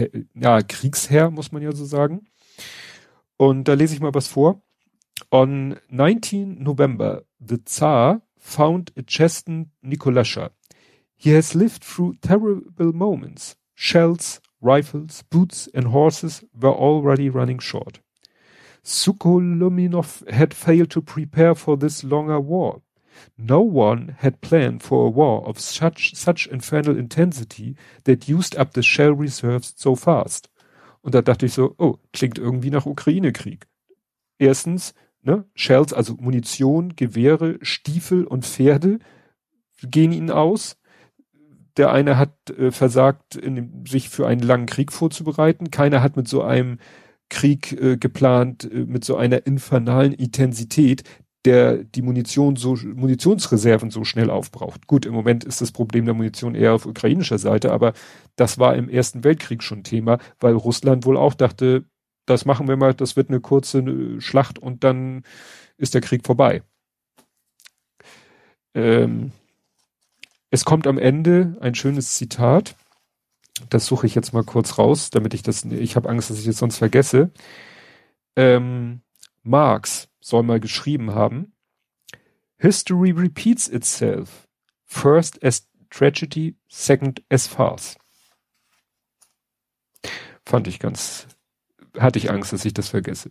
äh, 0.00 0.24
ja, 0.34 0.62
Kriegsherr, 0.62 1.30
muss 1.30 1.52
man 1.52 1.62
ja 1.62 1.70
so 1.70 1.84
sagen. 1.84 2.26
Und 3.36 3.68
da 3.68 3.74
lese 3.74 3.94
ich 3.94 4.00
mal 4.00 4.12
was 4.12 4.26
vor. 4.26 4.60
On 5.30 5.76
19 5.90 6.60
November, 6.60 7.22
the 7.38 7.64
Tsar 7.64 8.20
found 8.36 8.92
a 8.98 9.02
Cheston 9.02 9.70
Nikolasha. 9.80 10.50
He 11.16 11.36
has 11.36 11.54
lived 11.54 11.84
through 11.84 12.16
terrible 12.20 12.92
moments. 12.92 13.56
Shells, 13.76 14.42
rifles, 14.60 15.22
boots, 15.30 15.68
and 15.74 15.88
horses 15.88 16.44
were 16.60 16.72
already 16.72 17.28
running 17.28 17.58
short. 17.58 18.00
Sukoluminov 18.84 20.28
had 20.30 20.54
failed 20.54 20.90
to 20.90 21.02
prepare 21.02 21.54
for 21.54 21.76
this 21.76 22.02
longer 22.02 22.40
war. 22.40 22.82
No 23.36 23.60
one 23.60 24.16
had 24.18 24.40
planned 24.40 24.82
for 24.82 25.06
a 25.06 25.10
war 25.10 25.46
of 25.46 25.60
such, 25.60 26.14
such 26.14 26.46
infernal 26.46 26.96
intensity 26.96 27.76
that 28.04 28.28
used 28.28 28.56
up 28.56 28.72
the 28.72 28.82
shell 28.82 29.12
reserves 29.12 29.74
so 29.76 29.94
fast. 29.94 30.48
Und 31.02 31.14
da 31.14 31.22
dachte 31.22 31.46
ich 31.46 31.54
so, 31.54 31.74
oh, 31.78 31.98
klingt 32.12 32.38
irgendwie 32.38 32.70
nach 32.70 32.86
Ukraine-Krieg. 32.86 33.66
Erstens, 34.38 34.94
ne, 35.22 35.44
Shells, 35.54 35.92
also 35.92 36.14
Munition, 36.14 36.94
Gewehre, 36.96 37.58
Stiefel 37.62 38.24
und 38.24 38.44
Pferde 38.44 38.98
gehen 39.82 40.12
ihnen 40.12 40.30
aus. 40.30 40.76
Der 41.76 41.92
eine 41.92 42.18
hat 42.18 42.50
äh, 42.50 42.70
versagt, 42.70 43.36
in, 43.36 43.84
sich 43.86 44.08
für 44.08 44.26
einen 44.26 44.42
langen 44.42 44.66
Krieg 44.66 44.92
vorzubereiten. 44.92 45.70
Keiner 45.70 46.02
hat 46.02 46.16
mit 46.16 46.28
so 46.28 46.42
einem 46.42 46.78
Krieg 47.28 47.72
äh, 47.72 47.96
geplant, 47.96 48.70
äh, 48.70 48.84
mit 48.84 49.04
so 49.04 49.16
einer 49.16 49.46
infernalen 49.46 50.12
Intensität, 50.12 51.04
der 51.44 51.84
die 51.84 52.02
Munition 52.02 52.56
so, 52.56 52.74
Munitionsreserven 52.74 53.90
so 53.90 54.04
schnell 54.04 54.30
aufbraucht. 54.30 54.86
Gut, 54.86 55.06
im 55.06 55.14
Moment 55.14 55.44
ist 55.44 55.60
das 55.60 55.72
Problem 55.72 56.04
der 56.04 56.14
Munition 56.14 56.54
eher 56.54 56.74
auf 56.74 56.86
ukrainischer 56.86 57.38
Seite, 57.38 57.72
aber 57.72 57.94
das 58.36 58.58
war 58.58 58.76
im 58.76 58.88
Ersten 58.88 59.24
Weltkrieg 59.24 59.62
schon 59.62 59.82
Thema, 59.82 60.18
weil 60.38 60.54
Russland 60.54 61.06
wohl 61.06 61.16
auch 61.16 61.34
dachte, 61.34 61.84
das 62.26 62.44
machen 62.44 62.68
wir 62.68 62.76
mal, 62.76 62.94
das 62.94 63.16
wird 63.16 63.30
eine 63.30 63.40
kurze 63.40 63.78
äh, 63.78 64.20
Schlacht 64.20 64.58
und 64.58 64.84
dann 64.84 65.22
ist 65.78 65.94
der 65.94 66.02
Krieg 66.02 66.26
vorbei. 66.26 66.62
Ähm, 68.74 69.32
es 70.50 70.64
kommt 70.64 70.86
am 70.86 70.98
Ende 70.98 71.56
ein 71.60 71.74
schönes 71.74 72.14
Zitat. 72.14 72.76
Das 73.68 73.86
suche 73.86 74.06
ich 74.06 74.14
jetzt 74.14 74.32
mal 74.32 74.44
kurz 74.44 74.78
raus, 74.78 75.10
damit 75.10 75.34
ich 75.34 75.42
das, 75.42 75.64
ich 75.64 75.96
habe 75.96 76.08
Angst, 76.08 76.30
dass 76.30 76.40
ich 76.40 76.46
es 76.46 76.58
sonst 76.58 76.78
vergesse. 76.78 77.30
Ähm, 78.36 79.02
Marx 79.42 80.08
soll 80.20 80.42
mal 80.42 80.60
geschrieben 80.60 81.14
haben, 81.14 81.52
History 82.56 83.10
repeats 83.10 83.68
itself. 83.68 84.48
First 84.86 85.42
as 85.44 85.68
tragedy, 85.88 86.56
second 86.68 87.22
as 87.30 87.46
farce. 87.46 87.96
Fand 90.44 90.66
ich 90.66 90.78
ganz 90.78 91.26
hatte 91.98 92.18
ich 92.18 92.30
Angst, 92.30 92.52
dass 92.52 92.64
ich 92.64 92.74
das 92.74 92.88
vergesse. 92.88 93.30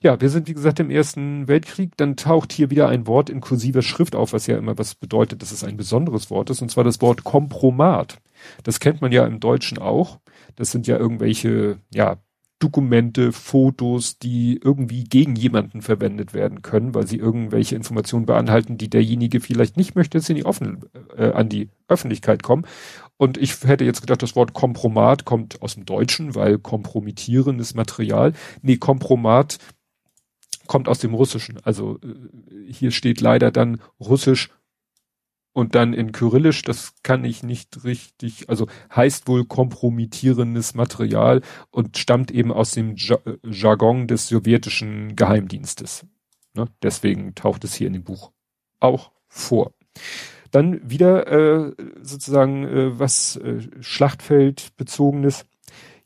Ja, 0.00 0.20
wir 0.20 0.30
sind 0.30 0.48
wie 0.48 0.54
gesagt 0.54 0.80
im 0.80 0.90
Ersten 0.90 1.48
Weltkrieg. 1.48 1.96
Dann 1.96 2.16
taucht 2.16 2.52
hier 2.52 2.70
wieder 2.70 2.88
ein 2.88 3.06
Wort 3.06 3.30
in 3.30 3.40
kursiver 3.40 3.82
Schrift 3.82 4.14
auf, 4.14 4.32
was 4.32 4.46
ja 4.46 4.56
immer 4.56 4.78
was 4.78 4.94
bedeutet, 4.94 5.42
dass 5.42 5.52
es 5.52 5.64
ein 5.64 5.76
besonderes 5.76 6.30
Wort 6.30 6.50
ist, 6.50 6.62
und 6.62 6.70
zwar 6.70 6.84
das 6.84 7.00
Wort 7.00 7.24
Kompromat. 7.24 8.18
Das 8.62 8.80
kennt 8.80 9.00
man 9.00 9.12
ja 9.12 9.26
im 9.26 9.40
Deutschen 9.40 9.78
auch. 9.78 10.18
Das 10.56 10.70
sind 10.70 10.86
ja 10.86 10.96
irgendwelche, 10.96 11.78
ja, 11.92 12.18
Dokumente, 12.58 13.30
Fotos, 13.30 14.18
die 14.18 14.60
irgendwie 14.62 15.04
gegen 15.04 15.36
jemanden 15.36 15.80
verwendet 15.80 16.34
werden 16.34 16.60
können, 16.62 16.92
weil 16.92 17.06
sie 17.06 17.16
irgendwelche 17.16 17.76
Informationen 17.76 18.26
beanhalten, 18.26 18.78
die 18.78 18.90
derjenige 18.90 19.40
vielleicht 19.40 19.76
nicht 19.76 19.94
möchte, 19.94 20.18
dass 20.18 20.26
sie 20.26 20.32
in 20.32 20.38
die 20.38 20.44
offen, 20.44 20.80
äh, 21.16 21.30
an 21.30 21.48
die 21.48 21.68
Öffentlichkeit 21.86 22.42
kommen. 22.42 22.66
Und 23.18 23.36
ich 23.36 23.62
hätte 23.64 23.84
jetzt 23.84 24.00
gedacht, 24.00 24.22
das 24.22 24.36
Wort 24.36 24.54
Kompromat 24.54 25.24
kommt 25.24 25.60
aus 25.60 25.74
dem 25.74 25.84
Deutschen, 25.84 26.34
weil 26.34 26.58
kompromittierendes 26.58 27.74
Material. 27.74 28.32
Nee, 28.62 28.76
Kompromat 28.76 29.58
kommt 30.66 30.88
aus 30.88 31.00
dem 31.00 31.14
Russischen. 31.14 31.58
Also 31.64 31.98
äh, 32.02 32.72
hier 32.72 32.92
steht 32.92 33.20
leider 33.20 33.50
dann 33.50 33.80
Russisch 34.00 34.50
und 35.52 35.74
dann 35.74 35.92
in 35.92 36.12
Kyrillisch, 36.12 36.62
das 36.62 36.94
kann 37.02 37.24
ich 37.24 37.42
nicht 37.42 37.82
richtig, 37.82 38.48
also 38.48 38.68
heißt 38.94 39.26
wohl 39.26 39.44
kompromittierendes 39.44 40.74
Material 40.74 41.42
und 41.70 41.98
stammt 41.98 42.30
eben 42.30 42.52
aus 42.52 42.70
dem 42.70 42.94
Jargon 43.42 44.06
des 44.06 44.28
sowjetischen 44.28 45.16
Geheimdienstes. 45.16 46.06
Ne? 46.54 46.68
Deswegen 46.82 47.34
taucht 47.34 47.64
es 47.64 47.74
hier 47.74 47.88
in 47.88 47.94
dem 47.94 48.04
Buch 48.04 48.30
auch 48.78 49.10
vor. 49.26 49.72
Dann 50.50 50.80
wieder 50.88 51.26
äh, 51.26 51.72
sozusagen 52.02 52.64
äh, 52.64 52.98
was 52.98 53.36
äh, 53.36 53.60
Schlachtfeldbezogenes. 53.80 55.44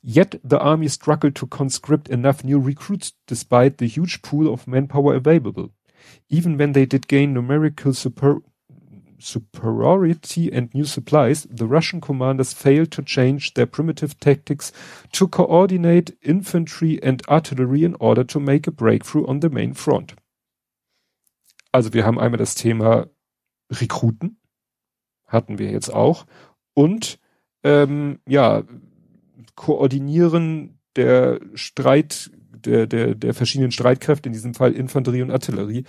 Yet 0.02 0.40
the 0.42 0.56
army 0.56 0.88
struggled 0.88 1.36
to 1.36 1.46
conscript 1.46 2.08
enough 2.08 2.42
new 2.42 2.58
recruits 2.58 3.14
despite 3.26 3.76
the 3.78 3.86
huge 3.86 4.20
pool 4.22 4.48
of 4.48 4.66
manpower 4.66 5.14
available. 5.14 5.70
Even 6.28 6.58
when 6.58 6.72
they 6.72 6.86
did 6.86 7.06
gain 7.06 7.32
numerical 7.32 7.94
super 7.94 8.40
superiority 9.22 10.52
and 10.52 10.74
new 10.74 10.84
supplies, 10.84 11.46
the 11.48 11.66
Russian 11.66 12.00
commanders 12.00 12.52
failed 12.52 12.90
to 12.90 13.02
change 13.02 13.54
their 13.54 13.66
primitive 13.66 14.18
tactics 14.18 14.72
to 15.12 15.28
coordinate 15.28 16.16
infantry 16.22 17.00
and 17.02 17.22
artillery 17.28 17.84
in 17.84 17.94
order 18.00 18.24
to 18.24 18.40
make 18.40 18.66
a 18.66 18.72
breakthrough 18.72 19.26
on 19.26 19.40
the 19.40 19.48
main 19.48 19.74
front. 19.74 20.14
Also 21.70 21.94
wir 21.94 22.04
haben 22.04 22.18
einmal 22.18 22.38
das 22.38 22.54
Thema 22.54 23.06
Rekruten, 23.72 24.38
hatten 25.26 25.58
wir 25.58 25.70
jetzt 25.70 25.92
auch, 25.92 26.26
und 26.74 27.18
ähm, 27.64 28.20
ja, 28.26 28.64
Koordinieren 29.54 30.78
der 30.96 31.40
Streit, 31.54 32.30
der, 32.52 32.86
der, 32.86 33.14
der 33.14 33.34
verschiedenen 33.34 33.72
Streitkräfte, 33.72 34.28
in 34.28 34.32
diesem 34.32 34.54
Fall 34.54 34.72
Infanterie 34.72 35.22
und 35.22 35.30
Artillerie, 35.30 35.84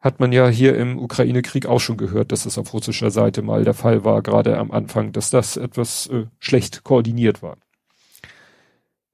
hat 0.00 0.20
man 0.20 0.30
ja 0.30 0.48
hier 0.48 0.76
im 0.76 0.98
Ukraine-Krieg 0.98 1.66
auch 1.66 1.80
schon 1.80 1.96
gehört, 1.96 2.30
dass 2.30 2.46
es 2.46 2.56
auf 2.56 2.72
russischer 2.72 3.10
Seite 3.10 3.42
mal 3.42 3.64
der 3.64 3.74
Fall 3.74 4.04
war, 4.04 4.22
gerade 4.22 4.56
am 4.58 4.70
Anfang, 4.70 5.12
dass 5.12 5.30
das 5.30 5.56
etwas 5.56 6.06
äh, 6.06 6.26
schlecht 6.38 6.84
koordiniert 6.84 7.42
war. 7.42 7.56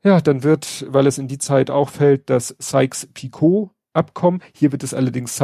Ja, 0.03 0.21
dann 0.21 0.43
wird, 0.43 0.85
weil 0.89 1.07
es 1.07 1.17
in 1.17 1.29
die 1.29 1.39
Zeit 1.39 1.71
auch 1.71 1.89
fällt, 1.89 2.29
das 2.29 2.55
Sykes-Picot-Abkommen, 2.59 4.43
hier 4.55 4.73
wird 4.73 4.83
es 4.83 4.93
allerdings 4.93 5.39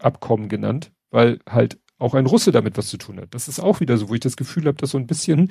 Sykes-Picot-Sassonov-Abkommen 0.00 0.48
genannt, 0.48 0.92
weil 1.10 1.40
halt 1.48 1.78
auch 1.98 2.14
ein 2.14 2.26
Russe 2.26 2.50
damit 2.50 2.76
was 2.78 2.88
zu 2.88 2.96
tun 2.96 3.20
hat. 3.20 3.34
Das 3.34 3.48
ist 3.48 3.60
auch 3.60 3.80
wieder 3.80 3.98
so, 3.98 4.08
wo 4.08 4.14
ich 4.14 4.20
das 4.20 4.36
Gefühl 4.36 4.64
habe, 4.66 4.78
dass 4.78 4.90
so 4.90 4.98
ein 4.98 5.06
bisschen 5.06 5.50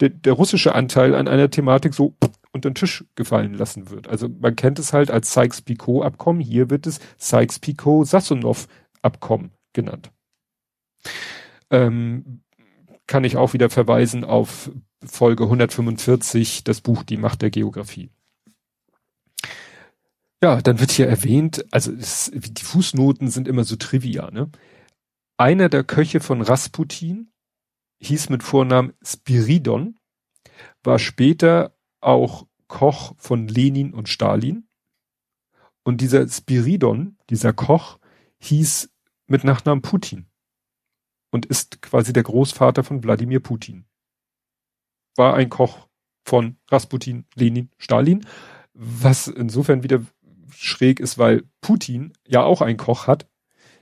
der, 0.00 0.10
der 0.10 0.34
russische 0.34 0.74
Anteil 0.74 1.14
an 1.14 1.26
einer 1.26 1.50
Thematik 1.50 1.94
so 1.94 2.14
unter 2.52 2.68
den 2.70 2.74
Tisch 2.74 3.04
gefallen 3.14 3.54
lassen 3.54 3.90
wird. 3.90 4.08
Also 4.08 4.28
man 4.28 4.56
kennt 4.56 4.78
es 4.78 4.92
halt 4.92 5.10
als 5.10 5.32
Sykes-Picot-Abkommen, 5.32 6.42
hier 6.42 6.68
wird 6.68 6.86
es 6.86 7.00
Sykes-Picot-Sassonow-Abkommen 7.18 9.52
genannt. 9.72 10.10
Ähm, 11.70 12.42
kann 13.06 13.24
ich 13.24 13.36
auch 13.36 13.54
wieder 13.54 13.70
verweisen 13.70 14.24
auf 14.24 14.70
Folge 15.02 15.44
145, 15.44 16.64
das 16.64 16.82
Buch 16.82 17.04
Die 17.04 17.16
Macht 17.16 17.40
der 17.42 17.50
Geografie. 17.50 18.10
Ja, 20.42 20.62
dann 20.62 20.80
wird 20.80 20.90
hier 20.90 21.06
erwähnt, 21.06 21.66
also 21.70 21.92
es, 21.92 22.30
die 22.34 22.62
Fußnoten 22.62 23.28
sind 23.28 23.46
immer 23.46 23.64
so 23.64 23.76
trivia, 23.76 24.30
ne? 24.30 24.50
Einer 25.36 25.68
der 25.68 25.84
Köche 25.84 26.20
von 26.20 26.40
Rasputin 26.42 27.32
hieß 28.02 28.30
mit 28.30 28.42
Vornamen 28.42 28.94
Spiridon, 29.02 29.98
war 30.82 30.98
später 30.98 31.76
auch 32.00 32.46
Koch 32.68 33.14
von 33.18 33.48
Lenin 33.48 33.92
und 33.92 34.08
Stalin. 34.08 34.68
Und 35.82 36.00
dieser 36.00 36.26
Spiridon, 36.28 37.18
dieser 37.28 37.52
Koch, 37.52 37.98
hieß 38.38 38.90
mit 39.26 39.44
Nachnamen 39.44 39.82
Putin 39.82 40.26
und 41.30 41.46
ist 41.46 41.82
quasi 41.82 42.12
der 42.12 42.22
Großvater 42.22 42.84
von 42.84 43.02
Wladimir 43.02 43.40
Putin. 43.40 43.84
War 45.16 45.34
ein 45.34 45.50
Koch 45.50 45.88
von 46.24 46.56
Rasputin, 46.70 47.26
Lenin, 47.34 47.70
Stalin, 47.78 48.26
was 48.72 49.26
insofern 49.26 49.82
wieder 49.82 50.04
schräg 50.60 51.00
ist, 51.00 51.16
weil 51.16 51.44
Putin 51.62 52.12
ja 52.26 52.42
auch 52.42 52.60
einen 52.60 52.76
Koch 52.76 53.06
hat, 53.06 53.26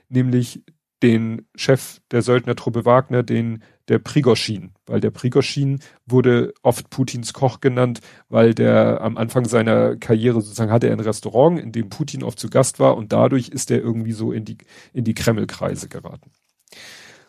nämlich 0.07 0.63
den 1.03 1.45
Chef 1.55 1.99
der 2.11 2.21
Söldnertruppe 2.21 2.85
Wagner, 2.85 3.21
den 3.23 3.63
der 3.89 3.99
Prigoschin, 3.99 4.71
weil 4.85 5.01
der 5.01 5.11
Prigoschin 5.11 5.81
wurde 6.05 6.53
oft 6.61 6.89
Putins 6.89 7.33
Koch 7.33 7.59
genannt, 7.59 7.99
weil 8.29 8.53
der 8.53 9.01
am 9.01 9.17
Anfang 9.17 9.45
seiner 9.45 9.97
Karriere 9.97 10.41
sozusagen 10.41 10.71
hatte 10.71 10.87
er 10.87 10.93
ein 10.93 10.99
Restaurant, 10.99 11.59
in 11.59 11.71
dem 11.71 11.89
Putin 11.89 12.23
oft 12.23 12.39
zu 12.39 12.49
Gast 12.49 12.79
war 12.79 12.95
und 12.95 13.11
dadurch 13.11 13.49
ist 13.49 13.71
er 13.71 13.79
irgendwie 13.79 14.13
so 14.13 14.31
in 14.31 14.45
die, 14.45 14.57
in 14.93 15.03
die 15.03 15.13
Kremlkreise 15.13 15.89
geraten. 15.89 16.31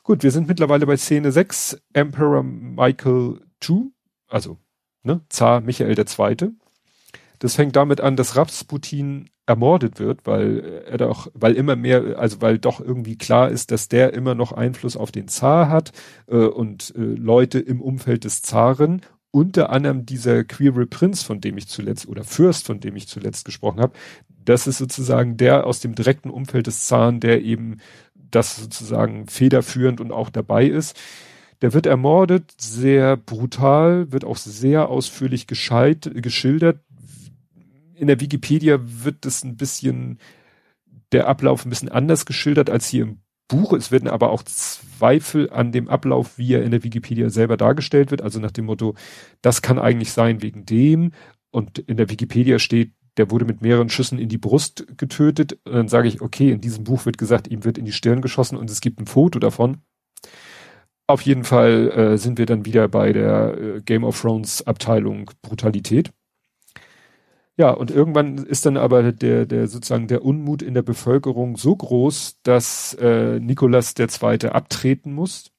Gut, 0.05 0.23
wir 0.23 0.31
sind 0.31 0.49
mittlerweile 0.49 0.87
bei 0.87 0.97
Szene 0.97 1.33
6, 1.33 1.81
Emperor 1.93 2.43
Michael 2.43 3.41
II, 3.69 3.93
also 4.29 4.59
ne, 5.03 5.23
Zar 5.29 5.61
Michael 5.61 5.99
II. 5.99 6.53
Das 7.41 7.57
fängt 7.57 7.75
damit 7.75 8.01
an, 8.01 8.17
dass 8.17 8.37
Rasputin 8.37 9.31
ermordet 9.47 9.99
wird, 9.99 10.27
weil 10.27 10.85
er 10.87 10.99
doch, 10.99 11.29
weil 11.35 11.55
immer 11.55 11.75
mehr, 11.75 12.19
also 12.19 12.41
weil 12.41 12.59
doch 12.59 12.81
irgendwie 12.81 13.17
klar 13.17 13.49
ist, 13.49 13.73
dass 13.73 13.89
der 13.89 14.13
immer 14.13 14.35
noch 14.37 14.53
Einfluss 14.53 14.97
auf 14.97 15.11
den 15.11 15.27
Zar 15.27 15.69
hat 15.69 15.91
äh, 16.29 16.37
und 16.37 16.95
äh, 16.97 17.01
Leute 17.01 17.59
im 17.59 17.81
Umfeld 17.81 18.25
des 18.25 18.43
Zaren, 18.43 19.01
unter 19.33 19.71
anderem 19.71 20.07
dieser 20.07 20.45
queere 20.45 20.87
Prinz, 20.87 21.23
von 21.23 21.41
dem 21.41 21.57
ich 21.57 21.67
zuletzt, 21.67 22.07
oder 22.07 22.25
Fürst, 22.25 22.67
von 22.67 22.79
dem 22.79 22.95
ich 22.95 23.09
zuletzt 23.09 23.45
gesprochen 23.45 23.81
habe, 23.81 23.95
das 24.45 24.67
ist 24.67 24.79
sozusagen 24.79 25.37
der 25.37 25.67
aus 25.67 25.81
dem 25.81 25.95
direkten 25.95 26.31
Umfeld 26.31 26.67
des 26.67 26.87
Zaren, 26.87 27.21
der 27.21 27.43
eben 27.43 27.79
das 28.15 28.57
sozusagen 28.57 29.27
federführend 29.27 30.01
und 30.01 30.13
auch 30.13 30.31
dabei 30.31 30.67
ist. 30.67 30.97
Der 31.63 31.75
wird 31.75 31.87
ermordet, 31.87 32.55
sehr 32.59 33.17
brutal, 33.17 34.13
wird 34.13 34.25
auch 34.25 34.37
sehr 34.37 34.89
ausführlich 34.89 35.47
gescheit, 35.47 36.11
geschildert, 36.15 36.81
in 38.01 38.07
der 38.07 38.21
Wikipedia 38.21 38.79
wird 38.81 39.27
es 39.27 39.45
ein 39.45 39.57
bisschen, 39.57 40.19
der 41.13 41.29
Ablauf 41.29 41.65
ein 41.65 41.71
bisschen 41.71 41.91
anders 41.91 42.25
geschildert 42.25 42.71
als 42.71 42.89
hier 42.89 43.05
im 43.05 43.19
Buch. 43.47 43.75
Es 43.75 43.91
werden 43.91 44.09
aber 44.09 44.31
auch 44.31 44.43
Zweifel 44.43 45.51
an 45.51 45.71
dem 45.71 45.89
Ablauf, 45.89 46.39
wie 46.39 46.55
er 46.55 46.63
in 46.63 46.71
der 46.71 46.83
Wikipedia 46.83 47.29
selber 47.29 47.59
dargestellt 47.59 48.11
wird. 48.11 48.23
Also 48.23 48.41
nach 48.41 48.53
dem 48.53 48.67
Motto, 48.67 48.95
das 49.43 49.61
kann 49.61 49.79
eigentlich 49.79 50.13
sein 50.13 50.41
wegen 50.41 50.65
dem. 50.65 51.13
Und 51.51 51.79
in 51.79 51.99
der 51.99 52.09
Wikipedia 52.09 52.59
steht, 52.59 52.93
der 53.19 53.31
wurde 53.31 53.45
mit 53.45 53.61
mehreren 53.61 53.91
Schüssen 53.91 54.19
in 54.19 54.31
die 54.31 54.39
Brust 54.39 54.87
getötet. 54.97 55.59
Und 55.65 55.75
dann 55.75 55.89
sage 55.89 56.09
ich, 56.09 56.23
okay, 56.23 56.53
in 56.53 56.63
diesem 56.63 56.85
Buch 56.85 57.05
wird 57.05 57.19
gesagt, 57.19 57.49
ihm 57.49 57.65
wird 57.65 57.77
in 57.77 57.85
die 57.85 57.93
Stirn 57.93 58.23
geschossen 58.23 58.57
und 58.57 58.71
es 58.71 58.81
gibt 58.81 58.99
ein 59.01 59.07
Foto 59.07 59.39
davon. 59.39 59.79
Auf 61.07 61.23
jeden 61.23 61.45
Fall 61.45 61.91
äh, 61.91 62.17
sind 62.17 62.39
wir 62.39 62.47
dann 62.47 62.65
wieder 62.65 62.89
bei 62.89 63.13
der 63.13 63.59
äh, 63.59 63.81
Game 63.83 64.05
of 64.05 64.19
Thrones 64.19 64.65
Abteilung 64.67 65.31
Brutalität. 65.43 66.13
Ja, 67.61 67.73
und 67.73 67.91
irgendwann 67.91 68.39
ist 68.39 68.65
dann 68.65 68.79
aber 68.79 69.13
der, 69.13 69.45
der 69.45 69.69
sozusagen 69.69 70.09
der 70.09 70.25
Unmut 70.25 70.63
in 70.63 70.73
der 70.73 70.81
Bevölkerung 70.81 71.59
so 71.59 71.77
groß, 71.77 72.39
dass 72.43 72.95
äh, 72.95 73.39
Nikolas 73.39 73.93
II. 73.99 74.47
abtreten 74.49 75.13
muss, 75.13 75.53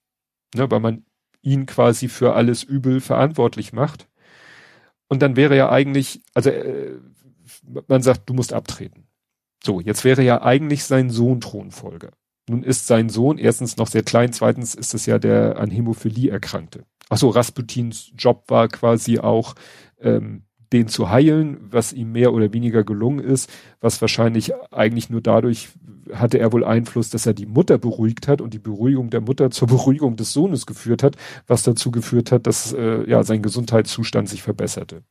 ne, 0.56 0.72
weil 0.72 0.80
man 0.80 1.06
ihn 1.44 1.68
quasi 1.68 2.08
für 2.08 2.34
alles 2.34 2.64
Übel 2.64 3.02
verantwortlich 3.02 3.72
macht. 3.72 4.10
Und 5.10 5.22
dann 5.22 5.36
wäre 5.36 5.56
ja 5.56 5.70
eigentlich, 5.70 6.24
also 6.34 6.50
äh, 6.50 6.98
man 7.88 8.02
sagt, 8.02 8.28
du 8.28 8.34
musst 8.34 8.52
abtreten. 8.52 9.04
So, 9.64 9.80
jetzt 9.80 10.04
wäre 10.04 10.24
ja 10.24 10.42
eigentlich 10.42 10.86
sein 10.86 11.12
Sohn 11.12 11.40
Thronfolger. 11.40 12.10
Nun 12.50 12.64
ist 12.64 12.88
sein 12.88 13.10
Sohn 13.10 13.38
erstens 13.38 13.78
noch 13.78 13.86
sehr 13.86 14.02
klein, 14.02 14.34
zweitens 14.34 14.74
ist 14.74 14.96
es 14.96 15.06
ja 15.06 15.20
der 15.20 15.60
an 15.60 15.70
Hämophilie 15.70 16.32
erkrankte. 16.32 16.84
Achso, 17.10 17.30
Rasputins 17.30 18.12
Job 18.18 18.46
war 18.48 18.70
quasi 18.70 19.20
auch 19.20 19.54
ähm, 20.00 20.46
den 20.74 20.88
zu 20.88 21.10
heilen, 21.10 21.58
was 21.70 21.94
ihm 21.94 22.12
mehr 22.12 22.34
oder 22.34 22.54
weniger 22.54 22.84
gelungen 22.84 23.20
ist, 23.20 23.52
was 23.82 24.02
wahrscheinlich 24.02 24.54
eigentlich 24.72 25.10
nur 25.10 25.22
dadurch 25.22 25.70
hatte 26.14 26.40
er 26.40 26.52
wohl 26.52 26.64
Einfluss, 26.64 27.10
dass 27.10 27.26
er 27.26 27.34
die 27.34 27.46
Mutter 27.46 27.78
beruhigt 27.78 28.28
hat 28.28 28.42
und 28.42 28.54
die 28.54 28.60
Beruhigung 28.60 29.10
der 29.10 29.22
Mutter 29.22 29.52
zur 29.52 29.68
Beruhigung 29.68 30.16
des 30.16 30.34
Sohnes 30.34 30.66
geführt 30.66 31.04
hat, 31.04 31.16
was 31.48 31.64
dazu 31.64 31.92
geführt 31.92 32.32
hat, 32.32 32.48
dass 32.48 32.74
äh, 32.74 33.10
ja 33.10 33.24
sein 33.24 33.42
Gesundheitszustand 33.42 34.30
sich 34.30 34.42
verbesserte. 34.42 35.04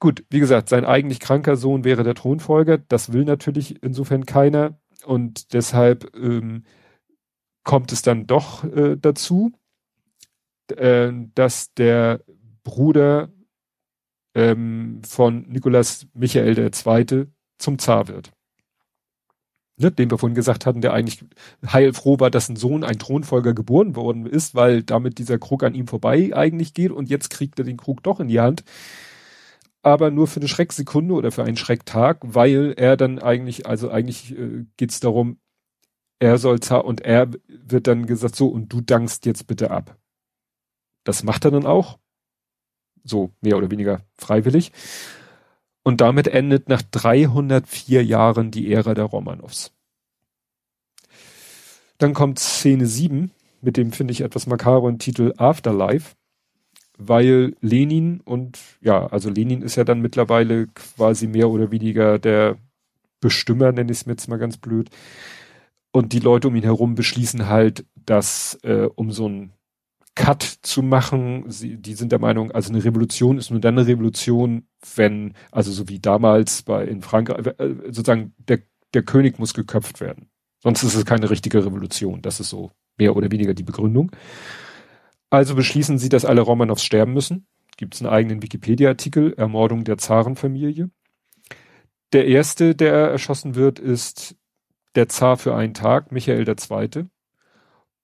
Gut, 0.00 0.24
wie 0.30 0.40
gesagt, 0.40 0.68
sein 0.68 0.84
eigentlich 0.84 1.20
kranker 1.20 1.56
Sohn 1.56 1.84
wäre 1.84 2.02
der 2.02 2.14
Thronfolger. 2.14 2.78
Das 2.78 3.12
will 3.12 3.24
natürlich 3.24 3.82
insofern 3.82 4.26
keiner 4.26 4.78
und 5.04 5.52
deshalb 5.54 6.14
ähm, 6.16 6.64
kommt 7.62 7.92
es 7.92 8.02
dann 8.02 8.26
doch 8.26 8.64
äh, 8.64 8.96
dazu, 8.96 9.52
äh, 10.76 11.10
dass 11.34 11.72
der 11.74 12.20
Bruder 12.62 13.30
ähm, 14.34 15.00
von 15.06 15.42
Nikolaus 15.48 16.06
Michael 16.14 16.58
II. 16.58 17.26
zum 17.58 17.78
Zar 17.78 18.08
wird. 18.08 18.32
Ne, 19.76 19.90
den 19.90 20.08
wir 20.08 20.18
vorhin 20.18 20.36
gesagt 20.36 20.66
hatten, 20.66 20.82
der 20.82 20.92
eigentlich 20.92 21.24
heilfroh 21.66 22.20
war, 22.20 22.30
dass 22.30 22.48
ein 22.48 22.54
Sohn, 22.54 22.84
ein 22.84 22.98
Thronfolger 22.98 23.54
geboren 23.54 23.96
worden 23.96 24.24
ist, 24.24 24.54
weil 24.54 24.84
damit 24.84 25.18
dieser 25.18 25.38
Krug 25.38 25.64
an 25.64 25.74
ihm 25.74 25.88
vorbei 25.88 26.30
eigentlich 26.32 26.74
geht 26.74 26.92
und 26.92 27.10
jetzt 27.10 27.30
kriegt 27.30 27.58
er 27.58 27.64
den 27.64 27.76
Krug 27.76 28.00
doch 28.04 28.20
in 28.20 28.28
die 28.28 28.38
Hand. 28.38 28.62
Aber 29.82 30.12
nur 30.12 30.28
für 30.28 30.38
eine 30.38 30.48
Schrecksekunde 30.48 31.14
oder 31.14 31.32
für 31.32 31.42
einen 31.42 31.56
Schrecktag, 31.56 32.18
weil 32.22 32.74
er 32.76 32.96
dann 32.96 33.18
eigentlich, 33.18 33.66
also 33.66 33.90
eigentlich 33.90 34.38
äh, 34.38 34.64
geht's 34.76 35.00
darum, 35.00 35.38
er 36.20 36.38
soll 36.38 36.60
Zar 36.60 36.84
und 36.84 37.00
er 37.00 37.30
wird 37.48 37.88
dann 37.88 38.06
gesagt, 38.06 38.36
so, 38.36 38.48
und 38.48 38.72
du 38.72 38.80
dankst 38.80 39.26
jetzt 39.26 39.48
bitte 39.48 39.72
ab. 39.72 39.98
Das 41.04 41.24
macht 41.24 41.44
er 41.44 41.50
dann 41.50 41.66
auch 41.66 41.98
so 43.04 43.30
mehr 43.40 43.56
oder 43.56 43.70
weniger 43.70 44.00
freiwillig. 44.16 44.72
Und 45.82 46.00
damit 46.00 46.28
endet 46.28 46.68
nach 46.68 46.82
304 46.82 48.04
Jahren 48.04 48.50
die 48.50 48.72
Ära 48.72 48.94
der 48.94 49.04
Romanows. 49.04 49.72
Dann 51.98 52.14
kommt 52.14 52.38
Szene 52.38 52.86
7 52.86 53.30
mit 53.60 53.76
dem, 53.76 53.92
finde 53.92 54.12
ich, 54.12 54.22
etwas 54.22 54.46
makabren 54.46 54.98
Titel 54.98 55.32
Afterlife, 55.36 56.14
weil 56.96 57.54
Lenin 57.60 58.20
und, 58.20 58.58
ja, 58.80 59.06
also 59.06 59.30
Lenin 59.30 59.62
ist 59.62 59.76
ja 59.76 59.84
dann 59.84 60.00
mittlerweile 60.00 60.68
quasi 60.68 61.26
mehr 61.26 61.50
oder 61.50 61.70
weniger 61.70 62.18
der 62.18 62.56
Bestimmer, 63.20 63.72
nenne 63.72 63.90
ich 63.90 63.98
es 63.98 64.06
mir 64.06 64.12
jetzt 64.12 64.28
mal 64.28 64.38
ganz 64.38 64.58
blöd. 64.58 64.90
Und 65.92 66.12
die 66.12 66.18
Leute 66.18 66.48
um 66.48 66.56
ihn 66.56 66.62
herum 66.62 66.94
beschließen 66.94 67.48
halt, 67.48 67.86
dass 67.94 68.58
äh, 68.64 68.88
um 68.94 69.12
so 69.12 69.28
ein 69.28 69.52
Cut 70.14 70.42
zu 70.42 70.82
machen. 70.82 71.50
Sie, 71.50 71.76
die 71.76 71.94
sind 71.94 72.12
der 72.12 72.18
Meinung, 72.18 72.52
also 72.52 72.72
eine 72.72 72.84
Revolution 72.84 73.38
ist 73.38 73.50
nur 73.50 73.60
dann 73.60 73.78
eine 73.78 73.86
Revolution, 73.86 74.66
wenn, 74.94 75.34
also 75.50 75.72
so 75.72 75.88
wie 75.88 75.98
damals 75.98 76.62
bei 76.62 76.84
in 76.84 77.02
Frankreich, 77.02 77.46
äh, 77.58 77.74
sozusagen 77.86 78.34
der, 78.38 78.60
der 78.92 79.02
König 79.02 79.38
muss 79.38 79.54
geköpft 79.54 80.00
werden. 80.00 80.28
Sonst 80.62 80.82
ist 80.82 80.94
es 80.94 81.04
keine 81.04 81.30
richtige 81.30 81.64
Revolution. 81.64 82.22
Das 82.22 82.40
ist 82.40 82.48
so 82.48 82.70
mehr 82.96 83.16
oder 83.16 83.30
weniger 83.30 83.54
die 83.54 83.64
Begründung. 83.64 84.12
Also 85.30 85.54
beschließen 85.56 85.98
sie, 85.98 86.08
dass 86.08 86.24
alle 86.24 86.42
Romanows 86.42 86.82
sterben 86.82 87.12
müssen. 87.12 87.46
Gibt 87.76 87.94
es 87.94 88.02
einen 88.02 88.10
eigenen 88.10 88.42
Wikipedia-Artikel, 88.42 89.34
Ermordung 89.34 89.84
der 89.84 89.98
Zarenfamilie. 89.98 90.90
Der 92.12 92.26
erste, 92.28 92.76
der 92.76 92.94
erschossen 92.94 93.56
wird, 93.56 93.80
ist 93.80 94.36
der 94.94 95.08
Zar 95.08 95.36
für 95.36 95.56
einen 95.56 95.74
Tag, 95.74 96.12
Michael 96.12 96.48
II. 96.48 97.06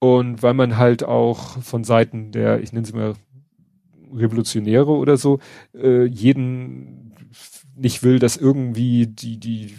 Und 0.01 0.43
weil 0.43 0.55
man 0.55 0.77
halt 0.79 1.05
auch 1.05 1.63
von 1.63 1.85
Seiten 1.85 2.33
der, 2.33 2.61
ich 2.63 2.73
nenne 2.73 2.87
sie 2.87 2.95
mal 2.95 3.15
Revolutionäre 4.13 4.91
oder 4.91 5.17
so, 5.17 5.39
äh, 5.75 6.05
jeden 6.05 7.15
nicht 7.77 8.03
will, 8.03 8.19
dass 8.19 8.37
irgendwie 8.37 9.07
die, 9.07 9.39
die, 9.39 9.75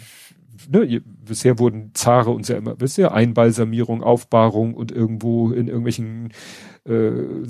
ne, 0.68 1.00
bisher 1.04 1.58
wurden 1.58 1.90
Zare 1.94 2.30
uns 2.30 2.48
ja 2.48 2.56
immer, 2.56 2.74
ihr, 2.96 3.12
Einbalsamierung, 3.12 4.02
Aufbahrung 4.02 4.74
und 4.74 4.92
irgendwo 4.92 5.50
in 5.50 5.66
irgendwelchen 5.66 6.32
äh, 6.84 7.44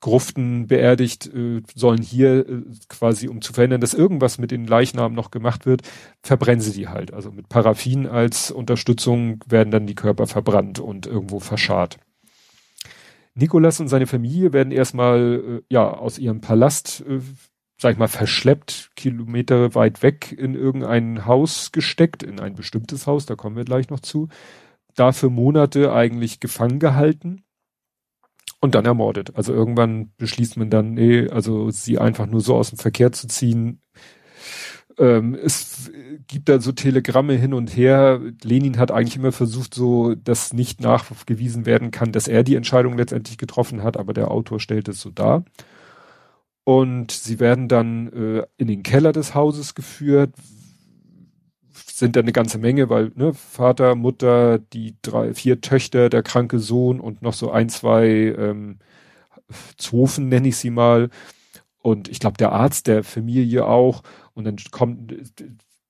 Gruften 0.00 0.66
beerdigt, 0.66 1.32
äh, 1.32 1.62
sollen 1.74 2.02
hier 2.02 2.48
äh, 2.48 2.62
quasi, 2.88 3.28
um 3.28 3.42
zu 3.42 3.52
verhindern, 3.52 3.80
dass 3.80 3.94
irgendwas 3.94 4.38
mit 4.38 4.50
den 4.50 4.66
Leichnamen 4.66 5.14
noch 5.14 5.30
gemacht 5.30 5.66
wird, 5.66 5.82
verbrennen 6.22 6.62
sie 6.62 6.72
die 6.72 6.88
halt. 6.88 7.12
Also 7.12 7.30
mit 7.30 7.48
Paraffin 7.48 8.06
als 8.06 8.50
Unterstützung 8.50 9.40
werden 9.46 9.70
dann 9.70 9.86
die 9.86 9.94
Körper 9.94 10.26
verbrannt 10.26 10.78
und 10.78 11.06
irgendwo 11.06 11.38
verscharrt. 11.38 11.98
Nikolas 13.34 13.78
und 13.80 13.88
seine 13.88 14.06
Familie 14.06 14.52
werden 14.52 14.72
erstmal 14.72 15.60
äh, 15.60 15.62
ja 15.70 15.90
aus 15.90 16.18
ihrem 16.18 16.40
Palast, 16.40 17.04
äh, 17.06 17.20
sag 17.78 17.92
ich 17.92 17.98
mal, 17.98 18.08
verschleppt, 18.08 18.92
Kilometer 18.96 19.74
weit 19.74 20.02
weg 20.02 20.32
in 20.32 20.54
irgendein 20.54 21.26
Haus 21.26 21.72
gesteckt, 21.72 22.22
in 22.22 22.40
ein 22.40 22.54
bestimmtes 22.54 23.06
Haus, 23.06 23.26
da 23.26 23.36
kommen 23.36 23.56
wir 23.56 23.64
gleich 23.64 23.90
noch 23.90 24.00
zu. 24.00 24.28
Dafür 24.94 25.30
Monate 25.30 25.92
eigentlich 25.92 26.40
gefangen 26.40 26.78
gehalten 26.78 27.44
und 28.60 28.74
dann 28.74 28.84
ermordet. 28.84 29.36
Also 29.36 29.52
irgendwann 29.52 30.12
beschließt 30.18 30.56
man 30.56 30.70
dann, 30.70 30.94
nee, 30.94 31.28
also 31.28 31.70
sie 31.70 31.98
einfach 31.98 32.26
nur 32.26 32.40
so 32.40 32.56
aus 32.56 32.70
dem 32.70 32.78
Verkehr 32.78 33.12
zu 33.12 33.26
ziehen. 33.26 33.80
Ähm, 34.98 35.34
es 35.34 35.90
gibt 36.28 36.48
da 36.48 36.60
so 36.60 36.72
Telegramme 36.72 37.34
hin 37.34 37.54
und 37.54 37.74
her. 37.74 38.20
Lenin 38.42 38.78
hat 38.78 38.90
eigentlich 38.90 39.16
immer 39.16 39.32
versucht, 39.32 39.74
so, 39.74 40.14
dass 40.14 40.52
nicht 40.52 40.80
nachgewiesen 40.80 41.64
werden 41.64 41.90
kann, 41.90 42.12
dass 42.12 42.28
er 42.28 42.44
die 42.44 42.54
Entscheidung 42.54 42.98
letztendlich 42.98 43.38
getroffen 43.38 43.82
hat, 43.82 43.96
aber 43.96 44.12
der 44.12 44.30
Autor 44.30 44.60
stellt 44.60 44.88
es 44.88 45.00
so 45.00 45.10
dar. 45.10 45.44
Und 46.64 47.10
sie 47.10 47.40
werden 47.40 47.68
dann 47.68 48.12
äh, 48.12 48.46
in 48.58 48.68
den 48.68 48.82
Keller 48.82 49.12
des 49.12 49.34
Hauses 49.34 49.74
geführt, 49.74 50.34
sind 52.00 52.16
da 52.16 52.20
eine 52.20 52.32
ganze 52.32 52.58
Menge, 52.58 52.90
weil 52.90 53.12
ne, 53.14 53.32
Vater, 53.32 53.94
Mutter, 53.94 54.58
die 54.58 54.96
drei, 55.02 55.34
vier 55.34 55.60
Töchter, 55.60 56.08
der 56.08 56.24
kranke 56.24 56.58
Sohn 56.58 56.98
und 56.98 57.22
noch 57.22 57.34
so 57.34 57.52
ein, 57.52 57.68
zwei 57.68 58.06
ähm, 58.36 58.78
Zofen 59.76 60.28
nenne 60.28 60.48
ich 60.48 60.56
sie 60.56 60.70
mal. 60.70 61.10
Und 61.82 62.08
ich 62.08 62.18
glaube, 62.18 62.36
der 62.38 62.52
Arzt 62.52 62.88
der 62.88 63.04
Familie 63.04 63.66
auch. 63.66 64.02
Und 64.34 64.44
dann 64.44 64.56
kommt, 64.70 65.14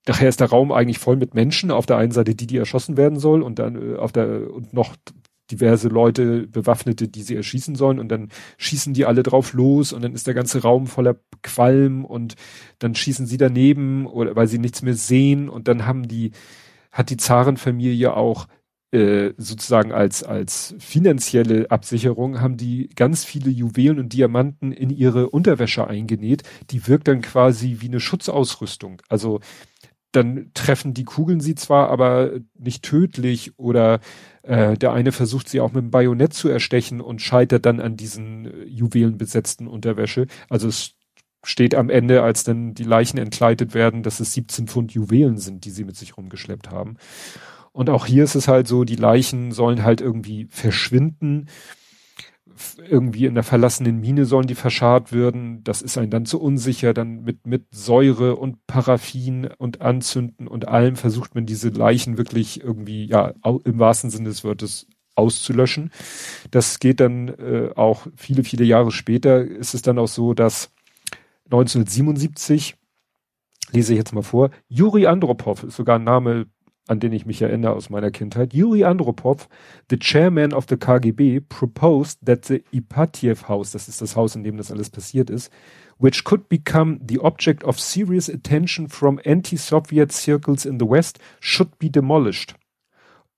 nachher 0.07 0.29
ist 0.29 0.39
der 0.39 0.49
Raum 0.49 0.71
eigentlich 0.71 0.99
voll 0.99 1.15
mit 1.17 1.33
Menschen. 1.33 1.71
Auf 1.71 1.85
der 1.85 1.97
einen 1.97 2.11
Seite 2.11 2.35
die, 2.35 2.47
die 2.47 2.57
erschossen 2.57 2.97
werden 2.97 3.19
soll 3.19 3.41
und 3.41 3.59
dann 3.59 3.95
äh, 3.95 3.97
auf 3.97 4.11
der 4.11 4.51
und 4.53 4.73
noch 4.73 4.95
diverse 5.51 5.89
Leute, 5.89 6.47
Bewaffnete, 6.47 7.07
die 7.07 7.23
sie 7.23 7.35
erschießen 7.35 7.75
sollen 7.75 7.99
und 7.99 8.09
dann 8.09 8.29
schießen 8.57 8.93
die 8.93 9.05
alle 9.05 9.23
drauf 9.23 9.53
los 9.53 9.93
und 9.93 10.03
dann 10.03 10.13
ist 10.13 10.27
der 10.27 10.33
ganze 10.33 10.61
Raum 10.61 10.87
voller 10.87 11.17
Qualm 11.43 12.05
und 12.05 12.35
dann 12.79 12.95
schießen 12.95 13.25
sie 13.25 13.37
daneben 13.37 14.07
oder 14.07 14.35
weil 14.35 14.47
sie 14.47 14.59
nichts 14.59 14.81
mehr 14.81 14.95
sehen 14.95 15.49
und 15.49 15.67
dann 15.67 15.85
haben 15.85 16.07
die, 16.07 16.31
hat 16.91 17.09
die 17.09 17.17
Zarenfamilie 17.17 18.15
auch 18.15 18.47
äh, 18.91 19.33
sozusagen 19.37 19.93
als, 19.93 20.21
als 20.21 20.75
finanzielle 20.77 21.71
Absicherung 21.71 22.41
haben 22.41 22.57
die 22.57 22.89
ganz 22.93 23.23
viele 23.23 23.49
Juwelen 23.49 23.99
und 23.99 24.11
Diamanten 24.11 24.73
in 24.73 24.89
ihre 24.89 25.29
Unterwäsche 25.29 25.87
eingenäht. 25.87 26.43
Die 26.71 26.87
wirkt 26.87 27.07
dann 27.07 27.21
quasi 27.21 27.77
wie 27.79 27.87
eine 27.87 28.01
Schutzausrüstung. 28.01 29.01
Also 29.07 29.39
dann 30.11 30.51
treffen 30.53 30.93
die 30.93 31.05
Kugeln 31.05 31.39
sie 31.39 31.55
zwar, 31.55 31.89
aber 31.89 32.31
nicht 32.59 32.83
tödlich 32.83 33.57
oder 33.57 34.01
äh, 34.43 34.77
der 34.77 34.93
eine 34.93 35.11
versucht 35.11 35.49
sie 35.49 35.61
auch 35.61 35.71
mit 35.71 35.83
dem 35.83 35.91
Bajonett 35.91 36.33
zu 36.33 36.49
erstechen 36.49 37.01
und 37.01 37.21
scheitert 37.21 37.65
dann 37.65 37.79
an 37.79 37.97
diesen 37.97 38.45
äh, 38.45 38.63
juwelenbesetzten 38.65 39.67
Unterwäsche. 39.67 40.27
Also 40.49 40.67
es 40.67 40.95
steht 41.43 41.75
am 41.75 41.89
Ende, 41.89 42.23
als 42.23 42.43
dann 42.43 42.73
die 42.73 42.83
Leichen 42.83 43.17
entkleidet 43.17 43.73
werden, 43.73 44.03
dass 44.03 44.19
es 44.19 44.33
17 44.33 44.67
Pfund 44.67 44.93
Juwelen 44.93 45.37
sind, 45.37 45.65
die 45.65 45.71
sie 45.71 45.83
mit 45.83 45.95
sich 45.95 46.17
rumgeschleppt 46.17 46.69
haben. 46.69 46.97
Und 47.71 47.89
auch 47.89 48.05
hier 48.05 48.23
ist 48.23 48.35
es 48.35 48.47
halt 48.47 48.67
so, 48.67 48.83
die 48.83 48.95
Leichen 48.95 49.51
sollen 49.51 49.83
halt 49.83 50.01
irgendwie 50.01 50.47
verschwinden 50.49 51.47
irgendwie 52.77 53.25
in 53.25 53.35
der 53.35 53.43
verlassenen 53.43 53.99
Mine 53.99 54.25
sollen 54.25 54.47
die 54.47 54.55
verscharrt 54.55 55.13
werden. 55.13 55.63
Das 55.63 55.81
ist 55.81 55.97
einem 55.97 56.09
dann 56.09 56.25
zu 56.25 56.41
unsicher. 56.41 56.93
Dann 56.93 57.23
mit, 57.23 57.45
mit 57.45 57.65
Säure 57.71 58.35
und 58.35 58.65
Paraffin 58.67 59.49
und 59.57 59.81
Anzünden 59.81 60.47
und 60.47 60.67
allem 60.67 60.95
versucht 60.95 61.35
man 61.35 61.45
diese 61.45 61.69
Leichen 61.69 62.17
wirklich 62.17 62.63
irgendwie, 62.63 63.05
ja, 63.05 63.33
im 63.63 63.79
wahrsten 63.79 64.09
Sinne 64.09 64.29
des 64.29 64.43
Wortes 64.43 64.87
auszulöschen. 65.15 65.91
Das 66.51 66.79
geht 66.79 66.99
dann 66.99 67.29
äh, 67.29 67.69
auch 67.75 68.07
viele, 68.15 68.43
viele 68.43 68.63
Jahre 68.65 68.91
später 68.91 69.41
ist 69.41 69.73
es 69.73 69.81
dann 69.81 69.99
auch 69.99 70.07
so, 70.07 70.33
dass 70.33 70.71
1977 71.45 72.75
lese 73.71 73.93
ich 73.93 73.97
jetzt 73.97 74.13
mal 74.13 74.21
vor, 74.21 74.51
Juri 74.67 75.07
Andropov 75.07 75.63
ist 75.63 75.75
sogar 75.75 75.97
ein 75.97 76.03
Name, 76.03 76.47
an 76.91 76.99
den 76.99 77.13
ich 77.13 77.25
mich 77.25 77.41
erinnere 77.41 77.73
aus 77.73 77.89
meiner 77.89 78.11
Kindheit, 78.11 78.53
Yuri 78.53 78.83
Andropov, 78.83 79.47
the 79.89 79.97
chairman 79.97 80.51
of 80.51 80.65
the 80.67 80.75
KGB, 80.75 81.39
proposed 81.39 82.19
that 82.25 82.43
the 82.43 82.65
Ipatiev 82.73 83.47
House, 83.47 83.71
das 83.71 83.87
ist 83.87 84.01
das 84.01 84.17
Haus, 84.17 84.35
in 84.35 84.43
dem 84.43 84.57
das 84.57 84.71
alles 84.71 84.89
passiert 84.89 85.29
ist, 85.29 85.49
which 85.99 86.25
could 86.25 86.49
become 86.49 86.99
the 87.07 87.19
object 87.19 87.63
of 87.63 87.79
serious 87.79 88.29
attention 88.29 88.89
from 88.89 89.21
anti-Soviet 89.23 90.11
circles 90.11 90.65
in 90.65 90.79
the 90.79 90.85
West, 90.85 91.17
should 91.39 91.79
be 91.79 91.89
demolished. 91.89 92.55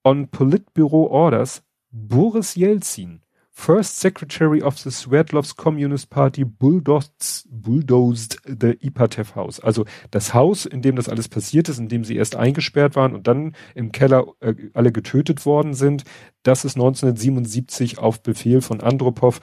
On 0.02 0.26
Politburo 0.26 1.06
orders, 1.06 1.62
Boris 1.92 2.56
Yeltsin 2.56 3.20
First 3.56 4.00
Secretary 4.00 4.62
of 4.62 4.78
the 4.78 4.90
Sverdlovsk 4.90 5.56
Communist 5.56 6.10
Party 6.10 6.44
bulldozed, 6.44 7.46
bulldozed 7.48 8.36
the 8.44 8.76
Ipatev 8.80 9.36
House. 9.36 9.60
Also 9.60 9.86
das 10.10 10.34
Haus, 10.34 10.66
in 10.66 10.82
dem 10.82 10.96
das 10.96 11.08
alles 11.08 11.28
passiert 11.28 11.68
ist, 11.68 11.78
in 11.78 11.88
dem 11.88 12.04
sie 12.04 12.16
erst 12.16 12.34
eingesperrt 12.34 12.96
waren 12.96 13.14
und 13.14 13.28
dann 13.28 13.54
im 13.76 13.92
Keller 13.92 14.26
äh, 14.40 14.54
alle 14.74 14.90
getötet 14.90 15.46
worden 15.46 15.72
sind, 15.72 16.02
das 16.42 16.64
ist 16.64 16.74
1977 16.74 17.98
auf 17.98 18.22
Befehl 18.22 18.60
von 18.60 18.80
Andropov 18.80 19.40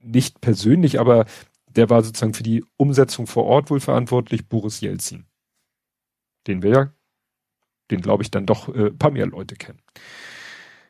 nicht 0.00 0.40
persönlich, 0.40 1.00
aber 1.00 1.26
der 1.66 1.90
war 1.90 2.02
sozusagen 2.02 2.34
für 2.34 2.44
die 2.44 2.64
Umsetzung 2.76 3.26
vor 3.26 3.44
Ort 3.44 3.70
wohl 3.70 3.80
verantwortlich, 3.80 4.48
Boris 4.48 4.80
Jelzin. 4.80 5.26
Den 6.46 6.62
wir 6.62 6.70
ja, 6.70 6.92
den 7.90 8.00
glaube 8.00 8.22
ich 8.22 8.30
dann 8.30 8.46
doch 8.46 8.74
äh, 8.74 8.92
paar 8.92 9.10
mehr 9.10 9.26
Leute 9.26 9.56
kennen. 9.56 9.82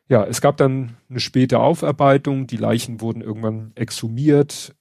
Ja, 0.09 0.25
es 0.25 0.41
gab 0.41 0.57
dann 0.57 0.97
eine 1.11 1.21
späte 1.21 1.59
Aufarbeitung, 1.61 2.47
die 2.47 2.57
Leichen 2.57 3.01
wurden 3.01 3.21
irgendwann 3.21 3.73
exhumiert. 3.75 4.75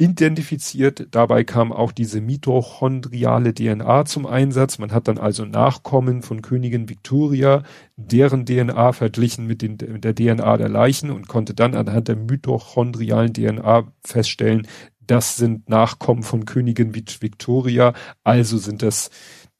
identifiziert. 0.00 1.08
Dabei 1.10 1.44
kam 1.44 1.72
auch 1.72 1.90
diese 1.92 2.20
mitochondriale 2.20 3.52
DNA 3.54 4.04
zum 4.04 4.26
Einsatz. 4.26 4.78
Man 4.78 4.92
hat 4.92 5.08
dann 5.08 5.18
also 5.18 5.44
Nachkommen 5.44 6.22
von 6.22 6.42
Königin 6.42 6.88
Victoria, 6.88 7.64
deren 7.96 8.46
DNA 8.46 8.92
verglichen 8.92 9.46
mit, 9.48 9.62
den, 9.62 9.72
mit 9.72 10.04
der 10.04 10.14
DNA 10.14 10.56
der 10.56 10.68
Leichen 10.68 11.10
und 11.10 11.26
konnte 11.28 11.54
dann 11.54 11.74
anhand 11.74 12.08
der 12.08 12.16
mitochondrialen 12.16 13.32
DNA 13.34 13.92
feststellen, 14.04 14.68
das 15.08 15.36
sind 15.36 15.68
Nachkommen 15.68 16.22
von 16.22 16.44
Königin 16.44 16.94
Victoria, 16.94 17.94
also 18.24 18.58
sind 18.58 18.82
das 18.82 19.10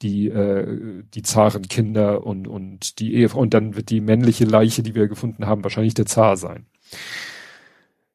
die 0.02 0.28
äh, 0.28 1.02
die 1.14 1.22
Zarenkinder 1.22 2.24
und 2.24 2.48
und 2.48 2.98
die 3.00 3.14
Ehefrau 3.14 3.40
und 3.40 3.54
dann 3.54 3.76
wird 3.76 3.90
die 3.90 4.00
männliche 4.00 4.44
Leiche, 4.44 4.82
die 4.82 4.94
wir 4.94 5.08
gefunden 5.08 5.46
haben, 5.46 5.64
wahrscheinlich 5.64 5.94
der 5.94 6.06
Zar 6.06 6.36
sein. 6.36 6.66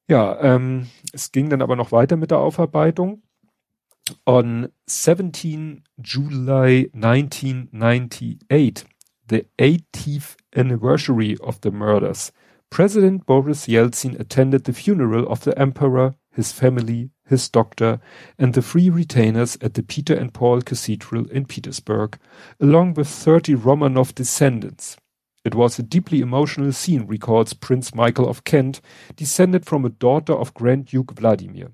Ja, 0.07 0.39
ähm, 0.41 0.87
es 1.13 1.31
ging 1.31 1.49
dann 1.49 1.61
aber 1.61 1.75
noch 1.75 1.91
weiter 1.91 2.17
mit 2.17 2.31
der 2.31 2.39
Aufarbeitung. 2.39 3.21
On 4.25 4.67
17 4.85 5.83
July 5.97 6.91
1998, 6.93 8.85
the 9.29 9.45
80th 9.57 10.35
anniversary 10.53 11.37
of 11.39 11.59
the 11.63 11.71
murders, 11.71 12.33
President 12.69 13.25
Boris 13.25 13.67
Yeltsin 13.67 14.19
attended 14.19 14.65
the 14.65 14.73
funeral 14.73 15.25
of 15.25 15.43
the 15.43 15.55
emperor, 15.55 16.15
his 16.31 16.51
family, 16.51 17.11
his 17.25 17.49
doctor, 17.49 17.99
and 18.37 18.53
the 18.53 18.61
three 18.61 18.89
retainers 18.89 19.57
at 19.61 19.73
the 19.73 19.83
Peter 19.83 20.13
and 20.13 20.33
Paul 20.33 20.61
Cathedral 20.61 21.29
in 21.29 21.45
Petersburg, 21.45 22.17
along 22.59 22.93
with 22.93 23.07
30 23.07 23.55
Romanov 23.55 24.13
descendants. 24.13 24.97
It 25.43 25.55
was 25.55 25.77
a 25.77 25.83
deeply 25.83 26.21
emotional 26.21 26.71
scene, 26.71 27.05
records 27.05 27.53
Prince 27.53 27.93
Michael 27.93 28.29
of 28.29 28.43
Kent, 28.43 28.79
descended 29.15 29.65
from 29.65 29.83
a 29.83 29.89
daughter 29.89 30.33
of 30.33 30.53
Grand 30.53 30.85
Duke 30.85 31.11
Vladimir. 31.13 31.71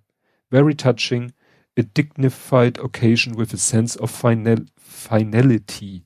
Very 0.49 0.73
touching, 0.73 1.34
a 1.77 1.84
dignified 1.84 2.80
occasion 2.80 3.34
with 3.34 3.53
a 3.53 3.57
sense 3.57 3.95
of 3.95 4.09
final 4.09 4.57
finality. 4.77 6.03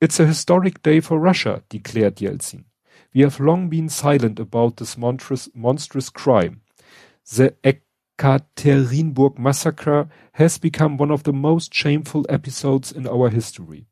It's 0.00 0.20
a 0.20 0.26
historic 0.26 0.82
day 0.82 1.00
for 1.00 1.18
Russia, 1.18 1.62
declared 1.68 2.16
Yeltsin. 2.16 2.64
We 3.14 3.22
have 3.22 3.40
long 3.40 3.68
been 3.68 3.88
silent 3.88 4.38
about 4.38 4.76
this 4.76 4.96
monstrous, 4.96 5.48
monstrous 5.54 6.10
crime. 6.10 6.60
The 7.34 7.54
Ekaterinburg 8.20 9.38
massacre 9.38 10.06
has 10.32 10.58
become 10.58 10.98
one 10.98 11.10
of 11.10 11.22
the 11.22 11.32
most 11.32 11.72
shameful 11.72 12.26
episodes 12.28 12.92
in 12.92 13.06
our 13.06 13.30
history. 13.30 13.86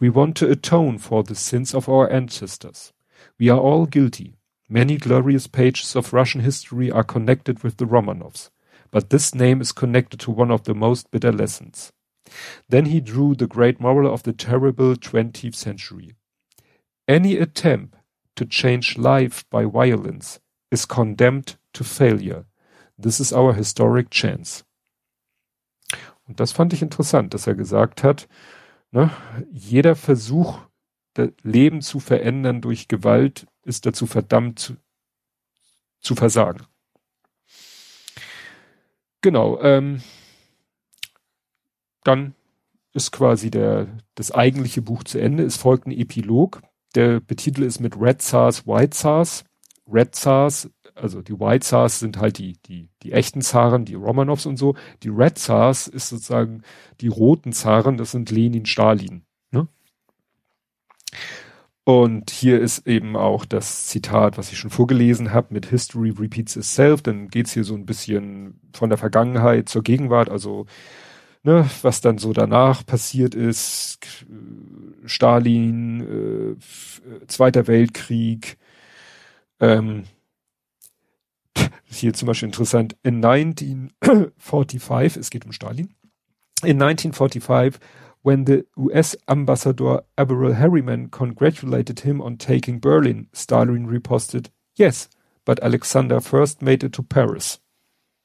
We 0.00 0.08
want 0.08 0.36
to 0.38 0.50
atone 0.50 0.98
for 0.98 1.22
the 1.22 1.36
sins 1.36 1.76
of 1.76 1.88
our 1.88 2.10
ancestors. 2.10 2.92
We 3.38 3.48
are 3.50 3.60
all 3.60 3.86
guilty. 3.86 4.34
Many 4.68 4.96
glorious 4.96 5.46
pages 5.46 5.94
of 5.94 6.12
Russian 6.12 6.40
history 6.40 6.90
are 6.90 7.04
connected 7.04 7.62
with 7.62 7.76
the 7.76 7.84
Romanovs, 7.84 8.50
but 8.90 9.10
this 9.10 9.32
name 9.32 9.60
is 9.60 9.70
connected 9.70 10.18
to 10.20 10.32
one 10.32 10.50
of 10.50 10.64
the 10.64 10.74
most 10.74 11.12
bitter 11.12 11.30
lessons. 11.30 11.92
Then 12.68 12.86
he 12.86 13.00
drew 13.00 13.36
the 13.36 13.46
great 13.46 13.78
moral 13.78 14.12
of 14.12 14.24
the 14.24 14.32
terrible 14.32 14.96
20th 14.96 15.54
century. 15.54 16.16
Any 17.06 17.36
attempt 17.36 17.94
to 18.34 18.44
change 18.44 18.98
life 18.98 19.44
by 19.50 19.66
violence 19.66 20.40
is 20.72 20.84
condemned 20.84 21.56
to 21.74 21.84
failure. 21.84 22.44
This 23.00 23.20
is 23.20 23.32
our 23.32 23.54
historic 23.54 24.10
chance. 24.10 24.64
Und 26.26 26.40
das 26.40 26.52
fand 26.52 26.72
ich 26.72 26.82
interessant, 26.82 27.32
dass 27.32 27.46
er 27.46 27.54
gesagt 27.54 28.02
hat, 28.02 28.28
ne, 28.90 29.10
jeder 29.50 29.96
Versuch, 29.96 30.60
das 31.14 31.30
Leben 31.42 31.80
zu 31.80 32.00
verändern 32.00 32.60
durch 32.60 32.88
Gewalt, 32.88 33.46
ist 33.62 33.86
dazu 33.86 34.06
verdammt 34.06 34.58
zu, 34.58 34.76
zu 36.00 36.14
versagen. 36.14 36.66
Genau, 39.20 39.60
ähm, 39.62 40.02
dann 42.04 42.34
ist 42.92 43.12
quasi 43.12 43.50
der, 43.50 43.88
das 44.14 44.32
eigentliche 44.32 44.82
Buch 44.82 45.04
zu 45.04 45.18
Ende. 45.18 45.44
Es 45.44 45.56
folgt 45.56 45.86
ein 45.86 45.92
Epilog. 45.92 46.62
Der 46.94 47.20
Betitel 47.20 47.62
ist 47.62 47.80
mit 47.80 48.00
Red 48.00 48.22
SARS, 48.22 48.66
White 48.66 48.96
SARS. 48.96 49.44
Red 49.86 50.14
SARS 50.14 50.70
also 51.00 51.22
die 51.22 51.38
White 51.38 51.64
Zars 51.64 51.98
sind 52.00 52.18
halt 52.18 52.38
die, 52.38 52.54
die, 52.66 52.88
die 53.02 53.12
echten 53.12 53.42
Zaren, 53.42 53.84
die 53.84 53.94
Romanovs 53.94 54.46
und 54.46 54.56
so. 54.56 54.74
Die 55.02 55.08
Red 55.08 55.38
Zars 55.38 55.86
ist 55.86 56.08
sozusagen 56.08 56.62
die 57.00 57.08
roten 57.08 57.52
Zaren, 57.52 57.96
das 57.96 58.10
sind 58.10 58.30
Lenin, 58.30 58.66
Stalin. 58.66 59.22
Ne? 59.50 59.68
Und 61.84 62.30
hier 62.30 62.60
ist 62.60 62.86
eben 62.86 63.16
auch 63.16 63.44
das 63.46 63.86
Zitat, 63.86 64.36
was 64.36 64.52
ich 64.52 64.58
schon 64.58 64.70
vorgelesen 64.70 65.32
habe, 65.32 65.54
mit 65.54 65.66
History 65.66 66.10
repeats 66.10 66.56
itself. 66.56 67.02
Dann 67.02 67.28
geht's 67.28 67.52
hier 67.52 67.64
so 67.64 67.74
ein 67.74 67.86
bisschen 67.86 68.60
von 68.74 68.90
der 68.90 68.98
Vergangenheit 68.98 69.68
zur 69.68 69.82
Gegenwart, 69.82 70.28
also 70.28 70.66
ne, 71.44 71.68
was 71.82 72.00
dann 72.00 72.18
so 72.18 72.32
danach 72.32 72.84
passiert 72.84 73.34
ist. 73.34 74.00
Stalin, 75.06 76.56
äh, 76.60 77.26
Zweiter 77.26 77.66
Weltkrieg, 77.66 78.58
ähm, 79.60 80.04
hier 81.90 82.12
zum 82.12 82.26
Beispiel 82.26 82.48
interessant, 82.48 82.96
in 83.02 83.24
1945, 83.24 85.16
es 85.16 85.30
geht 85.30 85.44
um 85.44 85.52
Stalin, 85.52 85.94
in 86.62 86.82
1945, 86.82 87.80
when 88.22 88.44
the 88.46 88.66
US 88.76 89.16
ambassador 89.26 90.04
Averell 90.16 90.56
Harriman 90.56 91.10
congratulated 91.10 92.00
him 92.00 92.20
on 92.20 92.36
taking 92.36 92.80
Berlin, 92.80 93.28
Stalin 93.32 93.86
reposted, 93.86 94.50
yes, 94.74 95.08
but 95.44 95.62
Alexander 95.62 96.20
first 96.20 96.60
made 96.60 96.84
it 96.84 96.92
to 96.92 97.02
Paris. 97.02 97.60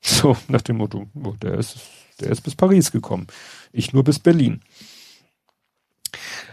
So, 0.06 0.35
nach 0.49 0.61
dem 0.61 0.77
Motto, 0.77 1.07
oh, 1.23 1.34
der 1.41 1.53
ist, 1.53 1.77
der 2.19 2.30
ist 2.30 2.41
bis 2.41 2.56
Paris 2.56 2.91
gekommen. 2.91 3.27
Ich 3.72 3.94
nur 3.94 4.03
bis 4.03 4.19
Berlin. 4.19 4.60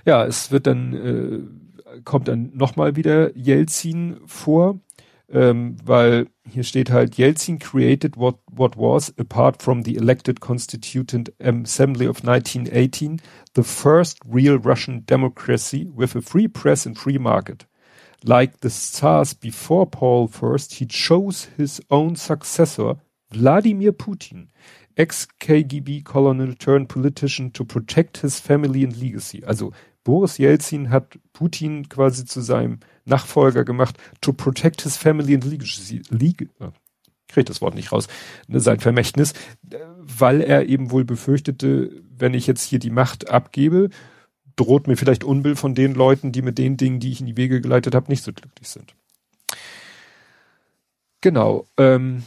Ja, 0.04 0.24
es 0.24 0.52
wird 0.52 0.68
dann, 0.68 0.94
äh, 0.94 2.00
kommt 2.04 2.28
dann 2.28 2.52
nochmal 2.54 2.94
wieder 2.94 3.36
Jelzin 3.36 4.20
vor 4.24 4.78
ähm, 5.32 5.76
weil 5.84 6.28
hier 6.48 6.64
steht 6.64 6.90
halt, 6.90 7.16
Yeltsin 7.16 7.58
created 7.58 8.16
what, 8.16 8.38
what 8.50 8.76
was, 8.76 9.12
apart 9.18 9.62
from 9.62 9.84
the 9.84 9.96
elected 9.96 10.40
constituent 10.40 11.32
assembly 11.38 12.06
of 12.06 12.24
1918, 12.24 13.20
the 13.54 13.62
first 13.62 14.18
real 14.24 14.56
Russian 14.56 15.04
democracy 15.06 15.88
with 15.94 16.16
a 16.16 16.22
free 16.22 16.48
press 16.48 16.86
and 16.86 16.98
free 16.98 17.18
market. 17.18 17.66
Like 18.22 18.60
the 18.60 18.68
Tsars 18.68 19.34
before 19.34 19.86
Paul 19.86 20.30
I, 20.42 20.56
he 20.70 20.86
chose 20.86 21.48
his 21.56 21.80
own 21.90 22.16
successor, 22.16 22.96
Vladimir 23.32 23.92
Putin, 23.92 24.48
ex-KGB 24.96 26.04
colonel 26.04 26.54
turned 26.56 26.88
politician 26.88 27.52
to 27.52 27.64
protect 27.64 28.18
his 28.18 28.40
family 28.40 28.84
and 28.84 29.00
legacy. 29.00 29.42
Also 29.46 29.72
Boris 30.04 30.38
Yeltsin 30.38 30.90
hat 30.90 31.18
Putin 31.32 31.88
quasi 31.88 32.24
zu 32.24 32.40
seinem 32.42 32.80
Nachfolger 33.10 33.64
gemacht, 33.64 33.98
to 34.20 34.32
protect 34.32 34.82
his 34.82 34.96
family 34.96 35.34
and 35.34 35.44
legacy. 35.44 36.02
League, 36.08 36.48
äh, 36.60 36.70
krieg 37.28 37.46
das 37.46 37.60
Wort 37.60 37.74
nicht 37.74 37.92
raus, 37.92 38.08
ne, 38.48 38.60
sein 38.60 38.80
Vermächtnis, 38.80 39.34
weil 39.98 40.40
er 40.40 40.66
eben 40.66 40.90
wohl 40.90 41.04
befürchtete, 41.04 42.02
wenn 42.16 42.34
ich 42.34 42.46
jetzt 42.46 42.62
hier 42.62 42.78
die 42.78 42.90
Macht 42.90 43.30
abgebe, 43.30 43.90
droht 44.56 44.86
mir 44.86 44.96
vielleicht 44.96 45.24
Unbill 45.24 45.56
von 45.56 45.74
den 45.74 45.94
Leuten, 45.94 46.32
die 46.32 46.42
mit 46.42 46.58
den 46.58 46.76
Dingen, 46.76 47.00
die 47.00 47.12
ich 47.12 47.20
in 47.20 47.26
die 47.26 47.36
Wege 47.36 47.60
geleitet 47.60 47.94
habe, 47.94 48.10
nicht 48.10 48.24
so 48.24 48.32
glücklich 48.32 48.68
sind. 48.68 48.94
Genau. 51.20 51.66
Ähm, 51.76 52.24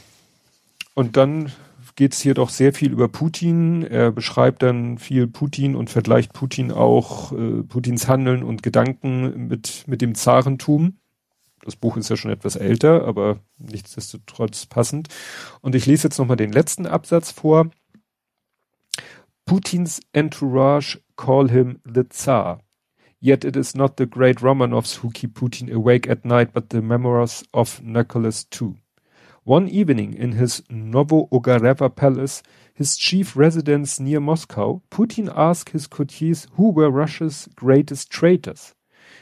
und 0.94 1.16
dann 1.16 1.52
geht 1.96 2.12
es 2.12 2.20
hier 2.20 2.34
doch 2.34 2.48
sehr 2.48 2.72
viel 2.72 2.92
über 2.92 3.08
Putin. 3.08 3.82
Er 3.82 4.10
beschreibt 4.10 4.62
dann 4.62 4.98
viel 4.98 5.26
Putin 5.26 5.76
und 5.76 5.90
vergleicht 5.90 6.32
Putin 6.32 6.72
auch, 6.72 7.32
äh, 7.32 7.62
Putins 7.62 8.08
Handeln 8.08 8.42
und 8.42 8.62
Gedanken 8.62 9.48
mit, 9.48 9.84
mit 9.86 10.00
dem 10.02 10.14
Zarentum. 10.14 10.98
Das 11.62 11.76
Buch 11.76 11.96
ist 11.96 12.10
ja 12.10 12.16
schon 12.16 12.30
etwas 12.30 12.56
älter, 12.56 13.06
aber 13.06 13.38
nichtsdestotrotz 13.58 14.66
passend. 14.66 15.08
Und 15.60 15.74
ich 15.74 15.86
lese 15.86 16.08
jetzt 16.08 16.18
nochmal 16.18 16.36
den 16.36 16.52
letzten 16.52 16.86
Absatz 16.86 17.30
vor. 17.30 17.70
Putins 19.46 20.00
entourage 20.12 21.00
call 21.16 21.50
him 21.50 21.80
the 21.84 22.04
Tsar. 22.08 22.60
Yet 23.20 23.44
it 23.44 23.56
is 23.56 23.74
not 23.74 23.94
the 23.96 24.06
great 24.06 24.42
Romanovs 24.42 25.02
who 25.02 25.08
keep 25.08 25.34
Putin 25.38 25.72
awake 25.72 26.10
at 26.10 26.26
night, 26.26 26.52
but 26.52 26.70
the 26.70 26.82
memoirs 26.82 27.42
of 27.52 27.80
Nicholas 27.82 28.46
II. 28.60 28.83
One 29.44 29.68
evening 29.68 30.14
in 30.14 30.32
his 30.32 30.62
Novo-Ogareva 30.70 31.94
palace, 31.94 32.42
his 32.72 32.96
chief 32.96 33.36
residence 33.36 34.00
near 34.00 34.18
Moscow, 34.18 34.80
Putin 34.90 35.30
asked 35.36 35.68
his 35.68 35.86
courtiers 35.86 36.46
who 36.54 36.70
were 36.70 36.90
Russia's 36.90 37.46
greatest 37.54 38.08
traitors. 38.08 38.74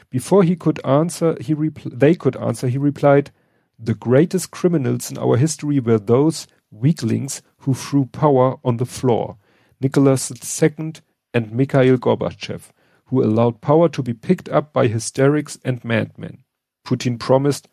Before 0.09 0.43
he 0.43 0.55
could 0.55 0.79
answer, 0.85 1.35
he 1.41 1.53
they 1.53 2.15
could 2.15 2.37
answer, 2.37 2.69
he 2.69 2.77
replied, 2.77 3.31
the 3.77 3.93
greatest 3.93 4.49
criminals 4.49 5.11
in 5.11 5.17
our 5.17 5.35
history 5.35 5.81
were 5.81 5.99
those 5.99 6.47
weaklings 6.71 7.41
who 7.57 7.73
threw 7.73 8.05
power 8.05 8.55
on 8.63 8.77
the 8.77 8.85
floor, 8.85 9.35
Nicholas 9.81 10.31
II 10.31 10.93
and 11.33 11.51
Mikhail 11.51 11.97
Gorbachev, 11.97 12.71
who 13.07 13.21
allowed 13.21 13.59
power 13.59 13.89
to 13.89 14.01
be 14.01 14.13
picked 14.13 14.47
up 14.47 14.71
by 14.71 14.87
hysterics 14.87 15.59
and 15.65 15.83
madmen. 15.83 16.45
Putin 16.87 17.19
promised, 17.19 17.67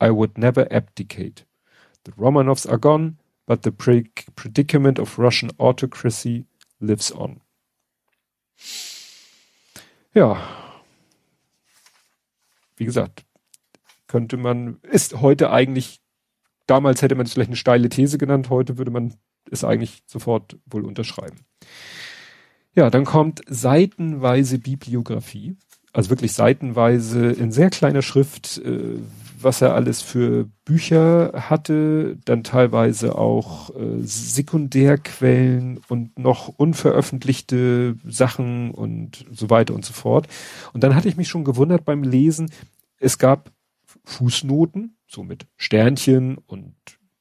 I 0.00 0.10
would 0.10 0.36
never 0.36 0.66
abdicate. 0.68 1.44
The 2.04 2.12
Romanovs 2.12 2.68
are 2.68 2.78
gone, 2.78 3.18
but 3.46 3.62
the 3.62 3.70
pre 3.70 4.10
predicament 4.34 4.98
of 4.98 5.18
Russian 5.18 5.50
autocracy 5.58 6.46
lives 6.80 7.12
on. 7.12 7.40
Ja. 10.14 10.36
Wie 12.76 12.84
gesagt, 12.84 13.24
könnte 14.08 14.36
man, 14.36 14.78
ist 14.82 15.20
heute 15.20 15.50
eigentlich, 15.50 16.00
damals 16.66 17.02
hätte 17.02 17.14
man 17.14 17.26
es 17.26 17.32
vielleicht 17.32 17.48
eine 17.48 17.56
steile 17.56 17.88
These 17.88 18.18
genannt, 18.18 18.50
heute 18.50 18.78
würde 18.78 18.90
man 18.90 19.14
es 19.50 19.64
eigentlich 19.64 20.02
sofort 20.06 20.58
wohl 20.66 20.84
unterschreiben. 20.84 21.46
Ja, 22.74 22.90
dann 22.90 23.04
kommt 23.04 23.42
seitenweise 23.46 24.58
Bibliografie, 24.58 25.56
also 25.92 26.10
wirklich 26.10 26.32
seitenweise 26.32 27.30
in 27.30 27.52
sehr 27.52 27.70
kleiner 27.70 28.02
Schrift, 28.02 28.58
äh, 28.58 28.98
was 29.40 29.60
er 29.60 29.74
alles 29.74 30.02
für 30.02 30.48
Bücher 30.64 31.32
hatte, 31.48 32.16
dann 32.24 32.44
teilweise 32.44 33.16
auch 33.16 33.74
äh, 33.74 34.00
Sekundärquellen 34.00 35.80
und 35.88 36.18
noch 36.18 36.48
unveröffentlichte 36.48 37.96
Sachen 38.04 38.70
und 38.70 39.26
so 39.32 39.50
weiter 39.50 39.74
und 39.74 39.84
so 39.84 39.92
fort. 39.92 40.28
Und 40.72 40.82
dann 40.84 40.94
hatte 40.94 41.08
ich 41.08 41.16
mich 41.16 41.28
schon 41.28 41.44
gewundert 41.44 41.84
beim 41.84 42.02
Lesen, 42.02 42.50
es 42.98 43.18
gab 43.18 43.50
Fußnoten, 44.04 44.96
so 45.06 45.22
mit 45.24 45.46
Sternchen 45.56 46.38
und 46.38 46.74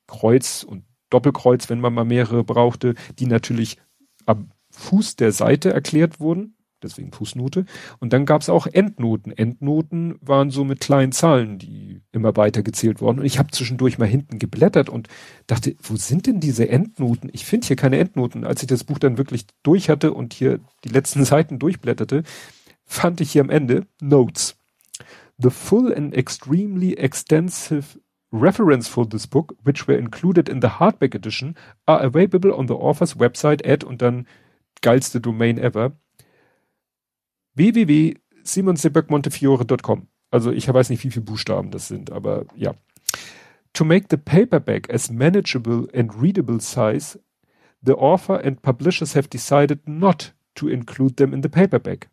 Kreuz 0.07 0.63
und 0.63 0.83
Doppelkreuz, 1.09 1.69
wenn 1.69 1.81
man 1.81 1.93
mal 1.93 2.05
mehrere 2.05 2.43
brauchte, 2.43 2.95
die 3.19 3.25
natürlich 3.25 3.77
am 4.25 4.51
Fuß 4.69 5.15
der 5.17 5.31
Seite 5.31 5.73
erklärt 5.73 6.19
wurden, 6.19 6.55
deswegen 6.83 7.11
Fußnote. 7.11 7.65
Und 7.99 8.13
dann 8.13 8.25
gab 8.25 8.41
es 8.41 8.49
auch 8.49 8.67
Endnoten. 8.67 9.31
Endnoten 9.31 10.15
waren 10.21 10.49
so 10.49 10.63
mit 10.63 10.79
kleinen 10.79 11.11
Zahlen, 11.11 11.57
die 11.57 12.01
immer 12.11 12.35
weiter 12.35 12.63
gezählt 12.63 13.01
wurden. 13.01 13.19
Und 13.19 13.25
ich 13.25 13.39
habe 13.39 13.51
zwischendurch 13.51 13.97
mal 13.97 14.07
hinten 14.07 14.39
geblättert 14.39 14.89
und 14.89 15.07
dachte, 15.47 15.75
wo 15.81 15.95
sind 15.95 16.27
denn 16.27 16.39
diese 16.39 16.69
Endnoten? 16.69 17.29
Ich 17.33 17.45
finde 17.45 17.67
hier 17.67 17.75
keine 17.75 17.97
Endnoten. 17.99 18.45
Als 18.45 18.61
ich 18.61 18.67
das 18.67 18.83
Buch 18.83 18.99
dann 18.99 19.17
wirklich 19.17 19.45
durch 19.63 19.89
hatte 19.89 20.13
und 20.13 20.33
hier 20.33 20.59
die 20.83 20.89
letzten 20.89 21.25
Seiten 21.31 21.59
durchblätterte, 21.59 22.23
fand 22.85 23.21
ich 23.21 23.31
hier 23.31 23.41
am 23.41 23.49
Ende 23.49 23.87
Notes. 24.01 24.57
The 25.37 25.49
full 25.49 25.93
and 25.93 26.15
extremely 26.15 26.93
extensive 26.93 27.99
reference 28.31 28.87
for 28.87 29.05
this 29.07 29.27
book, 29.27 29.55
which 29.63 29.87
were 29.87 29.97
included 29.97 30.47
in 30.47 30.61
the 30.61 30.79
hardback 30.79 31.15
edition, 31.15 31.55
are 31.85 32.01
available 32.01 32.53
on 32.53 32.67
the 32.67 32.75
author's 32.75 33.19
website 33.19 33.65
at 33.65 33.83
und 33.83 34.01
dann 34.01 34.27
geilste 34.81 35.19
Domain 35.19 35.57
ever 35.57 35.93
www.simonseböckmontefiore.com. 37.55 40.07
Also 40.31 40.51
ich 40.51 40.67
weiß 40.67 40.89
nicht, 40.89 41.03
wie 41.03 41.11
viele 41.11 41.25
Buchstaben 41.25 41.69
das 41.71 41.87
sind, 41.87 42.11
aber 42.11 42.45
ja. 42.55 42.73
To 43.73 43.85
make 43.85 44.07
the 44.09 44.17
paperback 44.17 44.93
as 44.93 45.11
manageable 45.11 45.87
and 45.93 46.11
readable 46.21 46.59
size, 46.59 47.19
the 47.85 47.93
author 47.93 48.43
and 48.43 48.61
publishers 48.61 49.15
have 49.15 49.29
decided 49.29 49.87
not 49.87 50.33
to 50.55 50.67
include 50.67 51.15
them 51.15 51.33
in 51.33 51.41
the 51.41 51.49
paperback. 51.49 52.09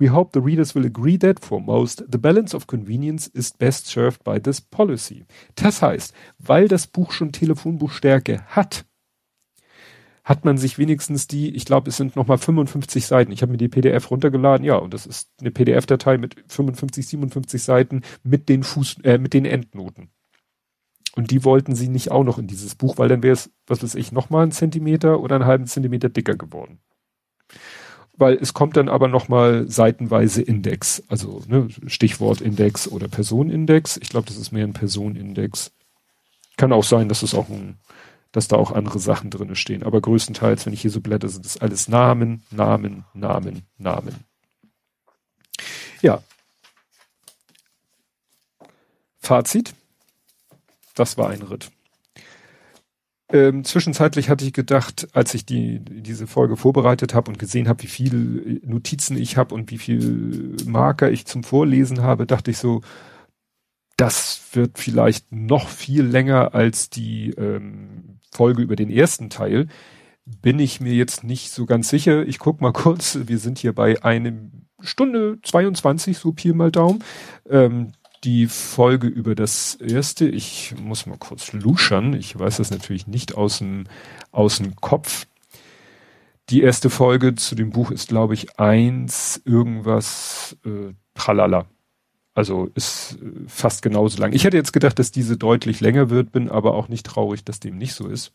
We 0.00 0.08
hope 0.08 0.32
the 0.32 0.44
readers 0.44 0.74
will 0.74 0.86
agree 0.86 1.18
that, 1.18 1.38
for 1.38 1.60
most, 1.60 2.02
the 2.10 2.18
balance 2.18 2.54
of 2.54 2.66
convenience 2.66 3.30
is 3.34 3.52
best 3.52 3.86
served 3.86 4.24
by 4.24 4.40
this 4.40 4.60
policy. 4.60 5.24
Das 5.54 5.82
heißt, 5.82 6.14
weil 6.38 6.66
das 6.66 6.86
Buch 6.86 7.12
schon 7.12 7.30
Telefonbuchstärke 7.30 8.42
hat, 8.46 8.86
hat 10.24 10.44
man 10.44 10.56
sich 10.56 10.78
wenigstens 10.78 11.26
die, 11.26 11.54
ich 11.54 11.64
glaube, 11.64 11.90
es 11.90 11.96
sind 11.96 12.14
nochmal 12.14 12.38
55 12.38 13.06
Seiten. 13.06 13.32
Ich 13.32 13.42
habe 13.42 13.52
mir 13.52 13.58
die 13.58 13.68
PDF 13.68 14.10
runtergeladen, 14.10 14.64
ja, 14.64 14.76
und 14.76 14.94
das 14.94 15.06
ist 15.06 15.30
eine 15.40 15.50
PDF-Datei 15.50 16.16
mit 16.16 16.36
55, 16.46 17.06
57 17.08 17.62
Seiten 17.62 18.02
mit 18.22 18.48
den 18.48 18.62
Fuß, 18.62 18.98
äh, 19.02 19.18
mit 19.18 19.34
den 19.34 19.44
Endnoten. 19.44 20.10
Und 21.14 21.30
die 21.30 21.44
wollten 21.44 21.74
sie 21.74 21.88
nicht 21.88 22.10
auch 22.10 22.24
noch 22.24 22.38
in 22.38 22.46
dieses 22.46 22.74
Buch, 22.74 22.98
weil 22.98 23.08
dann 23.08 23.22
wäre 23.22 23.34
es, 23.34 23.50
was 23.66 23.82
weiß 23.82 23.96
ich, 23.96 24.12
nochmal 24.12 24.44
einen 24.44 24.52
Zentimeter 24.52 25.20
oder 25.20 25.36
einen 25.36 25.46
halben 25.46 25.66
Zentimeter 25.66 26.08
dicker 26.08 26.36
geworden. 26.36 26.78
Weil 28.16 28.34
es 28.34 28.54
kommt 28.54 28.76
dann 28.76 28.88
aber 28.88 29.08
nochmal 29.08 29.68
seitenweise 29.68 30.40
Index, 30.40 31.02
also 31.08 31.42
ne, 31.48 31.68
Stichwort 31.86 32.40
Index 32.40 32.86
oder 32.88 33.08
Personenindex. 33.08 33.98
Ich 33.98 34.08
glaube, 34.08 34.26
das 34.26 34.36
ist 34.36 34.52
mehr 34.52 34.64
ein 34.64 34.72
Personenindex. 34.72 35.72
Kann 36.56 36.72
auch 36.72 36.84
sein, 36.84 37.08
dass 37.08 37.22
es 37.22 37.34
auch 37.34 37.48
ein 37.48 37.78
dass 38.32 38.48
da 38.48 38.56
auch 38.56 38.72
andere 38.72 38.98
Sachen 38.98 39.30
drinne 39.30 39.56
stehen. 39.56 39.82
Aber 39.82 40.00
größtenteils, 40.00 40.66
wenn 40.66 40.72
ich 40.72 40.80
hier 40.80 40.90
so 40.90 41.00
blätter, 41.00 41.28
sind 41.28 41.44
das 41.44 41.58
alles 41.58 41.88
Namen, 41.88 42.42
Namen, 42.50 43.04
Namen, 43.14 43.62
Namen. 43.78 44.24
Ja. 46.00 46.22
Fazit. 49.18 49.74
Das 50.94 51.16
war 51.16 51.30
ein 51.30 51.42
Ritt. 51.42 51.70
Ähm, 53.32 53.64
zwischenzeitlich 53.64 54.28
hatte 54.28 54.44
ich 54.44 54.52
gedacht, 54.52 55.08
als 55.14 55.32
ich 55.32 55.46
die, 55.46 55.78
diese 55.80 56.26
Folge 56.26 56.56
vorbereitet 56.56 57.14
habe 57.14 57.30
und 57.30 57.38
gesehen 57.38 57.66
habe, 57.66 57.82
wie 57.82 57.86
viele 57.86 58.60
Notizen 58.62 59.16
ich 59.16 59.38
habe 59.38 59.54
und 59.54 59.70
wie 59.70 59.78
viel 59.78 60.54
Marker 60.66 61.10
ich 61.10 61.24
zum 61.24 61.42
Vorlesen 61.42 62.02
habe, 62.02 62.26
dachte 62.26 62.50
ich 62.50 62.58
so, 62.58 62.82
das 64.02 64.42
wird 64.54 64.80
vielleicht 64.80 65.30
noch 65.30 65.68
viel 65.68 66.02
länger 66.02 66.56
als 66.56 66.90
die 66.90 67.30
ähm, 67.38 68.18
Folge 68.32 68.60
über 68.60 68.74
den 68.74 68.90
ersten 68.90 69.30
Teil. 69.30 69.68
Bin 70.24 70.58
ich 70.58 70.80
mir 70.80 70.92
jetzt 70.92 71.22
nicht 71.22 71.52
so 71.52 71.66
ganz 71.66 71.88
sicher. 71.88 72.26
Ich 72.26 72.40
guck 72.40 72.60
mal 72.60 72.72
kurz. 72.72 73.16
Wir 73.26 73.38
sind 73.38 73.60
hier 73.60 73.72
bei 73.72 74.02
einem 74.02 74.66
Stunde 74.80 75.38
22, 75.44 76.18
so 76.18 76.32
Pi 76.32 76.52
mal 76.52 76.72
Daumen. 76.72 77.04
Ähm, 77.48 77.92
die 78.24 78.48
Folge 78.48 79.06
über 79.06 79.36
das 79.36 79.76
erste, 79.76 80.26
ich 80.26 80.74
muss 80.82 81.06
mal 81.06 81.18
kurz 81.18 81.52
luschern. 81.52 82.12
Ich 82.14 82.36
weiß 82.36 82.56
das 82.56 82.72
natürlich 82.72 83.06
nicht 83.06 83.36
aus 83.36 83.58
dem, 83.58 83.84
aus 84.32 84.58
dem 84.58 84.74
Kopf. 84.74 85.28
Die 86.50 86.62
erste 86.62 86.90
Folge 86.90 87.36
zu 87.36 87.54
dem 87.54 87.70
Buch 87.70 87.92
ist, 87.92 88.08
glaube 88.08 88.34
ich, 88.34 88.58
eins 88.58 89.40
irgendwas 89.44 90.56
äh, 90.64 90.92
tralala. 91.14 91.66
Also 92.34 92.70
ist 92.74 93.18
äh, 93.22 93.26
fast 93.46 93.82
genauso 93.82 94.20
lang. 94.20 94.32
Ich 94.32 94.44
hätte 94.44 94.56
jetzt 94.56 94.72
gedacht, 94.72 94.98
dass 94.98 95.10
diese 95.12 95.36
deutlich 95.36 95.80
länger 95.80 96.10
wird, 96.10 96.32
bin 96.32 96.48
aber 96.48 96.74
auch 96.74 96.88
nicht 96.88 97.06
traurig, 97.06 97.44
dass 97.44 97.60
dem 97.60 97.76
nicht 97.76 97.94
so 97.94 98.08
ist. 98.08 98.32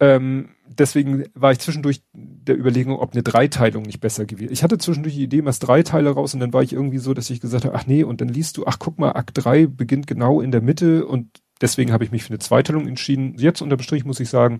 Ähm, 0.00 0.50
deswegen 0.66 1.24
war 1.34 1.52
ich 1.52 1.60
zwischendurch 1.60 2.02
der 2.12 2.58
Überlegung, 2.58 2.98
ob 2.98 3.12
eine 3.12 3.22
Dreiteilung 3.22 3.84
nicht 3.84 4.00
besser 4.00 4.26
gewesen. 4.26 4.52
Ich 4.52 4.62
hatte 4.62 4.76
zwischendurch 4.76 5.14
die 5.14 5.22
Idee, 5.22 5.40
machst 5.40 5.66
drei 5.66 5.82
Teile 5.82 6.10
raus 6.10 6.34
und 6.34 6.40
dann 6.40 6.52
war 6.52 6.62
ich 6.62 6.72
irgendwie 6.72 6.98
so, 6.98 7.14
dass 7.14 7.30
ich 7.30 7.40
gesagt 7.40 7.64
habe, 7.64 7.74
ach 7.76 7.86
nee, 7.86 8.02
und 8.02 8.20
dann 8.20 8.28
liest 8.28 8.56
du, 8.56 8.66
ach 8.66 8.78
guck 8.78 8.98
mal, 8.98 9.12
Akt 9.12 9.44
3 9.44 9.66
beginnt 9.66 10.06
genau 10.06 10.40
in 10.40 10.50
der 10.50 10.62
Mitte 10.62 11.06
und 11.06 11.40
deswegen 11.60 11.92
habe 11.92 12.04
ich 12.04 12.10
mich 12.10 12.24
für 12.24 12.30
eine 12.30 12.40
Zweiteilung 12.40 12.88
entschieden. 12.88 13.36
Jetzt 13.38 13.62
unter 13.62 13.80
Strich 13.82 14.04
muss 14.04 14.20
ich 14.20 14.28
sagen, 14.28 14.58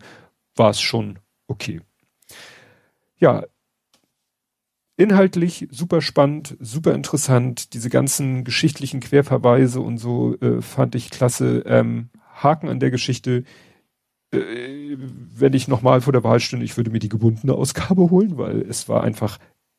war 0.54 0.70
es 0.70 0.80
schon 0.80 1.18
okay. 1.48 1.80
Ja, 3.16 3.44
inhaltlich 4.96 5.68
super 5.70 6.00
spannend, 6.00 6.56
super 6.60 6.94
interessant. 6.94 7.74
Diese 7.74 7.90
ganzen 7.90 8.44
geschichtlichen 8.44 9.00
Querverweise 9.00 9.80
und 9.80 9.98
so 9.98 10.36
äh, 10.40 10.60
fand 10.60 10.94
ich 10.94 11.10
klasse. 11.10 11.64
Ähm, 11.66 12.10
Haken 12.34 12.68
an 12.68 12.80
der 12.80 12.90
Geschichte. 12.90 13.44
Äh, 14.32 14.96
wenn 14.96 15.52
ich 15.52 15.68
nochmal 15.68 16.00
vor 16.00 16.12
der 16.12 16.24
Wahl 16.24 16.40
stünde, 16.40 16.64
ich 16.64 16.76
würde 16.76 16.90
mir 16.90 16.98
die 17.00 17.08
gebundene 17.08 17.54
Ausgabe 17.54 18.02
holen, 18.10 18.38
weil 18.38 18.62
es 18.62 18.88
war 18.88 19.02
einfach 19.02 19.38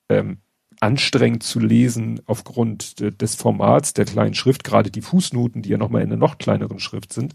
ähm, 0.09 0.37
anstrengend 0.81 1.43
zu 1.43 1.59
lesen 1.59 2.21
aufgrund 2.25 2.99
de, 2.99 3.11
des 3.11 3.35
Formats 3.35 3.93
der 3.93 4.05
kleinen 4.05 4.33
Schrift, 4.33 4.63
gerade 4.63 4.91
die 4.91 5.01
Fußnoten, 5.01 5.61
die 5.61 5.69
ja 5.69 5.77
nochmal 5.77 6.01
in 6.01 6.09
einer 6.09 6.17
noch 6.17 6.37
kleineren 6.37 6.79
Schrift 6.79 7.13
sind. 7.13 7.33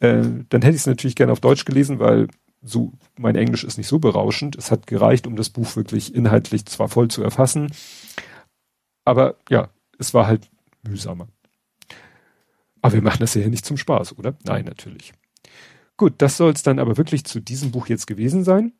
Äh, 0.00 0.22
dann 0.48 0.62
hätte 0.62 0.74
ich 0.74 0.82
es 0.82 0.86
natürlich 0.86 1.16
gerne 1.16 1.32
auf 1.32 1.40
Deutsch 1.40 1.64
gelesen, 1.64 1.98
weil 1.98 2.28
so, 2.62 2.92
mein 3.16 3.36
Englisch 3.36 3.64
ist 3.64 3.78
nicht 3.78 3.88
so 3.88 3.98
berauschend. 3.98 4.56
Es 4.56 4.70
hat 4.70 4.86
gereicht, 4.86 5.26
um 5.26 5.36
das 5.36 5.50
Buch 5.50 5.76
wirklich 5.76 6.14
inhaltlich 6.14 6.66
zwar 6.66 6.88
voll 6.88 7.08
zu 7.08 7.22
erfassen, 7.22 7.72
aber 9.04 9.36
ja, 9.48 9.70
es 9.98 10.12
war 10.12 10.26
halt 10.26 10.50
mühsamer. 10.86 11.28
Aber 12.82 12.92
wir 12.92 13.02
machen 13.02 13.20
das 13.20 13.34
ja 13.34 13.40
hier 13.40 13.50
nicht 13.50 13.64
zum 13.64 13.76
Spaß, 13.76 14.18
oder? 14.18 14.36
Nein, 14.44 14.64
natürlich. 14.66 15.12
Gut, 15.96 16.14
das 16.18 16.36
soll 16.36 16.52
es 16.52 16.62
dann 16.62 16.78
aber 16.78 16.96
wirklich 16.96 17.24
zu 17.24 17.40
diesem 17.40 17.70
Buch 17.70 17.88
jetzt 17.88 18.06
gewesen 18.06 18.44
sein. 18.44 18.72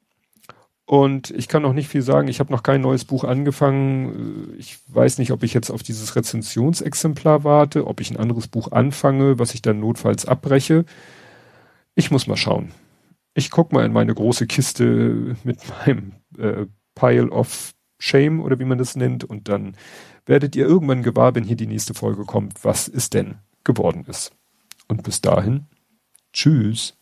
Und 0.84 1.30
ich 1.30 1.48
kann 1.48 1.62
noch 1.62 1.72
nicht 1.72 1.88
viel 1.88 2.02
sagen. 2.02 2.28
Ich 2.28 2.40
habe 2.40 2.52
noch 2.52 2.62
kein 2.62 2.80
neues 2.80 3.05
Buch 3.05 3.24
angefangen. 3.24 4.55
Ich 4.59 4.78
weiß 4.88 5.18
nicht, 5.18 5.32
ob 5.32 5.42
ich 5.42 5.52
jetzt 5.52 5.70
auf 5.70 5.82
dieses 5.82 6.14
Rezensionsexemplar 6.14 7.44
warte, 7.44 7.86
ob 7.86 8.00
ich 8.00 8.10
ein 8.10 8.16
anderes 8.16 8.48
Buch 8.48 8.72
anfange, 8.72 9.38
was 9.38 9.55
ich 9.55 9.62
dann 9.62 9.80
notfalls 9.80 10.26
abbreche. 10.26 10.84
Ich 11.94 12.10
muss 12.10 12.26
mal 12.26 12.36
schauen 12.36 12.70
ich 13.39 13.51
guck 13.51 13.73
mal 13.73 13.86
in 13.86 13.93
meine 13.93 14.15
große 14.15 14.48
Kiste 14.48 15.36
mit 15.44 15.60
meinem 15.86 16.15
äh, 16.36 16.66
Pile 16.97 17.31
of 17.31 17.73
Shame 18.01 18.40
oder 18.40 18.59
wie 18.59 18.65
man 18.65 18.78
das 18.78 18.97
nennt 18.97 19.23
und 19.23 19.48
dann 19.48 19.77
werdet 20.27 20.56
ihr 20.56 20.66
irgendwann 20.66 21.05
gewahr, 21.05 21.35
wenn 21.35 21.44
hier 21.44 21.56
die 21.56 21.69
nächste 21.69 21.94
Folge 21.94 22.24
kommt, 22.24 22.65
was 22.65 22.89
es 22.89 23.10
denn 23.10 23.39
geworden 23.65 24.05
ist. 24.06 24.32
Und 24.89 25.05
bis 25.05 25.20
dahin, 25.20 25.66
tschüss. 26.32 26.97